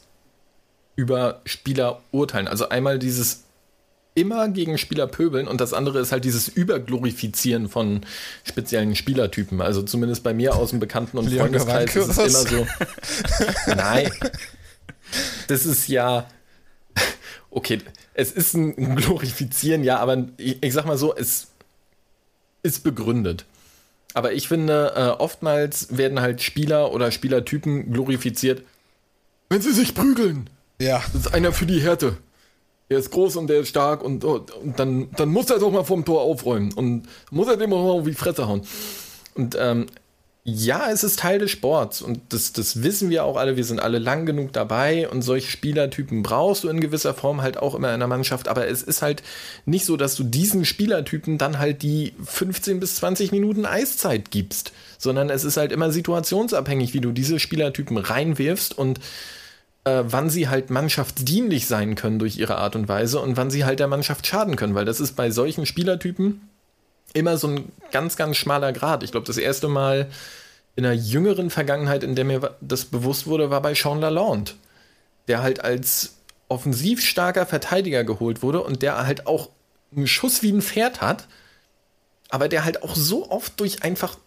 über 0.97 1.41
Spieler 1.45 2.01
urteilen. 2.11 2.49
Also 2.49 2.69
einmal 2.69 2.99
dieses 2.99 3.45
immer 4.17 4.49
gegen 4.49 4.77
Spieler 4.77 5.07
pöbeln 5.07 5.47
und 5.47 5.61
das 5.61 5.73
andere 5.73 6.01
ist 6.01 6.11
halt 6.11 6.25
dieses 6.25 6.49
Überglorifizieren 6.49 7.69
von 7.69 8.01
speziellen 8.43 8.97
Spielertypen. 8.97 9.61
Also 9.61 9.83
zumindest 9.83 10.25
bei 10.25 10.35
mir 10.35 10.57
aus 10.57 10.71
dem 10.71 10.81
Bekannten- 10.81 11.17
und 11.17 11.33
Freundeskreis 11.33 11.95
ist 11.95 12.19
es 12.19 12.19
immer 12.19 12.49
so. 12.49 12.67
Nein. 13.69 14.11
Das 15.47 15.65
ist 15.65 15.89
ja 15.89 16.27
okay, 17.51 17.79
es 18.15 18.33
ist 18.33 18.55
ein 18.55 18.97
Glorifizieren, 18.97 19.85
ja, 19.85 19.99
aber 19.99 20.27
ich, 20.37 20.63
ich 20.63 20.73
sag 20.73 20.87
mal 20.87 20.99
so, 20.99 21.15
es 21.15 21.49
ist 22.63 22.85
begründet. 22.85 23.45
Aber 24.15 24.33
ich 24.33 24.49
finde, 24.49 24.93
äh, 24.97 25.23
oftmals 25.23 25.97
werden 25.97 26.21
halt 26.21 26.43
Spieler 26.43 26.93
oder 26.93 27.11
Spielertypen 27.11 27.93
glorifiziert, 27.93 28.63
wenn 29.49 29.61
sie 29.61 29.73
sich 29.73 29.95
prügeln. 29.95 30.51
Ja. 30.81 31.03
Das 31.13 31.27
ist 31.27 31.35
einer 31.35 31.53
für 31.53 31.67
die 31.67 31.81
Härte. 31.81 32.17
Er 32.89 32.99
ist 32.99 33.11
groß 33.11 33.37
und 33.37 33.49
der 33.49 33.61
ist 33.61 33.69
stark 33.69 34.03
und, 34.03 34.25
und 34.25 34.51
dann, 34.77 35.11
dann 35.13 35.29
muss 35.29 35.51
er 35.51 35.59
doch 35.59 35.71
mal 35.71 35.85
vom 35.85 36.07
Tor 36.07 36.23
aufräumen 36.23 36.73
und 36.73 37.07
muss 37.31 37.49
er 37.49 37.57
dem 37.57 37.73
auch 37.73 37.85
mal 37.85 38.01
auf 38.01 38.07
die 38.07 38.15
Fresse 38.15 38.49
hauen. 38.49 38.63
Und 39.35 39.57
ähm, 39.61 39.87
ja, 40.51 40.91
es 40.91 41.05
ist 41.05 41.19
Teil 41.19 41.39
des 41.39 41.51
Sports 41.51 42.01
und 42.01 42.21
das, 42.31 42.53
das 42.53 42.83
wissen 42.83 43.11
wir 43.11 43.25
auch 43.25 43.37
alle. 43.37 43.57
Wir 43.57 43.65
sind 43.65 43.81
alle 43.81 43.99
lang 43.99 44.25
genug 44.25 44.53
dabei 44.53 45.09
und 45.09 45.21
solche 45.21 45.51
Spielertypen 45.51 46.23
brauchst 46.23 46.65
du 46.65 46.69
in 46.69 46.81
gewisser 46.81 47.13
Form 47.13 47.43
halt 47.43 47.59
auch 47.59 47.75
immer 47.75 47.93
in 47.93 48.01
der 48.01 48.09
Mannschaft. 48.09 48.49
Aber 48.49 48.67
es 48.67 48.83
ist 48.83 49.03
halt 49.03 49.23
nicht 49.67 49.85
so, 49.85 49.99
dass 49.99 50.15
du 50.15 50.25
diesen 50.25 50.65
Spielertypen 50.65 51.37
dann 51.37 51.59
halt 51.59 51.83
die 51.83 52.15
15 52.25 52.81
bis 52.81 52.97
20 52.97 53.31
Minuten 53.31 53.67
Eiszeit 53.67 54.31
gibst, 54.31 54.73
sondern 54.97 55.29
es 55.29 55.45
ist 55.45 55.59
halt 55.59 55.71
immer 55.71 55.91
situationsabhängig, 55.91 56.95
wie 56.95 57.01
du 57.01 57.13
diese 57.13 57.39
Spielertypen 57.39 57.99
reinwirfst 57.99 58.77
und 58.77 59.01
äh, 59.85 60.03
wann 60.07 60.31
sie 60.31 60.49
halt 60.49 60.71
mannschaftsdienlich 60.71 61.67
sein 61.67 61.95
können 61.95 62.19
durch 62.19 62.39
ihre 62.39 62.57
Art 62.57 62.75
und 62.75 62.89
Weise 62.89 63.21
und 63.21 63.37
wann 63.37 63.51
sie 63.51 63.67
halt 63.67 63.81
der 63.81 63.89
Mannschaft 63.89 64.27
schaden 64.27 64.57
können. 64.57 64.75
Weil 64.75 64.87
das 64.87 64.99
ist 64.99 65.15
bei 65.15 65.31
solchen 65.31 65.67
Spielertypen 65.67 66.41
immer 67.15 67.37
so 67.37 67.49
ein 67.49 67.73
ganz, 67.91 68.17
ganz 68.17 68.37
schmaler 68.37 68.73
Grad. 68.73 69.03
Ich 69.03 69.11
glaube, 69.11 69.27
das 69.27 69.39
erste 69.39 69.69
Mal 69.69 70.09
in 70.79 70.87
einer 70.87 70.95
jüngeren 70.95 71.51
Vergangenheit, 71.51 72.05
in 72.05 72.15
der 72.15 72.25
mir 72.25 72.55
das 72.61 72.85
bewusst 72.85 73.27
wurde, 73.27 73.51
war 73.51 73.61
bei 73.61 73.75
Sean 73.75 74.01
Lalonde, 74.01 74.53
der 75.27 75.43
halt 75.43 75.65
als 75.65 76.19
offensiv 76.47 77.05
starker 77.05 77.47
Verteidiger 77.47 78.05
geholt 78.05 78.43
wurde 78.43 78.63
und 78.63 78.81
der 78.81 79.05
halt 79.05 79.27
auch 79.27 79.49
einen 79.91 80.07
Schuss 80.07 80.41
wie 80.41 80.53
ein 80.53 80.63
Pferd 80.63 81.01
hat, 81.01 81.27
aber 82.29 82.49
der 82.49 82.65
halt 82.65 82.85
auch 82.85 82.95
so 82.95 83.29
oft 83.29 83.59
durch 83.59 83.83
einfach 83.83 84.19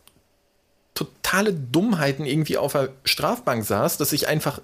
totale 0.93 1.54
Dummheiten 1.54 2.26
irgendwie 2.26 2.58
auf 2.58 2.74
der 2.74 2.89
Strafbank 3.06 3.64
saß, 3.64 3.95
dass 3.95 4.12
ich 4.12 4.28
einfach 4.28 4.60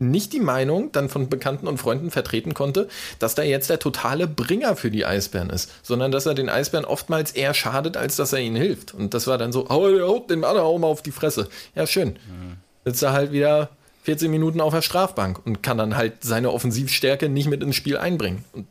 nicht 0.00 0.32
die 0.32 0.40
Meinung 0.40 0.92
dann 0.92 1.08
von 1.08 1.28
Bekannten 1.28 1.68
und 1.68 1.78
Freunden 1.78 2.10
vertreten 2.10 2.54
konnte, 2.54 2.88
dass 3.18 3.34
da 3.34 3.42
jetzt 3.42 3.70
der 3.70 3.78
totale 3.78 4.26
Bringer 4.26 4.76
für 4.76 4.90
die 4.90 5.04
Eisbären 5.04 5.50
ist, 5.50 5.70
sondern 5.82 6.10
dass 6.10 6.26
er 6.26 6.34
den 6.34 6.48
Eisbären 6.48 6.84
oftmals 6.84 7.32
eher 7.32 7.54
schadet, 7.54 7.96
als 7.96 8.16
dass 8.16 8.32
er 8.32 8.40
ihnen 8.40 8.56
hilft. 8.56 8.94
Und 8.94 9.14
das 9.14 9.26
war 9.26 9.38
dann 9.38 9.52
so, 9.52 9.68
hau 9.68 9.88
den 10.20 10.44
anderen 10.44 10.66
auch 10.66 10.78
mal 10.78 10.86
auf 10.86 11.02
die 11.02 11.12
Fresse. 11.12 11.48
Ja, 11.74 11.86
schön. 11.86 12.10
Mhm. 12.10 12.56
Sitzt 12.84 13.02
er 13.02 13.12
halt 13.12 13.32
wieder 13.32 13.70
14 14.04 14.30
Minuten 14.30 14.60
auf 14.60 14.72
der 14.72 14.82
Strafbank 14.82 15.44
und 15.44 15.62
kann 15.62 15.76
dann 15.76 15.96
halt 15.96 16.24
seine 16.24 16.50
Offensivstärke 16.50 17.28
nicht 17.28 17.48
mit 17.48 17.62
ins 17.62 17.76
Spiel 17.76 17.98
einbringen. 17.98 18.44
Und 18.52 18.66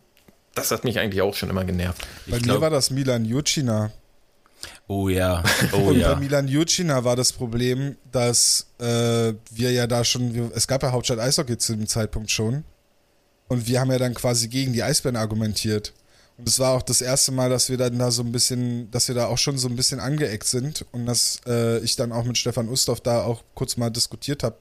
das 0.55 0.71
hat 0.71 0.84
mich 0.84 0.99
eigentlich 0.99 1.21
auch 1.21 1.36
schon 1.36 1.49
immer 1.49 1.63
genervt. 1.63 2.01
Bei 2.27 2.38
ich 2.38 2.41
mir 2.41 2.53
glaub, 2.53 2.61
war 2.61 2.69
das 2.69 2.89
Milan 2.89 3.23
Jucina, 3.25 3.91
Oh 4.92 5.08
ja, 5.08 5.44
oh 5.74 5.90
und 5.90 6.00
ja. 6.00 6.16
bei 6.16 6.20
Milan 6.20 6.48
Jucina 6.48 7.04
war 7.04 7.16
das 7.16 7.32
Problem, 7.32 7.96
dass 8.12 8.66
äh, 8.80 9.34
wir 9.52 9.72
ja 9.72 9.86
da 9.86 10.04
schon, 10.04 10.34
wir, 10.34 10.52
es 10.56 10.68
gab 10.68 10.82
ja 10.82 10.92
Hauptstadt 10.92 11.20
Eishockey 11.20 11.60
zu 11.60 11.76
dem 11.76 11.86
Zeitpunkt 11.86 12.32
schon. 12.32 12.64
Und 13.50 13.68
wir 13.68 13.80
haben 13.80 13.92
ja 13.92 14.00
dann 14.00 14.16
quasi 14.16 14.48
gegen 14.48 14.74
die 14.74 14.82
Eisbären 14.82 15.16
argumentiert. 15.16 15.94
Und 16.38 16.48
es 16.48 16.58
war 16.58 16.74
auch 16.74 16.82
das 16.82 17.02
erste 17.02 17.32
Mal, 17.32 17.52
dass 17.52 17.70
wir 17.70 17.78
dann 17.78 18.00
da 18.00 18.10
so 18.10 18.24
ein 18.24 18.32
bisschen, 18.32 18.90
dass 18.90 19.08
wir 19.08 19.14
da 19.14 19.28
auch 19.28 19.38
schon 19.38 19.60
so 19.60 19.68
ein 19.68 19.76
bisschen 19.76 20.00
angeeckt 20.00 20.48
sind 20.48 20.84
und 20.92 21.06
dass 21.06 21.40
äh, 21.46 21.78
ich 21.80 21.96
dann 21.96 22.12
auch 22.12 22.24
mit 22.24 22.40
Stefan 22.40 22.68
Ustorf 22.68 23.02
da 23.02 23.22
auch 23.22 23.44
kurz 23.54 23.78
mal 23.78 23.92
diskutiert 23.92 24.42
habe. 24.42 24.58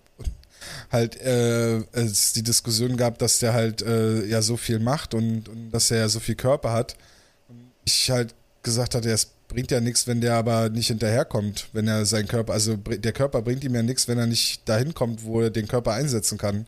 Halt, 0.92 1.18
äh, 1.22 1.78
es 1.92 2.34
die 2.34 2.42
Diskussion 2.42 2.98
gab, 2.98 3.18
dass 3.18 3.38
der 3.38 3.54
halt 3.54 3.80
äh, 3.80 4.26
ja 4.26 4.42
so 4.42 4.58
viel 4.58 4.78
macht 4.78 5.14
und, 5.14 5.48
und 5.48 5.70
dass 5.70 5.90
er 5.90 6.00
ja 6.00 6.08
so 6.10 6.20
viel 6.20 6.34
Körper 6.34 6.72
hat. 6.72 6.96
Und 7.48 7.70
ich 7.86 8.10
halt 8.10 8.34
gesagt 8.62 8.94
hatte, 8.94 9.08
er 9.08 9.14
ist 9.14 9.37
bringt 9.48 9.70
ja 9.70 9.80
nichts, 9.80 10.06
wenn 10.06 10.20
der 10.20 10.34
aber 10.34 10.68
nicht 10.68 10.88
hinterherkommt, 10.88 11.68
wenn 11.72 11.88
er 11.88 12.04
seinen 12.04 12.28
Körper, 12.28 12.52
also 12.52 12.76
der 12.76 13.12
Körper 13.12 13.42
bringt 13.42 13.64
ihm 13.64 13.74
ja 13.74 13.82
nichts, 13.82 14.06
wenn 14.06 14.18
er 14.18 14.26
nicht 14.26 14.68
dahin 14.68 14.94
kommt, 14.94 15.24
wo 15.24 15.40
er 15.40 15.50
den 15.50 15.66
Körper 15.66 15.94
einsetzen 15.94 16.38
kann. 16.38 16.66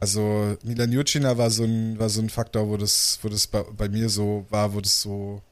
Also 0.00 0.56
Milan 0.62 0.92
Jurcina 0.92 1.36
war 1.36 1.50
so 1.50 1.64
ein, 1.64 1.98
war 1.98 2.08
so 2.08 2.22
ein 2.22 2.30
Faktor, 2.30 2.68
wo 2.68 2.76
das, 2.76 3.18
wo 3.22 3.28
das 3.28 3.46
bei, 3.46 3.62
bei 3.76 3.88
mir 3.88 4.08
so 4.08 4.46
war, 4.48 4.72
wo 4.72 4.80
das 4.80 5.00
so, 5.02 5.42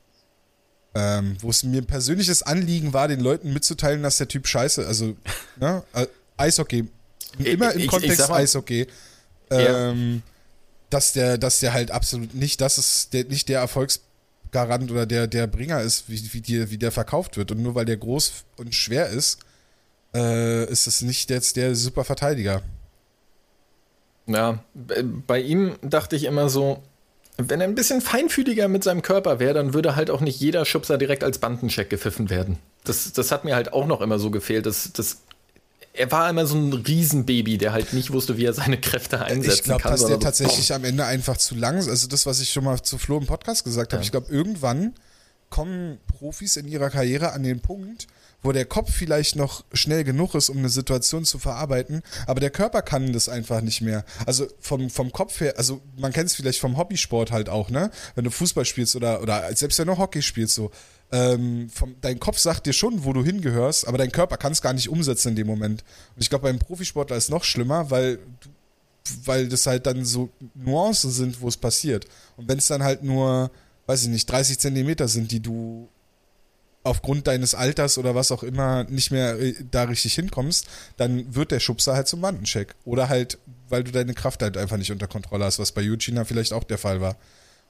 ähm, 0.94 1.36
wo 1.40 1.50
es 1.50 1.62
mir 1.62 1.82
ein 1.82 1.86
persönliches 1.86 2.42
Anliegen 2.42 2.92
war, 2.92 3.08
den 3.08 3.20
Leuten 3.20 3.52
mitzuteilen, 3.52 4.02
dass 4.02 4.16
der 4.16 4.28
Typ 4.28 4.46
scheiße, 4.46 4.86
also 4.86 5.16
ne, 5.56 5.82
äh, 5.92 6.06
Eishockey, 6.38 6.88
immer 7.38 7.72
im 7.72 7.80
ich, 7.80 7.88
Kontext 7.88 8.20
ich 8.20 8.28
mal, 8.28 8.36
Eishockey, 8.36 8.86
ähm, 9.50 10.22
ja. 10.24 10.32
dass 10.90 11.12
der, 11.12 11.38
dass 11.38 11.60
der 11.60 11.74
halt 11.74 11.90
absolut 11.90 12.34
nicht, 12.34 12.60
das 12.60 12.78
ist 12.78 13.12
der, 13.12 13.24
nicht 13.24 13.48
der 13.48 13.60
Erfolgs 13.60 14.00
Garant 14.52 14.90
oder 14.90 15.06
der, 15.06 15.26
der 15.26 15.46
Bringer 15.46 15.80
ist, 15.80 16.08
wie, 16.08 16.32
wie, 16.32 16.40
die, 16.40 16.70
wie 16.70 16.78
der 16.78 16.92
verkauft 16.92 17.36
wird. 17.36 17.52
Und 17.52 17.62
nur 17.62 17.74
weil 17.74 17.84
der 17.84 17.96
groß 17.96 18.44
und 18.56 18.74
schwer 18.74 19.08
ist, 19.08 19.38
äh, 20.14 20.64
ist 20.70 20.86
es 20.86 21.02
nicht 21.02 21.30
jetzt 21.30 21.56
der 21.56 21.74
super 21.74 22.04
Verteidiger. 22.04 22.62
Ja, 24.26 24.58
bei 24.74 25.40
ihm 25.40 25.76
dachte 25.82 26.16
ich 26.16 26.24
immer 26.24 26.48
so, 26.48 26.82
wenn 27.38 27.60
er 27.60 27.68
ein 27.68 27.74
bisschen 27.74 28.00
feinfühliger 28.00 28.66
mit 28.66 28.82
seinem 28.82 29.02
Körper 29.02 29.38
wäre, 29.38 29.54
dann 29.54 29.74
würde 29.74 29.94
halt 29.94 30.10
auch 30.10 30.20
nicht 30.20 30.40
jeder 30.40 30.64
Schubser 30.64 30.98
direkt 30.98 31.22
als 31.22 31.38
Bandencheck 31.38 31.90
gepfiffen 31.90 32.30
werden. 32.30 32.58
Das, 32.84 33.12
das 33.12 33.30
hat 33.30 33.44
mir 33.44 33.54
halt 33.54 33.72
auch 33.72 33.86
noch 33.86 34.00
immer 34.00 34.18
so 34.18 34.30
gefehlt. 34.30 34.66
Das, 34.66 34.92
das 34.92 35.22
er 35.96 36.10
war 36.12 36.28
immer 36.28 36.46
so 36.46 36.56
ein 36.56 36.72
Riesenbaby, 36.72 37.58
der 37.58 37.72
halt 37.72 37.92
nicht 37.92 38.12
wusste, 38.12 38.36
wie 38.36 38.44
er 38.44 38.52
seine 38.52 38.78
Kräfte 38.78 39.24
einsetzen 39.24 39.58
ich 39.58 39.62
glaub, 39.62 39.82
kann. 39.82 39.94
Ich 39.94 40.00
glaube, 40.00 40.12
dass 40.12 40.20
der 40.20 40.20
tatsächlich 40.20 40.72
am 40.72 40.84
Ende 40.84 41.04
einfach 41.04 41.36
zu 41.36 41.54
lang 41.54 41.78
ist. 41.78 41.88
Also 41.88 42.06
das, 42.06 42.26
was 42.26 42.40
ich 42.40 42.50
schon 42.50 42.64
mal 42.64 42.82
zu 42.82 42.98
Flo 42.98 43.18
im 43.18 43.26
Podcast 43.26 43.64
gesagt 43.64 43.92
habe. 43.92 44.02
Ja. 44.02 44.04
Ich 44.04 44.10
glaube, 44.10 44.32
irgendwann 44.32 44.94
kommen 45.50 45.98
Profis 46.06 46.56
in 46.56 46.66
ihrer 46.66 46.90
Karriere 46.90 47.32
an 47.32 47.42
den 47.42 47.60
Punkt, 47.60 48.06
wo 48.42 48.52
der 48.52 48.64
Kopf 48.64 48.92
vielleicht 48.92 49.36
noch 49.36 49.64
schnell 49.72 50.04
genug 50.04 50.34
ist, 50.34 50.48
um 50.48 50.58
eine 50.58 50.68
Situation 50.68 51.24
zu 51.24 51.38
verarbeiten, 51.38 52.02
aber 52.26 52.40
der 52.40 52.50
Körper 52.50 52.82
kann 52.82 53.12
das 53.12 53.28
einfach 53.28 53.60
nicht 53.60 53.80
mehr. 53.80 54.04
Also 54.26 54.46
vom, 54.60 54.90
vom 54.90 55.12
Kopf 55.12 55.40
her, 55.40 55.54
also 55.56 55.80
man 55.96 56.12
kennt 56.12 56.30
es 56.30 56.34
vielleicht 56.34 56.60
vom 56.60 56.76
Hobbysport 56.76 57.32
halt 57.32 57.48
auch, 57.48 57.70
ne? 57.70 57.90
Wenn 58.14 58.24
du 58.24 58.30
Fußball 58.30 58.64
spielst 58.64 58.96
oder, 58.96 59.22
oder 59.22 59.54
selbst 59.54 59.78
wenn 59.78 59.86
du 59.86 59.96
Hockey 59.96 60.22
spielst, 60.22 60.54
so, 60.54 60.70
ähm, 61.12 61.70
vom, 61.70 61.94
dein 62.00 62.18
Kopf 62.18 62.38
sagt 62.38 62.66
dir 62.66 62.72
schon, 62.72 63.04
wo 63.04 63.12
du 63.12 63.24
hingehörst, 63.24 63.86
aber 63.86 63.98
dein 63.98 64.10
Körper 64.10 64.36
kann 64.36 64.52
es 64.52 64.62
gar 64.62 64.72
nicht 64.72 64.88
umsetzen 64.88 65.30
in 65.30 65.36
dem 65.36 65.46
Moment. 65.46 65.84
Und 66.14 66.22
ich 66.22 66.30
glaube, 66.30 66.42
beim 66.44 66.58
Profisportler 66.58 67.16
ist 67.16 67.24
es 67.24 67.30
noch 67.30 67.44
schlimmer, 67.44 67.90
weil, 67.90 68.18
weil 69.24 69.48
das 69.48 69.66
halt 69.66 69.86
dann 69.86 70.04
so 70.04 70.30
Nuancen 70.54 71.10
sind, 71.10 71.40
wo 71.40 71.48
es 71.48 71.56
passiert. 71.56 72.06
Und 72.36 72.48
wenn 72.48 72.58
es 72.58 72.66
dann 72.66 72.82
halt 72.82 73.02
nur, 73.04 73.50
weiß 73.86 74.02
ich 74.02 74.08
nicht, 74.08 74.30
30 74.30 74.58
Zentimeter 74.58 75.06
sind, 75.06 75.30
die 75.30 75.40
du 75.40 75.88
aufgrund 76.82 77.26
deines 77.26 77.54
Alters 77.54 77.98
oder 77.98 78.14
was 78.14 78.30
auch 78.30 78.42
immer 78.42 78.84
nicht 78.84 79.10
mehr 79.10 79.38
äh, 79.40 79.54
da 79.70 79.84
richtig 79.84 80.14
hinkommst, 80.14 80.66
dann 80.96 81.34
wird 81.34 81.50
der 81.50 81.60
Schubser 81.60 81.94
halt 81.94 82.08
zum 82.08 82.22
Wandencheck. 82.22 82.74
Oder 82.84 83.08
halt, 83.08 83.38
weil 83.68 83.84
du 83.84 83.90
deine 83.90 84.14
Kraft 84.14 84.42
halt 84.42 84.56
einfach 84.56 84.76
nicht 84.76 84.92
unter 84.92 85.08
Kontrolle 85.08 85.44
hast, 85.44 85.58
was 85.58 85.72
bei 85.72 85.82
Eugina 85.82 86.24
vielleicht 86.24 86.52
auch 86.52 86.64
der 86.64 86.78
Fall 86.78 87.00
war. 87.00 87.16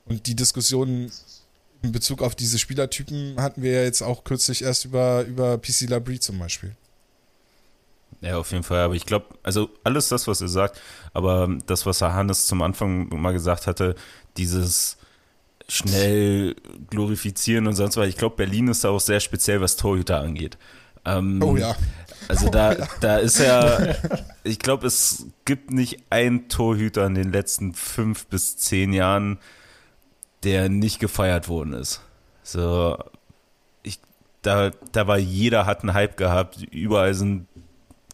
Und 0.05 0.27
die 0.27 0.37
Diskussion 0.37 1.11
in 1.87 1.93
Bezug 1.93 2.23
auf 2.23 2.35
diese 2.35 2.59
Spielertypen 2.59 3.41
hatten 3.41 3.63
wir 3.63 3.73
ja 3.73 3.83
jetzt 3.83 4.03
auch 4.03 4.25
kürzlich 4.25 4.63
erst 4.63 4.85
über, 4.85 5.23
über 5.23 5.59
PC 5.59 5.89
Labrie 5.89 6.21
zum 6.21 6.39
Beispiel. 6.39 6.73
Ja, 8.21 8.39
auf 8.39 8.51
jeden 8.53 8.65
Fall. 8.65 8.81
Aber 8.81 8.95
ich 8.95 9.07
glaube, 9.07 9.27
also 9.43 9.71
alles 9.85 10.09
das, 10.09 10.27
was 10.27 10.41
ihr 10.41 10.49
sagt, 10.49 10.81
aber 11.13 11.49
das, 11.67 11.87
was 11.87 12.01
Herr 12.01 12.15
Hannes 12.15 12.47
zum 12.47 12.63
Anfang 12.63 13.09
mal 13.21 13.33
gesagt 13.33 13.67
hatte, 13.67 13.95
dieses 14.37 14.97
schnell 15.69 16.55
glorifizieren 16.91 17.67
und 17.67 17.75
sonst 17.75 17.97
was. 17.97 18.09
Ich 18.09 18.17
glaube, 18.17 18.37
Berlin 18.37 18.69
ist 18.69 18.85
da 18.85 18.91
auch 18.91 19.01
sehr 19.01 19.21
speziell, 19.21 19.61
was 19.61 19.77
Torhüter 19.77 20.21
angeht. 20.21 20.59
Ähm, 21.05 21.43
oh 21.43 21.57
ja. 21.57 21.77
Also 22.29 22.49
da, 22.51 22.71
oh, 22.77 22.79
ja. 22.79 22.89
da 23.01 23.17
ist 23.19 23.39
ja, 23.39 23.95
ich 24.45 24.59
glaube, 24.59 24.87
es 24.87 25.27
gibt 25.45 25.71
nicht 25.71 26.03
einen 26.11 26.49
Torhüter 26.49 27.07
in 27.07 27.15
den 27.15 27.33
letzten 27.33 27.75
fünf 27.75 28.27
bis 28.27 28.57
zehn 28.57 28.93
Jahren, 28.93 29.39
der 30.47 30.69
nicht 30.69 31.01
gefeiert 31.01 31.49
worden 31.49 31.73
ist. 31.73 32.01
So, 32.45 32.97
ich, 33.83 33.99
da, 34.43 34.71
da 34.93 35.09
war 35.09 35.19
jeder 35.19 35.67
hat 35.67 35.83
einen 35.83 35.93
Hype 35.93 36.17
gehabt, 36.17 36.63
überall 36.71 37.15
sind 37.15 37.49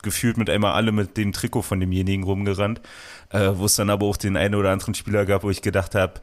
gefühlt 0.03 0.39
mit 0.39 0.49
einmal 0.49 0.73
alle 0.73 0.93
mit 0.93 1.19
dem 1.19 1.33
Trikot 1.33 1.61
von 1.61 1.79
demjenigen 1.79 2.25
rumgerannt, 2.25 2.81
äh, 3.29 3.51
wo 3.55 3.67
es 3.67 3.77
dann 3.77 3.91
aber 3.91 4.07
auch 4.07 4.17
den 4.17 4.39
einen 4.39 4.55
oder 4.55 4.71
anderen 4.71 4.95
Spieler 4.95 5.27
gab, 5.27 5.45
wo 5.45 5.51
ich 5.51 5.61
gedacht 5.61 5.95
habe, 5.95 6.15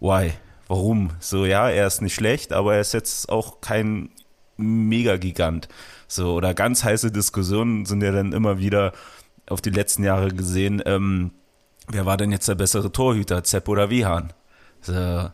why? 0.00 0.32
Warum? 0.66 1.10
So, 1.20 1.46
ja, 1.46 1.70
er 1.70 1.86
ist 1.86 2.02
nicht 2.02 2.14
schlecht, 2.14 2.52
aber 2.52 2.74
er 2.74 2.80
ist 2.80 2.92
jetzt 2.92 3.28
auch 3.28 3.60
kein 3.60 4.10
Mega-Gigant. 4.56 5.68
So, 6.08 6.34
oder 6.34 6.54
ganz 6.54 6.82
heiße 6.82 7.12
Diskussionen 7.12 7.86
sind 7.86 8.02
ja 8.02 8.10
dann 8.10 8.32
immer 8.32 8.58
wieder 8.58 8.92
auf 9.48 9.60
die 9.60 9.70
letzten 9.70 10.02
Jahre 10.02 10.30
gesehen, 10.30 10.82
ähm, 10.84 11.30
wer 11.86 12.04
war 12.04 12.16
denn 12.16 12.32
jetzt 12.32 12.48
der 12.48 12.56
bessere 12.56 12.90
Torhüter, 12.90 13.44
Zepp 13.44 13.68
oder 13.68 13.90
Wihan? 13.90 14.32
So, 14.86 15.30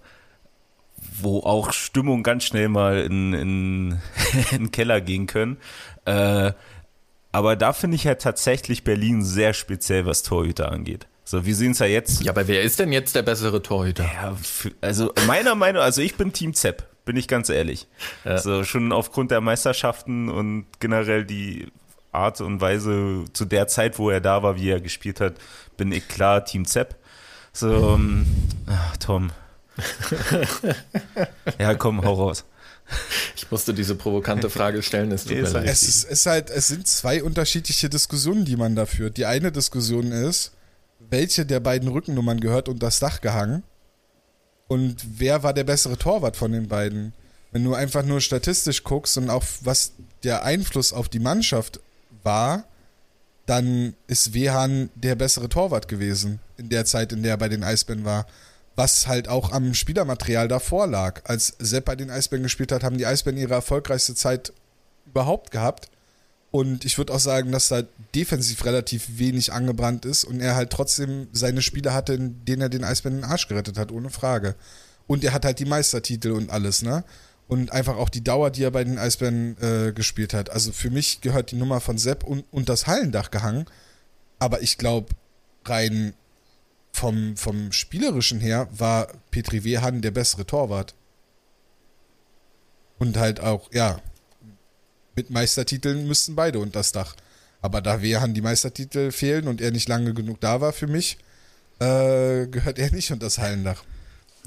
wo 1.21 1.41
auch 1.41 1.73
Stimmung 1.73 2.23
ganz 2.23 2.45
schnell 2.45 2.69
mal 2.69 3.01
in, 3.01 3.33
in, 3.33 3.91
in 4.51 4.59
den 4.59 4.71
Keller 4.73 5.01
gehen 5.01 5.27
können. 5.27 5.59
Äh, 6.05 6.53
aber 7.33 7.57
da 7.57 7.73
finde 7.73 7.97
ich 7.97 8.05
ja 8.05 8.15
tatsächlich 8.15 8.85
Berlin 8.85 9.25
sehr 9.25 9.55
speziell, 9.55 10.07
was 10.07 10.23
Torhüter 10.23 10.71
angeht. 10.71 11.07
So, 11.25 11.47
wir 11.47 11.55
sehen 11.55 11.73
es 11.73 11.79
ja 11.79 11.87
jetzt. 11.87 12.23
Ja, 12.23 12.33
aber 12.33 12.47
wer 12.49 12.63
ist 12.63 12.79
denn 12.79 12.93
jetzt 12.93 13.15
der 13.15 13.23
bessere 13.23 13.63
Torhüter? 13.63 14.05
Ja, 14.05 14.37
also 14.81 15.13
meiner 15.27 15.55
Meinung, 15.55 15.83
also 15.83 16.03
ich 16.03 16.17
bin 16.17 16.33
Team 16.33 16.53
Zepp, 16.53 16.87
bin 17.05 17.17
ich 17.17 17.29
ganz 17.29 17.49
ehrlich. 17.49 17.87
Ja. 18.25 18.39
So, 18.39 18.65
schon 18.65 18.93
aufgrund 18.93 19.31
der 19.31 19.41
Meisterschaften 19.41 20.29
und 20.29 20.67
generell 20.81 21.25
die 21.25 21.69
Art 22.11 22.41
und 22.41 22.61
Weise 22.61 23.25
zu 23.33 23.45
der 23.47 23.67
Zeit, 23.67 23.99
wo 23.99 24.11
er 24.11 24.21
da 24.21 24.43
war, 24.43 24.57
wie 24.57 24.69
er 24.69 24.81
gespielt 24.81 25.21
hat, 25.21 25.35
bin 25.77 25.91
ich 25.93 26.07
klar 26.09 26.45
Team 26.45 26.67
Zepp. 26.67 26.97
So, 27.53 27.95
ähm, 27.95 28.27
ach, 28.67 28.97
Tom. 28.99 29.31
ja, 31.59 31.75
komm, 31.75 32.05
hau 32.05 32.15
raus. 32.15 32.45
Ich 33.37 33.51
musste 33.51 33.73
diese 33.73 33.95
provokante 33.95 34.51
Frage 34.51 34.83
stellen. 34.83 35.13
Es, 35.13 35.25
es, 35.25 35.31
ist, 35.31 35.55
es, 35.55 36.05
ist 36.05 36.27
halt, 36.27 36.51
es 36.51 36.69
sind 36.69 36.87
zwei 36.87 37.23
unterschiedliche 37.23 37.89
Diskussionen, 37.89 38.45
die 38.45 38.57
man 38.57 38.77
da 38.77 38.87
führt. 38.87 39.17
Die 39.17 39.25
eine 39.25 39.51
Diskussion 39.51 40.13
ist, 40.13 40.53
welche 40.99 41.47
der 41.47 41.61
beiden 41.61 41.89
Rückennummern 41.89 42.41
gehört 42.41 42.69
unter 42.69 42.87
das 42.87 42.99
Dach 42.99 43.21
gehangen 43.21 43.63
und 44.73 45.05
wer 45.19 45.43
war 45.43 45.53
der 45.53 45.65
bessere 45.65 45.99
Torwart 45.99 46.35
von 46.35 46.51
den 46.51 46.67
beiden. 46.67 47.13
Wenn 47.51 47.63
du 47.63 47.75
einfach 47.75 48.03
nur 48.05 48.23
statistisch 48.23 48.85
guckst 48.85 49.19
und 49.19 49.29
auch 49.29 49.45
was 49.61 49.93
der 50.23 50.45
Einfluss 50.45 50.95
auf 50.95 51.11
die 51.11 51.19
Mannschaft 51.19 51.81
war, 52.23 52.65
dann 53.45 53.95
ist 54.07 54.33
Wehan 54.33 54.89
der 54.95 55.15
bessere 55.15 55.51
Torwart 55.51 55.89
gewesen 55.89 56.41
in 56.57 56.71
der 56.71 56.87
Zeit, 56.87 57.13
in 57.13 57.23
der 57.23 57.33
er 57.33 57.37
bei 57.37 57.51
den 57.51 57.65
Eisbären 57.65 58.07
war. 58.07 58.27
Was 58.75 59.07
halt 59.07 59.29
auch 59.29 59.53
am 59.53 59.75
Spielermaterial 59.75 60.49
davor 60.49 60.87
lag. 60.87 61.21
Als 61.25 61.55
Sepp 61.59 61.85
bei 61.85 61.97
den 61.97 62.11
Eisbären 62.11 62.43
gespielt 62.43 62.73
hat, 62.73 62.83
haben 62.83 62.99
die 62.99 63.07
Eisbären 63.07 63.39
ihre 63.39 63.55
erfolgreichste 63.55 64.15
Zeit 64.15 64.53
überhaupt 65.07 65.51
gehabt. 65.51 65.91
Und 66.51 66.85
ich 66.85 66.99
würde 66.99 67.15
auch 67.15 67.19
sagen, 67.19 67.51
dass 67.51 67.69
da 67.69 67.83
defensiv 68.15 68.65
relativ 68.67 69.19
wenig 69.19 69.53
angebrannt 69.53 70.05
ist 70.05 70.25
und 70.25 70.41
er 70.41 70.55
halt 70.55 70.69
trotzdem 70.71 71.29
seine 71.33 71.63
Spiele 71.63 71.95
hatte, 71.95 72.13
in 72.13 72.45
denen 72.45 72.61
er 72.61 72.69
den 72.69 72.85
Eisbären 72.85 73.19
den 73.19 73.25
Arsch 73.25 73.49
gerettet 73.49 73.79
hat, 73.79 73.91
ohne 73.91 74.11
Frage. 74.11 74.55
Und 75.07 75.25
er 75.25 75.33
hat 75.33 75.47
halt 75.47 75.59
die 75.59 75.65
Meistertitel 75.65 76.31
und 76.33 76.51
alles, 76.51 76.83
ne? 76.83 77.05
Und 77.49 77.73
einfach 77.73 77.97
auch 77.97 78.09
die 78.09 78.23
Dauer, 78.23 78.51
die 78.51 78.65
er 78.65 78.71
bei 78.71 78.85
den 78.85 78.99
Eisbären 78.99 79.57
äh, 79.61 79.93
gespielt 79.93 80.33
hat. 80.33 80.51
Also 80.51 80.73
für 80.73 80.91
mich 80.91 81.23
gehört 81.23 81.51
die 81.51 81.57
Nummer 81.57 81.81
von 81.81 81.99
Sepp 81.99 82.23
und, 82.23 82.45
und 82.51 82.69
das 82.69 82.87
Hallendach 82.87 83.31
gehangen. 83.31 83.67
Aber 84.39 84.63
ich 84.63 84.79
glaube, 84.79 85.15
rein 85.65 86.15
vom, 86.93 87.37
vom 87.37 87.73
Spielerischen 87.73 88.41
her 88.41 88.69
war 88.71 89.09
Petri 89.31 89.65
Wehan 89.65 90.03
der 90.03 90.11
bessere 90.11 90.47
Torwart. 90.47 90.95
Und 92.99 93.17
halt 93.17 93.41
auch, 93.41 93.73
ja, 93.73 94.01
mit 95.17 95.31
Meistertiteln 95.31 96.07
müssten 96.07 96.37
beide 96.37 96.59
unter 96.59 96.79
das 96.79 96.93
Dach. 96.93 97.17
Aber 97.61 97.81
da 97.81 98.03
Wehan 98.03 98.35
die 98.35 98.41
Meistertitel 98.41 99.11
fehlen 99.11 99.49
und 99.49 99.61
er 99.61 99.71
nicht 99.71 99.89
lange 99.89 100.15
genug 100.15 100.41
da 100.41 100.61
war 100.61 100.73
für 100.73 100.87
mich, 100.87 101.19
äh, 101.79 102.47
gehört 102.47 102.79
er 102.79 102.91
nicht 102.93 103.11
unter 103.11 103.27
das 103.27 103.39
Hallendach. 103.39 103.83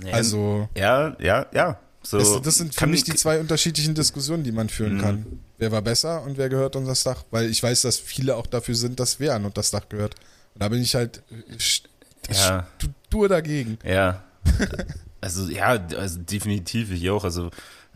Ja, 0.04 0.14
also. 0.14 0.70
Ja, 0.76 1.16
ja, 1.20 1.46
ja. 1.54 1.80
So 2.04 2.20
das, 2.20 2.42
das 2.42 2.56
sind 2.56 2.76
für 2.76 2.88
mich 2.88 3.04
die 3.04 3.16
zwei 3.16 3.40
unterschiedlichen 3.40 3.96
Diskussionen, 3.96 4.44
die 4.44 4.52
man 4.52 4.70
führen 4.70 4.98
mhm. 4.98 5.02
kann. 5.02 5.40
Wer 5.58 5.72
war 5.72 5.82
besser 5.82 6.22
und 6.24 6.38
wer 6.38 6.50
gehört 6.50 6.76
unter 6.76 6.90
das 6.90 7.04
Dach? 7.04 7.24
Weil 7.32 7.50
ich 7.50 7.64
weiß, 7.64 7.82
dass 7.82 7.98
viele 7.98 8.36
auch 8.36 8.46
dafür 8.46 8.76
sind, 8.76 9.00
dass 9.00 9.20
wer 9.20 9.36
unter 9.36 9.50
das 9.50 9.72
Dach 9.72 9.90
gehört. 9.90 10.16
Und 10.54 10.62
da 10.62 10.70
bin 10.70 10.82
ich 10.82 10.94
halt 10.94 11.24
ja. 12.30 12.68
stur 13.08 13.30
dagegen. 13.30 13.78
Ja. 13.84 14.24
also 15.22 15.50
ja, 15.50 15.78
also 15.98 16.20
definitiv 16.20 16.92
ich 16.92 17.10
auch. 17.10 17.24
Also 17.24 17.50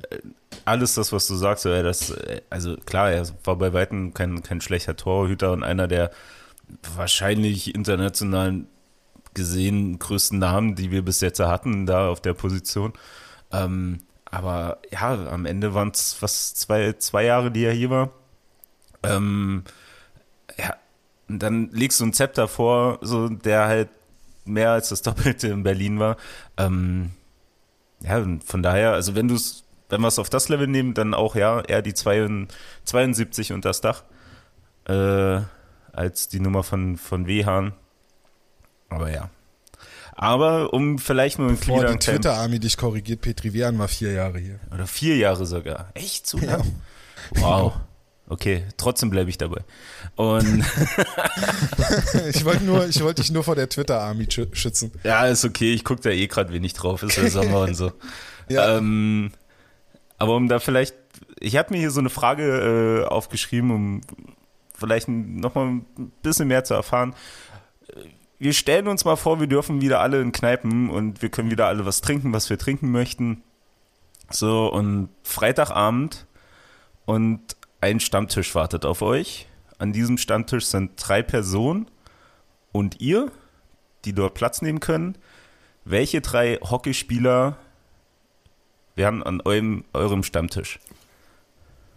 äh, 0.09 0.17
alles 0.65 0.95
das, 0.95 1.11
was 1.11 1.27
du 1.27 1.35
sagst, 1.35 1.65
das, 1.65 2.11
äh, 2.11 2.41
also 2.49 2.77
klar, 2.77 3.11
er 3.11 3.27
war 3.43 3.55
bei 3.55 3.73
Weitem 3.73 4.13
kein, 4.13 4.41
kein 4.43 4.61
schlechter 4.61 4.95
Torhüter 4.95 5.51
und 5.51 5.63
einer 5.63 5.87
der 5.87 6.11
wahrscheinlich 6.95 7.73
international 7.73 8.65
gesehen 9.33 9.99
größten 9.99 10.39
Namen, 10.39 10.75
die 10.75 10.91
wir 10.91 11.03
bis 11.03 11.21
jetzt 11.21 11.39
hatten, 11.39 11.85
da 11.85 12.09
auf 12.09 12.21
der 12.21 12.33
Position. 12.33 12.93
Ähm, 13.51 13.99
aber 14.25 14.79
ja, 14.91 15.27
am 15.27 15.45
Ende 15.45 15.73
waren 15.73 15.89
es 15.89 16.13
fast 16.13 16.57
zwei, 16.57 16.93
zwei 16.93 17.25
Jahre, 17.25 17.51
die 17.51 17.63
er 17.63 17.73
hier 17.73 17.89
war. 17.89 18.11
Ähm, 19.03 19.63
ja, 20.57 20.75
und 21.27 21.39
dann 21.39 21.69
legst 21.71 21.99
du 21.99 22.05
ein 22.05 22.13
Zepter 22.13 22.47
vor, 22.47 22.99
so, 23.01 23.29
der 23.29 23.67
halt 23.67 23.89
mehr 24.49 24.71
als 24.71 24.89
das 24.89 25.01
Doppelte 25.03 25.47
in 25.47 25.63
Berlin 25.63 25.99
war. 25.99 26.17
Ähm, 26.57 27.11
ja, 28.01 28.25
von 28.45 28.63
daher, 28.63 28.93
also 28.93 29.15
wenn 29.15 29.27
du 29.27 29.35
es 29.35 29.63
wenn 29.89 30.01
wir 30.01 30.07
es 30.07 30.19
auf 30.19 30.29
das 30.29 30.49
Level 30.49 30.67
nehmen, 30.67 30.93
dann 30.93 31.13
auch 31.13 31.35
ja 31.35 31.61
eher 31.61 31.81
die 31.81 31.93
72 31.95 33.53
und 33.53 33.65
das 33.65 33.81
Dach 33.81 34.03
äh, 34.87 35.41
als 35.91 36.27
die 36.29 36.39
Nummer 36.39 36.63
von, 36.63 36.97
von 36.97 37.27
Wehan. 37.27 37.73
Aber 38.89 39.11
ja. 39.11 39.29
Aber 40.15 40.73
um 40.73 40.99
vielleicht 40.99 41.39
nur 41.39 41.49
ein 41.49 41.57
Bevor 41.57 41.85
die 41.85 41.97
Twitter-Army 41.97 42.59
dich 42.59 42.77
korrigiert, 42.77 43.21
Petri 43.21 43.53
Wehan 43.53 43.79
war 43.79 43.87
vier 43.87 44.11
Jahre 44.11 44.37
hier. 44.39 44.59
Oder 44.73 44.85
vier 44.85 45.15
Jahre 45.17 45.45
sogar. 45.45 45.89
Echt 45.93 46.27
so? 46.27 46.37
Ja. 46.39 46.59
Wow. 47.35 47.73
Okay, 48.29 48.65
trotzdem 48.77 49.09
bleibe 49.09 49.31
ich 49.31 49.39
dabei. 49.39 49.61
Und 50.15 50.63
ich 52.29 52.45
wollte 52.45 52.63
nur, 52.63 52.87
ich 52.87 53.01
wollte 53.03 53.23
dich 53.23 53.31
nur 53.31 53.43
vor 53.43 53.55
der 53.55 53.67
Twitter-Army 53.67 54.27
schützen. 54.29 54.91
Ja, 55.03 55.25
ist 55.25 55.43
okay. 55.45 55.73
Ich 55.73 55.83
gucke 55.83 56.01
da 56.01 56.11
eh 56.11 56.27
gerade 56.27 56.53
wenig 56.53 56.73
drauf. 56.73 57.01
Ist 57.01 57.17
ja 57.17 57.27
Sommer 57.27 57.61
und 57.61 57.75
so. 57.75 57.91
Ja. 58.51 58.77
Ähm, 58.77 59.29
aber 60.17 60.35
um 60.35 60.47
da 60.47 60.57
vielleicht, 60.57 60.95
ich 61.39 61.55
habe 61.55 61.71
mir 61.71 61.77
hier 61.77 61.91
so 61.91 61.99
eine 61.99 62.09
Frage 62.09 63.03
äh, 63.03 63.07
aufgeschrieben, 63.07 63.69
um 63.69 64.01
vielleicht 64.73 65.07
nochmal 65.07 65.67
ein 65.67 65.85
bisschen 66.23 66.47
mehr 66.47 66.63
zu 66.63 66.73
erfahren. 66.73 67.13
Wir 68.39 68.53
stellen 68.53 68.87
uns 68.87 69.05
mal 69.05 69.17
vor, 69.17 69.39
wir 69.39 69.45
dürfen 69.45 69.81
wieder 69.81 69.99
alle 69.99 70.19
in 70.19 70.31
Kneipen 70.31 70.89
und 70.89 71.21
wir 71.21 71.29
können 71.29 71.51
wieder 71.51 71.67
alle 71.67 71.85
was 71.85 72.01
trinken, 72.01 72.33
was 72.33 72.49
wir 72.49 72.57
trinken 72.57 72.91
möchten. 72.91 73.43
So, 74.31 74.67
und 74.73 75.09
Freitagabend 75.21 76.25
und 77.05 77.55
ein 77.81 77.99
Stammtisch 77.99 78.53
wartet 78.55 78.85
auf 78.85 79.01
euch. 79.01 79.47
An 79.77 79.93
diesem 79.93 80.17
Stammtisch 80.17 80.65
sind 80.65 80.91
drei 80.97 81.21
Personen 81.21 81.89
und 82.71 82.99
ihr, 83.01 83.31
die 84.05 84.13
dort 84.13 84.33
Platz 84.33 84.61
nehmen 84.61 84.79
können. 84.79 85.17
Welche 85.85 86.21
drei 86.21 86.57
Hockeyspieler 86.57 87.57
wären 88.95 89.23
an 89.23 89.41
eurem, 89.41 89.85
eurem 89.93 90.23
Stammtisch? 90.23 90.79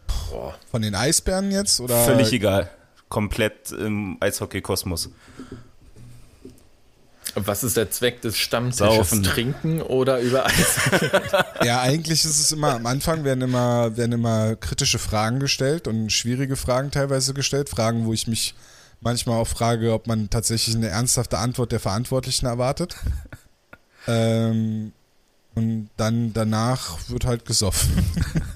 Boah. 0.06 0.54
Von 0.70 0.82
den 0.82 0.94
Eisbären 0.94 1.50
jetzt? 1.50 1.80
Oder? 1.80 1.96
Völlig 2.04 2.32
egal. 2.32 2.70
Komplett 3.08 3.72
im 3.72 4.16
Eishockey-Kosmos. 4.20 5.10
Was 7.34 7.64
ist 7.64 7.76
der 7.76 7.90
Zweck 7.90 8.20
des 8.20 8.36
Stammtisches? 8.36 9.10
Saufen. 9.10 9.22
Trinken 9.22 9.80
oder 9.80 10.20
über 10.20 10.46
Eis? 10.46 10.78
ja, 11.64 11.80
eigentlich 11.80 12.24
ist 12.24 12.38
es 12.38 12.52
immer, 12.52 12.74
am 12.74 12.86
Anfang 12.86 13.24
werden 13.24 13.42
immer, 13.42 13.96
werden 13.96 14.12
immer 14.12 14.56
kritische 14.56 14.98
Fragen 14.98 15.40
gestellt 15.40 15.88
und 15.88 16.10
schwierige 16.10 16.56
Fragen 16.56 16.90
teilweise 16.90 17.32
gestellt. 17.32 17.70
Fragen, 17.70 18.04
wo 18.04 18.12
ich 18.12 18.26
mich 18.26 18.54
manchmal 19.00 19.38
auch 19.38 19.48
frage, 19.48 19.92
ob 19.92 20.06
man 20.06 20.30
tatsächlich 20.30 20.76
eine 20.76 20.88
ernsthafte 20.88 21.38
Antwort 21.38 21.72
der 21.72 21.80
Verantwortlichen 21.80 22.46
erwartet. 22.46 22.96
ähm, 24.06 24.92
und 25.54 25.90
dann 25.96 26.32
danach 26.32 26.98
wird 27.08 27.24
halt 27.24 27.44
gesoffen. 27.44 27.92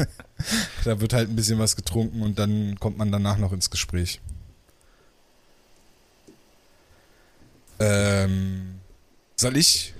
da 0.84 1.00
wird 1.00 1.12
halt 1.12 1.28
ein 1.28 1.36
bisschen 1.36 1.58
was 1.58 1.76
getrunken 1.76 2.22
und 2.22 2.38
dann 2.38 2.78
kommt 2.80 2.98
man 2.98 3.12
danach 3.12 3.38
noch 3.38 3.52
ins 3.52 3.70
Gespräch. 3.70 4.20
Ähm, 7.78 8.80
soll 9.36 9.56
ich? 9.56 9.94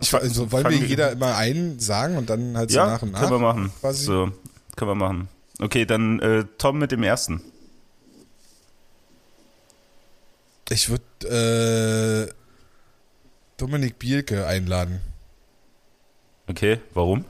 ich 0.00 0.14
also 0.14 0.52
wollen 0.52 0.68
wir 0.68 0.76
jeder 0.76 1.12
immer 1.12 1.36
einen 1.36 1.78
sagen 1.80 2.16
und 2.16 2.28
dann 2.28 2.56
halt 2.56 2.70
so 2.70 2.78
ja, 2.78 2.86
nach 2.86 3.02
und 3.02 3.12
nach? 3.12 3.20
Können 3.20 3.32
wir 3.32 3.38
machen. 3.38 3.72
Quasi? 3.80 4.04
So, 4.04 4.32
können 4.76 4.90
wir 4.90 4.94
machen. 4.94 5.28
Okay, 5.58 5.84
dann 5.84 6.20
äh, 6.20 6.44
Tom 6.58 6.78
mit 6.78 6.92
dem 6.92 7.02
ersten. 7.02 7.42
Ich 10.70 10.88
würde 10.88 12.28
äh, 12.28 12.34
Dominik 13.56 13.98
Bielke 13.98 14.46
einladen. 14.46 15.00
Okay, 16.46 16.80
warum? 16.94 17.24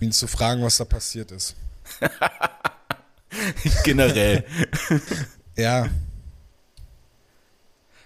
ihn 0.00 0.12
zu 0.12 0.26
fragen, 0.26 0.62
was 0.62 0.76
da 0.76 0.84
passiert 0.84 1.32
ist. 1.32 1.56
Generell. 3.84 4.44
ja. 5.56 5.88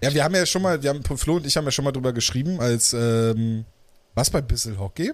Ja, 0.02 0.14
wir 0.14 0.24
haben 0.24 0.34
ja 0.34 0.46
schon 0.46 0.62
mal, 0.62 0.82
wir 0.82 0.90
haben, 0.90 1.02
Flo 1.02 1.36
und 1.36 1.46
ich 1.46 1.56
haben 1.56 1.64
ja 1.64 1.70
schon 1.70 1.84
mal 1.84 1.92
drüber 1.92 2.12
geschrieben, 2.12 2.60
als, 2.60 2.92
ähm, 2.92 3.64
was 4.14 4.30
bei 4.30 4.40
Bissel 4.40 4.78
Hockey? 4.78 5.12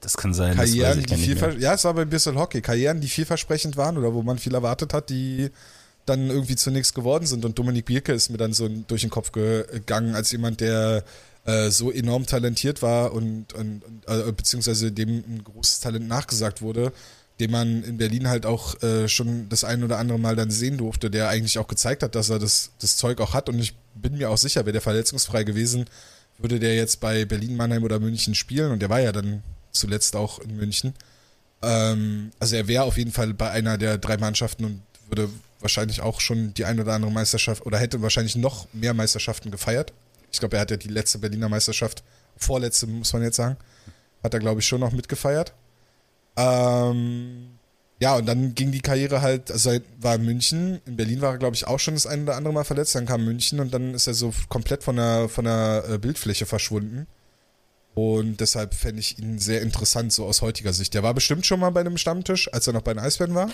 Das 0.00 0.16
kann 0.16 0.34
sein. 0.34 0.56
Karrieren, 0.56 1.02
die 1.04 1.16
viel, 1.16 1.36
ja, 1.60 1.74
es 1.74 1.84
war 1.84 1.94
bei 1.94 2.04
Bissel 2.04 2.34
Hockey. 2.34 2.60
Karrieren, 2.60 3.00
die 3.00 3.08
vielversprechend 3.08 3.76
waren 3.76 3.96
oder 3.96 4.12
wo 4.12 4.22
man 4.22 4.38
viel 4.38 4.54
erwartet 4.54 4.92
hat, 4.92 5.10
die 5.10 5.50
dann 6.06 6.28
irgendwie 6.28 6.56
zunächst 6.56 6.94
geworden 6.94 7.26
sind. 7.26 7.44
Und 7.44 7.58
Dominik 7.58 7.84
Bierke 7.84 8.12
ist 8.12 8.28
mir 8.28 8.36
dann 8.36 8.52
so 8.52 8.68
durch 8.68 9.02
den 9.02 9.10
Kopf 9.10 9.30
gegangen 9.30 10.16
als 10.16 10.32
jemand, 10.32 10.60
der 10.60 11.04
äh, 11.44 11.70
so 11.70 11.92
enorm 11.92 12.26
talentiert 12.26 12.82
war 12.82 13.12
und, 13.12 13.52
und, 13.52 13.84
und 13.84 14.08
äh, 14.08 14.32
beziehungsweise 14.32 14.90
dem 14.90 15.08
ein 15.08 15.42
großes 15.44 15.80
Talent 15.80 16.08
nachgesagt 16.08 16.62
wurde, 16.62 16.92
den 17.38 17.52
man 17.52 17.84
in 17.84 17.96
Berlin 17.96 18.28
halt 18.28 18.46
auch 18.46 18.82
äh, 18.82 19.08
schon 19.08 19.48
das 19.48 19.62
ein 19.62 19.84
oder 19.84 19.98
andere 19.98 20.18
Mal 20.18 20.34
dann 20.34 20.50
sehen 20.50 20.78
durfte, 20.78 21.10
der 21.10 21.28
eigentlich 21.28 21.58
auch 21.58 21.68
gezeigt 21.68 22.02
hat, 22.02 22.16
dass 22.16 22.28
er 22.28 22.40
das, 22.40 22.70
das 22.80 22.96
Zeug 22.96 23.20
auch 23.20 23.34
hat. 23.34 23.48
Und 23.48 23.60
ich 23.60 23.74
bin 23.94 24.16
mir 24.16 24.30
auch 24.30 24.38
sicher, 24.38 24.60
wäre 24.64 24.72
der 24.72 24.80
verletzungsfrei 24.80 25.44
gewesen, 25.44 25.86
würde 26.38 26.58
der 26.58 26.74
jetzt 26.74 27.00
bei 27.00 27.24
Berlin, 27.24 27.56
Mannheim 27.56 27.84
oder 27.84 27.98
München 27.98 28.34
spielen. 28.34 28.72
Und 28.72 28.80
der 28.80 28.90
war 28.90 29.00
ja 29.00 29.12
dann 29.12 29.42
zuletzt 29.72 30.16
auch 30.16 30.38
in 30.38 30.56
München. 30.56 30.94
Ähm, 31.62 32.32
also 32.38 32.56
er 32.56 32.68
wäre 32.68 32.84
auf 32.84 32.98
jeden 32.98 33.12
Fall 33.12 33.34
bei 33.34 33.50
einer 33.50 33.78
der 33.78 33.98
drei 33.98 34.16
Mannschaften 34.16 34.64
und 34.64 34.82
würde 35.08 35.28
wahrscheinlich 35.60 36.00
auch 36.00 36.20
schon 36.20 36.52
die 36.54 36.64
ein 36.64 36.80
oder 36.80 36.92
andere 36.92 37.12
Meisterschaft 37.12 37.64
oder 37.64 37.78
hätte 37.78 38.02
wahrscheinlich 38.02 38.36
noch 38.36 38.66
mehr 38.72 38.94
Meisterschaften 38.94 39.50
gefeiert. 39.50 39.92
Ich 40.32 40.40
glaube, 40.40 40.56
er 40.56 40.62
hat 40.62 40.70
ja 40.70 40.76
die 40.76 40.88
letzte 40.88 41.18
Berliner 41.18 41.48
Meisterschaft, 41.48 42.02
vorletzte 42.36 42.86
muss 42.86 43.12
man 43.12 43.22
jetzt 43.22 43.36
sagen, 43.36 43.56
hat 44.22 44.34
er 44.34 44.40
glaube 44.40 44.60
ich 44.60 44.66
schon 44.66 44.80
noch 44.80 44.92
mitgefeiert. 44.92 45.52
Ähm, 46.36 47.51
ja, 48.02 48.16
und 48.16 48.26
dann 48.26 48.56
ging 48.56 48.72
die 48.72 48.80
Karriere 48.80 49.22
halt, 49.22 49.52
also 49.52 49.70
er 49.70 49.80
war 50.00 50.16
in 50.16 50.24
München, 50.24 50.80
in 50.86 50.96
Berlin 50.96 51.20
war 51.20 51.34
er, 51.34 51.38
glaube 51.38 51.54
ich, 51.54 51.68
auch 51.68 51.78
schon 51.78 51.94
das 51.94 52.04
ein 52.04 52.24
oder 52.24 52.34
andere 52.34 52.52
Mal 52.52 52.64
verletzt, 52.64 52.96
dann 52.96 53.06
kam 53.06 53.24
München 53.24 53.60
und 53.60 53.72
dann 53.72 53.94
ist 53.94 54.08
er 54.08 54.14
so 54.14 54.34
komplett 54.48 54.82
von 54.82 54.96
der, 54.96 55.28
von 55.28 55.44
der 55.44 55.84
äh, 55.88 55.98
Bildfläche 55.98 56.44
verschwunden. 56.44 57.06
Und 57.94 58.40
deshalb 58.40 58.74
fände 58.74 58.98
ich 58.98 59.20
ihn 59.20 59.38
sehr 59.38 59.62
interessant, 59.62 60.12
so 60.12 60.24
aus 60.24 60.42
heutiger 60.42 60.72
Sicht. 60.72 60.94
Der 60.94 61.04
war 61.04 61.14
bestimmt 61.14 61.46
schon 61.46 61.60
mal 61.60 61.70
bei 61.70 61.78
einem 61.78 61.96
Stammtisch, 61.96 62.52
als 62.52 62.66
er 62.66 62.72
noch 62.72 62.82
bei 62.82 62.92
den 62.92 63.04
Eisbären 63.04 63.36
war. 63.36 63.50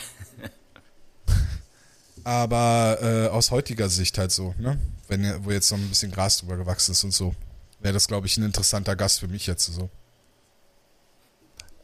Aber 2.24 2.98
äh, 3.02 3.28
aus 3.28 3.50
heutiger 3.50 3.90
Sicht 3.90 4.16
halt 4.16 4.32
so, 4.32 4.54
ne? 4.56 4.78
Wenn, 5.08 5.44
wo 5.44 5.50
jetzt 5.50 5.70
noch 5.70 5.78
ein 5.78 5.90
bisschen 5.90 6.10
Gras 6.10 6.38
drüber 6.38 6.56
gewachsen 6.56 6.92
ist 6.92 7.04
und 7.04 7.12
so, 7.12 7.34
wäre 7.80 7.92
das, 7.92 8.08
glaube 8.08 8.26
ich, 8.26 8.38
ein 8.38 8.44
interessanter 8.44 8.96
Gast 8.96 9.20
für 9.20 9.28
mich 9.28 9.46
jetzt 9.46 9.66
so. 9.66 9.90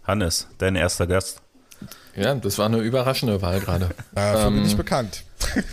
Hannes, 0.05 0.47
dein 0.57 0.77
erster 0.77 1.07
Gast. 1.07 1.44
Ja, 2.17 2.35
das 2.35 2.59
war 2.59 2.67
eine 2.67 2.79
überraschende 2.79 3.43
Wahl 3.43 3.61
gerade. 3.61 3.91
Dafür 4.15 4.47
ähm, 4.47 4.55
bin 4.55 4.67
ich 4.67 4.77
bekannt. 4.77 5.25
ich 5.57 5.65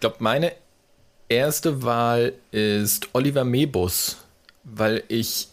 glaube, 0.00 0.16
meine 0.18 0.52
erste 1.28 1.82
Wahl 1.82 2.34
ist 2.50 3.08
Oliver 3.12 3.44
Mebus, 3.44 4.18
weil 4.64 5.02
ich 5.08 5.48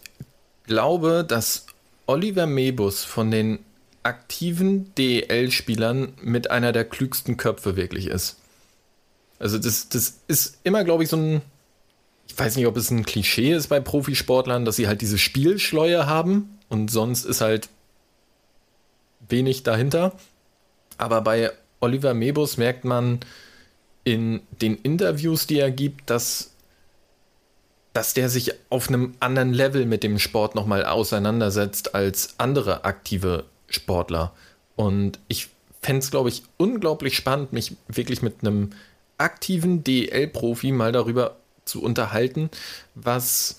glaube, 0.66 1.26
dass 1.28 1.66
Oliver 2.06 2.48
Mebus 2.48 3.04
von 3.04 3.32
den 3.32 3.60
aktiven 4.04 4.94
DEL-Spielern 4.96 6.14
mit 6.22 6.52
einer 6.52 6.74
der 6.74 6.84
klügsten 6.84 7.38
Köpfe 7.38 7.78
wirklich 7.78 8.08
ist. 8.08 8.38
Also 9.40 9.58
das, 9.58 9.90
das 9.90 10.20
ist 10.28 10.58
immer, 10.64 10.84
glaube 10.84 11.04
ich, 11.04 11.10
so 11.10 11.18
ein, 11.18 11.42
ich 12.28 12.38
weiß 12.38 12.58
nicht, 12.58 12.68
ob 12.68 12.76
es 12.76 12.92
ein 12.92 13.06
Klischee 13.06 13.54
ist 13.54 13.68
bei 13.68 13.80
Profisportlern, 13.80 14.66
dass 14.66 14.76
sie 14.76 14.88
halt 14.88 15.02
diese 15.02 15.18
Spielschleue 15.18 16.06
haben 16.06 16.53
und 16.70 16.90
sonst 16.90 17.26
ist 17.26 17.42
halt 17.42 17.70
wenig 19.30 19.64
dahinter. 19.64 20.14
Aber 20.98 21.22
bei 21.22 21.52
Oliver 21.80 22.14
Mebus 22.14 22.58
merkt 22.58 22.86
man 22.86 23.20
in 24.04 24.42
den 24.62 24.78
Interviews, 24.78 25.48
die 25.48 25.60
er 25.60 25.72
gibt, 25.72 26.10
dass, 26.10 26.52
dass 27.94 28.14
der 28.14 28.30
sich 28.30 28.54
auf 28.70 28.90
einem 28.90 29.16
anderen 29.20 29.54
Level 29.54 29.86
mit 29.86 30.04
dem 30.04 30.20
Sport 30.20 30.56
nochmal 30.56 30.86
auseinandersetzt 30.86 31.96
als 31.96 32.36
andere 32.38 32.86
aktive 32.86 33.46
Sportler. 33.70 34.34
Und 34.76 35.20
ich 35.28 35.50
fände 35.82 36.00
es, 36.00 36.12
glaube 36.12 36.30
ich, 36.30 36.44
unglaublich 36.58 37.16
spannend, 37.16 37.54
mich 37.54 37.76
wirklich 37.88 38.22
mit 38.22 38.42
einem 38.42 38.72
aktiven 39.18 39.84
DL-Profi 39.84 40.72
mal 40.72 40.92
darüber 40.92 41.38
zu 41.66 41.82
unterhalten, 41.82 42.50
was 42.96 43.58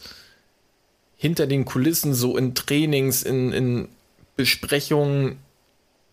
hinter 1.16 1.46
den 1.46 1.64
Kulissen 1.64 2.14
so 2.14 2.36
in 2.36 2.54
Trainings, 2.54 3.22
in, 3.22 3.52
in 3.52 3.88
Besprechungen 4.36 5.38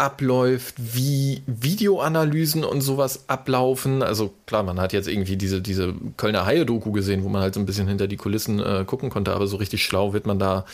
abläuft, 0.01 0.75
wie 0.77 1.43
Videoanalysen 1.45 2.63
und 2.63 2.81
sowas 2.81 3.25
ablaufen. 3.27 4.01
Also 4.01 4.33
klar, 4.47 4.63
man 4.63 4.79
hat 4.79 4.93
jetzt 4.93 5.07
irgendwie 5.07 5.37
diese, 5.37 5.61
diese 5.61 5.93
Kölner 6.17 6.45
Haie-Doku 6.45 6.91
gesehen, 6.91 7.23
wo 7.23 7.29
man 7.29 7.41
halt 7.41 7.53
so 7.53 7.59
ein 7.59 7.67
bisschen 7.67 7.87
hinter 7.87 8.07
die 8.07 8.17
Kulissen 8.17 8.59
äh, 8.59 8.83
gucken 8.85 9.11
konnte, 9.11 9.33
aber 9.33 9.45
so 9.45 9.57
richtig 9.57 9.83
schlau 9.85 10.11
wird 10.13 10.25
man 10.25 10.39
da 10.39 10.65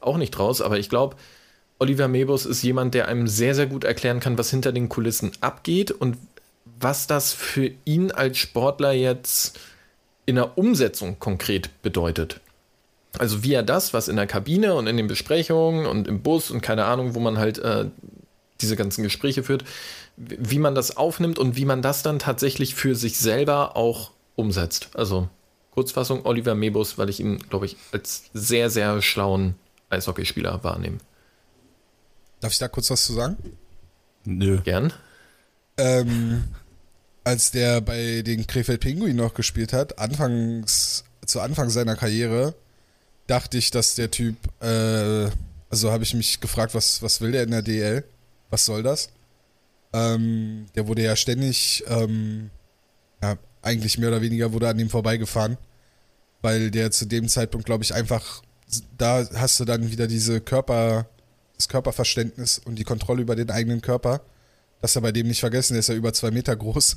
auch 0.00 0.16
nicht 0.18 0.30
draus. 0.30 0.62
Aber 0.62 0.78
ich 0.78 0.88
glaube, 0.88 1.16
Oliver 1.80 2.06
Mebus 2.06 2.46
ist 2.46 2.62
jemand, 2.62 2.94
der 2.94 3.08
einem 3.08 3.26
sehr, 3.26 3.56
sehr 3.56 3.66
gut 3.66 3.82
erklären 3.82 4.20
kann, 4.20 4.38
was 4.38 4.50
hinter 4.50 4.70
den 4.72 4.88
Kulissen 4.88 5.32
abgeht 5.40 5.90
und 5.90 6.16
was 6.78 7.08
das 7.08 7.32
für 7.32 7.70
ihn 7.84 8.12
als 8.12 8.38
Sportler 8.38 8.92
jetzt 8.92 9.58
in 10.26 10.36
der 10.36 10.56
Umsetzung 10.58 11.18
konkret 11.18 11.70
bedeutet. 11.82 12.40
Also 13.18 13.42
wie 13.42 13.54
er 13.54 13.62
das, 13.62 13.94
was 13.94 14.08
in 14.08 14.16
der 14.16 14.26
Kabine 14.26 14.74
und 14.74 14.86
in 14.86 14.96
den 14.96 15.06
Besprechungen 15.06 15.86
und 15.86 16.08
im 16.08 16.22
Bus 16.22 16.50
und 16.50 16.60
keine 16.60 16.84
Ahnung, 16.84 17.14
wo 17.14 17.20
man 17.20 17.38
halt 17.38 17.58
äh, 17.58 17.86
diese 18.60 18.76
ganzen 18.76 19.02
Gespräche 19.02 19.42
führt, 19.42 19.64
wie 20.16 20.58
man 20.58 20.74
das 20.74 20.96
aufnimmt 20.96 21.38
und 21.38 21.56
wie 21.56 21.64
man 21.64 21.82
das 21.82 22.02
dann 22.02 22.18
tatsächlich 22.18 22.74
für 22.74 22.94
sich 22.94 23.18
selber 23.18 23.76
auch 23.76 24.12
umsetzt. 24.34 24.90
Also 24.94 25.28
Kurzfassung 25.72 26.24
Oliver 26.24 26.54
Mebus, 26.54 26.96
weil 26.96 27.10
ich 27.10 27.20
ihn, 27.20 27.38
glaube 27.38 27.66
ich, 27.66 27.76
als 27.92 28.24
sehr, 28.32 28.70
sehr 28.70 29.02
schlauen 29.02 29.54
Eishockeyspieler 29.90 30.64
wahrnehme. 30.64 30.98
Darf 32.40 32.52
ich 32.52 32.58
da 32.58 32.68
kurz 32.68 32.90
was 32.90 33.04
zu 33.04 33.12
sagen? 33.12 33.36
Nö. 34.24 34.60
Gern. 34.62 34.92
Ähm, 35.78 36.44
als 37.24 37.50
der 37.50 37.80
bei 37.80 38.22
den 38.22 38.46
Krefeld 38.46 38.80
Pinguin 38.80 39.16
noch 39.16 39.34
gespielt 39.34 39.72
hat, 39.72 39.98
anfangs, 39.98 41.04
zu 41.24 41.40
Anfang 41.40 41.70
seiner 41.70 41.96
Karriere, 41.96 42.54
dachte 43.26 43.58
ich, 43.58 43.70
dass 43.70 43.94
der 43.94 44.10
Typ, 44.10 44.36
äh, 44.62 45.30
also 45.70 45.90
habe 45.90 46.04
ich 46.04 46.14
mich 46.14 46.40
gefragt, 46.40 46.74
was, 46.74 47.02
was 47.02 47.20
will 47.20 47.32
der 47.32 47.42
in 47.42 47.50
der 47.50 47.62
DL? 47.62 48.04
Was 48.50 48.64
soll 48.64 48.82
das? 48.82 49.10
Ähm, 49.92 50.66
der 50.74 50.86
wurde 50.86 51.02
ja 51.02 51.16
ständig, 51.16 51.84
ähm, 51.88 52.50
ja, 53.22 53.36
eigentlich 53.62 53.98
mehr 53.98 54.08
oder 54.08 54.22
weniger 54.22 54.52
wurde 54.52 54.68
an 54.68 54.78
ihm 54.78 54.90
vorbeigefahren, 54.90 55.58
weil 56.42 56.70
der 56.70 56.90
zu 56.90 57.06
dem 57.06 57.28
Zeitpunkt, 57.28 57.66
glaube 57.66 57.82
ich, 57.82 57.94
einfach, 57.94 58.42
da 58.98 59.26
hast 59.34 59.58
du 59.58 59.64
dann 59.64 59.90
wieder 59.90 60.06
diese 60.06 60.40
Körper, 60.40 61.06
das 61.56 61.68
Körperverständnis 61.68 62.60
und 62.64 62.76
die 62.76 62.84
Kontrolle 62.84 63.22
über 63.22 63.36
den 63.36 63.50
eigenen 63.50 63.80
Körper. 63.80 64.20
Das 64.80 64.94
er 64.94 65.02
bei 65.02 65.12
dem 65.12 65.26
nicht 65.26 65.40
vergessen, 65.40 65.74
der 65.74 65.80
ist 65.80 65.88
ja 65.88 65.94
über 65.94 66.12
zwei 66.12 66.30
Meter 66.30 66.54
groß. 66.54 66.96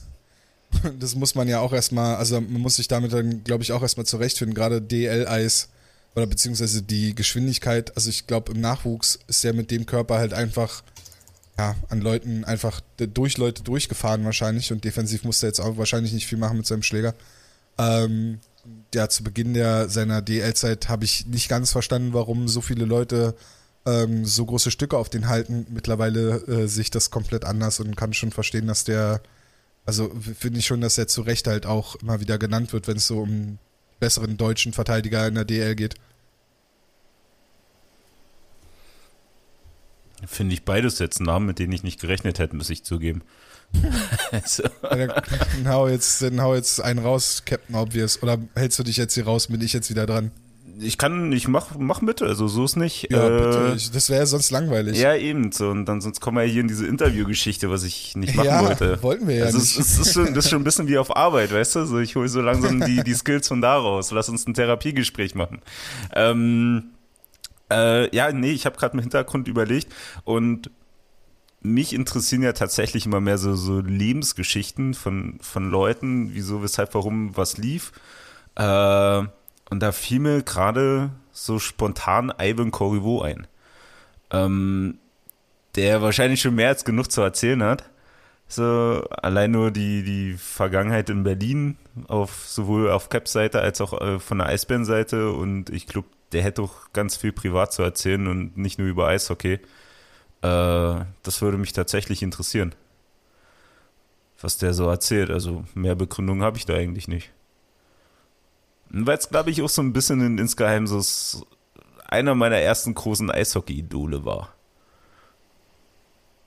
Das 0.99 1.15
muss 1.15 1.33
man 1.33 1.47
ja 1.47 1.61
auch 1.61 1.73
erstmal, 1.73 2.17
also 2.17 2.39
man 2.39 2.61
muss 2.61 2.75
sich 2.75 2.87
damit 2.87 3.11
dann, 3.11 3.43
glaube 3.43 3.63
ich, 3.63 3.71
auch 3.71 3.81
erstmal 3.81 4.05
zurechtfinden. 4.05 4.53
Gerade 4.53 4.79
DL-Eis 4.79 5.69
oder 6.15 6.27
beziehungsweise 6.27 6.81
die 6.81 7.15
Geschwindigkeit. 7.15 7.95
Also 7.95 8.09
ich 8.09 8.27
glaube, 8.27 8.51
im 8.51 8.61
Nachwuchs 8.61 9.19
ist 9.27 9.43
der 9.43 9.53
mit 9.53 9.71
dem 9.71 9.85
Körper 9.85 10.17
halt 10.17 10.33
einfach, 10.33 10.83
ja, 11.57 11.75
an 11.89 12.01
Leuten 12.01 12.43
einfach 12.45 12.81
durch 12.97 13.37
Leute 13.37 13.63
durchgefahren 13.63 14.25
wahrscheinlich 14.25 14.71
und 14.71 14.83
defensiv 14.83 15.23
musste 15.23 15.45
er 15.45 15.49
jetzt 15.49 15.59
auch 15.59 15.77
wahrscheinlich 15.77 16.13
nicht 16.13 16.27
viel 16.27 16.37
machen 16.37 16.57
mit 16.57 16.65
seinem 16.65 16.83
Schläger. 16.83 17.13
Ähm, 17.77 18.39
ja, 18.93 19.07
zu 19.09 19.23
Beginn 19.23 19.53
der, 19.53 19.89
seiner 19.89 20.21
DL-Zeit 20.21 20.89
habe 20.89 21.05
ich 21.05 21.25
nicht 21.27 21.49
ganz 21.49 21.71
verstanden, 21.71 22.13
warum 22.13 22.47
so 22.47 22.61
viele 22.61 22.85
Leute 22.85 23.35
ähm, 23.85 24.25
so 24.25 24.45
große 24.45 24.71
Stücke 24.71 24.97
auf 24.97 25.09
den 25.09 25.27
halten. 25.27 25.65
Mittlerweile 25.69 26.45
äh, 26.47 26.67
sehe 26.67 26.83
ich 26.83 26.91
das 26.91 27.11
komplett 27.11 27.45
anders 27.45 27.79
und 27.79 27.95
kann 27.95 28.13
schon 28.13 28.31
verstehen, 28.31 28.67
dass 28.67 28.83
der, 28.83 29.21
also 29.85 30.11
finde 30.37 30.59
ich 30.59 30.65
schon, 30.65 30.81
dass 30.81 30.97
er 30.97 31.07
zu 31.07 31.21
Recht 31.21 31.47
halt 31.47 31.65
auch 31.65 31.95
immer 31.97 32.19
wieder 32.19 32.37
genannt 32.37 32.73
wird, 32.73 32.87
wenn 32.87 32.97
es 32.97 33.07
so 33.07 33.21
um 33.21 33.57
besseren 33.99 34.37
deutschen 34.37 34.73
Verteidiger 34.73 35.27
in 35.27 35.35
der 35.35 35.45
DL 35.45 35.75
geht. 35.75 35.95
Finde 40.25 40.53
ich 40.53 40.63
beides 40.63 40.99
jetzt 40.99 41.21
Namen, 41.21 41.45
mit 41.45 41.59
denen 41.59 41.71
ich 41.71 41.83
nicht 41.83 42.01
gerechnet 42.01 42.39
hätte, 42.39 42.55
muss 42.55 42.69
ich 42.69 42.83
zugeben. 42.83 43.21
also. 44.31 44.63
dann, 44.81 45.67
hau 45.67 45.87
jetzt, 45.87 46.21
dann 46.21 46.41
hau 46.41 46.55
jetzt 46.55 46.81
einen 46.81 46.99
raus, 46.99 47.43
Captain 47.45 47.75
Obvious. 47.75 48.21
Oder 48.21 48.37
hältst 48.55 48.79
du 48.79 48.83
dich 48.83 48.97
jetzt 48.97 49.13
hier 49.13 49.25
raus, 49.25 49.47
bin 49.47 49.61
ich 49.61 49.73
jetzt 49.73 49.89
wieder 49.89 50.05
dran? 50.05 50.31
Ich 50.81 50.97
kann, 50.97 51.31
ich 51.31 51.47
mach, 51.47 51.77
mach 51.77 52.01
mit, 52.01 52.21
also 52.21 52.47
so 52.47 52.63
ist 52.63 52.75
nicht. 52.75 53.11
Ja, 53.11 53.27
äh, 53.27 53.29
bitte. 53.29 53.77
das 53.93 54.09
wäre 54.09 54.25
sonst 54.25 54.49
langweilig. 54.49 54.97
Ja, 54.97 55.15
eben. 55.15 55.51
So, 55.51 55.69
und 55.69 55.85
dann 55.85 55.99
sonst 55.99 56.21
kommen 56.21 56.37
wir 56.37 56.43
hier 56.43 56.61
in 56.61 56.67
diese 56.67 56.87
Interviewgeschichte, 56.87 57.69
was 57.69 57.83
ich 57.83 58.15
nicht 58.15 58.35
machen 58.35 58.47
ja, 58.47 58.63
wollte. 58.63 59.01
wollten 59.03 59.27
wir 59.27 59.35
ja 59.35 59.45
also 59.45 59.57
nicht. 59.57 59.77
Es, 59.77 59.97
es 59.97 59.99
ist 59.99 60.13
schon, 60.13 60.33
das 60.33 60.45
ist 60.45 60.51
schon 60.51 60.61
ein 60.61 60.63
bisschen 60.63 60.87
wie 60.87 60.97
auf 60.97 61.15
Arbeit, 61.15 61.51
weißt 61.51 61.75
du? 61.75 61.85
So, 61.85 61.99
ich 61.99 62.15
hole 62.15 62.29
so 62.29 62.41
langsam 62.41 62.85
die, 62.85 63.03
die 63.03 63.13
Skills 63.13 63.47
von 63.47 63.61
da 63.61 63.77
raus. 63.77 64.11
Lass 64.11 64.29
uns 64.29 64.47
ein 64.47 64.53
Therapiegespräch 64.53 65.35
machen. 65.35 65.61
Ähm, 66.13 66.91
äh, 67.71 68.15
ja, 68.15 68.31
nee, 68.31 68.51
ich 68.51 68.65
habe 68.65 68.77
gerade 68.77 68.93
im 68.93 68.99
Hintergrund 68.99 69.47
überlegt 69.47 69.93
und 70.23 70.71
mich 71.61 71.93
interessieren 71.93 72.41
ja 72.41 72.53
tatsächlich 72.53 73.05
immer 73.05 73.19
mehr 73.19 73.37
so, 73.37 73.55
so 73.55 73.79
Lebensgeschichten 73.81 74.93
von, 74.93 75.39
von 75.41 75.69
Leuten, 75.69 76.33
wieso, 76.33 76.63
weshalb, 76.63 76.93
warum 76.95 77.35
was 77.35 77.57
lief. 77.57 77.91
Äh, 78.55 79.23
und 79.69 79.81
da 79.81 79.91
fiel 79.91 80.19
mir 80.19 80.41
gerade 80.41 81.11
so 81.31 81.59
spontan 81.59 82.33
Ivan 82.39 82.71
Corriveau 82.71 83.21
ein. 83.21 83.47
Ähm, 84.31 84.99
der 85.75 86.01
wahrscheinlich 86.01 86.41
schon 86.41 86.55
mehr 86.55 86.69
als 86.69 86.85
genug 86.85 87.11
zu 87.11 87.21
erzählen 87.21 87.63
hat. 87.63 87.89
So, 88.47 89.07
allein 89.11 89.51
nur 89.51 89.69
die, 89.69 90.03
die 90.03 90.33
Vergangenheit 90.33 91.09
in 91.11 91.23
Berlin, 91.23 91.77
auf, 92.07 92.47
sowohl 92.47 92.89
auf 92.89 93.09
Cap-Seite 93.09 93.61
als 93.61 93.79
auch 93.79 94.01
äh, 94.01 94.19
von 94.19 94.39
der 94.39 94.47
Eisbären-Seite. 94.47 95.31
Und 95.31 95.69
ich 95.69 95.85
glaube, 95.85 96.07
der 96.31 96.41
hätte 96.41 96.63
auch 96.63 96.91
ganz 96.91 97.15
viel 97.15 97.31
privat 97.31 97.73
zu 97.73 97.83
erzählen 97.83 98.27
und 98.27 98.57
nicht 98.57 98.79
nur 98.79 98.87
über 98.87 99.07
Eishockey. 99.07 99.53
Äh, 99.53 99.59
das 100.41 101.41
würde 101.41 101.57
mich 101.57 101.73
tatsächlich 101.73 102.23
interessieren, 102.23 102.73
was 104.41 104.57
der 104.57 104.73
so 104.73 104.89
erzählt. 104.89 105.29
Also 105.29 105.63
mehr 105.75 105.95
Begründung 105.95 106.41
habe 106.41 106.57
ich 106.57 106.65
da 106.65 106.73
eigentlich 106.73 107.07
nicht. 107.07 107.31
Weil 108.89 109.17
es, 109.17 109.29
glaube 109.29 109.51
ich, 109.51 109.61
auch 109.61 109.69
so 109.69 109.81
ein 109.81 109.93
bisschen 109.93 110.21
in, 110.21 110.37
insgeheim 110.37 110.87
so 110.87 111.01
einer 112.07 112.35
meiner 112.35 112.57
ersten 112.57 112.95
großen 112.95 113.29
Eishockey-Idole 113.29 114.25
war. 114.25 114.53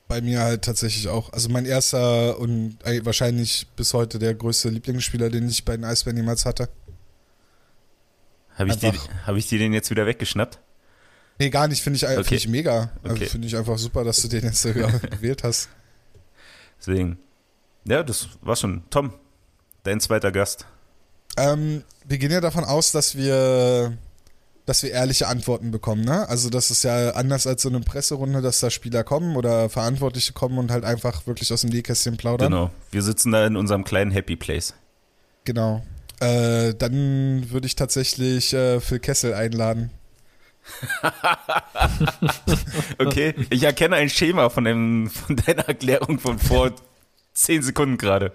Bei 0.08 0.20
mir 0.20 0.40
halt 0.40 0.62
tatsächlich 0.62 1.08
auch. 1.08 1.32
Also 1.32 1.48
mein 1.48 1.64
erster 1.64 2.38
und 2.38 2.78
wahrscheinlich 3.02 3.68
bis 3.76 3.94
heute 3.94 4.18
der 4.18 4.34
größte 4.34 4.68
Lieblingsspieler, 4.68 5.30
den 5.30 5.48
ich 5.48 5.64
bei 5.64 5.76
den 5.76 5.84
Eisbären 5.84 6.16
jemals 6.16 6.44
hatte. 6.44 6.68
Habe 8.56 8.70
ich, 8.70 8.76
dir, 8.76 8.92
hab 9.26 9.36
ich 9.36 9.48
dir 9.48 9.58
den 9.58 9.72
jetzt 9.72 9.90
wieder 9.90 10.04
weggeschnappt? 10.04 10.58
Nee, 11.38 11.50
gar 11.50 11.68
nicht. 11.68 11.82
Finde 11.82 11.96
ich, 11.96 12.04
okay. 12.04 12.22
find 12.22 12.32
ich 12.32 12.48
mega. 12.48 12.92
Also 13.02 13.16
okay. 13.16 13.26
Finde 13.26 13.48
ich 13.48 13.56
einfach 13.56 13.78
super, 13.78 14.04
dass 14.04 14.20
du 14.20 14.28
den 14.28 14.44
jetzt 14.44 14.62
gewählt 14.64 15.42
hast. 15.44 15.68
Deswegen. 16.78 17.18
Ja, 17.84 18.02
das 18.02 18.28
war 18.42 18.56
schon. 18.56 18.82
Tom, 18.90 19.14
dein 19.84 20.00
zweiter 20.00 20.30
Gast. 20.30 20.66
Ähm, 21.36 21.82
wir 22.04 22.18
gehen 22.18 22.30
ja 22.30 22.40
davon 22.40 22.64
aus, 22.64 22.92
dass 22.92 23.16
wir, 23.16 23.96
dass 24.66 24.82
wir 24.82 24.90
ehrliche 24.90 25.28
Antworten 25.28 25.70
bekommen, 25.70 26.04
ne? 26.04 26.28
Also 26.28 26.50
das 26.50 26.70
ist 26.70 26.84
ja 26.84 27.10
anders 27.10 27.46
als 27.46 27.62
so 27.62 27.68
eine 27.68 27.80
Presserunde, 27.80 28.42
dass 28.42 28.60
da 28.60 28.70
Spieler 28.70 29.04
kommen 29.04 29.36
oder 29.36 29.68
Verantwortliche 29.68 30.32
kommen 30.32 30.58
und 30.58 30.70
halt 30.70 30.84
einfach 30.84 31.26
wirklich 31.26 31.52
aus 31.52 31.62
dem 31.62 31.70
Nähkästchen 31.70 32.16
plaudern. 32.16 32.50
Genau. 32.50 32.70
Wir 32.90 33.02
sitzen 33.02 33.32
da 33.32 33.46
in 33.46 33.56
unserem 33.56 33.84
kleinen 33.84 34.10
Happy 34.10 34.36
Place. 34.36 34.74
Genau. 35.44 35.82
Äh, 36.20 36.74
dann 36.74 37.50
würde 37.50 37.66
ich 37.66 37.74
tatsächlich 37.74 38.52
äh, 38.52 38.80
Phil 38.80 39.00
Kessel 39.00 39.34
einladen. 39.34 39.90
okay, 42.98 43.34
ich 43.50 43.64
erkenne 43.64 43.96
ein 43.96 44.08
Schema 44.08 44.48
von, 44.48 44.62
dem, 44.64 45.10
von 45.10 45.34
deiner 45.34 45.66
Erklärung 45.66 46.20
von 46.20 46.38
vor 46.38 46.70
zehn 47.42 47.62
Sekunden 47.62 47.98
gerade. 47.98 48.32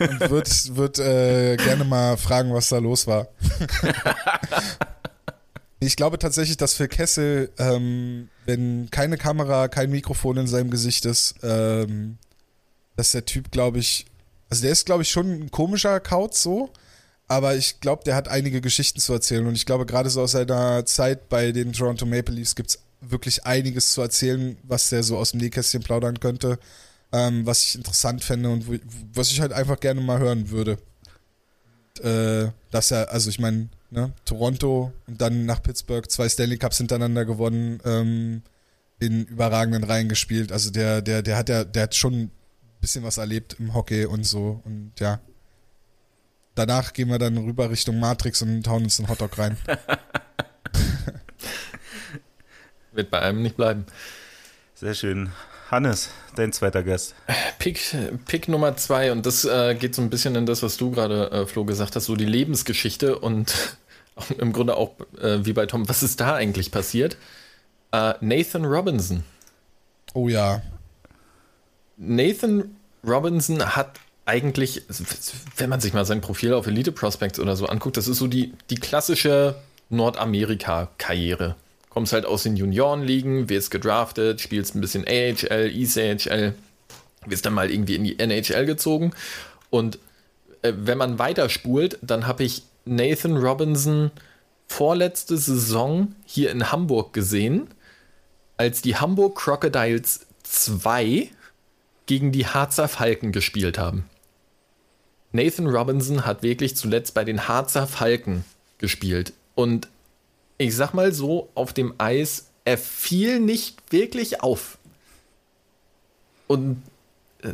Und 0.00 0.20
würde 0.30 0.50
würd, 0.70 0.98
äh, 0.98 1.56
gerne 1.56 1.84
mal 1.84 2.16
fragen, 2.16 2.52
was 2.52 2.68
da 2.68 2.78
los 2.78 3.06
war. 3.06 3.28
ich 5.80 5.96
glaube 5.96 6.18
tatsächlich, 6.18 6.56
dass 6.56 6.74
Phil 6.74 6.88
Kessel, 6.88 7.52
ähm, 7.58 8.28
wenn 8.46 8.90
keine 8.90 9.16
Kamera, 9.16 9.68
kein 9.68 9.90
Mikrofon 9.90 10.36
in 10.38 10.46
seinem 10.46 10.70
Gesicht 10.70 11.04
ist, 11.04 11.36
ähm, 11.42 12.18
dass 12.96 13.12
der 13.12 13.24
Typ, 13.24 13.52
glaube 13.52 13.78
ich, 13.78 14.06
also 14.50 14.62
der 14.62 14.72
ist, 14.72 14.86
glaube 14.86 15.02
ich, 15.02 15.10
schon 15.10 15.30
ein 15.30 15.50
komischer 15.50 16.00
Kauz 16.00 16.42
so, 16.42 16.70
aber 17.28 17.54
ich 17.54 17.80
glaube, 17.80 18.02
der 18.04 18.16
hat 18.16 18.28
einige 18.28 18.60
Geschichten 18.60 18.98
zu 18.98 19.12
erzählen. 19.12 19.46
Und 19.46 19.54
ich 19.54 19.66
glaube, 19.66 19.86
gerade 19.86 20.10
so 20.10 20.22
aus 20.22 20.32
seiner 20.32 20.84
Zeit 20.86 21.28
bei 21.28 21.52
den 21.52 21.72
Toronto 21.72 22.06
Maple 22.06 22.34
Leafs 22.34 22.56
gibt 22.56 22.70
es 22.70 22.78
wirklich 23.00 23.44
einiges 23.44 23.92
zu 23.92 24.00
erzählen, 24.00 24.56
was 24.64 24.88
der 24.88 25.02
so 25.02 25.16
aus 25.16 25.30
dem 25.30 25.40
Nähkästchen 25.40 25.82
plaudern 25.82 26.18
könnte, 26.18 26.58
ähm, 27.12 27.46
was 27.46 27.64
ich 27.64 27.74
interessant 27.74 28.22
fände 28.22 28.50
und 28.50 28.68
wo, 28.68 28.74
was 29.12 29.30
ich 29.30 29.40
halt 29.40 29.52
einfach 29.52 29.80
gerne 29.80 30.00
mal 30.00 30.18
hören 30.18 30.50
würde. 30.50 30.78
Äh, 32.02 32.50
dass 32.70 32.90
er, 32.90 33.10
also 33.10 33.30
ich 33.30 33.38
meine, 33.38 33.68
ne, 33.90 34.12
Toronto 34.24 34.92
und 35.06 35.20
dann 35.20 35.46
nach 35.46 35.62
Pittsburgh 35.62 36.08
zwei 36.10 36.28
Stanley 36.28 36.58
Cups 36.58 36.78
hintereinander 36.78 37.24
gewonnen, 37.24 37.80
ähm, 37.84 38.42
in 39.00 39.24
überragenden 39.24 39.84
Reihen 39.84 40.08
gespielt. 40.08 40.52
Also 40.52 40.70
der, 40.70 41.02
der, 41.02 41.22
der 41.22 41.36
hat 41.36 41.48
ja, 41.48 41.64
der 41.64 41.84
hat 41.84 41.94
schon 41.94 42.14
ein 42.14 42.30
bisschen 42.80 43.04
was 43.04 43.18
erlebt 43.18 43.56
im 43.58 43.74
Hockey 43.74 44.06
und 44.06 44.24
so 44.24 44.60
und 44.64 44.92
ja, 44.98 45.20
danach 46.54 46.92
gehen 46.92 47.08
wir 47.08 47.18
dann 47.18 47.38
rüber 47.38 47.70
Richtung 47.70 47.98
Matrix 47.98 48.42
und 48.42 48.66
hauen 48.68 48.84
uns 48.84 48.98
einen 48.98 49.08
Hotdog 49.08 49.38
rein. 49.38 49.56
Wird 52.92 53.10
bei 53.10 53.20
einem 53.20 53.42
nicht 53.42 53.56
bleiben. 53.56 53.86
Sehr 54.74 54.94
schön. 54.94 55.32
Hannes, 55.70 56.08
dein 56.34 56.52
zweiter 56.52 56.82
Gast. 56.82 57.14
Pick, 57.58 57.94
Pick 58.26 58.48
Nummer 58.48 58.76
zwei, 58.76 59.12
und 59.12 59.26
das 59.26 59.44
äh, 59.44 59.74
geht 59.74 59.94
so 59.94 60.00
ein 60.00 60.08
bisschen 60.08 60.34
in 60.34 60.46
das, 60.46 60.62
was 60.62 60.78
du 60.78 60.90
gerade, 60.90 61.30
äh, 61.30 61.46
Flo, 61.46 61.64
gesagt 61.64 61.94
hast, 61.94 62.06
so 62.06 62.16
die 62.16 62.24
Lebensgeschichte 62.24 63.18
und 63.20 63.76
im 64.38 64.52
Grunde 64.52 64.76
auch 64.76 64.92
äh, 65.20 65.44
wie 65.44 65.52
bei 65.52 65.66
Tom, 65.66 65.88
was 65.88 66.02
ist 66.02 66.20
da 66.20 66.34
eigentlich 66.34 66.70
passiert? 66.70 67.16
Äh, 67.92 68.14
Nathan 68.20 68.64
Robinson. 68.64 69.24
Oh 70.14 70.28
ja. 70.28 70.62
Nathan 71.98 72.76
Robinson 73.06 73.76
hat 73.76 74.00
eigentlich, 74.24 74.82
wenn 75.56 75.70
man 75.70 75.80
sich 75.80 75.92
mal 75.92 76.04
sein 76.04 76.20
Profil 76.20 76.54
auf 76.54 76.66
Elite 76.66 76.92
Prospects 76.92 77.38
oder 77.38 77.56
so 77.56 77.66
anguckt, 77.66 77.96
das 77.96 78.08
ist 78.08 78.18
so 78.18 78.26
die, 78.26 78.54
die 78.70 78.76
klassische 78.76 79.54
Nordamerika-Karriere. 79.90 81.56
Kommst 81.90 82.12
halt 82.12 82.26
aus 82.26 82.42
den 82.42 82.56
Juniorenligen, 82.56 83.48
wirst 83.48 83.70
gedraftet, 83.70 84.40
spielst 84.40 84.74
ein 84.74 84.80
bisschen 84.80 85.04
AHL, 85.06 85.72
ECHL, 85.74 86.54
wirst 87.26 87.46
dann 87.46 87.54
mal 87.54 87.70
irgendwie 87.70 87.94
in 87.94 88.04
die 88.04 88.18
NHL 88.18 88.66
gezogen. 88.66 89.12
Und 89.70 89.98
äh, 90.62 90.72
wenn 90.76 90.98
man 90.98 91.18
weiterspult, 91.18 91.98
dann 92.02 92.26
habe 92.26 92.44
ich 92.44 92.62
Nathan 92.84 93.36
Robinson 93.36 94.10
vorletzte 94.66 95.36
Saison 95.38 96.14
hier 96.26 96.50
in 96.50 96.70
Hamburg 96.70 97.12
gesehen, 97.12 97.68
als 98.56 98.82
die 98.82 98.96
Hamburg 98.96 99.36
Crocodiles 99.36 100.26
2 100.42 101.30
gegen 102.06 102.32
die 102.32 102.46
Harzer 102.46 102.88
Falken 102.88 103.32
gespielt 103.32 103.78
haben. 103.78 104.04
Nathan 105.32 105.66
Robinson 105.66 106.24
hat 106.24 106.42
wirklich 106.42 106.76
zuletzt 106.76 107.14
bei 107.14 107.24
den 107.24 107.48
Harzer 107.48 107.86
Falken 107.86 108.44
gespielt. 108.78 109.32
Und 109.54 109.88
ich 110.58 110.74
sag 110.74 110.92
mal 110.92 111.12
so, 111.12 111.48
auf 111.54 111.72
dem 111.72 111.94
Eis, 111.98 112.50
er 112.64 112.78
fiel 112.78 113.40
nicht 113.40 113.92
wirklich 113.92 114.42
auf. 114.42 114.78
Und 116.46 116.82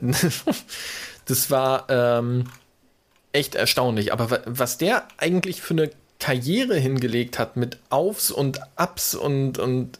das 1.26 1.50
war 1.50 1.86
ähm, 1.88 2.44
echt 3.32 3.54
erstaunlich. 3.54 4.12
Aber 4.12 4.42
was 4.46 4.78
der 4.78 5.06
eigentlich 5.18 5.62
für 5.62 5.74
eine 5.74 5.90
Karriere 6.18 6.76
hingelegt 6.78 7.38
hat 7.38 7.56
mit 7.56 7.78
Aufs 7.90 8.30
und 8.30 8.60
Ups 8.76 9.14
und, 9.14 9.58
und 9.58 9.98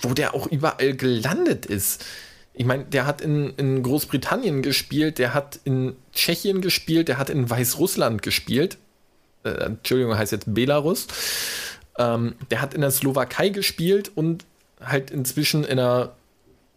wo 0.00 0.14
der 0.14 0.34
auch 0.34 0.46
überall 0.46 0.94
gelandet 0.94 1.66
ist 1.66 2.04
ich 2.54 2.64
meine, 2.64 2.84
der 2.84 3.04
hat 3.04 3.20
in, 3.20 3.52
in 3.56 3.82
Großbritannien 3.82 4.62
gespielt, 4.62 5.18
der 5.18 5.34
hat 5.34 5.58
in 5.64 5.96
Tschechien 6.12 6.60
gespielt, 6.60 7.08
der 7.08 7.18
hat 7.18 7.28
in 7.28 7.50
Weißrussland 7.50 8.22
gespielt. 8.22 8.78
Äh, 9.42 9.50
Entschuldigung, 9.50 10.16
heißt 10.16 10.30
jetzt 10.30 10.54
Belarus. 10.54 11.08
Ähm, 11.98 12.34
der 12.50 12.60
hat 12.60 12.74
in 12.74 12.80
der 12.80 12.90
Slowakei 12.90 13.48
gespielt 13.48 14.10
und 14.14 14.44
halt 14.80 15.10
inzwischen 15.10 15.64
in 15.64 15.76
der, 15.76 16.12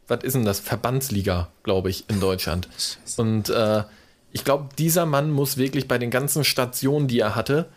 was 0.07 0.23
ist 0.23 0.33
denn 0.33 0.45
das? 0.45 0.59
Verbandsliga, 0.59 1.49
glaube 1.63 1.89
ich, 1.89 2.09
in 2.09 2.19
Deutschland. 2.19 2.67
Und 3.17 3.49
äh, 3.49 3.83
ich 4.31 4.43
glaube, 4.43 4.69
dieser 4.77 5.05
Mann 5.05 5.31
muss 5.31 5.57
wirklich 5.57 5.87
bei 5.87 5.97
den 5.97 6.11
ganzen 6.11 6.43
Stationen, 6.43 7.07
die 7.07 7.19
er 7.19 7.35
hatte, 7.35 7.67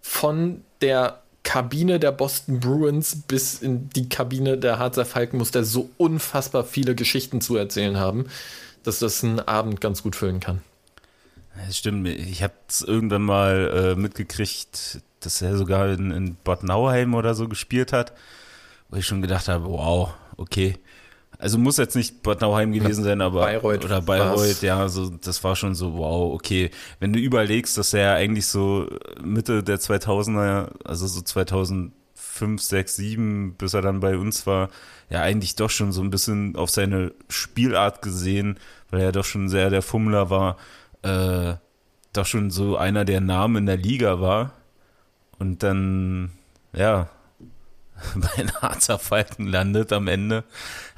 von 0.00 0.62
der 0.80 1.22
Kabine 1.46 2.00
der 2.00 2.10
Boston 2.10 2.58
Bruins 2.58 3.22
bis 3.28 3.62
in 3.62 3.88
die 3.90 4.08
Kabine 4.08 4.58
der 4.58 4.80
Harzer 4.80 5.04
Falken 5.04 5.38
muss 5.38 5.52
der 5.52 5.64
so 5.64 5.90
unfassbar 5.96 6.64
viele 6.64 6.96
Geschichten 6.96 7.40
zu 7.40 7.56
erzählen 7.56 7.98
haben, 7.98 8.26
dass 8.82 8.98
das 8.98 9.22
einen 9.22 9.38
Abend 9.38 9.80
ganz 9.80 10.02
gut 10.02 10.16
füllen 10.16 10.40
kann. 10.40 10.62
Das 11.64 11.76
stimmt. 11.76 12.06
Ich 12.06 12.42
habe 12.42 12.54
es 12.68 12.82
irgendwann 12.82 13.22
mal 13.22 13.94
äh, 13.96 14.00
mitgekriegt, 14.00 15.00
dass 15.20 15.42
er 15.42 15.56
sogar 15.56 15.88
in, 15.88 16.10
in 16.10 16.36
Bad 16.44 16.62
Nauheim 16.62 17.14
oder 17.14 17.34
so 17.34 17.48
gespielt 17.48 17.92
hat, 17.92 18.12
wo 18.88 18.96
ich 18.96 19.06
schon 19.06 19.22
gedacht 19.22 19.48
habe, 19.48 19.64
wow, 19.64 20.14
okay. 20.36 20.78
Also 21.38 21.58
muss 21.58 21.76
jetzt 21.76 21.96
nicht 21.96 22.22
Bad 22.22 22.40
Nauheim 22.40 22.72
gewesen 22.72 23.04
sein, 23.04 23.20
aber 23.20 23.40
Bayreuth 23.40 23.84
oder 23.84 24.00
Bayreuth, 24.00 24.62
ja, 24.62 24.88
so 24.88 25.10
das 25.10 25.44
war 25.44 25.54
schon 25.54 25.74
so 25.74 25.94
wow, 25.94 26.32
okay. 26.32 26.70
Wenn 26.98 27.12
du 27.12 27.18
überlegst, 27.18 27.76
dass 27.76 27.92
er 27.92 28.14
eigentlich 28.14 28.46
so 28.46 28.88
Mitte 29.22 29.62
der 29.62 29.78
2000er, 29.78 30.70
also 30.84 31.06
so 31.06 31.20
2005, 31.20 32.62
6, 32.62 32.96
7, 32.96 33.54
bis 33.58 33.74
er 33.74 33.82
dann 33.82 34.00
bei 34.00 34.16
uns 34.16 34.46
war, 34.46 34.70
ja 35.10 35.20
eigentlich 35.20 35.56
doch 35.56 35.70
schon 35.70 35.92
so 35.92 36.00
ein 36.00 36.10
bisschen 36.10 36.56
auf 36.56 36.70
seine 36.70 37.12
Spielart 37.28 38.00
gesehen, 38.00 38.58
weil 38.90 39.02
er 39.02 39.12
doch 39.12 39.24
schon 39.24 39.48
sehr 39.48 39.68
der 39.68 39.82
Fummler 39.82 40.30
war, 40.30 40.56
äh, 41.06 41.56
doch 42.12 42.26
schon 42.26 42.50
so 42.50 42.76
einer 42.76 43.04
der 43.04 43.20
Namen 43.20 43.56
in 43.56 43.66
der 43.66 43.76
Liga 43.76 44.20
war 44.20 44.52
und 45.38 45.62
dann 45.62 46.30
ja 46.74 47.08
bei 48.14 48.28
den 48.42 48.52
Harzer 48.60 48.98
Falken 48.98 49.46
landet 49.46 49.92
am 49.92 50.08
Ende. 50.08 50.44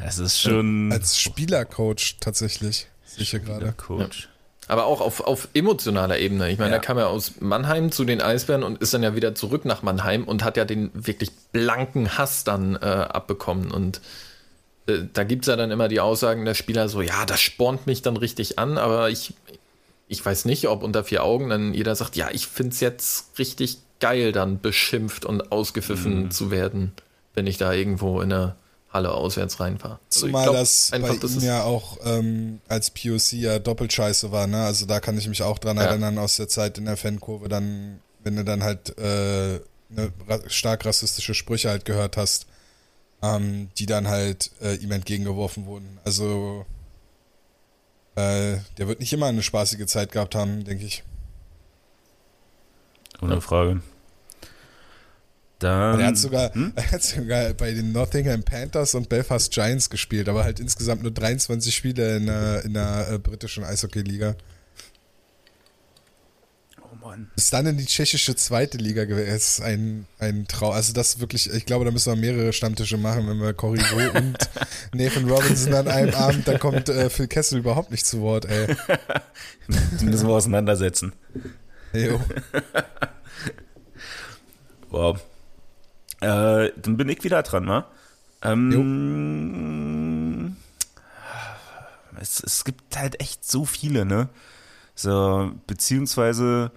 Es 0.05 0.18
ist 0.18 0.40
schon. 0.40 0.90
Als 0.93 1.18
Spielercoach 1.18 2.16
tatsächlich, 2.20 2.89
sicher 3.05 3.39
gerade. 3.39 3.72
Coach. 3.76 4.28
Aber 4.70 4.85
auch 4.85 5.01
auf, 5.01 5.20
auf 5.22 5.48
emotionaler 5.55 6.18
Ebene. 6.18 6.51
Ich 6.51 6.59
meine, 6.59 6.72
Ja. 6.72 6.76
da 6.76 6.82
kam 6.85 6.98
er 6.98 7.09
aus 7.09 7.40
Mannheim 7.40 7.90
zu 7.90 8.05
den 8.05 8.20
Eisbären 8.20 8.62
und 8.62 8.82
ist 8.82 8.93
dann 8.93 9.02
ja 9.02 9.16
wieder 9.16 9.35
zurück 9.35 9.64
nach 9.64 9.82
Mannheim 9.82 10.24
und 10.24 10.44
hat 10.44 10.59
ja 10.59 10.66
den 10.66 10.90
wirklich 10.93 11.30
blanken 11.52 12.18
Hass 12.18 12.44
dann 12.44 12.76
äh, 12.76 12.80
abbekommen. 12.85 13.70
Und 13.70 14.02
äh, 14.86 14.98
da 15.10 15.24
gibt 15.24 15.44
es 15.44 15.48
ja 15.48 15.56
dann 15.56 15.70
immer 15.70 15.89
die 15.89 16.01
Aussagen 16.01 16.44
der 16.44 16.52
Spieler 16.52 16.90
so, 16.90 17.01
ja, 17.01 17.24
das 17.24 17.40
spornt 17.40 17.86
mich 17.86 18.02
dann 18.02 18.18
richtig 18.18 18.59
an, 18.59 18.76
aber 18.76 19.09
ich, 19.09 19.32
ich 20.09 20.24
weiß 20.24 20.44
nicht, 20.47 20.68
ob 20.68 20.82
unter 20.82 21.05
vier 21.05 21.22
Augen 21.22 21.51
dann 21.51 21.74
jeder 21.74 21.94
sagt, 21.94 22.16
ja, 22.16 22.28
ich 22.32 22.47
finde 22.47 22.72
es 22.72 22.80
jetzt 22.80 23.39
richtig 23.39 23.78
geil, 24.01 24.32
dann 24.32 24.60
beschimpft 24.60 25.24
und 25.24 25.52
ausgepfiffen 25.52 26.30
zu 26.30 26.51
werden, 26.51 26.93
wenn 27.35 27.47
ich 27.47 27.59
da 27.59 27.72
irgendwo 27.72 28.20
in 28.20 28.30
der 28.30 28.56
Halle 28.90 29.12
auswärts 29.12 29.60
reinfahre. 29.60 29.98
Also 30.06 30.26
Zumal 30.26 30.44
glaub 30.44 30.56
das 30.56 30.93
einfach, 30.93 31.09
bei 31.10 31.16
das 31.16 31.35
ihm 31.35 31.43
ja 31.43 31.62
auch 31.64 31.98
ähm, 32.05 32.60
als 32.68 32.90
POC 32.90 33.32
ja 33.32 33.59
doppelt 33.59 33.93
scheiße 33.93 34.32
war, 34.32 34.47
ne? 34.47 34.64
Also 34.64 34.86
da 34.86 34.98
kann 35.01 35.18
ich 35.18 35.28
mich 35.28 35.43
auch 35.43 35.59
dran 35.59 35.76
Ja. 35.76 35.85
erinnern 35.85 36.16
aus 36.16 36.36
der 36.36 36.48
Zeit 36.48 36.78
in 36.78 36.86
der 36.86 36.97
Fankurve, 36.97 37.48
dann, 37.48 38.01
wenn 38.24 38.36
du 38.36 38.44
dann 38.44 38.62
halt 38.62 38.97
äh, 38.98 39.60
ne, 39.90 40.12
ra 40.26 40.40
stark 40.47 40.86
rassistische 40.86 41.35
Sprüche 41.35 41.68
halt 41.68 41.85
gehört 41.85 42.16
hast, 42.16 42.47
ähm, 43.20 43.68
die 43.76 43.85
dann 43.86 44.09
halt 44.09 44.52
äh, 44.62 44.76
ihm 44.76 44.93
entgegengeworfen 44.93 45.66
wurden. 45.66 45.98
Also 46.05 46.64
äh, 48.18 48.60
der 48.78 48.88
wird 48.88 49.00
nicht 49.00 49.12
immer 49.12 49.26
eine 49.26 49.42
spaßige 49.42 49.86
Zeit 49.86 50.12
gehabt 50.12 50.34
haben, 50.34 50.64
denke 50.64 50.84
ich. 50.84 51.02
Ohne 53.20 53.40
Frage. 53.40 53.80
Dann. 55.58 55.98
er 55.98 56.06
hat 56.06 56.16
sogar, 56.16 56.54
Hm? 56.54 56.72
er 56.76 56.90
hat 56.92 57.02
sogar 57.02 57.52
bei 57.54 57.72
den 57.72 57.92
Nottingham 57.92 58.42
Panthers 58.44 58.94
und 58.94 59.08
Belfast 59.08 59.52
Giants 59.52 59.90
gespielt, 59.90 60.28
aber 60.28 60.44
halt 60.44 60.60
insgesamt 60.60 61.02
nur 61.02 61.10
23 61.10 61.74
Spiele 61.74 62.16
in 62.16 62.26
der, 62.26 62.64
in 62.64 62.74
der 62.74 63.10
äh, 63.10 63.18
britischen 63.18 63.64
Eishockey-Liga. 63.64 64.36
Oh 67.09 67.10
Mann. 67.10 67.30
Ist 67.36 67.52
dann 67.52 67.66
in 67.66 67.78
die 67.78 67.86
tschechische 67.86 68.36
zweite 68.36 68.78
Liga 68.78 69.05
gewesen. 69.05 69.28
Es 69.28 69.59
ist 69.59 69.64
ein, 69.64 70.06
ein 70.18 70.47
Trau. 70.47 70.70
Also 70.70 70.93
das 70.93 71.14
ist 71.14 71.20
wirklich, 71.20 71.52
ich 71.52 71.66
glaube, 71.66 71.85
da 71.85 71.90
müssen 71.90 72.12
wir 72.12 72.20
mehrere 72.20 72.52
Stammtische 72.52 72.98
machen, 72.98 73.28
wenn 73.28 73.40
wir 73.40 73.52
Cory 73.55 73.78
und 74.14 74.39
Nathan 74.93 75.28
Robinson 75.28 75.74
an 75.74 75.89
einem 75.89 76.14
Abend, 76.14 76.47
dann 76.47 76.59
kommt 76.59 76.89
äh, 76.89 77.10
Phil 77.10 77.28
Kessel 77.28 77.59
überhaupt 77.59 77.90
nicht 77.90 78.06
zu 78.06 78.20
Wort, 78.20 78.44
ey. 78.44 78.76
Die 80.01 80.05
müssen 80.05 80.28
wir 80.28 80.35
auseinandersetzen. 80.35 81.12
Jo. 81.93 82.20
Wow. 84.90 85.20
Äh, 86.22 86.72
dann 86.76 86.97
bin 86.97 87.10
ich 87.10 87.22
wieder 87.22 87.43
dran, 87.43 87.68
wa? 87.68 87.86
Ähm, 88.40 90.56
es, 92.18 92.43
es 92.43 92.64
gibt 92.64 92.97
halt 92.97 93.20
echt 93.20 93.44
so 93.44 93.66
viele, 93.66 94.06
ne? 94.06 94.30
So, 94.94 95.52
beziehungsweise 95.66 96.72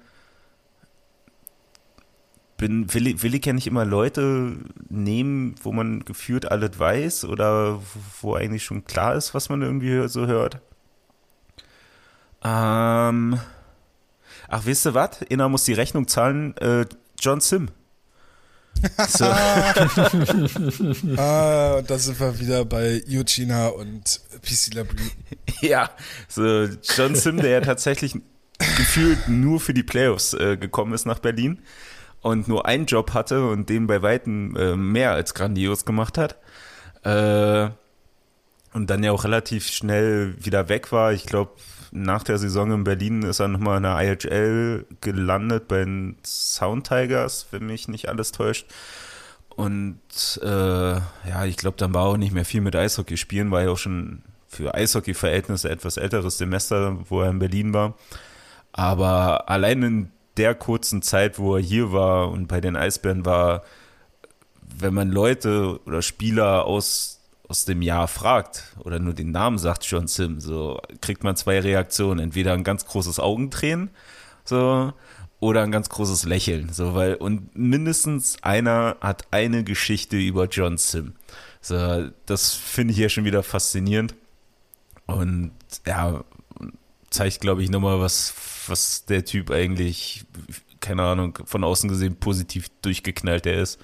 bin, 2.62 2.94
will, 2.94 3.08
ich, 3.08 3.24
will 3.24 3.34
ich 3.34 3.44
ja 3.46 3.54
nicht 3.54 3.66
immer 3.68 3.84
Leute 3.86 4.56
nehmen, 4.88 5.56
wo 5.64 5.72
man 5.72 6.06
gefühlt 6.06 6.50
alles 6.52 6.78
weiß 6.78 7.26
oder 7.26 7.82
wo- 8.22 8.36
eigentlich 8.36 8.64
schon 8.64 8.86
klar 8.86 9.16
ist, 9.16 9.34
was 9.34 9.50
man 9.50 9.64
irgendwie 9.64 10.08
so 10.08 10.28
hört. 10.28 10.62
Ähm, 12.44 13.40
ach, 14.48 14.62
wisst 14.66 14.86
ihr 14.86 14.94
was? 14.94 15.22
Inner 15.28 15.50
muss 15.50 15.64
die 15.64 15.74
Rechnung 15.74 16.08
zahlen. 16.08 16.56
Äh, 16.58 16.86
John 17.20 17.42
Sim. 17.42 17.70
So. 19.10 19.26
Ah, 21.18 21.74
und 21.80 21.90
da 21.90 21.98
sind 21.98 22.20
wir 22.20 22.40
wieder 22.40 22.64
bei 22.64 23.02
Eugenia 23.10 23.68
und 23.70 24.22
PC 24.42 24.74
Labrie. 24.76 25.12
Ja, 25.62 25.90
so 26.28 26.66
John 26.96 27.16
Sim, 27.16 27.38
der 27.38 27.50
ja 27.52 27.62
tatsächlich 27.62 28.16
gefühlt 28.78 29.28
nur 29.28 29.60
für 29.60 29.74
die 29.74 29.84
Playoffs 29.84 30.34
äh, 30.34 30.58
gekommen 30.58 30.94
ist 30.94 31.06
nach 31.06 31.20
Berlin 31.20 31.60
und 32.22 32.48
nur 32.48 32.66
einen 32.66 32.86
Job 32.86 33.14
hatte 33.14 33.48
und 33.48 33.70
den 33.70 33.88
bei 33.88 34.02
Weitem 34.02 34.56
äh, 34.56 34.76
mehr 34.76 35.12
als 35.12 35.34
grandios 35.34 35.86
gemacht 35.86 36.18
hat. 36.18 36.38
Äh, 37.04 37.72
und 38.74 38.90
dann 38.90 39.04
ja 39.04 39.12
auch 39.12 39.26
relativ 39.26 39.68
schnell 39.68 40.36
wieder 40.40 40.70
weg 40.70 40.92
war. 40.92 41.12
Ich 41.12 41.26
glaube, 41.26 41.52
nach 41.92 42.24
der 42.24 42.38
Saison 42.38 42.72
in 42.72 42.84
Berlin 42.86 43.24
ist 43.24 43.40
er 43.40 43.50
nochmal 43.50 43.78
in 43.78 43.84
der 43.84 44.00
IHL 44.02 44.86
gelandet 45.02 45.68
bei 45.68 45.80
den 45.80 46.16
Sound 46.26 46.88
Tigers, 46.88 47.48
wenn 47.52 47.66
mich 47.66 47.88
nicht 47.90 48.08
alles 48.08 48.32
täuscht. 48.32 48.68
Und 49.50 50.00
äh, 50.42 50.48
ja, 50.94 51.46
ich 51.46 51.58
glaube, 51.58 51.76
dann 51.78 51.94
war 51.94 52.06
auch 52.06 52.18
nicht 52.18 52.34
mehr 52.34 52.46
viel 52.46 52.62
mit 52.62 52.76
Eishockey 52.76 53.18
spielen, 53.18 53.52
war 53.52 53.64
ja 53.64 53.70
auch 53.70 53.78
schon 53.78 54.24
für 54.48 54.74
Eishockey-Verhältnisse 54.74 55.70
etwas 55.70 55.98
älteres 55.98 56.38
Semester, 56.38 56.98
wo 57.10 57.22
er 57.22 57.30
in 57.30 57.40
Berlin 57.40 57.74
war. 57.74 57.96
Aber 58.72 59.50
allein 59.50 59.84
in 59.84 60.12
der 60.38 60.56
kurzen 60.56 61.02
Zeit, 61.02 61.40
wo 61.40 61.56
er 61.56 61.62
hier 61.62 61.92
war 61.92 62.30
und 62.30 62.48
bei 62.48 62.62
den 62.62 62.76
Eisbären 62.76 63.26
war, 63.26 63.64
wenn 64.80 64.94
man 64.94 65.12
Leute 65.12 65.80
oder 65.86 66.02
Spieler 66.02 66.66
aus, 66.66 67.20
aus 67.48 67.66
dem 67.66 67.82
Jahr 67.82 68.08
fragt 68.08 68.76
oder 68.80 69.00
nur 69.00 69.14
den 69.14 69.32
Namen 69.32 69.58
sagt, 69.58 69.86
John 69.86 70.08
Sim, 70.08 70.40
so 70.40 70.80
kriegt 71.02 71.24
man 71.24 71.36
zwei 71.36 71.60
Reaktionen. 71.60 72.20
Entweder 72.20 72.54
ein 72.54 72.64
ganz 72.64 72.86
großes 72.86 73.20
Augentränen, 73.20 73.90
so, 74.46 74.94
oder 75.40 75.64
ein 75.64 75.72
ganz 75.72 75.90
großes 75.90 76.26
Lächeln, 76.26 76.70
so, 76.72 76.94
weil, 76.94 77.16
und 77.16 77.56
mindestens 77.58 78.38
einer 78.44 78.98
hat 79.02 79.28
eine 79.32 79.64
Geschichte 79.64 80.18
über 80.18 80.46
John 80.46 80.78
Sim. 80.78 81.14
So, 81.62 82.10
das 82.26 82.54
finde 82.54 82.94
ich 82.94 83.00
ja 83.00 83.10
schon 83.10 83.26
wieder 83.26 83.44
faszinierend. 83.44 84.16
Und 85.06 85.52
ja, 85.86 86.24
zeigt, 87.12 87.42
glaube 87.42 87.62
ich, 87.62 87.70
nochmal, 87.70 88.00
was, 88.00 88.34
was 88.68 89.06
der 89.06 89.24
Typ 89.24 89.52
eigentlich, 89.52 90.26
keine 90.80 91.04
Ahnung, 91.04 91.38
von 91.46 91.64
außen 91.64 91.88
gesehen 91.90 92.16
positiv 92.16 92.70
durchgeknallt 92.82 93.46
er 93.46 93.62
ist. 93.62 93.80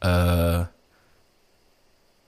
Äh, 0.00 0.66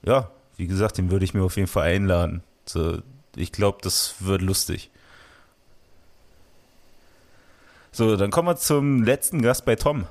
ja, 0.03 0.31
wie 0.57 0.67
gesagt, 0.67 0.97
den 0.97 1.11
würde 1.11 1.25
ich 1.25 1.35
mir 1.35 1.43
auf 1.43 1.57
jeden 1.57 1.69
Fall 1.69 1.89
einladen. 1.89 2.43
So, 2.65 3.03
ich 3.37 3.53
glaube, 3.53 3.79
das 3.83 4.15
wird 4.21 4.41
lustig. 4.41 4.91
So, 7.93 8.17
dann 8.17 8.31
kommen 8.31 8.49
wir 8.49 8.57
zum 8.57 9.03
letzten 9.03 9.43
Gast 9.43 9.65
bei 9.65 9.75
Tom. 9.75 10.07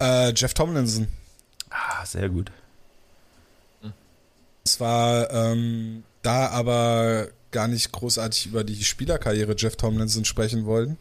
Äh, 0.00 0.32
Jeff 0.34 0.52
Tomlinson. 0.52 1.08
Ah, 1.70 2.04
sehr 2.04 2.28
gut. 2.28 2.52
Es 4.64 4.80
war 4.80 5.30
ähm, 5.30 6.04
da 6.22 6.48
aber 6.48 7.28
gar 7.54 7.68
nicht 7.68 7.92
großartig 7.92 8.46
über 8.46 8.64
die 8.64 8.84
Spielerkarriere 8.84 9.54
Jeff 9.56 9.76
Tomlinson 9.76 10.26
sprechen 10.26 10.66
wollen, 10.66 10.98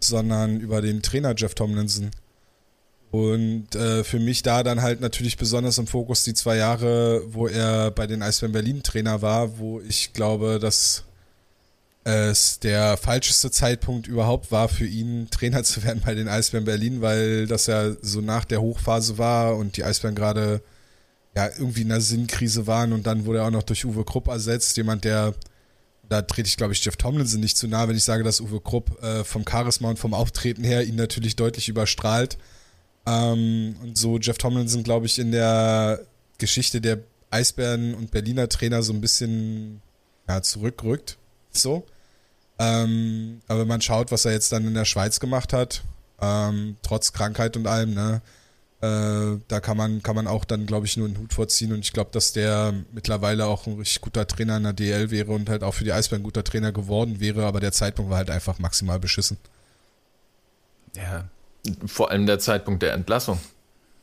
sondern 0.00 0.58
über 0.58 0.82
den 0.82 1.02
Trainer 1.02 1.34
Jeff 1.36 1.54
Tomlinson. 1.54 2.10
Und 3.12 3.74
äh, 3.76 4.02
für 4.02 4.18
mich 4.18 4.42
da 4.42 4.62
dann 4.62 4.82
halt 4.82 5.00
natürlich 5.00 5.36
besonders 5.36 5.78
im 5.78 5.86
Fokus 5.86 6.24
die 6.24 6.34
zwei 6.34 6.56
Jahre, 6.56 7.22
wo 7.32 7.46
er 7.46 7.92
bei 7.92 8.06
den 8.06 8.22
Eisbären 8.22 8.52
Berlin 8.52 8.82
Trainer 8.82 9.22
war, 9.22 9.58
wo 9.58 9.80
ich 9.80 10.12
glaube, 10.12 10.58
dass 10.58 11.04
es 12.04 12.60
der 12.60 12.96
falscheste 12.96 13.50
Zeitpunkt 13.50 14.06
überhaupt 14.06 14.52
war 14.52 14.68
für 14.68 14.86
ihn, 14.86 15.28
Trainer 15.30 15.62
zu 15.64 15.82
werden 15.84 16.02
bei 16.04 16.14
den 16.14 16.28
Eisbären 16.28 16.64
Berlin, 16.64 17.02
weil 17.02 17.46
das 17.46 17.66
ja 17.66 17.92
so 18.00 18.20
nach 18.20 18.44
der 18.44 18.60
Hochphase 18.60 19.18
war 19.18 19.56
und 19.56 19.76
die 19.76 19.84
Eisbären 19.84 20.14
gerade 20.14 20.62
ja 21.34 21.48
irgendwie 21.58 21.82
in 21.82 21.92
einer 21.92 22.00
Sinnkrise 22.00 22.66
waren 22.66 22.92
und 22.92 23.06
dann 23.06 23.26
wurde 23.26 23.40
er 23.40 23.46
auch 23.46 23.50
noch 23.50 23.62
durch 23.62 23.84
Uwe 23.84 24.04
Krupp 24.04 24.28
ersetzt, 24.28 24.76
jemand, 24.76 25.04
der 25.04 25.34
da 26.08 26.22
trete 26.22 26.48
ich, 26.48 26.56
glaube 26.56 26.72
ich, 26.72 26.84
Jeff 26.84 26.96
Tomlinson 26.96 27.40
nicht 27.40 27.56
zu 27.56 27.68
nahe, 27.68 27.88
wenn 27.88 27.96
ich 27.96 28.04
sage, 28.04 28.24
dass 28.24 28.40
Uwe 28.40 28.60
Krupp 28.60 29.02
äh, 29.02 29.24
vom 29.24 29.44
Charisma 29.48 29.90
und 29.90 29.98
vom 29.98 30.14
Auftreten 30.14 30.64
her 30.64 30.84
ihn 30.84 30.96
natürlich 30.96 31.36
deutlich 31.36 31.68
überstrahlt. 31.68 32.38
Ähm, 33.06 33.76
und 33.82 33.98
so 33.98 34.18
Jeff 34.18 34.38
Tomlinson, 34.38 34.82
glaube 34.82 35.06
ich, 35.06 35.18
in 35.18 35.32
der 35.32 36.00
Geschichte 36.38 36.80
der 36.80 37.00
Eisbären 37.30 37.94
und 37.94 38.10
Berliner 38.10 38.48
Trainer 38.48 38.82
so 38.82 38.92
ein 38.92 39.00
bisschen 39.00 39.82
ja, 40.28 40.42
zurückrückt. 40.42 41.18
So. 41.50 41.86
Ähm, 42.58 43.40
aber 43.48 43.60
wenn 43.60 43.68
man 43.68 43.80
schaut, 43.82 44.10
was 44.12 44.24
er 44.24 44.32
jetzt 44.32 44.52
dann 44.52 44.66
in 44.66 44.74
der 44.74 44.84
Schweiz 44.84 45.20
gemacht 45.20 45.52
hat, 45.52 45.82
ähm, 46.20 46.76
trotz 46.82 47.12
Krankheit 47.12 47.56
und 47.56 47.66
allem, 47.66 47.94
ne, 47.94 48.22
äh, 48.86 49.40
da 49.48 49.60
kann 49.60 49.76
man, 49.76 50.02
kann 50.02 50.16
man 50.16 50.26
auch 50.26 50.44
dann, 50.44 50.66
glaube 50.66 50.86
ich, 50.86 50.96
nur 50.96 51.06
einen 51.06 51.18
Hut 51.18 51.32
vorziehen 51.32 51.72
und 51.72 51.80
ich 51.80 51.92
glaube, 51.92 52.10
dass 52.12 52.32
der 52.32 52.74
mittlerweile 52.92 53.46
auch 53.46 53.66
ein 53.66 53.74
richtig 53.74 54.00
guter 54.00 54.26
Trainer 54.26 54.56
in 54.56 54.64
der 54.64 54.72
DL 54.72 55.10
wäre 55.10 55.32
und 55.32 55.48
halt 55.48 55.62
auch 55.62 55.74
für 55.74 55.84
die 55.84 55.92
Eisbären 55.92 56.22
ein 56.22 56.24
guter 56.24 56.44
Trainer 56.44 56.72
geworden 56.72 57.20
wäre, 57.20 57.44
aber 57.44 57.60
der 57.60 57.72
Zeitpunkt 57.72 58.10
war 58.10 58.18
halt 58.18 58.30
einfach 58.30 58.58
maximal 58.58 58.98
beschissen. 58.98 59.36
Ja. 60.94 61.28
Vor 61.86 62.10
allem 62.10 62.26
der 62.26 62.38
Zeitpunkt 62.38 62.82
der 62.82 62.92
Entlassung. 62.92 63.40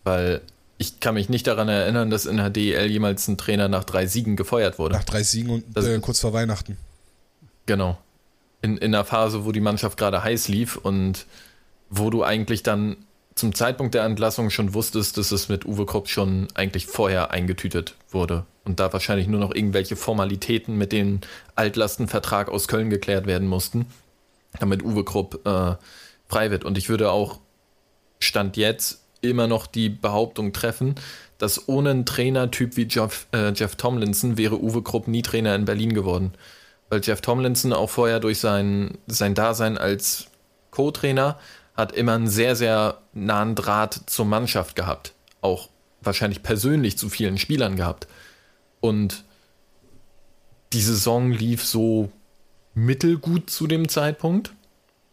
Weil 0.03 0.41
ich 0.77 0.99
kann 0.99 1.14
mich 1.14 1.30
nicht 1.30 1.47
daran 1.47 1.69
erinnern, 1.69 2.10
dass 2.10 2.26
in 2.26 2.38
der 2.38 2.49
DEL 2.49 2.91
jemals 2.91 3.27
ein 3.27 3.38
Trainer 3.38 3.69
nach 3.69 3.84
drei 3.84 4.05
Siegen 4.05 4.35
gefeuert 4.35 4.80
wurde. 4.80 4.95
Nach 4.95 5.03
drei 5.03 5.23
Siegen 5.23 5.49
und 5.49 5.77
äh, 5.77 5.99
kurz 5.99 6.19
vor 6.19 6.34
Weihnachten. 6.34 6.77
Genau. 7.65 7.97
In, 8.61 8.77
in 8.77 8.93
einer 8.93 9.05
Phase, 9.05 9.45
wo 9.45 9.51
die 9.51 9.61
Mannschaft 9.61 9.97
gerade 9.97 10.23
heiß 10.23 10.47
lief 10.47 10.76
und 10.76 11.26
wo 11.89 12.10
du 12.10 12.23
eigentlich 12.23 12.64
dann 12.64 12.97
zum 13.35 13.55
Zeitpunkt 13.55 13.95
der 13.95 14.03
Entlassung 14.03 14.49
schon 14.49 14.73
wusstest, 14.73 15.18
dass 15.18 15.31
es 15.31 15.49
mit 15.49 15.65
Uwe 15.65 15.85
Krupp 15.85 16.07
schon 16.07 16.47
eigentlich 16.53 16.85
vorher 16.88 17.31
eingetütet 17.31 17.95
wurde 18.11 18.45
und 18.64 18.80
da 18.80 18.93
wahrscheinlich 18.93 19.27
nur 19.27 19.39
noch 19.39 19.53
irgendwelche 19.53 19.95
Formalitäten 19.95 20.77
mit 20.77 20.91
dem 20.91 21.22
Altlastenvertrag 21.55 22.49
aus 22.49 22.68
Köln 22.68 22.89
geklärt 22.89 23.26
werden 23.26 23.47
mussten, 23.47 23.88
damit 24.60 24.84
Uwe 24.84 25.03
Krupp 25.03 25.45
äh, 25.45 25.76
frei 26.27 26.51
wird. 26.51 26.64
Und 26.64 26.77
ich 26.77 26.89
würde 26.89 27.11
auch 27.11 27.39
Stand 28.19 28.55
jetzt 28.55 29.03
immer 29.22 29.47
noch 29.47 29.68
die 29.68 29.89
Behauptung 29.89 30.53
treffen, 30.53 30.95
dass 31.38 31.68
ohne 31.68 31.91
einen 31.91 32.05
Trainertyp 32.05 32.77
wie 32.77 32.88
Jeff, 32.89 33.27
äh, 33.34 33.51
Jeff 33.53 33.76
Tomlinson 33.76 34.38
wäre 34.38 34.61
Uwe 34.61 34.81
Krupp 34.81 35.07
nie 35.07 35.22
Trainer 35.22 35.55
in 35.55 35.65
Berlin 35.65 35.93
geworden. 35.93 36.34
Weil 36.89 37.01
Jeff 37.03 37.22
Tomlinson 37.22 37.73
auch 37.73 37.89
vorher 37.89 38.19
durch 38.19 38.39
sein, 38.39 38.97
sein 39.07 39.34
Dasein 39.34 39.77
als 39.77 40.27
Co-Trainer 40.72 41.39
hat 41.75 41.91
immer 41.93 42.13
einen 42.13 42.27
sehr, 42.27 42.55
sehr 42.55 42.99
nahen 43.13 43.55
Draht 43.55 44.01
zur 44.05 44.25
Mannschaft 44.25 44.75
gehabt. 44.75 45.13
Auch 45.41 45.69
wahrscheinlich 46.01 46.43
persönlich 46.43 46.97
zu 46.97 47.09
vielen 47.09 47.37
Spielern 47.37 47.75
gehabt. 47.75 48.07
Und 48.79 49.23
die 50.73 50.81
Saison 50.81 51.31
lief 51.31 51.65
so 51.65 52.11
mittelgut 52.73 53.49
zu 53.49 53.67
dem 53.67 53.87
Zeitpunkt, 53.87 54.53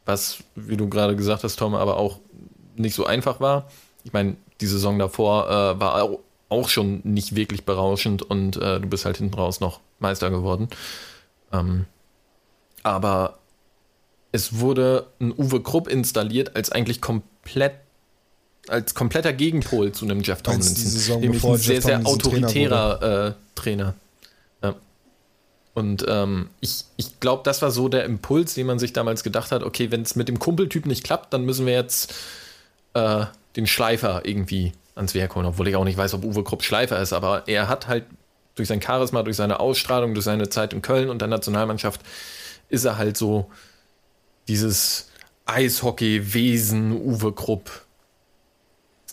was, 0.05 0.39
wie 0.55 0.77
du 0.77 0.89
gerade 0.89 1.16
gesagt 1.16 1.45
hast, 1.45 1.57
Tom, 1.57 1.74
aber 1.74 1.97
auch 1.97 2.19
nicht 2.77 2.95
so 2.95 3.07
einfach 3.07 3.41
war. 3.41 3.70
Ich 4.05 4.12
meine, 4.12 4.37
die 4.61 4.66
Saison 4.66 4.99
davor 4.99 5.49
äh, 5.49 5.81
war 5.81 6.11
auch 6.49 6.69
schon 6.69 7.01
nicht 7.05 7.37
wirklich 7.37 7.65
berauschend 7.65 8.23
und 8.23 8.57
äh, 8.57 8.81
du 8.81 8.89
bist 8.89 9.05
halt 9.05 9.19
hinten 9.19 9.35
raus 9.35 9.61
noch 9.61 9.81
Meister 9.99 10.31
geworden. 10.31 10.69
Ähm, 11.53 11.87
aber 12.82 13.39
es 14.32 14.61
wurde 14.61 15.07
ein 15.20 15.32
Uwe 15.32 15.62
Krupp 15.62 15.89
installiert 15.89 16.57
als 16.57 16.70
eigentlich 16.70 17.01
komplett 17.01 17.73
als 18.69 18.94
kompletter 18.94 19.32
Gegenpol 19.32 19.93
zu 19.93 20.05
einem 20.05 20.20
Jeff 20.20 20.43
Tomlinson. 20.43 21.20
Nämlich 21.20 21.43
ein 21.43 21.57
sehr, 21.57 21.82
sehr 21.82 22.07
autoritärer 22.07 23.01
Trainer. 23.01 23.27
Äh, 23.28 23.32
Trainer. 23.55 23.94
Ja. 24.62 24.74
Und 25.74 26.05
ähm, 26.09 26.51
ich, 26.61 26.85
ich 26.97 27.19
glaube, 27.20 27.43
das 27.44 27.62
war 27.62 27.70
so 27.70 27.89
der 27.89 28.05
Impuls, 28.05 28.55
den 28.55 28.66
man 28.66 28.78
sich 28.78 28.93
damals 28.93 29.24
gedacht 29.24 29.51
hat, 29.51 29.62
okay, 29.62 29.90
wenn 29.90 30.02
es 30.02 30.15
mit 30.15 30.28
dem 30.28 30.39
Kumpeltyp 30.39 30.86
nicht 30.86 31.05
klappt, 31.05 31.32
dann 31.32 31.44
müssen 31.44 31.66
wir 31.66 31.73
jetzt 31.73 32.15
äh, 32.94 33.24
den 33.57 33.66
Schleifer 33.66 34.23
irgendwie 34.24 34.73
ans 34.94 35.15
Werk 35.15 35.35
holen, 35.35 35.47
obwohl 35.47 35.66
ich 35.69 35.77
auch 35.77 35.85
nicht 35.85 35.97
weiß, 35.97 36.15
ob 36.15 36.24
Uwe 36.24 36.44
Krupp 36.44 36.62
Schleifer 36.62 37.01
ist, 37.01 37.12
aber 37.12 37.48
er 37.48 37.69
hat 37.69 37.89
halt 37.89 38.05
durch 38.55 38.69
sein 38.69 38.82
Charisma, 38.82 39.23
durch 39.23 39.36
seine 39.36 39.59
Ausstrahlung, 39.59 40.15
durch 40.15 40.24
seine 40.24 40.48
Zeit 40.48 40.73
in 40.73 40.82
Köln 40.82 41.09
und 41.09 41.20
der 41.20 41.28
Nationalmannschaft 41.28 42.02
ist 42.69 42.85
er 42.85 42.98
halt 42.98 43.16
so 43.16 43.51
dieses 44.49 45.09
Eishockey-Wesen 45.47 46.93
Uwe 46.93 47.33
Krupp. 47.33 47.71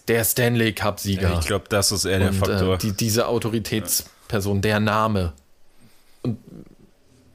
Der 0.08 0.24
Stanley 0.24 0.74
Cup-Sieger. 0.74 1.32
Ja, 1.32 1.40
ich 1.40 1.45
glaube, 1.45 1.66
das 1.70 1.91
ist 1.91 2.06
eher 2.06 2.20
der 2.20 2.30
und, 2.30 2.36
Faktor. 2.36 2.76
Äh, 2.76 2.78
die, 2.78 2.94
diese 2.94 3.28
Autoritätsperson, 3.28 4.62
der 4.62 4.80
Name. 4.80 5.34
Und 6.22 6.38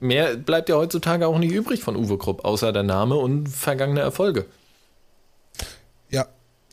mehr 0.00 0.36
bleibt 0.36 0.68
ja 0.68 0.76
heutzutage 0.76 1.26
auch 1.26 1.38
nicht 1.38 1.52
übrig 1.52 1.82
von 1.82 1.96
Uwe 1.96 2.18
Krupp, 2.18 2.44
außer 2.44 2.72
der 2.72 2.82
Name 2.82 3.16
und 3.16 3.48
vergangene 3.48 4.00
Erfolge. 4.00 4.46
Ja, 6.10 6.26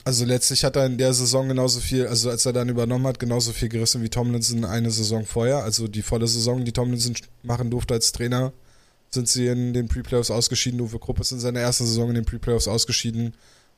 also 0.05 0.25
letztlich 0.25 0.63
hat 0.63 0.75
er 0.75 0.85
in 0.85 0.97
der 0.97 1.13
Saison 1.13 1.47
genauso 1.47 1.79
viel, 1.79 2.07
also 2.07 2.29
als 2.29 2.45
er 2.45 2.53
dann 2.53 2.69
übernommen 2.69 3.05
hat, 3.05 3.19
genauso 3.19 3.51
viel 3.51 3.69
gerissen 3.69 4.01
wie 4.01 4.09
Tomlinson 4.09 4.65
eine 4.65 4.91
Saison 4.91 5.25
vorher. 5.25 5.63
Also 5.63 5.87
die 5.87 6.01
volle 6.01 6.27
Saison, 6.27 6.63
die 6.63 6.71
Tomlinson 6.71 7.15
machen 7.43 7.69
durfte 7.69 7.93
als 7.93 8.11
Trainer, 8.11 8.53
sind 9.11 9.27
sie 9.27 9.47
in 9.47 9.73
den 9.73 9.87
Pre-Playoffs 9.87 10.31
ausgeschieden. 10.31 10.81
Uwe 10.81 10.99
Krupp 10.99 11.19
ist 11.19 11.31
in 11.31 11.39
seiner 11.39 11.59
ersten 11.59 11.85
Saison 11.85 12.09
in 12.09 12.15
den 12.15 12.25
Pre-Playoffs 12.25 12.67
ausgeschieden. 12.67 13.33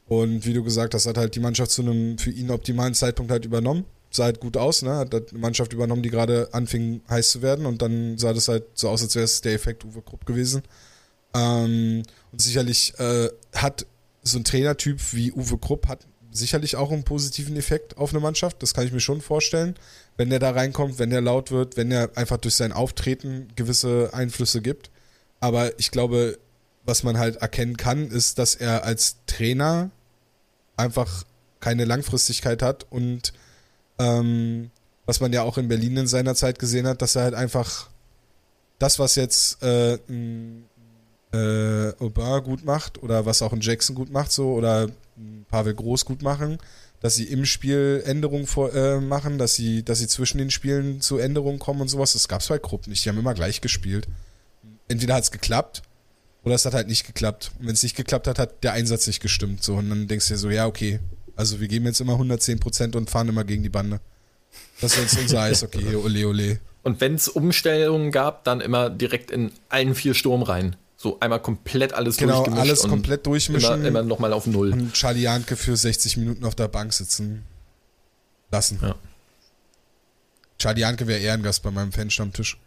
Und 0.07 0.45
wie 0.45 0.53
du 0.53 0.63
gesagt 0.63 0.93
hast, 0.93 1.05
hat 1.05 1.17
halt 1.17 1.35
die 1.35 1.39
Mannschaft 1.39 1.71
zu 1.71 1.81
einem 1.81 2.17
für 2.17 2.31
ihn 2.31 2.51
optimalen 2.51 2.93
Zeitpunkt 2.93 3.31
halt 3.31 3.45
übernommen. 3.45 3.85
Sah 4.09 4.25
halt 4.25 4.41
gut 4.41 4.57
aus, 4.57 4.81
ne? 4.81 4.95
Hat 4.95 5.13
eine 5.13 5.39
Mannschaft 5.39 5.71
übernommen, 5.71 6.03
die 6.03 6.09
gerade 6.09 6.49
anfing 6.51 7.01
heiß 7.09 7.29
zu 7.29 7.41
werden. 7.41 7.65
Und 7.65 7.81
dann 7.81 8.17
sah 8.17 8.33
das 8.33 8.49
halt 8.49 8.65
so 8.73 8.89
aus, 8.89 9.01
als 9.01 9.15
wäre 9.15 9.23
es 9.23 9.41
der 9.41 9.53
Effekt 9.53 9.85
Uwe 9.85 10.01
Krupp 10.01 10.25
gewesen. 10.25 10.63
Ähm, 11.33 12.03
und 12.31 12.41
sicherlich 12.41 12.93
äh, 12.99 13.29
hat 13.55 13.85
so 14.21 14.37
ein 14.37 14.43
Trainertyp 14.43 14.99
wie 15.13 15.31
Uwe 15.31 15.57
Krupp 15.57 15.87
hat 15.87 16.05
sicherlich 16.31 16.75
auch 16.75 16.91
einen 16.91 17.03
positiven 17.03 17.57
Effekt 17.57 17.97
auf 17.97 18.11
eine 18.11 18.19
Mannschaft. 18.19 18.61
Das 18.63 18.73
kann 18.73 18.85
ich 18.85 18.93
mir 18.93 18.99
schon 18.99 19.21
vorstellen. 19.21 19.75
Wenn 20.17 20.29
der 20.29 20.39
da 20.39 20.51
reinkommt, 20.51 20.99
wenn 20.99 21.09
der 21.09 21.21
laut 21.21 21.51
wird, 21.51 21.77
wenn 21.77 21.91
er 21.91 22.17
einfach 22.17 22.37
durch 22.37 22.55
sein 22.55 22.71
Auftreten 22.71 23.49
gewisse 23.55 24.09
Einflüsse 24.13 24.61
gibt. 24.61 24.90
Aber 25.41 25.77
ich 25.79 25.91
glaube, 25.91 26.37
was 26.85 27.03
man 27.03 27.17
halt 27.17 27.37
erkennen 27.37 27.75
kann, 27.75 28.09
ist, 28.09 28.37
dass 28.39 28.55
er 28.55 28.85
als 28.85 29.17
Trainer 29.25 29.89
einfach 30.77 31.25
keine 31.59 31.85
Langfristigkeit 31.85 32.61
hat 32.61 32.85
und 32.89 33.33
ähm, 33.99 34.71
was 35.05 35.19
man 35.19 35.33
ja 35.33 35.43
auch 35.43 35.57
in 35.57 35.67
Berlin 35.67 35.97
in 35.97 36.07
seiner 36.07 36.35
Zeit 36.35 36.57
gesehen 36.59 36.87
hat, 36.87 37.01
dass 37.01 37.15
er 37.15 37.23
halt 37.23 37.33
einfach 37.33 37.89
das, 38.79 38.97
was 38.97 39.15
jetzt 39.15 39.61
äh, 39.61 39.93
äh, 41.33 41.93
Aubin 41.99 42.43
gut 42.43 42.65
macht 42.65 43.01
oder 43.03 43.25
was 43.25 43.41
auch 43.41 43.53
ein 43.53 43.61
Jackson 43.61 43.95
gut 43.95 44.11
macht, 44.11 44.31
so 44.31 44.53
oder 44.53 44.89
Pavel 45.49 45.73
Groß 45.73 46.05
gut 46.05 46.21
machen, 46.21 46.57
dass 46.99 47.15
sie 47.15 47.25
im 47.25 47.45
Spiel 47.45 48.01
Änderungen 48.05 48.47
vor, 48.47 48.73
äh, 48.73 48.99
machen, 48.99 49.37
dass 49.37 49.55
sie, 49.55 49.83
dass 49.83 49.99
sie 49.99 50.07
zwischen 50.07 50.37
den 50.37 50.51
Spielen 50.51 51.01
zu 51.01 51.17
Änderungen 51.17 51.59
kommen 51.59 51.81
und 51.81 51.89
sowas. 51.89 52.13
Das 52.13 52.27
gab 52.27 52.41
es 52.41 52.47
bei 52.47 52.59
Krupp 52.59 52.87
nicht. 52.87 53.05
Die 53.05 53.09
haben 53.09 53.19
immer 53.19 53.33
gleich 53.33 53.61
gespielt 53.61 54.07
entweder 54.91 55.15
hat 55.15 55.23
es 55.23 55.31
geklappt 55.31 55.81
oder 56.43 56.55
es 56.55 56.65
hat 56.65 56.73
halt 56.73 56.87
nicht 56.87 57.05
geklappt. 57.05 57.51
Und 57.59 57.67
wenn 57.67 57.73
es 57.73 57.83
nicht 57.83 57.95
geklappt 57.95 58.27
hat, 58.27 58.39
hat 58.39 58.63
der 58.63 58.73
Einsatz 58.73 59.07
nicht 59.07 59.21
gestimmt. 59.21 59.63
So, 59.63 59.75
und 59.75 59.89
dann 59.89 60.07
denkst 60.07 60.27
du 60.27 60.33
dir 60.33 60.37
so, 60.37 60.49
ja, 60.49 60.67
okay, 60.67 60.99
also 61.35 61.59
wir 61.59 61.67
geben 61.67 61.85
jetzt 61.85 62.01
immer 62.01 62.13
110% 62.13 62.95
und 62.95 63.09
fahren 63.09 63.29
immer 63.29 63.43
gegen 63.43 63.63
die 63.63 63.69
Bande. 63.69 63.99
Das 64.79 64.93
ist 64.93 65.01
jetzt 65.01 65.19
unser 65.19 65.41
Eis, 65.43 65.63
okay, 65.63 65.95
ole 65.95 66.27
ole. 66.27 66.59
Und 66.83 66.99
wenn 66.99 67.15
es 67.15 67.27
Umstellungen 67.27 68.11
gab, 68.11 68.43
dann 68.43 68.59
immer 68.59 68.89
direkt 68.89 69.31
in 69.31 69.51
allen 69.69 69.95
vier 69.95 70.13
Sturm 70.13 70.41
rein. 70.41 70.75
So 70.97 71.19
einmal 71.19 71.41
komplett 71.41 71.93
alles 71.93 72.17
genau, 72.17 72.37
durchgemischt. 72.37 72.61
Genau, 72.61 72.69
alles 72.69 72.81
komplett 72.87 73.25
durchmischen. 73.25 73.73
Immer, 73.79 73.87
immer 73.87 74.03
nochmal 74.03 74.33
auf 74.33 74.45
Null. 74.45 74.71
Und 74.71 74.93
Charlie 74.93 75.21
Janke 75.21 75.55
für 75.55 75.75
60 75.75 76.17
Minuten 76.17 76.45
auf 76.45 76.55
der 76.55 76.67
Bank 76.67 76.93
sitzen 76.93 77.43
lassen. 78.51 78.79
Ja. 78.81 78.95
Charlie 80.59 80.81
Janke 80.81 81.07
wäre 81.07 81.19
Ehrengast 81.19 81.63
bei 81.63 81.71
meinem 81.71 81.91
Fanstammtisch. 81.91 82.57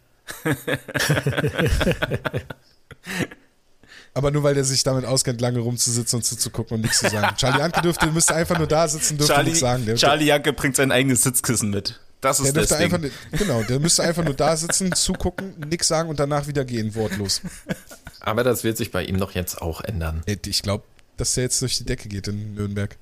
Aber 4.13 4.31
nur 4.31 4.43
weil 4.43 4.55
der 4.55 4.63
sich 4.63 4.83
damit 4.83 5.03
auskennt, 5.05 5.41
lange 5.41 5.59
rumzusitzen 5.59 6.17
und 6.17 6.23
zuzugucken 6.23 6.75
und 6.75 6.81
nichts 6.81 6.99
zu 6.99 7.09
sagen. 7.09 7.35
Charlie 7.35 7.59
Janke 7.59 7.81
dürfte, 7.81 8.07
müsste 8.07 8.33
einfach 8.33 8.57
nur 8.57 8.67
da 8.67 8.87
sitzen, 8.87 9.17
dürfte 9.17 9.33
Charlie, 9.33 9.49
nichts 9.49 9.59
sagen. 9.59 9.85
Der, 9.85 9.95
Charlie 9.95 10.25
Janke 10.25 10.53
bringt 10.53 10.77
sein 10.77 10.91
eigenes 10.91 11.23
Sitzkissen 11.23 11.69
mit. 11.69 11.99
Das 12.21 12.39
ist 12.39 12.55
der 12.55 12.65
das 12.65 12.77
Ding. 12.77 12.93
Einfach, 12.93 13.09
genau, 13.33 13.61
der 13.63 13.79
müsste 13.79 14.03
einfach 14.03 14.23
nur 14.23 14.33
da 14.33 14.55
sitzen, 14.55 14.91
zugucken, 14.95 15.59
nichts 15.69 15.89
sagen 15.89 16.09
und 16.09 16.17
danach 16.19 16.47
wieder 16.47 16.63
gehen, 16.63 16.95
wortlos. 16.95 17.41
Aber 18.21 18.43
das 18.45 18.63
wird 18.63 18.77
sich 18.77 18.91
bei 18.91 19.03
ihm 19.03 19.19
doch 19.19 19.31
jetzt 19.31 19.61
auch 19.61 19.81
ändern. 19.81 20.23
Ich 20.45 20.63
glaube, 20.63 20.85
dass 21.17 21.33
der 21.33 21.43
jetzt 21.43 21.61
durch 21.61 21.77
die 21.77 21.83
Decke 21.85 22.07
geht 22.07 22.29
in 22.29 22.55
Nürnberg. 22.55 22.95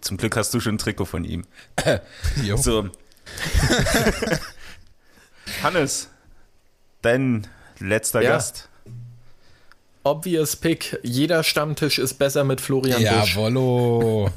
Zum 0.00 0.16
Glück 0.16 0.36
hast 0.36 0.54
du 0.54 0.60
schon 0.60 0.76
ein 0.76 0.78
Trikot 0.78 1.04
von 1.04 1.24
ihm. 1.24 1.44
So. 2.56 2.88
Hannes, 5.62 6.08
dein 7.02 7.46
letzter 7.78 8.22
ja. 8.22 8.30
Gast. 8.30 8.68
Obvious 10.04 10.56
Pick. 10.56 10.98
Jeder 11.02 11.42
Stammtisch 11.44 11.98
ist 11.98 12.14
besser 12.14 12.44
mit 12.44 12.60
Florian 12.60 13.02
Jawollo. 13.02 14.30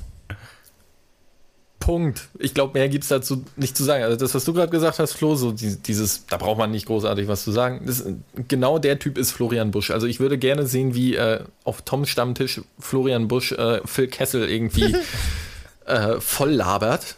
Punkt. 1.80 2.30
Ich 2.40 2.54
glaube, 2.54 2.78
mehr 2.78 2.88
gibt 2.90 3.04
es 3.04 3.10
dazu 3.10 3.44
nicht 3.56 3.76
zu 3.76 3.84
sagen. 3.84 4.04
Also 4.04 4.16
das, 4.16 4.36
was 4.36 4.46
du 4.46 4.54
gerade 4.54 4.70
gesagt 4.70 5.00
hast, 5.00 5.14
Flo, 5.14 5.36
so 5.36 5.52
dieses, 5.52 6.26
da 6.28 6.38
braucht 6.38 6.58
man 6.58 6.72
nicht 6.72 6.86
großartig 6.86 7.28
was 7.28 7.44
zu 7.44 7.52
sagen. 7.52 7.82
Das, 7.86 8.06
genau 8.48 8.80
der 8.80 9.00
Typ 9.00 9.18
ist 9.18 9.32
Florian 9.32 9.72
Busch. 9.72 9.92
Also 9.92 10.08
ich 10.08 10.20
würde 10.20 10.38
gerne 10.38 10.68
sehen, 10.68 10.94
wie 10.94 11.16
äh, 11.16 11.44
auf 11.64 11.82
Toms 11.82 12.10
Stammtisch 12.10 12.62
Florian 12.80 13.28
Busch 13.28 13.52
äh, 13.54 13.82
Phil 13.86 14.08
Kessel 14.08 14.48
irgendwie 14.48 14.96
äh, 15.86 16.20
voll 16.20 16.52
labert. 16.52 17.16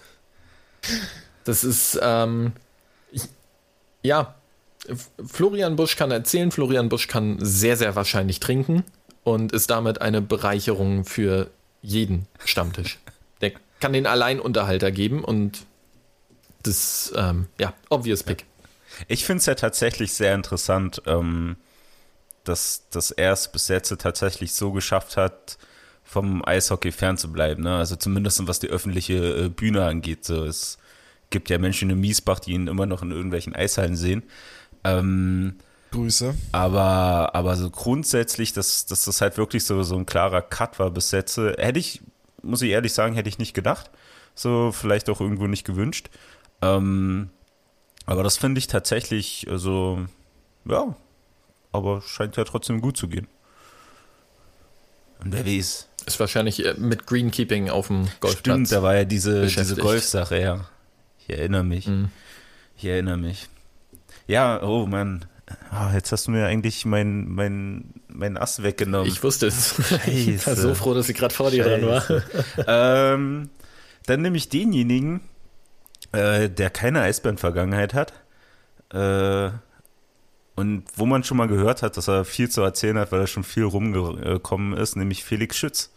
Das 1.44 1.64
ist, 1.64 2.00
ähm, 2.02 2.54
ja, 4.04 4.36
Florian 5.26 5.76
Busch 5.76 5.96
kann 5.96 6.12
erzählen, 6.12 6.52
Florian 6.52 6.90
Busch 6.90 7.08
kann 7.08 7.38
sehr, 7.40 7.78
sehr 7.78 7.96
wahrscheinlich 7.96 8.40
trinken 8.40 8.84
und 9.24 9.52
ist 9.52 9.70
damit 9.70 10.02
eine 10.02 10.22
Bereicherung 10.22 11.06
für 11.06 11.50
jeden 11.82 12.28
Stammtisch 12.46 13.00
kann 13.84 13.92
den 13.92 14.08
Alleinunterhalter 14.08 14.94
geben 14.94 15.26
und 15.26 15.66
das, 16.64 17.12
ähm, 17.18 17.48
ja, 17.60 17.74
obvious 17.90 18.24
pick. 18.24 18.46
Ich 19.10 19.26
finde 19.26 19.40
es 19.40 19.46
ja 19.46 19.56
tatsächlich 19.56 20.14
sehr 20.14 20.34
interessant, 20.34 21.02
ähm, 21.06 21.58
dass, 22.46 22.88
dass 22.92 23.12
er 23.12 23.34
es 23.34 23.52
bis 23.52 23.68
jetzt 23.68 23.94
tatsächlich 24.00 24.54
so 24.54 24.72
geschafft 24.72 25.18
hat, 25.18 25.58
vom 26.02 26.46
Eishockey 26.46 26.94
fernzubleiben. 26.94 27.66
Ne? 27.66 27.76
Also 27.76 27.98
zumindest 27.98 28.48
was 28.48 28.60
die 28.60 28.70
öffentliche 28.70 29.16
äh, 29.16 29.50
Bühne 29.50 29.84
angeht. 29.84 30.24
So, 30.24 30.46
es 30.46 30.78
gibt 31.34 31.50
ja 31.50 31.58
Menschen 31.58 31.90
in 31.90 32.00
Miesbach, 32.00 32.40
die 32.40 32.54
ihn 32.54 32.68
immer 32.68 32.86
noch 32.86 33.02
in 33.02 33.12
irgendwelchen 33.12 33.54
Eishallen 33.54 33.98
sehen. 33.98 34.24
Ähm, 34.86 35.56
Grüße. 35.92 36.34
Aber, 36.54 37.36
aber 37.36 37.58
so 37.58 37.70
grundsätzlich, 37.70 38.54
dass, 38.54 38.86
dass 38.86 39.04
das 39.04 39.20
halt 39.20 39.38
wirklich 39.38 39.66
so, 39.66 39.84
so 39.84 39.98
ein 39.98 40.06
klarer 40.06 40.42
Cut 40.42 40.80
war 40.80 40.90
bis 40.90 41.12
jetzt, 41.12 41.38
äh, 41.38 41.54
hätte 41.58 41.80
ich 41.80 42.02
muss 42.44 42.62
ich 42.62 42.72
ehrlich 42.72 42.94
sagen, 42.94 43.16
hätte 43.16 43.30
ich 43.30 43.40
nicht 43.40 43.54
gedacht. 43.54 43.90
So, 44.36 44.72
vielleicht 44.72 45.10
auch 45.10 45.22
irgendwo 45.22 45.48
nicht 45.48 45.66
gewünscht. 45.66 46.10
Ähm, 46.62 47.30
aber 48.06 48.24
das 48.24 48.38
finde 48.38 48.60
ich 48.60 48.68
tatsächlich, 48.68 49.48
also, 49.50 50.06
ja, 50.66 50.96
aber 51.72 52.02
scheint 52.02 52.36
ja 52.36 52.44
trotzdem 52.44 52.82
gut 52.82 52.98
zu 52.98 53.08
gehen. 53.08 53.28
Und 55.24 55.34
wer 55.34 55.46
weiß. 55.46 55.88
Ist 56.06 56.20
wahrscheinlich 56.20 56.66
äh, 56.66 56.74
mit 56.78 57.08
Greenkeeping 57.08 57.70
auf 57.70 57.88
dem 57.88 58.10
Golfplatz. 58.20 58.40
Stimmt, 58.40 58.72
da 58.72 58.84
war 58.84 58.96
ja 58.96 59.06
diese, 59.06 59.46
diese 59.46 59.78
Golfsache, 59.78 60.40
ja. 60.40 60.66
Ich 61.28 61.38
erinnere 61.38 61.64
mich. 61.64 61.88
Mhm. 61.88 62.10
Ich 62.78 62.86
erinnere 62.86 63.18
mich. 63.18 63.50
Ja, 64.28 64.62
oh 64.62 64.86
Mann. 64.86 65.26
Oh, 65.72 65.94
jetzt 65.94 66.12
hast 66.12 66.28
du 66.28 66.32
mir 66.32 66.46
eigentlich 66.46 66.86
mein, 66.86 67.28
mein, 67.28 67.94
mein 68.08 68.38
Ass 68.38 68.64
weggenommen. 68.64 69.08
Ich 69.08 69.24
wusste 69.24 69.48
es. 69.48 69.76
Ich 70.08 70.46
war 70.48 70.56
so 70.56 70.74
froh, 70.74 70.94
dass 70.94 71.10
ich 71.10 71.18
gerade 71.18 71.34
vor 71.34 71.52
dir 71.52 71.64
dran 71.64 71.86
war. 71.86 72.04
ähm, 72.68 73.50
dann 74.06 74.22
nehme 74.22 74.38
ich 74.38 74.50
denjenigen, 74.50 75.22
äh, 76.12 76.50
der 76.50 76.70
keine 76.70 77.02
Eisbären-Vergangenheit 77.02 77.94
hat. 77.94 78.14
Äh, 78.94 79.52
und 80.56 80.84
wo 80.96 81.06
man 81.06 81.24
schon 81.24 81.38
mal 81.38 81.48
gehört 81.48 81.82
hat, 81.82 81.98
dass 81.98 82.08
er 82.08 82.26
viel 82.26 82.50
zu 82.50 82.62
erzählen 82.62 82.98
hat, 82.98 83.12
weil 83.12 83.22
er 83.22 83.28
schon 83.28 83.44
viel 83.44 83.64
rumgekommen 83.64 84.78
ist, 84.78 84.96
nämlich 84.96 85.24
Felix 85.24 85.58
Schütz. 85.58 85.93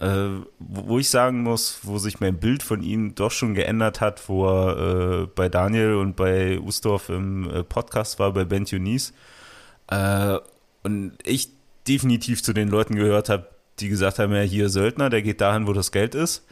Äh, 0.00 0.40
wo 0.58 0.98
ich 0.98 1.08
sagen 1.08 1.42
muss, 1.42 1.80
wo 1.82 1.98
sich 1.98 2.18
mein 2.18 2.38
Bild 2.38 2.64
von 2.64 2.82
ihm 2.82 3.14
doch 3.14 3.30
schon 3.30 3.54
geändert 3.54 4.00
hat, 4.00 4.28
wo 4.28 4.46
er 4.48 5.22
äh, 5.22 5.26
bei 5.26 5.48
Daniel 5.48 5.94
und 5.94 6.16
bei 6.16 6.58
Ustorf 6.58 7.10
im 7.10 7.48
äh, 7.48 7.62
Podcast 7.62 8.18
war, 8.18 8.32
bei 8.32 8.44
Ben 8.44 8.64
Tunis. 8.64 9.12
Äh, 9.88 10.38
und 10.82 11.12
ich 11.22 11.50
definitiv 11.86 12.42
zu 12.42 12.52
den 12.52 12.68
Leuten 12.68 12.96
gehört 12.96 13.28
habe, 13.28 13.46
die 13.78 13.88
gesagt 13.88 14.18
haben, 14.18 14.32
ja, 14.32 14.40
hier 14.40 14.68
Söldner, 14.68 15.10
der 15.10 15.22
geht 15.22 15.40
dahin, 15.40 15.68
wo 15.68 15.72
das 15.72 15.92
Geld 15.92 16.16
ist. 16.16 16.44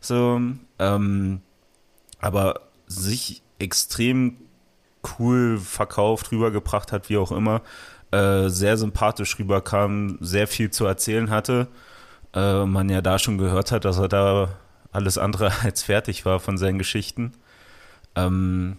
So, 0.00 0.40
ähm, 0.78 1.40
aber 2.20 2.60
sich 2.86 3.42
extrem 3.58 4.38
cool 5.18 5.58
verkauft, 5.58 6.32
rübergebracht 6.32 6.92
hat, 6.92 7.10
wie 7.10 7.18
auch 7.18 7.32
immer, 7.32 7.60
äh, 8.10 8.48
sehr 8.48 8.78
sympathisch 8.78 9.38
rüberkam, 9.38 10.16
sehr 10.20 10.46
viel 10.46 10.70
zu 10.70 10.86
erzählen 10.86 11.28
hatte 11.28 11.68
äh, 12.36 12.66
man 12.66 12.88
ja 12.88 13.00
da 13.00 13.18
schon 13.18 13.38
gehört 13.38 13.72
hat, 13.72 13.84
dass 13.84 13.98
er 13.98 14.08
da 14.08 14.50
alles 14.92 15.18
andere 15.18 15.50
als 15.62 15.82
fertig 15.82 16.24
war 16.24 16.38
von 16.38 16.58
seinen 16.58 16.78
Geschichten. 16.78 17.32
Ähm, 18.14 18.76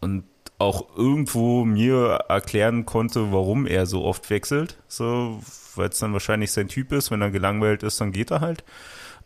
und 0.00 0.24
auch 0.58 0.96
irgendwo 0.96 1.64
mir 1.64 2.24
erklären 2.28 2.84
konnte, 2.84 3.32
warum 3.32 3.66
er 3.66 3.86
so 3.86 4.04
oft 4.04 4.28
wechselt. 4.28 4.76
So, 4.88 5.40
weil 5.76 5.88
es 5.88 5.98
dann 5.98 6.12
wahrscheinlich 6.12 6.50
sein 6.50 6.68
Typ 6.68 6.92
ist. 6.92 7.10
Wenn 7.10 7.22
er 7.22 7.30
gelangweilt 7.30 7.84
ist, 7.84 8.00
dann 8.00 8.12
geht 8.12 8.32
er 8.32 8.40
halt. 8.40 8.64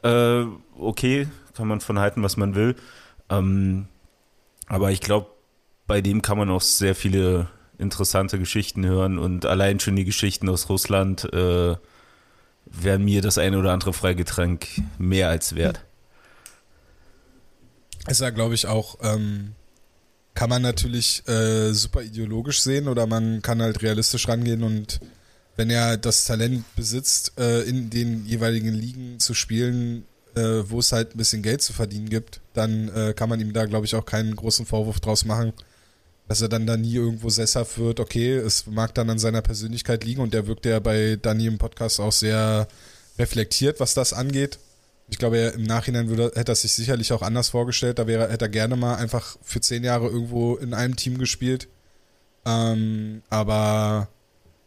Äh, 0.03 0.45
okay, 0.79 1.27
kann 1.55 1.69
man 1.69 1.81
von 1.81 1.99
halten, 1.99 2.23
was 2.23 2.37
man 2.37 2.55
will. 2.55 2.77
Ähm, 3.31 3.87
aber 4.67 4.91
ich 4.91 5.01
glaube, 5.01 5.29
bei 5.87 6.03
dem 6.03 6.21
kann 6.21 6.39
man 6.39 6.51
auch 6.51 6.61
sehr 6.61 6.95
viele 6.95 7.49
interessante 7.79 8.39
Geschichten 8.39 8.87
hören 8.87 9.19
und 9.19 9.47
allein 9.47 9.81
schon 9.81 9.97
die 9.97 10.05
Geschichten 10.05 10.49
aus 10.49 10.69
Russland 10.69 11.33
äh, 11.33 11.77
wäre 12.67 12.99
mir 12.99 13.23
das 13.23 13.39
eine 13.39 13.59
oder 13.59 13.73
andere 13.73 13.93
Freigetränk 13.93 14.67
mehr 14.99 15.29
als 15.29 15.55
wert. 15.55 15.85
Ist 18.09 18.21
ja, 18.21 18.31
glaube 18.31 18.55
ich, 18.55 18.67
auch, 18.67 18.99
ähm, 19.03 19.53
kann 20.35 20.51
man 20.51 20.63
natürlich 20.63 21.27
äh, 21.29 21.73
super 21.73 22.03
ideologisch 22.03 22.63
sehen 22.63 22.89
oder 22.89 23.07
man 23.07 23.43
kann 23.43 23.61
halt 23.61 23.83
realistisch 23.83 24.29
rangehen 24.29 24.63
und 24.63 25.01
wenn 25.57 25.69
er 25.69 25.99
das 25.99 26.25
Talent 26.25 26.65
besitzt, 26.75 27.39
äh, 27.39 27.63
in 27.63 27.91
den 27.91 28.25
jeweiligen 28.25 28.73
Ligen 28.73 29.21
zu 29.21 29.35
spielen, 29.35 30.05
äh, 30.35 30.63
wo 30.65 30.79
es 30.79 30.93
halt 30.93 31.15
ein 31.15 31.19
bisschen 31.19 31.43
Geld 31.43 31.61
zu 31.61 31.75
verdienen 31.75 32.09
gibt, 32.09 32.41
dann 32.55 32.89
äh, 32.89 33.13
kann 33.13 33.29
man 33.29 33.41
ihm 33.41 33.53
da, 33.53 33.67
glaube 33.67 33.85
ich, 33.85 33.95
auch 33.95 34.07
keinen 34.07 34.35
großen 34.35 34.65
Vorwurf 34.65 35.01
draus 35.01 35.27
machen 35.27 35.53
dass 36.33 36.41
er 36.41 36.49
dann 36.49 36.67
da 36.67 36.79
nie 36.79 36.95
irgendwo 36.95 37.29
sesshaft 37.29 37.77
wird. 37.77 38.01
Okay, 38.01 38.33
es 38.33 38.67
mag 38.67 38.95
dann 38.95 39.11
an 39.11 39.19
seiner 39.19 39.43
Persönlichkeit 39.43 40.03
liegen 40.03 40.23
und 40.23 40.33
der 40.33 40.47
wirkt 40.47 40.65
ja 40.65 40.81
bei 40.81 41.19
Dani 41.21 41.47
im 41.47 41.59
Podcast 41.59 42.01
auch 42.01 42.11
sehr 42.11 42.69
reflektiert, 43.19 43.81
was 43.81 43.93
das 43.93 44.15
angeht. 44.15 44.59
Ich 45.11 45.19
glaube, 45.19 45.37
er, 45.37 45.53
im 45.53 45.65
Nachhinein 45.65 46.09
würde, 46.09 46.33
hätte 46.35 46.53
er 46.53 46.55
sich 46.55 46.73
sicherlich 46.73 47.13
auch 47.13 47.21
anders 47.21 47.51
vorgestellt. 47.51 47.99
Da 47.99 48.07
wäre, 48.07 48.31
hätte 48.31 48.47
er 48.47 48.49
gerne 48.49 48.77
mal 48.77 48.95
einfach 48.95 49.37
für 49.43 49.61
zehn 49.61 49.85
Jahre 49.85 50.07
irgendwo 50.07 50.57
in 50.57 50.73
einem 50.73 50.97
Team 50.97 51.19
gespielt. 51.19 51.69
Ähm, 52.47 53.21
aber 53.29 54.09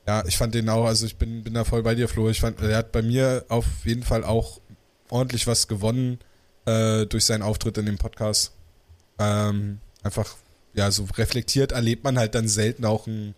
ja, 0.06 0.24
ich 0.28 0.38
fand 0.38 0.54
den 0.54 0.70
auch, 0.70 0.86
also 0.86 1.08
ich 1.08 1.18
bin, 1.18 1.44
bin 1.44 1.56
da 1.56 1.64
voll 1.64 1.82
bei 1.82 1.96
dir, 1.96 2.08
Flo. 2.08 2.30
Ich 2.30 2.42
fand, 2.42 2.62
er 2.62 2.78
hat 2.78 2.92
bei 2.92 3.02
mir 3.02 3.44
auf 3.50 3.66
jeden 3.86 4.04
Fall 4.04 4.24
auch 4.24 4.62
ordentlich 5.10 5.48
was 5.48 5.68
gewonnen 5.68 6.20
äh, 6.66 7.08
durch 7.08 7.26
seinen 7.26 7.42
Auftritt 7.42 7.80
in 7.80 7.88
dem 7.88 7.98
Podcast. 7.98 8.52
Ähm, 9.18 9.80
einfach 10.04 10.36
ja, 10.76 10.92
so 10.92 11.08
reflektiert 11.18 11.72
erlebt 11.72 12.04
man 12.04 12.18
halt 12.18 12.36
dann 12.36 12.48
selten 12.48 12.86
auch 12.86 13.08
einen 13.08 13.34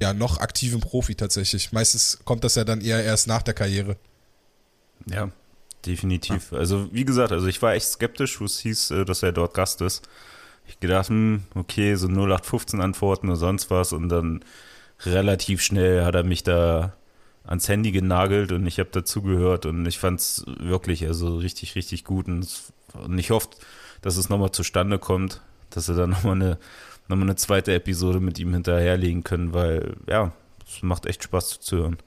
ja, 0.00 0.12
noch 0.12 0.38
aktiven 0.38 0.80
Profi 0.80 1.14
tatsächlich. 1.14 1.72
Meistens 1.72 2.18
kommt 2.24 2.44
das 2.44 2.54
ja 2.54 2.64
dann 2.64 2.82
eher 2.82 3.02
erst 3.02 3.26
nach 3.28 3.42
der 3.42 3.54
Karriere. 3.54 3.96
Ja, 5.06 5.30
definitiv. 5.86 6.52
Ja. 6.52 6.58
Also, 6.58 6.92
wie 6.92 7.04
gesagt, 7.04 7.32
also 7.32 7.46
ich 7.46 7.62
war 7.62 7.74
echt 7.74 7.86
skeptisch, 7.86 8.40
wo 8.40 8.44
es 8.44 8.58
hieß, 8.60 8.90
äh, 8.90 9.04
dass 9.04 9.22
er 9.22 9.32
dort 9.32 9.54
Gast 9.54 9.80
ist. 9.80 10.06
Ich 10.66 10.80
gedacht, 10.80 11.08
hm, 11.08 11.44
okay, 11.54 11.94
so 11.94 12.08
0815 12.08 12.80
Antworten 12.80 13.28
oder 13.28 13.36
sonst 13.36 13.70
was 13.70 13.92
und 13.92 14.08
dann 14.08 14.44
relativ 15.00 15.62
schnell 15.62 16.04
hat 16.04 16.14
er 16.14 16.24
mich 16.24 16.42
da 16.42 16.94
ans 17.44 17.68
Handy 17.68 17.92
genagelt 17.92 18.50
und 18.50 18.66
ich 18.66 18.80
habe 18.80 18.90
dazugehört 18.90 19.66
und 19.66 19.86
ich 19.86 19.98
fand 19.98 20.18
es 20.18 20.44
wirklich 20.46 21.06
also 21.06 21.36
richtig, 21.36 21.76
richtig 21.76 22.02
gut 22.04 22.26
und, 22.26 22.48
und 22.94 23.16
ich 23.18 23.30
hoffe, 23.30 23.50
dass 24.02 24.16
es 24.16 24.28
nochmal 24.28 24.50
zustande 24.50 24.98
kommt 24.98 25.40
dass 25.70 25.86
sie 25.86 25.94
dann 25.94 26.10
nochmal 26.10 26.34
eine, 26.34 26.58
noch 27.08 27.20
eine 27.20 27.36
zweite 27.36 27.74
Episode 27.74 28.20
mit 28.20 28.38
ihm 28.38 28.52
hinterherlegen 28.52 29.24
können, 29.24 29.52
weil 29.52 29.96
ja, 30.08 30.32
es 30.66 30.82
macht 30.82 31.06
echt 31.06 31.24
Spaß 31.24 31.60
zu 31.60 31.76
hören. 31.76 31.98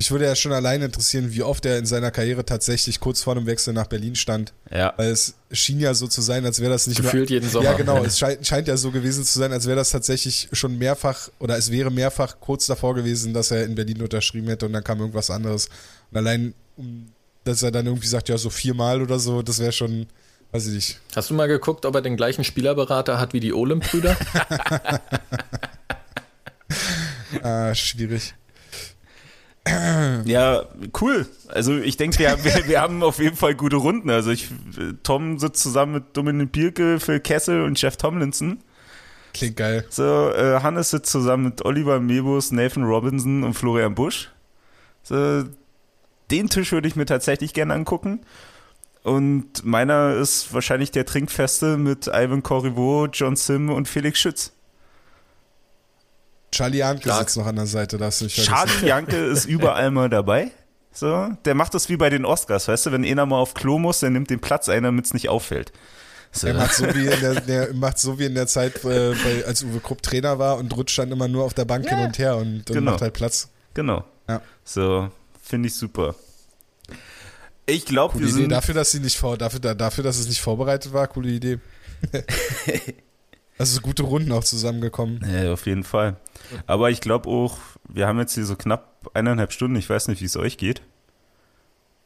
Mich 0.00 0.10
würde 0.10 0.24
ja 0.24 0.34
schon 0.34 0.52
allein 0.52 0.80
interessieren, 0.80 1.30
wie 1.34 1.42
oft 1.42 1.66
er 1.66 1.76
in 1.76 1.84
seiner 1.84 2.10
Karriere 2.10 2.42
tatsächlich 2.46 3.00
kurz 3.00 3.22
vor 3.22 3.34
dem 3.34 3.44
Wechsel 3.44 3.74
nach 3.74 3.86
Berlin 3.86 4.14
stand. 4.14 4.54
Ja. 4.70 4.94
Weil 4.96 5.10
es 5.10 5.34
schien 5.52 5.78
ja 5.78 5.92
so 5.92 6.06
zu 6.06 6.22
sein, 6.22 6.46
als 6.46 6.58
wäre 6.58 6.70
das 6.70 6.86
nicht 6.86 7.02
Gefühlt 7.02 7.28
nur, 7.28 7.34
jeden 7.38 7.50
Sommer. 7.50 7.66
Ja, 7.66 7.72
genau. 7.74 8.02
Es 8.04 8.18
scheint, 8.18 8.46
scheint 8.46 8.66
ja 8.66 8.78
so 8.78 8.92
gewesen 8.92 9.26
zu 9.26 9.38
sein, 9.38 9.52
als 9.52 9.66
wäre 9.66 9.76
das 9.76 9.90
tatsächlich 9.90 10.48
schon 10.52 10.78
mehrfach 10.78 11.28
oder 11.38 11.58
es 11.58 11.70
wäre 11.70 11.90
mehrfach 11.90 12.40
kurz 12.40 12.66
davor 12.66 12.94
gewesen, 12.94 13.34
dass 13.34 13.50
er 13.50 13.66
in 13.66 13.74
Berlin 13.74 14.00
unterschrieben 14.00 14.48
hätte 14.48 14.64
und 14.64 14.72
dann 14.72 14.82
kam 14.82 15.00
irgendwas 15.00 15.28
anderes. 15.28 15.68
Und 16.10 16.16
allein, 16.16 16.54
dass 17.44 17.62
er 17.62 17.70
dann 17.70 17.84
irgendwie 17.84 18.08
sagt, 18.08 18.30
ja, 18.30 18.38
so 18.38 18.48
viermal 18.48 19.02
oder 19.02 19.18
so, 19.18 19.42
das 19.42 19.58
wäre 19.58 19.72
schon, 19.72 20.06
Weiß 20.52 20.66
ich 20.66 20.74
nicht. 20.74 21.00
Hast 21.14 21.30
du 21.30 21.34
mal 21.34 21.46
geguckt, 21.46 21.86
ob 21.86 21.94
er 21.94 22.02
den 22.02 22.16
gleichen 22.16 22.44
Spielerberater 22.44 23.20
hat 23.20 23.32
wie 23.32 23.40
die 23.40 23.52
Olymp-Brüder? 23.52 24.16
ah, 27.42 27.74
schwierig. 27.74 28.34
Ja, 30.24 30.64
cool. 31.00 31.26
Also 31.48 31.76
ich 31.76 31.96
denke, 31.96 32.18
wir, 32.18 32.44
wir, 32.44 32.66
wir, 32.66 32.80
haben 32.80 33.02
auf 33.02 33.18
jeden 33.18 33.36
Fall 33.36 33.54
gute 33.54 33.76
Runden. 33.76 34.10
Also 34.10 34.30
ich, 34.30 34.48
Tom 35.02 35.38
sitzt 35.38 35.62
zusammen 35.62 35.92
mit 35.92 36.16
Dominik 36.16 36.50
Bierke, 36.50 36.98
Phil 36.98 37.20
Kessel 37.20 37.62
und 37.62 37.80
Jeff 37.80 37.96
Tomlinson. 37.96 38.58
Klingt 39.32 39.56
geil. 39.56 39.84
So, 39.90 40.30
äh, 40.30 40.60
Hannes 40.62 40.90
sitzt 40.90 41.12
zusammen 41.12 41.44
mit 41.44 41.64
Oliver 41.64 42.00
Mebus, 42.00 42.50
Nathan 42.50 42.84
Robinson 42.84 43.44
und 43.44 43.54
Florian 43.54 43.94
Busch. 43.94 44.30
So, 45.02 45.44
den 46.30 46.48
Tisch 46.48 46.72
würde 46.72 46.88
ich 46.88 46.96
mir 46.96 47.06
tatsächlich 47.06 47.54
gerne 47.54 47.74
angucken. 47.74 48.20
Und 49.02 49.64
meiner 49.64 50.14
ist 50.16 50.52
wahrscheinlich 50.52 50.90
der 50.90 51.06
Trinkfeste 51.06 51.76
mit 51.78 52.06
Ivan 52.08 52.42
Corriveau, 52.42 53.06
John 53.06 53.34
Sim 53.36 53.70
und 53.70 53.88
Felix 53.88 54.18
Schütz. 54.18 54.52
Charlie 56.52 56.78
Stark. 56.82 57.04
sitzt 57.20 57.36
noch 57.36 57.46
an 57.46 57.56
der 57.56 57.66
Seite, 57.66 57.96
da 57.96 58.06
hast 58.06 58.20
du 58.20 58.24
nicht 58.24 58.34
vergessen. 58.40 58.68
Charlie 58.68 58.88
Janke 58.88 59.16
ist 59.16 59.46
überall 59.46 59.90
mal 59.90 60.08
dabei. 60.10 60.50
So, 60.92 61.28
der 61.44 61.54
macht 61.54 61.72
das 61.74 61.88
wie 61.88 61.96
bei 61.96 62.10
den 62.10 62.24
Oscars, 62.24 62.66
weißt 62.66 62.86
du, 62.86 62.92
wenn 62.92 63.04
einer 63.04 63.24
mal 63.24 63.38
auf 63.38 63.54
Klo 63.54 63.78
muss, 63.78 64.00
der 64.00 64.10
nimmt 64.10 64.28
den 64.28 64.40
Platz 64.40 64.68
ein, 64.68 64.82
damit 64.82 65.06
es 65.06 65.14
nicht 65.14 65.28
auffällt. 65.28 65.72
So. 66.32 66.48
Er 66.48 66.54
macht 66.54 66.74
so 66.74 66.84
wie 66.94 67.06
in 67.06 67.20
der, 67.20 67.40
der, 67.40 67.74
macht 67.74 67.98
so 67.98 68.18
wie 68.18 68.24
in 68.24 68.34
der 68.34 68.48
Zeit, 68.48 68.84
äh, 68.84 69.14
bei, 69.14 69.44
als 69.46 69.62
Uwe 69.62 69.78
Krupp 69.80 70.02
Trainer 70.02 70.38
war 70.40 70.58
und 70.58 70.76
rutscht 70.76 70.98
dann 70.98 71.10
immer 71.12 71.28
nur 71.28 71.44
auf 71.44 71.54
der 71.54 71.64
Bank 71.64 71.84
Ja. 71.86 71.96
hin 71.96 72.06
und 72.06 72.18
her 72.18 72.36
und, 72.36 72.68
und 72.68 72.74
Genau. 72.76 72.90
macht 72.92 73.02
halt 73.02 73.14
Platz. 73.14 73.48
Genau. 73.74 74.04
Ja. 74.28 74.40
So, 74.64 75.08
finde 75.42 75.68
ich 75.68 75.74
super. 75.74 76.14
Ich 77.70 77.84
glaube, 77.86 78.14
wir 78.18 78.26
Idee. 78.26 78.32
sind. 78.32 78.48
Dafür, 78.50 78.74
dass 78.74 78.90
sie 78.90 79.00
nicht 79.00 79.16
vor, 79.16 79.36
dafür, 79.36 79.60
da- 79.60 79.74
dafür, 79.74 80.04
dass 80.04 80.18
es 80.18 80.28
nicht 80.28 80.40
vorbereitet 80.40 80.92
war, 80.92 81.06
coole 81.08 81.28
Idee. 81.30 81.58
also 83.58 83.80
gute 83.80 84.02
Runden 84.02 84.32
auch 84.32 84.44
zusammengekommen. 84.44 85.20
Ja, 85.30 85.52
auf 85.52 85.66
jeden 85.66 85.84
Fall. 85.84 86.16
Aber 86.66 86.90
ich 86.90 87.00
glaube 87.00 87.28
auch, 87.28 87.58
wir 87.88 88.06
haben 88.06 88.18
jetzt 88.18 88.34
hier 88.34 88.44
so 88.46 88.56
knapp 88.56 89.10
eineinhalb 89.14 89.52
Stunden. 89.52 89.76
Ich 89.76 89.88
weiß 89.88 90.08
nicht, 90.08 90.20
wie 90.20 90.26
es 90.26 90.36
euch 90.36 90.56
geht. 90.56 90.82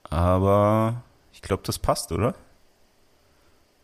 Aber 0.05 1.03
ich 1.33 1.43
glaube, 1.43 1.63
das 1.65 1.79
passt, 1.79 2.13
oder? 2.13 2.35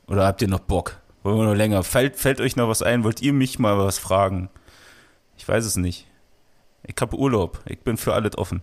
Oder 0.06 0.26
habt 0.26 0.42
ihr 0.42 0.48
noch 0.48 0.60
Bock? 0.60 0.96
Wollen 1.22 1.38
wir 1.38 1.44
noch 1.44 1.54
länger? 1.54 1.82
Fällt, 1.82 2.16
fällt 2.16 2.40
euch 2.40 2.56
noch 2.56 2.68
was 2.68 2.82
ein? 2.82 3.04
Wollt 3.04 3.20
ihr 3.22 3.32
mich 3.32 3.58
mal 3.58 3.78
was 3.78 3.98
fragen? 3.98 4.48
Ich 5.36 5.46
weiß 5.46 5.64
es 5.64 5.76
nicht. 5.76 6.06
Ich 6.82 6.94
habe 7.00 7.16
Urlaub. 7.16 7.60
Ich 7.66 7.80
bin 7.80 7.96
für 7.96 8.14
alles 8.14 8.36
offen. 8.38 8.62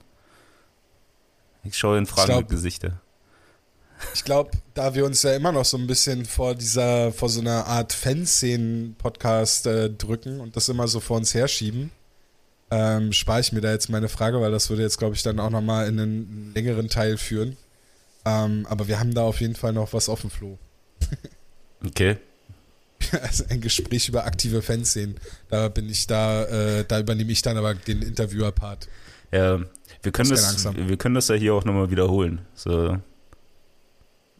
Ich 1.63 1.77
schaue 1.77 1.97
in 1.97 2.05
fragende 2.05 2.45
Gesichter. 2.45 2.99
Ich 4.13 4.23
glaube, 4.23 4.51
da 4.73 4.93
wir 4.95 5.05
uns 5.05 5.23
ja 5.23 5.35
immer 5.35 5.51
noch 5.51 5.65
so 5.65 5.77
ein 5.77 5.87
bisschen 5.87 6.25
vor 6.25 6.55
dieser, 6.55 7.11
vor 7.11 7.29
so 7.29 7.41
einer 7.41 7.65
Art 7.65 7.93
Fanszenen-Podcast 7.93 9.67
äh, 9.67 9.89
drücken 9.89 10.39
und 10.39 10.55
das 10.55 10.69
immer 10.69 10.87
so 10.87 10.99
vor 10.99 11.17
uns 11.17 11.33
herschieben, 11.33 11.91
ähm, 12.69 13.13
spare 13.13 13.39
ich 13.39 13.51
mir 13.51 13.61
da 13.61 13.71
jetzt 13.71 13.89
meine 13.89 14.09
Frage, 14.09 14.41
weil 14.41 14.51
das 14.51 14.69
würde 14.69 14.83
jetzt, 14.83 14.97
glaube 14.97 15.15
ich, 15.15 15.23
dann 15.23 15.39
auch 15.39 15.49
nochmal 15.49 15.87
in 15.87 15.99
einen 15.99 16.51
längeren 16.53 16.89
Teil 16.89 17.17
führen. 17.17 17.57
Ähm, 18.25 18.65
aber 18.69 18.87
wir 18.87 18.99
haben 18.99 19.13
da 19.13 19.23
auf 19.23 19.39
jeden 19.39 19.55
Fall 19.55 19.73
noch 19.73 19.93
was 19.93 20.09
offen, 20.09 20.29
Flo. 20.29 20.57
Okay. 21.85 22.17
Also 23.21 23.43
ein 23.49 23.61
Gespräch 23.61 24.09
über 24.09 24.25
aktive 24.25 24.63
Fanszenen. 24.63 25.19
Da 25.49 25.69
bin 25.69 25.87
ich 25.87 26.07
da, 26.07 26.43
äh, 26.45 26.85
da 26.85 26.99
übernehme 26.99 27.31
ich 27.31 27.43
dann 27.43 27.55
aber 27.55 27.75
den 27.75 28.01
Interviewer-Part. 28.01 28.89
Ja, 29.31 29.59
wir 30.01 30.11
können, 30.11 30.31
das, 30.31 30.65
wir 30.65 30.97
können 30.97 31.13
das 31.13 31.27
ja 31.27 31.35
hier 31.35 31.53
auch 31.53 31.63
nochmal 31.63 31.91
wiederholen. 31.91 32.41
So. 32.55 32.97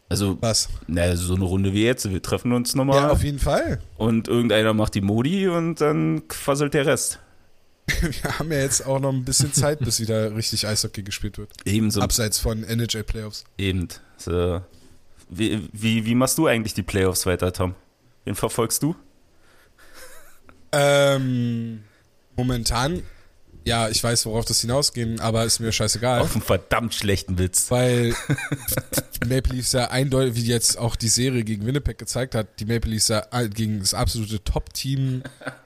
Also, 0.08 0.38
Was? 0.40 0.68
na, 0.86 1.14
so 1.16 1.34
eine 1.34 1.44
Runde 1.44 1.74
wie 1.74 1.84
jetzt. 1.84 2.10
Wir 2.10 2.22
treffen 2.22 2.52
uns 2.52 2.74
nochmal. 2.74 2.96
Ja, 2.96 3.10
auf 3.10 3.22
jeden 3.22 3.38
Fall. 3.38 3.80
Und 3.96 4.26
irgendeiner 4.28 4.72
macht 4.72 4.94
die 4.94 5.02
Modi 5.02 5.48
und 5.48 5.80
dann 5.80 6.26
quasselt 6.28 6.74
der 6.74 6.86
Rest. 6.86 7.18
Wir 8.00 8.38
haben 8.38 8.52
ja 8.52 8.58
jetzt 8.58 8.86
auch 8.86 9.00
noch 9.00 9.12
ein 9.12 9.24
bisschen 9.24 9.52
Zeit, 9.52 9.78
bis 9.80 9.98
wieder 10.00 10.34
richtig 10.36 10.66
Eishockey 10.66 11.02
gespielt 11.02 11.38
wird. 11.38 11.50
Ebenso. 11.64 12.00
Abseits 12.00 12.38
von 12.38 12.62
NHL 12.64 13.02
Playoffs. 13.02 13.44
Eben. 13.56 13.88
So. 14.18 14.60
Wie, 15.30 15.68
wie, 15.72 16.04
wie 16.04 16.14
machst 16.14 16.38
du 16.38 16.46
eigentlich 16.46 16.74
die 16.74 16.82
Playoffs 16.82 17.24
weiter, 17.26 17.52
Tom? 17.52 17.74
Wen 18.24 18.34
verfolgst 18.34 18.82
du? 18.82 18.94
Ähm, 20.72 21.82
momentan, 22.36 23.02
ja, 23.68 23.88
ich 23.88 24.02
weiß, 24.02 24.26
worauf 24.26 24.46
das 24.46 24.60
hinausgehen, 24.62 25.20
aber 25.20 25.44
ist 25.44 25.60
mir 25.60 25.70
scheißegal. 25.70 26.20
Auf 26.20 26.32
einen 26.32 26.42
verdammt 26.42 26.94
schlechten 26.94 27.38
Witz. 27.38 27.70
Weil 27.70 28.14
Maple 29.28 29.54
Leafs 29.54 29.72
ja 29.72 29.90
eindeutig, 29.90 30.34
wie 30.36 30.46
jetzt 30.46 30.78
auch 30.78 30.96
die 30.96 31.08
Serie 31.08 31.44
gegen 31.44 31.66
Winnipeg 31.66 31.98
gezeigt 31.98 32.34
hat, 32.34 32.60
die 32.60 32.64
Maple 32.64 32.90
Leafs 32.90 33.08
ja 33.08 33.20
gegen 33.48 33.80
das 33.80 33.94
absolute 33.94 34.42
Top-Team 34.42 35.22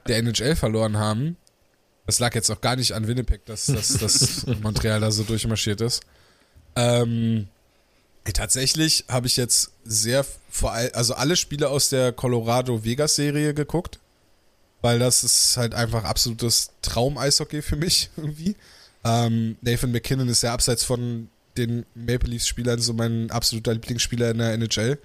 der 0.07 0.17
NHL 0.17 0.55
verloren 0.55 0.97
haben. 0.97 1.37
Das 2.05 2.19
lag 2.19 2.35
jetzt 2.35 2.49
auch 2.51 2.59
gar 2.59 2.75
nicht 2.75 2.91
an 2.91 3.07
Winnipeg, 3.07 3.45
dass, 3.45 3.67
dass, 3.67 3.97
dass 3.97 4.45
Montreal 4.61 4.99
da 4.99 5.09
so 5.09 5.23
durchmarschiert 5.23 5.79
ist. 5.79 6.03
Ähm, 6.75 7.47
tatsächlich 8.33 9.05
habe 9.07 9.27
ich 9.27 9.37
jetzt 9.37 9.71
sehr 9.85 10.25
vor 10.49 10.73
all, 10.73 10.89
also 10.91 11.13
alle 11.13 11.37
Spiele 11.37 11.69
aus 11.69 11.87
der 11.87 12.11
Colorado-Vegas-Serie 12.11 13.53
geguckt, 13.53 13.99
weil 14.83 14.99
das 14.99 15.23
ist 15.23 15.57
halt 15.57 15.73
einfach 15.73 16.03
absolutes 16.03 16.69
Traum-Eishockey 16.83 17.61
für 17.63 17.77
mich 17.77 18.09
irgendwie. 18.17 18.55
Ähm, 19.03 19.57
Nathan 19.61 19.91
McKinnon 19.91 20.27
ist 20.29 20.43
ja 20.43 20.53
abseits 20.53 20.83
von 20.83 21.29
den 21.57 21.85
Maple 21.95 22.29
Leafs-Spielern 22.29 22.79
so 22.79 22.93
mein 22.93 23.31
absoluter 23.31 23.73
Lieblingsspieler 23.73 24.31
in 24.31 24.37
der 24.39 24.53
NHL. 24.53 24.99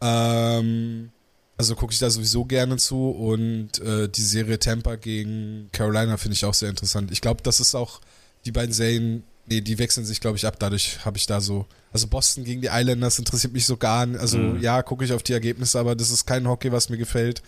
Ähm, 0.00 1.10
also 1.56 1.74
gucke 1.76 1.92
ich 1.92 1.98
da 1.98 2.10
sowieso 2.10 2.44
gerne 2.44 2.76
zu 2.78 3.10
und 3.10 3.78
äh, 3.80 4.08
die 4.08 4.22
Serie 4.22 4.58
Tampa 4.58 4.96
gegen 4.96 5.68
Carolina 5.72 6.16
finde 6.16 6.34
ich 6.34 6.44
auch 6.44 6.54
sehr 6.54 6.70
interessant. 6.70 7.12
Ich 7.12 7.20
glaube, 7.20 7.42
das 7.42 7.60
ist 7.60 7.74
auch 7.74 8.00
die 8.44 8.52
beiden 8.52 8.72
Serien, 8.72 9.22
nee, 9.46 9.60
die 9.60 9.78
wechseln 9.78 10.04
sich, 10.04 10.20
glaube 10.20 10.36
ich, 10.36 10.46
ab. 10.46 10.56
Dadurch 10.58 11.04
habe 11.04 11.16
ich 11.16 11.26
da 11.26 11.40
so, 11.40 11.66
also 11.92 12.08
Boston 12.08 12.44
gegen 12.44 12.60
die 12.60 12.70
Islanders 12.72 13.18
interessiert 13.18 13.52
mich 13.52 13.66
so 13.66 13.76
gar 13.76 14.06
nicht. 14.06 14.20
Also 14.20 14.38
Mhm. 14.38 14.60
ja, 14.60 14.82
gucke 14.82 15.04
ich 15.04 15.12
auf 15.12 15.22
die 15.22 15.32
Ergebnisse, 15.34 15.78
aber 15.78 15.94
das 15.94 16.10
ist 16.10 16.26
kein 16.26 16.48
Hockey, 16.48 16.72
was 16.72 16.88
mir 16.88 16.98
gefällt. 16.98 17.42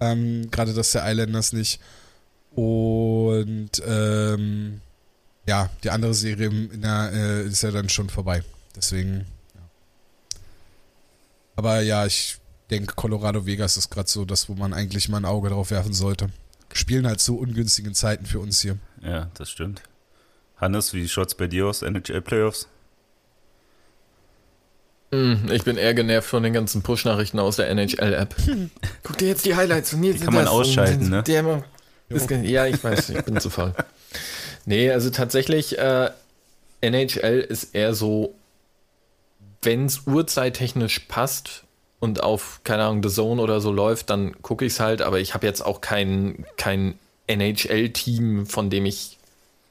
Ähm, 0.00 0.50
Gerade 0.50 0.74
das 0.74 0.92
der 0.92 1.10
Islanders 1.10 1.52
nicht. 1.52 1.80
Und 2.52 3.70
ähm, 3.86 4.80
ja, 5.46 5.70
die 5.82 5.90
andere 5.90 6.14
Serie 6.14 6.50
der, 6.50 7.12
äh, 7.12 7.46
ist 7.46 7.62
ja 7.62 7.70
dann 7.70 7.88
schon 7.88 8.10
vorbei. 8.10 8.42
Deswegen, 8.76 9.26
ja. 9.54 9.60
Aber 11.56 11.80
ja, 11.80 12.06
ich 12.06 12.38
denke, 12.70 12.94
Colorado 12.94 13.46
Vegas 13.46 13.76
ist 13.76 13.90
gerade 13.90 14.08
so 14.08 14.24
das, 14.24 14.48
wo 14.48 14.54
man 14.54 14.72
eigentlich 14.72 15.08
mal 15.08 15.18
ein 15.18 15.24
Auge 15.24 15.50
drauf 15.50 15.70
werfen 15.70 15.94
sollte. 15.94 16.30
Spielen 16.72 17.06
halt 17.06 17.20
zu 17.20 17.38
ungünstigen 17.38 17.94
Zeiten 17.94 18.26
für 18.26 18.40
uns 18.40 18.60
hier. 18.60 18.78
Ja, 19.02 19.30
das 19.34 19.50
stimmt. 19.50 19.82
Hannes, 20.56 20.92
wie 20.92 21.08
schaut's 21.08 21.34
bei 21.34 21.46
dir 21.46 21.66
aus? 21.66 21.82
NHL 21.82 22.20
Playoffs? 22.20 22.68
Hm, 25.10 25.50
Ich 25.52 25.64
bin 25.64 25.76
eher 25.76 25.94
genervt 25.94 26.28
von 26.28 26.42
den 26.42 26.52
ganzen 26.52 26.82
Push-Nachrichten 26.82 27.38
aus 27.38 27.56
der 27.56 27.68
NHL-App. 27.70 28.34
Guck 29.02 29.18
dir 29.18 29.28
jetzt 29.28 29.44
die 29.44 29.56
Highlights 29.56 29.92
jetzt 29.92 30.20
Die 30.20 30.24
kann 30.24 30.34
man 30.34 30.48
ausschalten, 30.48 31.08
ne? 31.08 31.22
Der 31.22 31.62
das, 32.08 32.26
ja, 32.44 32.66
ich 32.66 32.82
weiß, 32.82 33.10
ich 33.10 33.22
bin 33.22 33.40
zu 33.40 33.50
faul. 33.50 33.74
Nee, 34.64 34.90
also 34.90 35.08
tatsächlich, 35.08 35.78
äh, 35.78 36.10
NHL 36.82 37.40
ist 37.40 37.74
eher 37.74 37.94
so, 37.94 38.34
wenn 39.62 39.86
es 39.86 40.02
uhrzeittechnisch 40.06 40.98
passt 41.08 41.64
und 42.00 42.22
auf, 42.22 42.60
keine 42.64 42.84
Ahnung, 42.84 43.02
The 43.02 43.08
Zone 43.08 43.40
oder 43.40 43.62
so 43.62 43.72
läuft, 43.72 44.10
dann 44.10 44.40
gucke 44.42 44.66
ich 44.66 44.74
es 44.74 44.80
halt, 44.80 45.00
aber 45.00 45.20
ich 45.20 45.32
habe 45.32 45.46
jetzt 45.46 45.64
auch 45.64 45.80
kein, 45.80 46.44
kein 46.58 46.98
NHL-Team, 47.28 48.46
von 48.46 48.68
dem 48.68 48.84
ich 48.84 49.16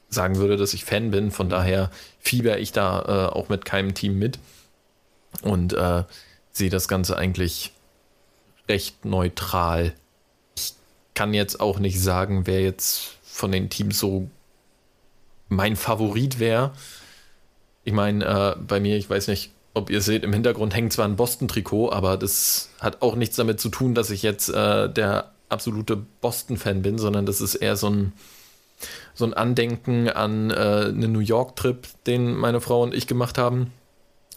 sagen 0.09 0.37
würde, 0.37 0.57
dass 0.57 0.73
ich 0.73 0.83
Fan 0.83 1.11
bin. 1.11 1.29
Von 1.29 1.49
daher 1.49 1.91
fieber 2.19 2.57
ich 2.57 2.71
da 2.71 3.01
äh, 3.01 3.33
auch 3.35 3.49
mit 3.49 3.65
keinem 3.65 3.93
Team 3.93 4.17
mit 4.17 4.39
und 5.41 5.73
äh, 5.73 6.03
sehe 6.51 6.69
das 6.69 6.87
Ganze 6.87 7.17
eigentlich 7.17 7.71
recht 8.67 9.05
neutral. 9.05 9.93
Ich 10.55 10.73
kann 11.13 11.33
jetzt 11.33 11.59
auch 11.59 11.79
nicht 11.79 12.01
sagen, 12.01 12.47
wer 12.47 12.61
jetzt 12.61 13.17
von 13.23 13.51
den 13.51 13.69
Teams 13.69 13.99
so 13.99 14.29
mein 15.47 15.75
Favorit 15.75 16.39
wäre. 16.39 16.73
Ich 17.83 17.93
meine, 17.93 18.25
äh, 18.25 18.59
bei 18.59 18.79
mir, 18.79 18.97
ich 18.97 19.09
weiß 19.09 19.27
nicht, 19.27 19.51
ob 19.73 19.89
ihr 19.89 20.01
seht, 20.01 20.23
im 20.23 20.33
Hintergrund 20.33 20.75
hängt 20.75 20.91
zwar 20.91 21.05
ein 21.05 21.15
Boston-Trikot, 21.15 21.91
aber 21.91 22.17
das 22.17 22.69
hat 22.79 23.01
auch 23.01 23.15
nichts 23.15 23.35
damit 23.37 23.61
zu 23.61 23.69
tun, 23.69 23.93
dass 23.93 24.09
ich 24.09 24.23
jetzt 24.23 24.49
äh, 24.49 24.91
der 24.91 25.31
absolute 25.49 25.95
Boston-Fan 25.95 26.81
bin, 26.81 26.97
sondern 26.97 27.25
das 27.25 27.39
ist 27.39 27.55
eher 27.55 27.77
so 27.77 27.89
ein, 27.89 28.13
so 29.13 29.23
ein 29.25 29.33
Andenken 29.33 30.09
an 30.09 30.49
äh, 30.49 30.55
einen 30.89 31.11
New 31.11 31.19
York-Trip, 31.19 31.87
den 32.05 32.35
meine 32.35 32.59
Frau 32.59 32.81
und 32.81 32.93
ich 32.93 33.07
gemacht 33.07 33.37
haben 33.37 33.71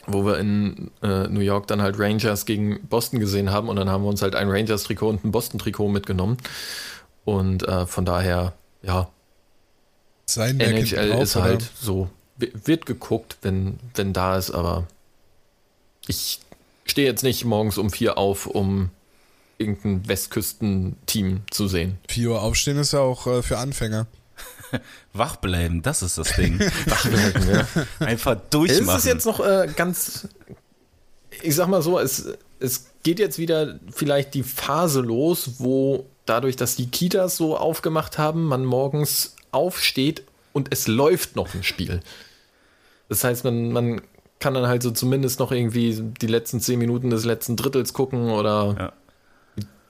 wo 0.07 0.25
wir 0.25 0.39
in 0.39 0.91
äh, 1.03 1.29
New 1.29 1.41
York 1.41 1.67
dann 1.67 1.83
halt 1.83 1.99
Rangers 1.99 2.47
gegen 2.47 2.81
Boston 2.89 3.21
gesehen 3.21 3.51
haben 3.51 3.69
und 3.69 3.77
dann 3.77 3.89
haben 3.89 4.03
wir 4.05 4.09
uns 4.09 4.23
halt 4.23 4.35
ein 4.35 4.49
Rangers-Trikot 4.51 5.09
und 5.09 5.25
ein 5.25 5.31
Boston-Trikot 5.31 5.89
mitgenommen. 5.89 6.37
Und 7.25 7.63
äh, 7.69 7.87
von 7.87 8.05
daher, 8.05 8.55
ja, 8.83 9.09
Sein 10.27 10.59
NHL 10.59 11.11
drauf, 11.11 11.23
ist 11.23 11.37
oder? 11.37 11.45
halt 11.45 11.71
so, 11.81 12.09
wi- 12.39 12.53
wird 12.65 12.87
geguckt, 12.87 13.37
wenn, 13.43 13.79
wenn 13.95 14.13
da 14.13 14.37
ist, 14.39 14.51
aber 14.51 14.87
ich 16.07 16.41
stehe 16.87 17.07
jetzt 17.07 17.23
nicht 17.23 17.45
morgens 17.45 17.79
um 17.79 17.91
vier 17.91 18.17
auf, 18.19 18.47
um 18.47 18.91
irgendein 19.59 20.09
Westküsten-Team 20.09 21.43
zu 21.51 21.69
sehen. 21.69 21.99
4 22.09 22.31
Uhr 22.31 22.43
aufstehen 22.43 22.79
ist 22.79 22.93
ja 22.93 23.01
auch 23.01 23.27
äh, 23.27 23.43
für 23.43 23.59
Anfänger. 23.59 24.07
Wach 25.13 25.37
bleiben, 25.37 25.83
das 25.83 26.03
ist 26.03 26.19
das 26.19 26.35
Ding. 26.35 26.61
ja. 27.53 27.67
Einfach 28.07 28.37
Es 28.37 28.51
durchmachen. 28.51 28.99
ist 28.99 29.07
jetzt 29.07 29.27
noch 29.27 29.41
äh, 29.41 29.69
ganz, 29.77 30.29
ich 31.43 31.55
sag 31.55 31.69
mal 31.69 31.83
so, 31.83 31.99
es, 31.99 32.29
es 32.59 32.87
geht 33.03 33.19
jetzt 33.19 33.39
wieder 33.39 33.79
vielleicht 33.93 34.35
die 34.35 34.43
Phase 34.43 35.01
los, 35.01 35.53
wo 35.59 36.07
dadurch, 36.27 36.57
dass 36.57 36.77
die 36.77 36.89
Kitas 36.91 37.37
so 37.37 37.57
aufgemacht 37.57 38.19
haben, 38.19 38.45
man 38.45 38.65
morgens 38.65 39.35
aufsteht 39.53 40.23
und 40.53 40.69
es 40.73 40.87
läuft 40.87 41.37
noch 41.37 41.55
ein 41.55 41.63
Spiel. 41.63 42.01
Das 43.09 43.25
heißt, 43.25 43.45
man, 43.45 43.73
man 43.73 44.01
kann 44.39 44.55
dann 44.55 44.67
halt 44.69 44.83
so 44.83 44.91
zumindest 44.91 45.41
noch 45.41 45.51
irgendwie 45.53 46.01
die 46.21 46.27
letzten 46.27 46.61
zehn 46.61 46.79
Minuten 46.79 47.11
des 47.11 47.25
letzten 47.25 47.57
Drittels 47.57 47.93
gucken 47.93 48.31
oder 48.31 48.77
Ja. 48.79 48.93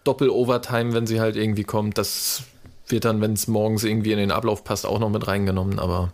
Doppel-Overtime, 0.05 0.95
wenn 0.95 1.07
sie 1.07 1.21
halt 1.21 1.37
irgendwie 1.37 1.65
kommt. 1.65 1.99
Das 1.99 2.43
wird 2.91 3.05
dann, 3.05 3.21
wenn 3.21 3.33
es 3.33 3.49
morgens 3.49 3.85
irgendwie 3.85 4.13
in 4.13 4.19
den 4.19 4.31
Ablauf 4.31 4.65
passt, 4.65 4.87
auch 4.87 4.99
noch 4.99 5.11
mit 5.11 5.27
reingenommen, 5.27 5.79
aber 5.79 6.13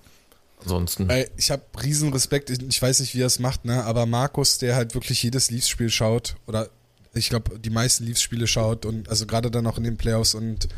ansonsten. 0.62 1.08
Ich 1.36 1.50
habe 1.50 1.62
riesen 1.82 2.12
Respekt, 2.12 2.50
ich 2.50 2.62
ich 2.62 2.80
weiß 2.80 3.00
nicht, 3.00 3.14
wie 3.14 3.22
er 3.22 3.26
es 3.26 3.38
macht, 3.38 3.64
ne? 3.64 3.84
aber 3.84 4.06
Markus, 4.06 4.58
der 4.58 4.76
halt 4.76 4.94
wirklich 4.94 5.22
jedes 5.22 5.50
Leafs-Spiel 5.50 5.90
schaut, 5.90 6.36
oder 6.46 6.68
ich 7.14 7.28
glaube, 7.30 7.58
die 7.58 7.70
meisten 7.70 8.04
Leafs-Spiele 8.04 8.46
schaut 8.46 8.84
und 8.84 9.08
also 9.08 9.26
gerade 9.26 9.50
dann 9.50 9.66
auch 9.66 9.78
in 9.78 9.84
den 9.84 9.96
Playoffs 9.96 10.34
und 10.34 10.68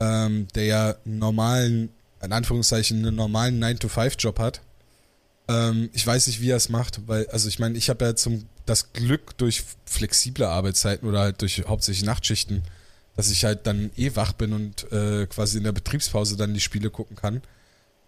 ähm, 0.00 0.46
der 0.54 0.64
ja 0.64 0.94
einen 1.04 1.18
normalen, 1.18 1.90
in 2.22 2.32
Anführungszeichen, 2.32 2.98
einen 2.98 3.16
normalen 3.16 3.62
9-to-5-Job 3.62 4.38
hat. 4.38 4.60
Ähm, 5.48 5.90
ich 5.92 6.06
weiß 6.06 6.26
nicht, 6.26 6.40
wie 6.40 6.50
er 6.50 6.56
es 6.56 6.68
macht, 6.68 7.08
weil, 7.08 7.26
also 7.28 7.48
ich 7.48 7.58
meine, 7.58 7.76
ich 7.76 7.88
habe 7.90 8.04
ja 8.04 8.14
zum 8.14 8.46
das 8.66 8.92
Glück 8.92 9.36
durch 9.38 9.64
flexible 9.86 10.44
Arbeitszeiten 10.44 11.08
oder 11.08 11.20
halt 11.20 11.40
durch 11.40 11.64
hauptsächlich 11.66 12.04
Nachtschichten, 12.04 12.62
dass 13.18 13.32
ich 13.32 13.44
halt 13.44 13.66
dann 13.66 13.90
eh 13.96 14.14
wach 14.14 14.30
bin 14.30 14.52
und 14.52 14.92
äh, 14.92 15.26
quasi 15.26 15.58
in 15.58 15.64
der 15.64 15.72
Betriebspause 15.72 16.36
dann 16.36 16.54
die 16.54 16.60
Spiele 16.60 16.88
gucken 16.88 17.16
kann. 17.16 17.42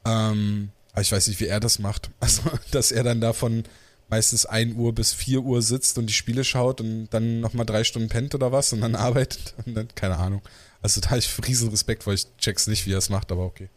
Ähm, 0.05 0.70
aber 0.93 1.01
ich 1.01 1.11
weiß 1.11 1.27
nicht, 1.27 1.41
wie 1.41 1.49
er 1.49 1.59
das 1.59 1.81
macht. 1.81 2.11
Also, 2.20 2.43
dass 2.70 2.93
er 2.93 3.03
dann 3.03 3.20
davon 3.20 3.65
meistens 4.09 4.47
1 4.47 4.77
Uhr 4.77 4.95
bis 4.95 5.12
4 5.12 5.41
Uhr 5.41 5.62
sitzt 5.62 5.99
und 5.99 6.07
die 6.07 6.12
Spiele 6.12 6.45
schaut 6.45 6.81
und 6.81 7.09
dann 7.11 7.41
nochmal 7.41 7.66
drei 7.66 7.82
Stunden 7.82 8.09
pennt 8.09 8.37
oder 8.37 8.53
was 8.53 8.73
und 8.73 8.82
dann 8.82 8.95
arbeitet 9.09 9.55
und 9.66 9.74
dann, 9.74 9.89
keine 9.97 10.16
Ahnung. 10.16 10.43
Also 10.81 11.01
da 11.01 11.11
habe 11.11 11.19
ich 11.19 11.28
riesen 11.45 11.70
Respekt 11.70 12.05
vor, 12.05 12.12
ich 12.12 12.28
check's 12.37 12.69
nicht, 12.69 12.87
wie 12.87 12.93
er 12.93 12.99
es 12.99 13.11
macht, 13.11 13.32
aber 13.32 13.43
okay. 13.43 13.69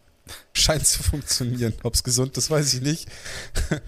Scheint 0.52 0.86
zu 0.86 1.02
funktionieren. 1.02 1.74
Ob's 1.82 2.04
gesund 2.04 2.36
ist, 2.36 2.48
weiß 2.48 2.74
ich 2.74 2.80
nicht. 2.80 3.08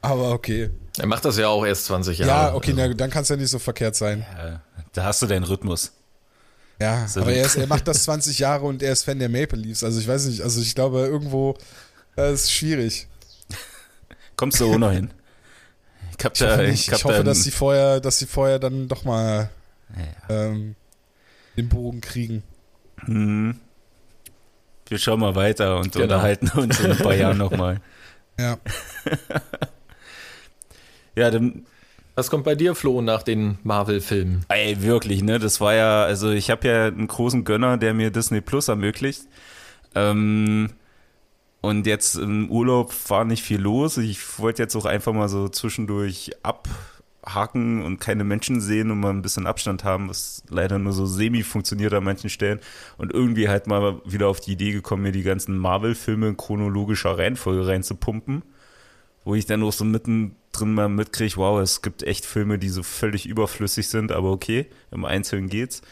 aber 0.00 0.32
okay. 0.32 0.70
Er 0.98 1.06
macht 1.06 1.24
das 1.24 1.36
ja 1.36 1.46
auch 1.46 1.64
erst 1.64 1.84
20 1.84 2.18
Jahre. 2.18 2.30
Ja, 2.30 2.54
okay, 2.54 2.72
also. 2.72 2.88
na, 2.88 2.94
dann 2.94 3.10
kann 3.10 3.22
es 3.22 3.28
ja 3.28 3.36
nicht 3.36 3.50
so 3.50 3.60
verkehrt 3.60 3.94
sein. 3.94 4.26
Ja, 4.36 4.60
da 4.92 5.04
hast 5.04 5.22
du 5.22 5.26
deinen 5.26 5.44
Rhythmus. 5.44 5.92
Ja, 6.80 7.06
So. 7.06 7.20
aber 7.22 7.32
er, 7.32 7.46
ist, 7.46 7.56
er 7.56 7.66
macht 7.66 7.86
das 7.88 8.02
20 8.04 8.38
Jahre 8.38 8.64
und 8.66 8.82
er 8.82 8.92
ist 8.92 9.04
Fan 9.04 9.18
der 9.18 9.28
Maple 9.28 9.58
Leafs. 9.58 9.84
Also 9.84 10.00
ich 10.00 10.08
weiß 10.08 10.26
nicht, 10.26 10.40
also 10.42 10.60
ich 10.60 10.74
glaube 10.74 11.00
irgendwo, 11.00 11.56
das 12.16 12.42
ist 12.44 12.52
schwierig. 12.52 13.06
Kommst 14.36 14.60
du 14.60 14.76
noch 14.78 14.90
hin? 14.90 15.10
Ich, 16.10 16.24
Ich 16.24 16.38
da, 16.38 16.50
hoffe, 16.50 16.56
hab 16.58 16.72
ich 16.74 16.92
hoffe 17.04 17.08
da 17.14 17.22
dass 17.22 17.42
sie 17.44 17.50
vorher, 17.50 18.00
dass 18.00 18.18
sie 18.18 18.26
vorher 18.26 18.58
dann 18.58 18.88
doch 18.88 19.04
mal 19.04 19.50
Ja. 20.28 20.46
ähm, 20.46 20.74
den 21.56 21.68
Bogen 21.68 22.00
kriegen. 22.00 22.42
Hm. 23.04 23.58
Wir 24.88 24.98
schauen 24.98 25.20
mal 25.20 25.34
weiter 25.34 25.78
und 25.78 25.92
Genau. 25.92 26.04
unterhalten 26.04 26.48
uns 26.58 26.78
in 26.80 26.90
ein 26.90 26.98
paar 26.98 27.14
Jahren 27.14 27.38
nochmal. 27.38 27.80
Ja. 28.38 28.58
Ja, 31.14 31.30
dann, 31.30 31.66
Was 32.16 32.30
kommt 32.30 32.44
bei 32.44 32.54
dir, 32.54 32.76
Flo, 32.76 33.00
nach 33.02 33.24
den 33.24 33.58
Marvel-Filmen? 33.64 34.44
ey, 34.48 34.80
wirklich, 34.82 35.22
ne? 35.22 35.40
Das 35.40 35.60
war 35.60 35.74
ja, 35.74 36.04
also 36.04 36.30
ich 36.30 36.48
habe 36.48 36.68
ja 36.68 36.86
einen 36.86 37.08
großen 37.08 37.44
Gönner, 37.44 37.76
der 37.76 37.92
mir 37.92 38.10
Disney 38.10 38.40
Plus 38.40 38.68
ermöglicht. 38.68 39.22
Ähm, 39.96 40.70
und 41.60 41.86
jetzt 41.86 42.16
im 42.16 42.50
Urlaub 42.50 42.94
war 43.08 43.24
nicht 43.24 43.42
viel 43.42 43.60
los. 43.60 43.96
Ich 43.96 44.38
wollte 44.38 44.62
jetzt 44.62 44.76
auch 44.76 44.84
einfach 44.84 45.12
mal 45.12 45.28
so 45.28 45.48
zwischendurch 45.48 46.30
abhaken 46.44 47.82
und 47.82 47.98
keine 47.98 48.22
Menschen 48.22 48.60
sehen 48.60 48.92
und 48.92 49.00
mal 49.00 49.10
ein 49.10 49.22
bisschen 49.22 49.48
Abstand 49.48 49.82
haben, 49.82 50.08
was 50.08 50.44
leider 50.48 50.78
nur 50.78 50.92
so 50.92 51.06
semi 51.06 51.42
funktioniert 51.42 51.94
an 51.94 52.04
manchen 52.04 52.30
Stellen. 52.30 52.60
Und 52.96 53.12
irgendwie 53.12 53.48
halt 53.48 53.66
mal 53.66 54.00
wieder 54.04 54.28
auf 54.28 54.38
die 54.38 54.52
Idee 54.52 54.70
gekommen, 54.70 55.02
mir 55.02 55.12
die 55.12 55.22
ganzen 55.24 55.58
Marvel-Filme 55.58 56.28
in 56.28 56.36
chronologischer 56.36 57.18
Reihenfolge 57.18 57.66
reinzupumpen. 57.66 58.44
Wo 59.24 59.34
ich 59.34 59.46
dann 59.46 59.64
auch 59.64 59.72
so 59.72 59.84
mittendrin 60.54 60.74
mal 60.74 60.88
mitkriege, 60.88 61.36
wow, 61.36 61.60
es 61.60 61.82
gibt 61.82 62.02
echt 62.02 62.24
Filme, 62.24 62.58
die 62.58 62.68
so 62.68 62.82
völlig 62.82 63.26
überflüssig 63.26 63.88
sind, 63.88 64.12
aber 64.12 64.30
okay, 64.30 64.66
im 64.90 65.04
Einzelnen 65.04 65.48
geht's. 65.48 65.82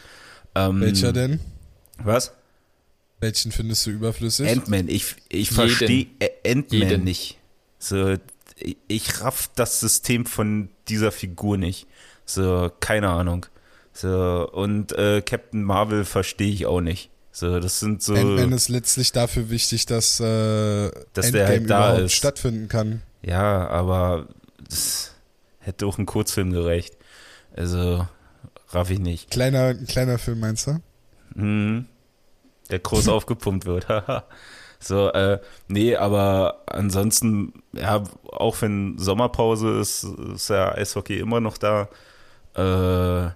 Ähm, 0.55 0.81
Welcher 0.81 1.13
denn? 1.13 1.39
Was? 1.97 2.33
Welchen 3.19 3.51
findest 3.51 3.85
du 3.85 3.91
überflüssig? 3.91 4.49
Ant-Man, 4.49 4.89
ich, 4.89 5.15
ich 5.29 5.51
verstehe 5.51 6.07
Ant-Man 6.45 6.79
Jeden. 6.81 7.03
nicht. 7.03 7.37
So, 7.79 8.15
ich- 8.87 9.21
raff 9.21 9.49
das 9.55 9.79
System 9.79 10.25
von 10.25 10.69
dieser 10.87 11.11
Figur 11.11 11.57
nicht. 11.57 11.87
So, 12.25 12.71
keine 12.79 13.09
Ahnung. 13.09 13.45
So, 13.93 14.49
und 14.51 14.91
äh, 14.93 15.21
Captain 15.21 15.63
Marvel 15.63 16.05
verstehe 16.05 16.51
ich 16.51 16.65
auch 16.65 16.81
nicht. 16.81 17.09
So, 17.31 17.59
das 17.59 17.79
sind 17.79 18.01
so. 18.03 18.13
Ant-Man 18.15 18.51
ist 18.53 18.69
letztlich 18.69 19.11
dafür 19.11 19.49
wichtig, 19.49 19.85
dass, 19.85 20.19
äh, 20.19 20.91
Dass 21.13 21.31
der 21.31 21.47
halt 21.47 21.69
da 21.69 21.87
überhaupt 21.89 22.01
ist. 22.05 22.13
stattfinden 22.13 22.67
kann. 22.67 23.01
Ja, 23.21 23.67
aber 23.69 24.27
das 24.73 25.15
hätte 25.59 25.85
auch 25.85 25.97
ein 25.97 26.05
Kurzfilm 26.05 26.51
gereicht. 26.51 26.97
Also, 27.55 28.07
raff 28.69 28.89
ich 28.89 28.99
nicht. 28.99 29.29
Kleiner, 29.29 29.67
ein 29.67 29.85
kleiner 29.85 30.17
Film, 30.17 30.39
meinst 30.39 30.67
du? 30.67 30.79
Mhm. 31.35 31.85
Der 32.69 32.79
groß 32.79 33.07
aufgepumpt 33.09 33.65
wird. 33.65 33.87
so, 34.79 35.11
äh, 35.11 35.39
nee, 35.67 35.95
aber 35.95 36.63
ansonsten, 36.65 37.63
ja, 37.73 38.03
auch 38.31 38.61
wenn 38.61 38.97
Sommerpause 38.97 39.79
ist, 39.79 40.03
ist 40.03 40.49
ja 40.49 40.73
Eishockey 40.73 41.19
immer 41.19 41.39
noch 41.39 41.57
da. 41.57 41.87
Äh, 42.55 43.31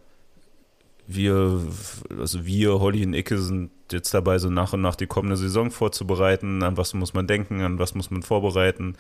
wir, 1.09 1.61
also 2.19 2.45
wir, 2.45 2.79
Holly 2.79 3.05
und 3.05 3.13
Icke 3.13 3.37
sind 3.37 3.71
jetzt 3.91 4.13
dabei, 4.13 4.39
so 4.39 4.49
nach 4.49 4.73
und 4.73 4.81
nach 4.81 4.95
die 4.95 5.07
kommende 5.07 5.37
Saison 5.37 5.71
vorzubereiten. 5.71 6.63
An 6.63 6.75
was 6.75 6.93
muss 6.93 7.13
man 7.13 7.27
denken, 7.27 7.61
an 7.61 7.79
was 7.79 7.95
muss 7.95 8.11
man 8.11 8.23
vorbereiten. 8.23 8.97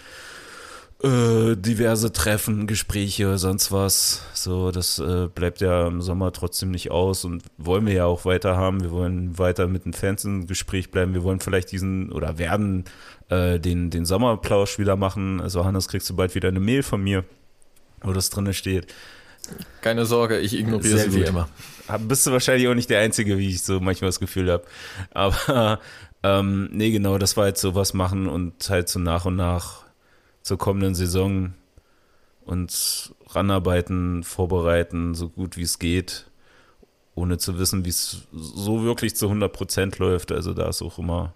Äh, 1.03 1.55
diverse 1.55 2.11
Treffen, 2.11 2.65
Gespräche, 2.65 3.37
sonst 3.37 3.71
was. 3.71 4.23
So, 4.33 4.71
das 4.71 4.97
äh, 4.97 5.27
bleibt 5.27 5.61
ja 5.61 5.85
im 5.87 6.01
Sommer 6.01 6.33
trotzdem 6.33 6.71
nicht 6.71 6.89
aus 6.89 7.23
und 7.23 7.43
wollen 7.57 7.85
wir 7.85 7.93
ja 7.93 8.05
auch 8.05 8.25
weiter 8.25 8.57
haben. 8.57 8.81
Wir 8.81 8.89
wollen 8.89 9.37
weiter 9.37 9.67
mit 9.67 9.85
den 9.85 9.93
Fans 9.93 10.25
im 10.25 10.47
Gespräch 10.47 10.89
bleiben. 10.89 11.13
Wir 11.13 11.21
wollen 11.21 11.39
vielleicht 11.39 11.71
diesen 11.71 12.11
oder 12.11 12.39
werden 12.39 12.85
äh, 13.29 13.59
den, 13.59 13.91
den 13.91 14.05
Sommerplausch 14.05 14.79
wieder 14.79 14.95
machen. 14.95 15.39
Also 15.39 15.65
Hannes, 15.65 15.87
kriegst 15.87 16.09
du 16.09 16.15
bald 16.15 16.33
wieder 16.33 16.47
eine 16.47 16.59
Mail 16.59 16.81
von 16.81 17.03
mir, 17.03 17.25
wo 18.01 18.11
das 18.11 18.31
drinne 18.31 18.55
steht. 18.55 18.91
Keine 19.81 20.07
Sorge, 20.07 20.39
ich 20.39 20.57
ignoriere 20.57 20.97
sie 20.97 21.13
wie 21.13 21.23
immer. 21.25 21.47
Bist 22.07 22.25
du 22.25 22.31
wahrscheinlich 22.31 22.67
auch 22.67 22.73
nicht 22.73 22.89
der 22.89 23.01
Einzige, 23.01 23.37
wie 23.37 23.49
ich 23.49 23.61
so 23.61 23.79
manchmal 23.79 24.09
das 24.09 24.19
Gefühl 24.19 24.51
habe. 24.51 24.63
Aber 25.11 25.79
ähm, 26.23 26.69
nee, 26.71 26.89
genau, 26.89 27.19
das 27.19 27.37
war 27.37 27.45
jetzt 27.45 27.61
so 27.61 27.75
was 27.75 27.93
machen 27.93 28.27
und 28.27 28.67
halt 28.67 28.89
so 28.89 28.97
nach 28.97 29.25
und 29.25 29.35
nach 29.35 29.86
zur 30.47 30.57
kommenden 30.57 30.95
Saison 30.95 31.53
uns 32.45 33.13
ranarbeiten, 33.27 34.23
vorbereiten, 34.23 35.13
so 35.13 35.27
gut 35.27 35.57
wie 35.57 35.63
es 35.63 35.77
geht, 35.77 36.31
ohne 37.15 37.37
zu 37.37 37.59
wissen, 37.59 37.83
wie 37.83 37.89
es 37.89 38.27
so 38.31 38.81
wirklich 38.83 39.17
zu 39.17 39.25
100 39.25 39.51
Prozent 39.51 39.99
läuft. 39.99 40.31
Also 40.31 40.53
da 40.53 40.69
ist 40.69 40.81
auch 40.81 40.99
immer 40.99 41.33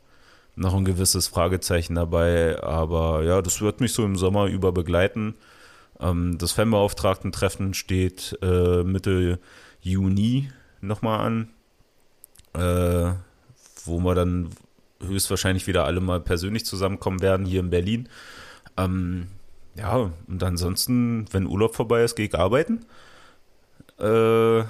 noch 0.56 0.74
ein 0.74 0.86
gewisses 0.86 1.28
Fragezeichen 1.28 1.96
dabei. 1.96 2.64
Aber 2.64 3.24
ja, 3.24 3.42
das 3.42 3.60
wird 3.60 3.82
mich 3.82 3.92
so 3.92 4.06
im 4.06 4.16
Sommer 4.16 4.46
über 4.46 4.72
begleiten. 4.72 5.36
Ähm, 6.00 6.38
das 6.38 6.54
Fanbeauftragten-Treffen 6.54 7.74
steht 7.74 8.40
äh, 8.42 8.84
Mitte 8.84 9.40
Juni 9.82 10.50
nochmal 10.80 11.20
an, 11.20 11.50
äh, 12.54 13.14
wo 13.84 14.00
wir 14.00 14.16
dann 14.16 14.52
höchstwahrscheinlich 15.06 15.68
wieder 15.68 15.84
alle 15.84 16.00
mal 16.00 16.22
persönlich 16.22 16.66
zusammenkommen 16.66 17.22
werden 17.22 17.46
hier 17.46 17.60
in 17.60 17.72
Berlin. 17.72 18.08
Ähm, 18.78 19.28
ja, 19.76 20.12
und 20.28 20.44
ansonsten, 20.44 21.26
wenn 21.32 21.48
Urlaub 21.48 21.76
vorbei 21.76 22.04
ist, 22.04 22.16
gehe 22.16 22.28
ich 22.28 22.36
arbeiten. 22.36 22.86
Äh, 24.00 24.64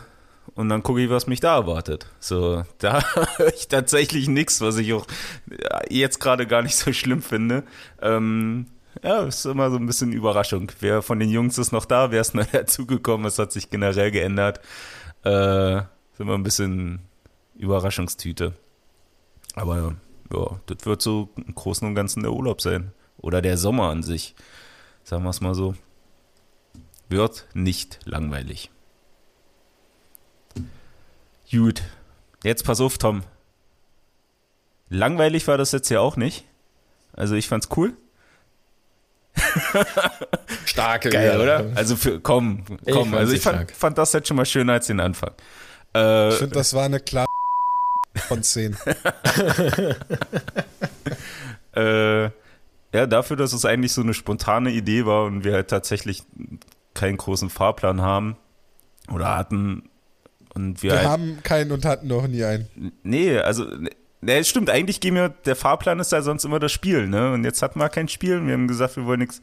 und 0.54 0.70
dann 0.70 0.84
gucke 0.84 1.02
ich, 1.02 1.10
was 1.10 1.28
mich 1.28 1.40
da 1.40 1.56
erwartet. 1.56 2.08
So, 2.20 2.64
da 2.80 3.02
höre 3.38 3.54
ich 3.54 3.68
tatsächlich 3.68 4.28
nichts, 4.28 4.62
was 4.62 4.78
ich 4.78 4.94
auch 4.94 5.06
jetzt 5.90 6.20
gerade 6.20 6.46
gar 6.46 6.62
nicht 6.62 6.76
so 6.76 6.92
schlimm 6.94 7.22
finde. 7.22 7.64
Ähm, 8.02 8.68
ja, 9.04 9.24
ist 9.24 9.46
immer 9.46 9.72
so 9.72 9.78
ein 9.78 9.86
bisschen 9.86 10.12
Überraschung. 10.12 10.72
Wer 10.80 11.02
von 11.02 11.20
den 11.20 11.30
Jungs 11.30 11.58
ist 11.58 11.72
noch 11.72 11.86
da, 11.86 12.12
wer 12.12 12.22
ist 12.22 12.36
neu 12.36 12.46
dazugekommen, 12.52 13.26
es 13.26 13.40
hat 13.40 13.52
sich 13.52 13.70
generell 13.70 14.12
geändert. 14.12 14.60
Äh, 15.24 15.78
ist 15.78 16.20
immer 16.20 16.36
ein 16.36 16.44
bisschen 16.44 17.00
Überraschungstüte. 17.56 18.54
Aber 19.56 19.96
ja, 20.32 20.60
das 20.66 20.86
wird 20.86 21.02
so 21.02 21.30
im 21.36 21.56
Großen 21.56 21.88
und 21.88 21.96
Ganzen 21.96 22.24
der 22.24 22.34
Urlaub 22.34 22.62
sein. 22.62 22.92
Oder 23.22 23.42
der 23.42 23.58
Sommer 23.58 23.90
an 23.90 24.04
sich. 24.04 24.36
Sagen 25.04 25.24
wir 25.24 25.30
es 25.30 25.42
mal 25.42 25.54
so. 25.56 25.76
Wird 27.10 27.46
nicht 27.54 28.00
langweilig. 28.06 28.72
Gut. 31.52 31.82
Jetzt 32.44 32.64
pass 32.66 32.80
auf, 32.82 32.98
Tom. 32.98 33.24
Langweilig 34.90 35.48
war 35.48 35.58
das 35.58 35.72
jetzt 35.72 35.90
ja 35.90 36.00
auch 36.00 36.16
nicht. 36.18 36.46
Also 37.14 37.36
ich 37.36 37.48
fand's 37.48 37.70
cool. 37.76 37.94
Starke 40.66 41.10
Geil, 41.10 41.34
wieder. 41.40 41.44
oder? 41.64 41.72
Also 41.76 41.96
für, 41.96 42.20
komm, 42.20 42.64
Ich 42.86 42.94
komm. 42.94 43.12
fand's 43.12 43.18
also 43.18 43.34
ich 43.34 43.42
fand, 43.42 43.72
fand 43.72 43.98
das 43.98 44.14
jetzt 44.14 44.28
schon 44.28 44.38
mal 44.38 44.46
schöner 44.46 44.74
als 44.74 44.88
den 44.88 45.00
Anfang. 45.00 45.32
Äh, 45.94 46.30
Ich 46.30 46.36
finde, 46.36 46.56
das 46.56 46.74
war 46.74 46.84
eine 46.86 47.00
klare 47.00 47.28
von 48.28 48.44
10. 48.44 48.76
äh, 51.74 52.30
ja, 52.94 53.08
dafür, 53.08 53.38
dass 53.38 53.54
es 53.54 53.66
eigentlich 53.66 53.94
so 53.94 54.02
eine 54.02 54.14
spontane 54.14 54.72
Idee 54.72 55.06
war 55.06 55.26
und 55.26 55.44
wir 55.44 55.54
halt 55.54 55.70
tatsächlich 55.70 56.24
keinen 56.94 57.18
großen 57.18 57.50
Fahrplan 57.50 58.02
haben 58.02 58.36
oder 59.10 59.38
hatten 59.38 59.90
und 60.54 60.84
wir, 60.84 60.92
Wir 60.92 60.98
halt, 61.00 61.08
haben 61.08 61.40
keinen 61.44 61.72
und 61.72 61.86
hatten 61.86 62.08
noch 62.08 62.28
nie 62.28 62.44
einen. 62.44 62.68
nee, 63.04 63.38
also 63.38 63.66
ne, 64.22 64.38
es 64.38 64.50
stimmt, 64.50 64.70
eigentlich 64.70 65.00
gehen 65.00 65.16
wir, 65.16 65.30
der 65.30 65.56
Fahrplan 65.56 66.00
ist 66.00 66.12
ja 66.12 66.22
sonst 66.22 66.44
immer 66.44 66.60
das 66.60 66.72
Spiel, 66.72 67.08
ne? 67.08 67.32
Und 67.34 67.46
jetzt 67.46 67.62
hatten 67.62 67.80
wir 67.80 67.90
kein 67.90 68.08
Spiel 68.08 68.46
wir 68.46 68.54
haben 68.54 68.68
gesagt, 68.68 68.98
wir 68.98 69.06
wollen 69.06 69.20
nichts 69.20 69.42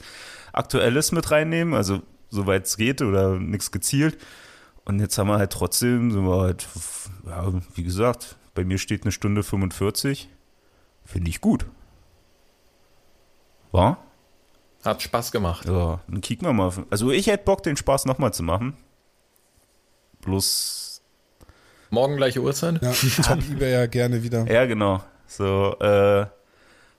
Aktuelles 0.53 1.13
mit 1.13 1.31
reinnehmen, 1.31 1.75
also 1.75 2.03
soweit 2.31 2.67
es 2.67 2.77
geht 2.77 3.01
oder 3.01 3.39
nichts 3.39 3.71
gezielt. 3.71 4.19
Und 4.85 5.01
jetzt 5.01 5.17
haben 5.19 5.29
wir 5.29 5.39
halt 5.39 5.53
trotzdem, 5.53 6.11
sind 6.11 6.25
wir 6.25 6.41
halt, 6.41 6.67
ja, 7.27 7.53
wie 7.75 7.83
gesagt, 7.83 8.37
bei 8.55 8.65
mir 8.65 8.79
steht 8.79 9.03
eine 9.03 9.13
Stunde 9.13 9.43
45. 9.43 10.29
Finde 11.05 11.31
ich 11.31 11.41
gut. 11.41 11.67
War? 13.73 13.99
Hat 14.85 15.03
Spaß 15.03 15.33
gemacht. 15.33 15.67
Ja, 15.67 16.01
dann 16.09 16.21
kicken 16.21 16.47
wir 16.47 16.53
mal. 16.53 16.73
Also 16.91 17.11
ich 17.11 17.27
hätte 17.27 17.45
Bock, 17.45 17.63
den 17.63 17.77
Spaß 17.77 18.07
nochmal 18.07 18.33
zu 18.33 18.43
machen. 18.43 18.77
Bloß, 20.23 20.89
Morgen 21.91 22.17
gleiche 22.17 22.41
Uhrzeit? 22.41 22.83
Ja, 22.83 22.93
Top 23.23 23.39
eBay 23.51 23.73
ja 23.73 23.87
gerne 23.87 24.23
wieder. 24.23 24.51
ja 24.51 24.67
genau. 24.67 25.03
So, 25.27 25.77
äh, 25.81 26.27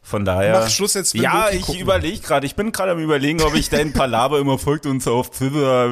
von 0.02 0.26
daher. 0.26 0.60
Mach 0.60 0.70
Schluss 0.70 0.94
jetzt, 0.94 1.14
wenn 1.14 1.22
Ja, 1.22 1.46
Loki 1.46 1.58
ich 1.58 1.80
überlege 1.80 2.20
gerade. 2.20 2.46
Ich 2.46 2.56
bin 2.56 2.72
gerade 2.72 2.92
am 2.94 3.00
überlegen, 3.00 3.42
ob 3.42 3.56
ich 3.56 3.70
dein 3.70 3.94
Palaver 3.94 4.40
immer 4.40 4.58
folgt 4.58 4.86
und 4.86 5.04
so 5.04 5.16
auf 5.16 5.30
Twitter. 5.30 5.90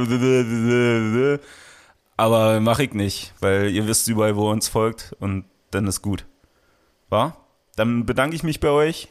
Aber 2.16 2.60
mache 2.60 2.84
ich 2.84 2.94
nicht, 2.94 3.34
weil 3.40 3.70
ihr 3.70 3.88
wisst 3.88 4.08
überall, 4.08 4.36
wo 4.36 4.50
uns 4.50 4.68
folgt 4.68 5.16
und 5.20 5.46
dann 5.72 5.86
ist 5.88 6.02
gut. 6.02 6.26
War? 7.10 7.38
Dann 7.76 8.06
bedanke 8.06 8.36
ich 8.36 8.44
mich 8.44 8.60
bei 8.60 8.70
euch 8.70 9.10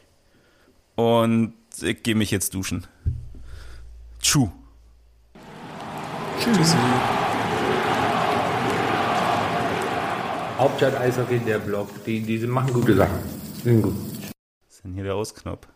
und 0.97 1.53
ich 1.81 2.03
gehe 2.03 2.15
mich 2.15 2.31
jetzt 2.31 2.53
duschen. 2.53 2.85
Tschu. 4.19 4.49
Tschüssi. 6.39 6.75
Hauptstadt 10.57 10.99
Eishockey, 10.99 11.39
der 11.39 11.59
Blog, 11.59 11.89
die, 12.03 12.19
die 12.21 12.39
machen 12.47 12.73
gute 12.73 12.95
Sachen. 12.95 13.19
Sind 13.63 13.81
gut. 13.83 13.95
Was 14.65 14.75
ist 14.75 14.83
denn 14.83 14.95
hier 14.95 15.03
der 15.03 15.15
Ausknopf? 15.15 15.67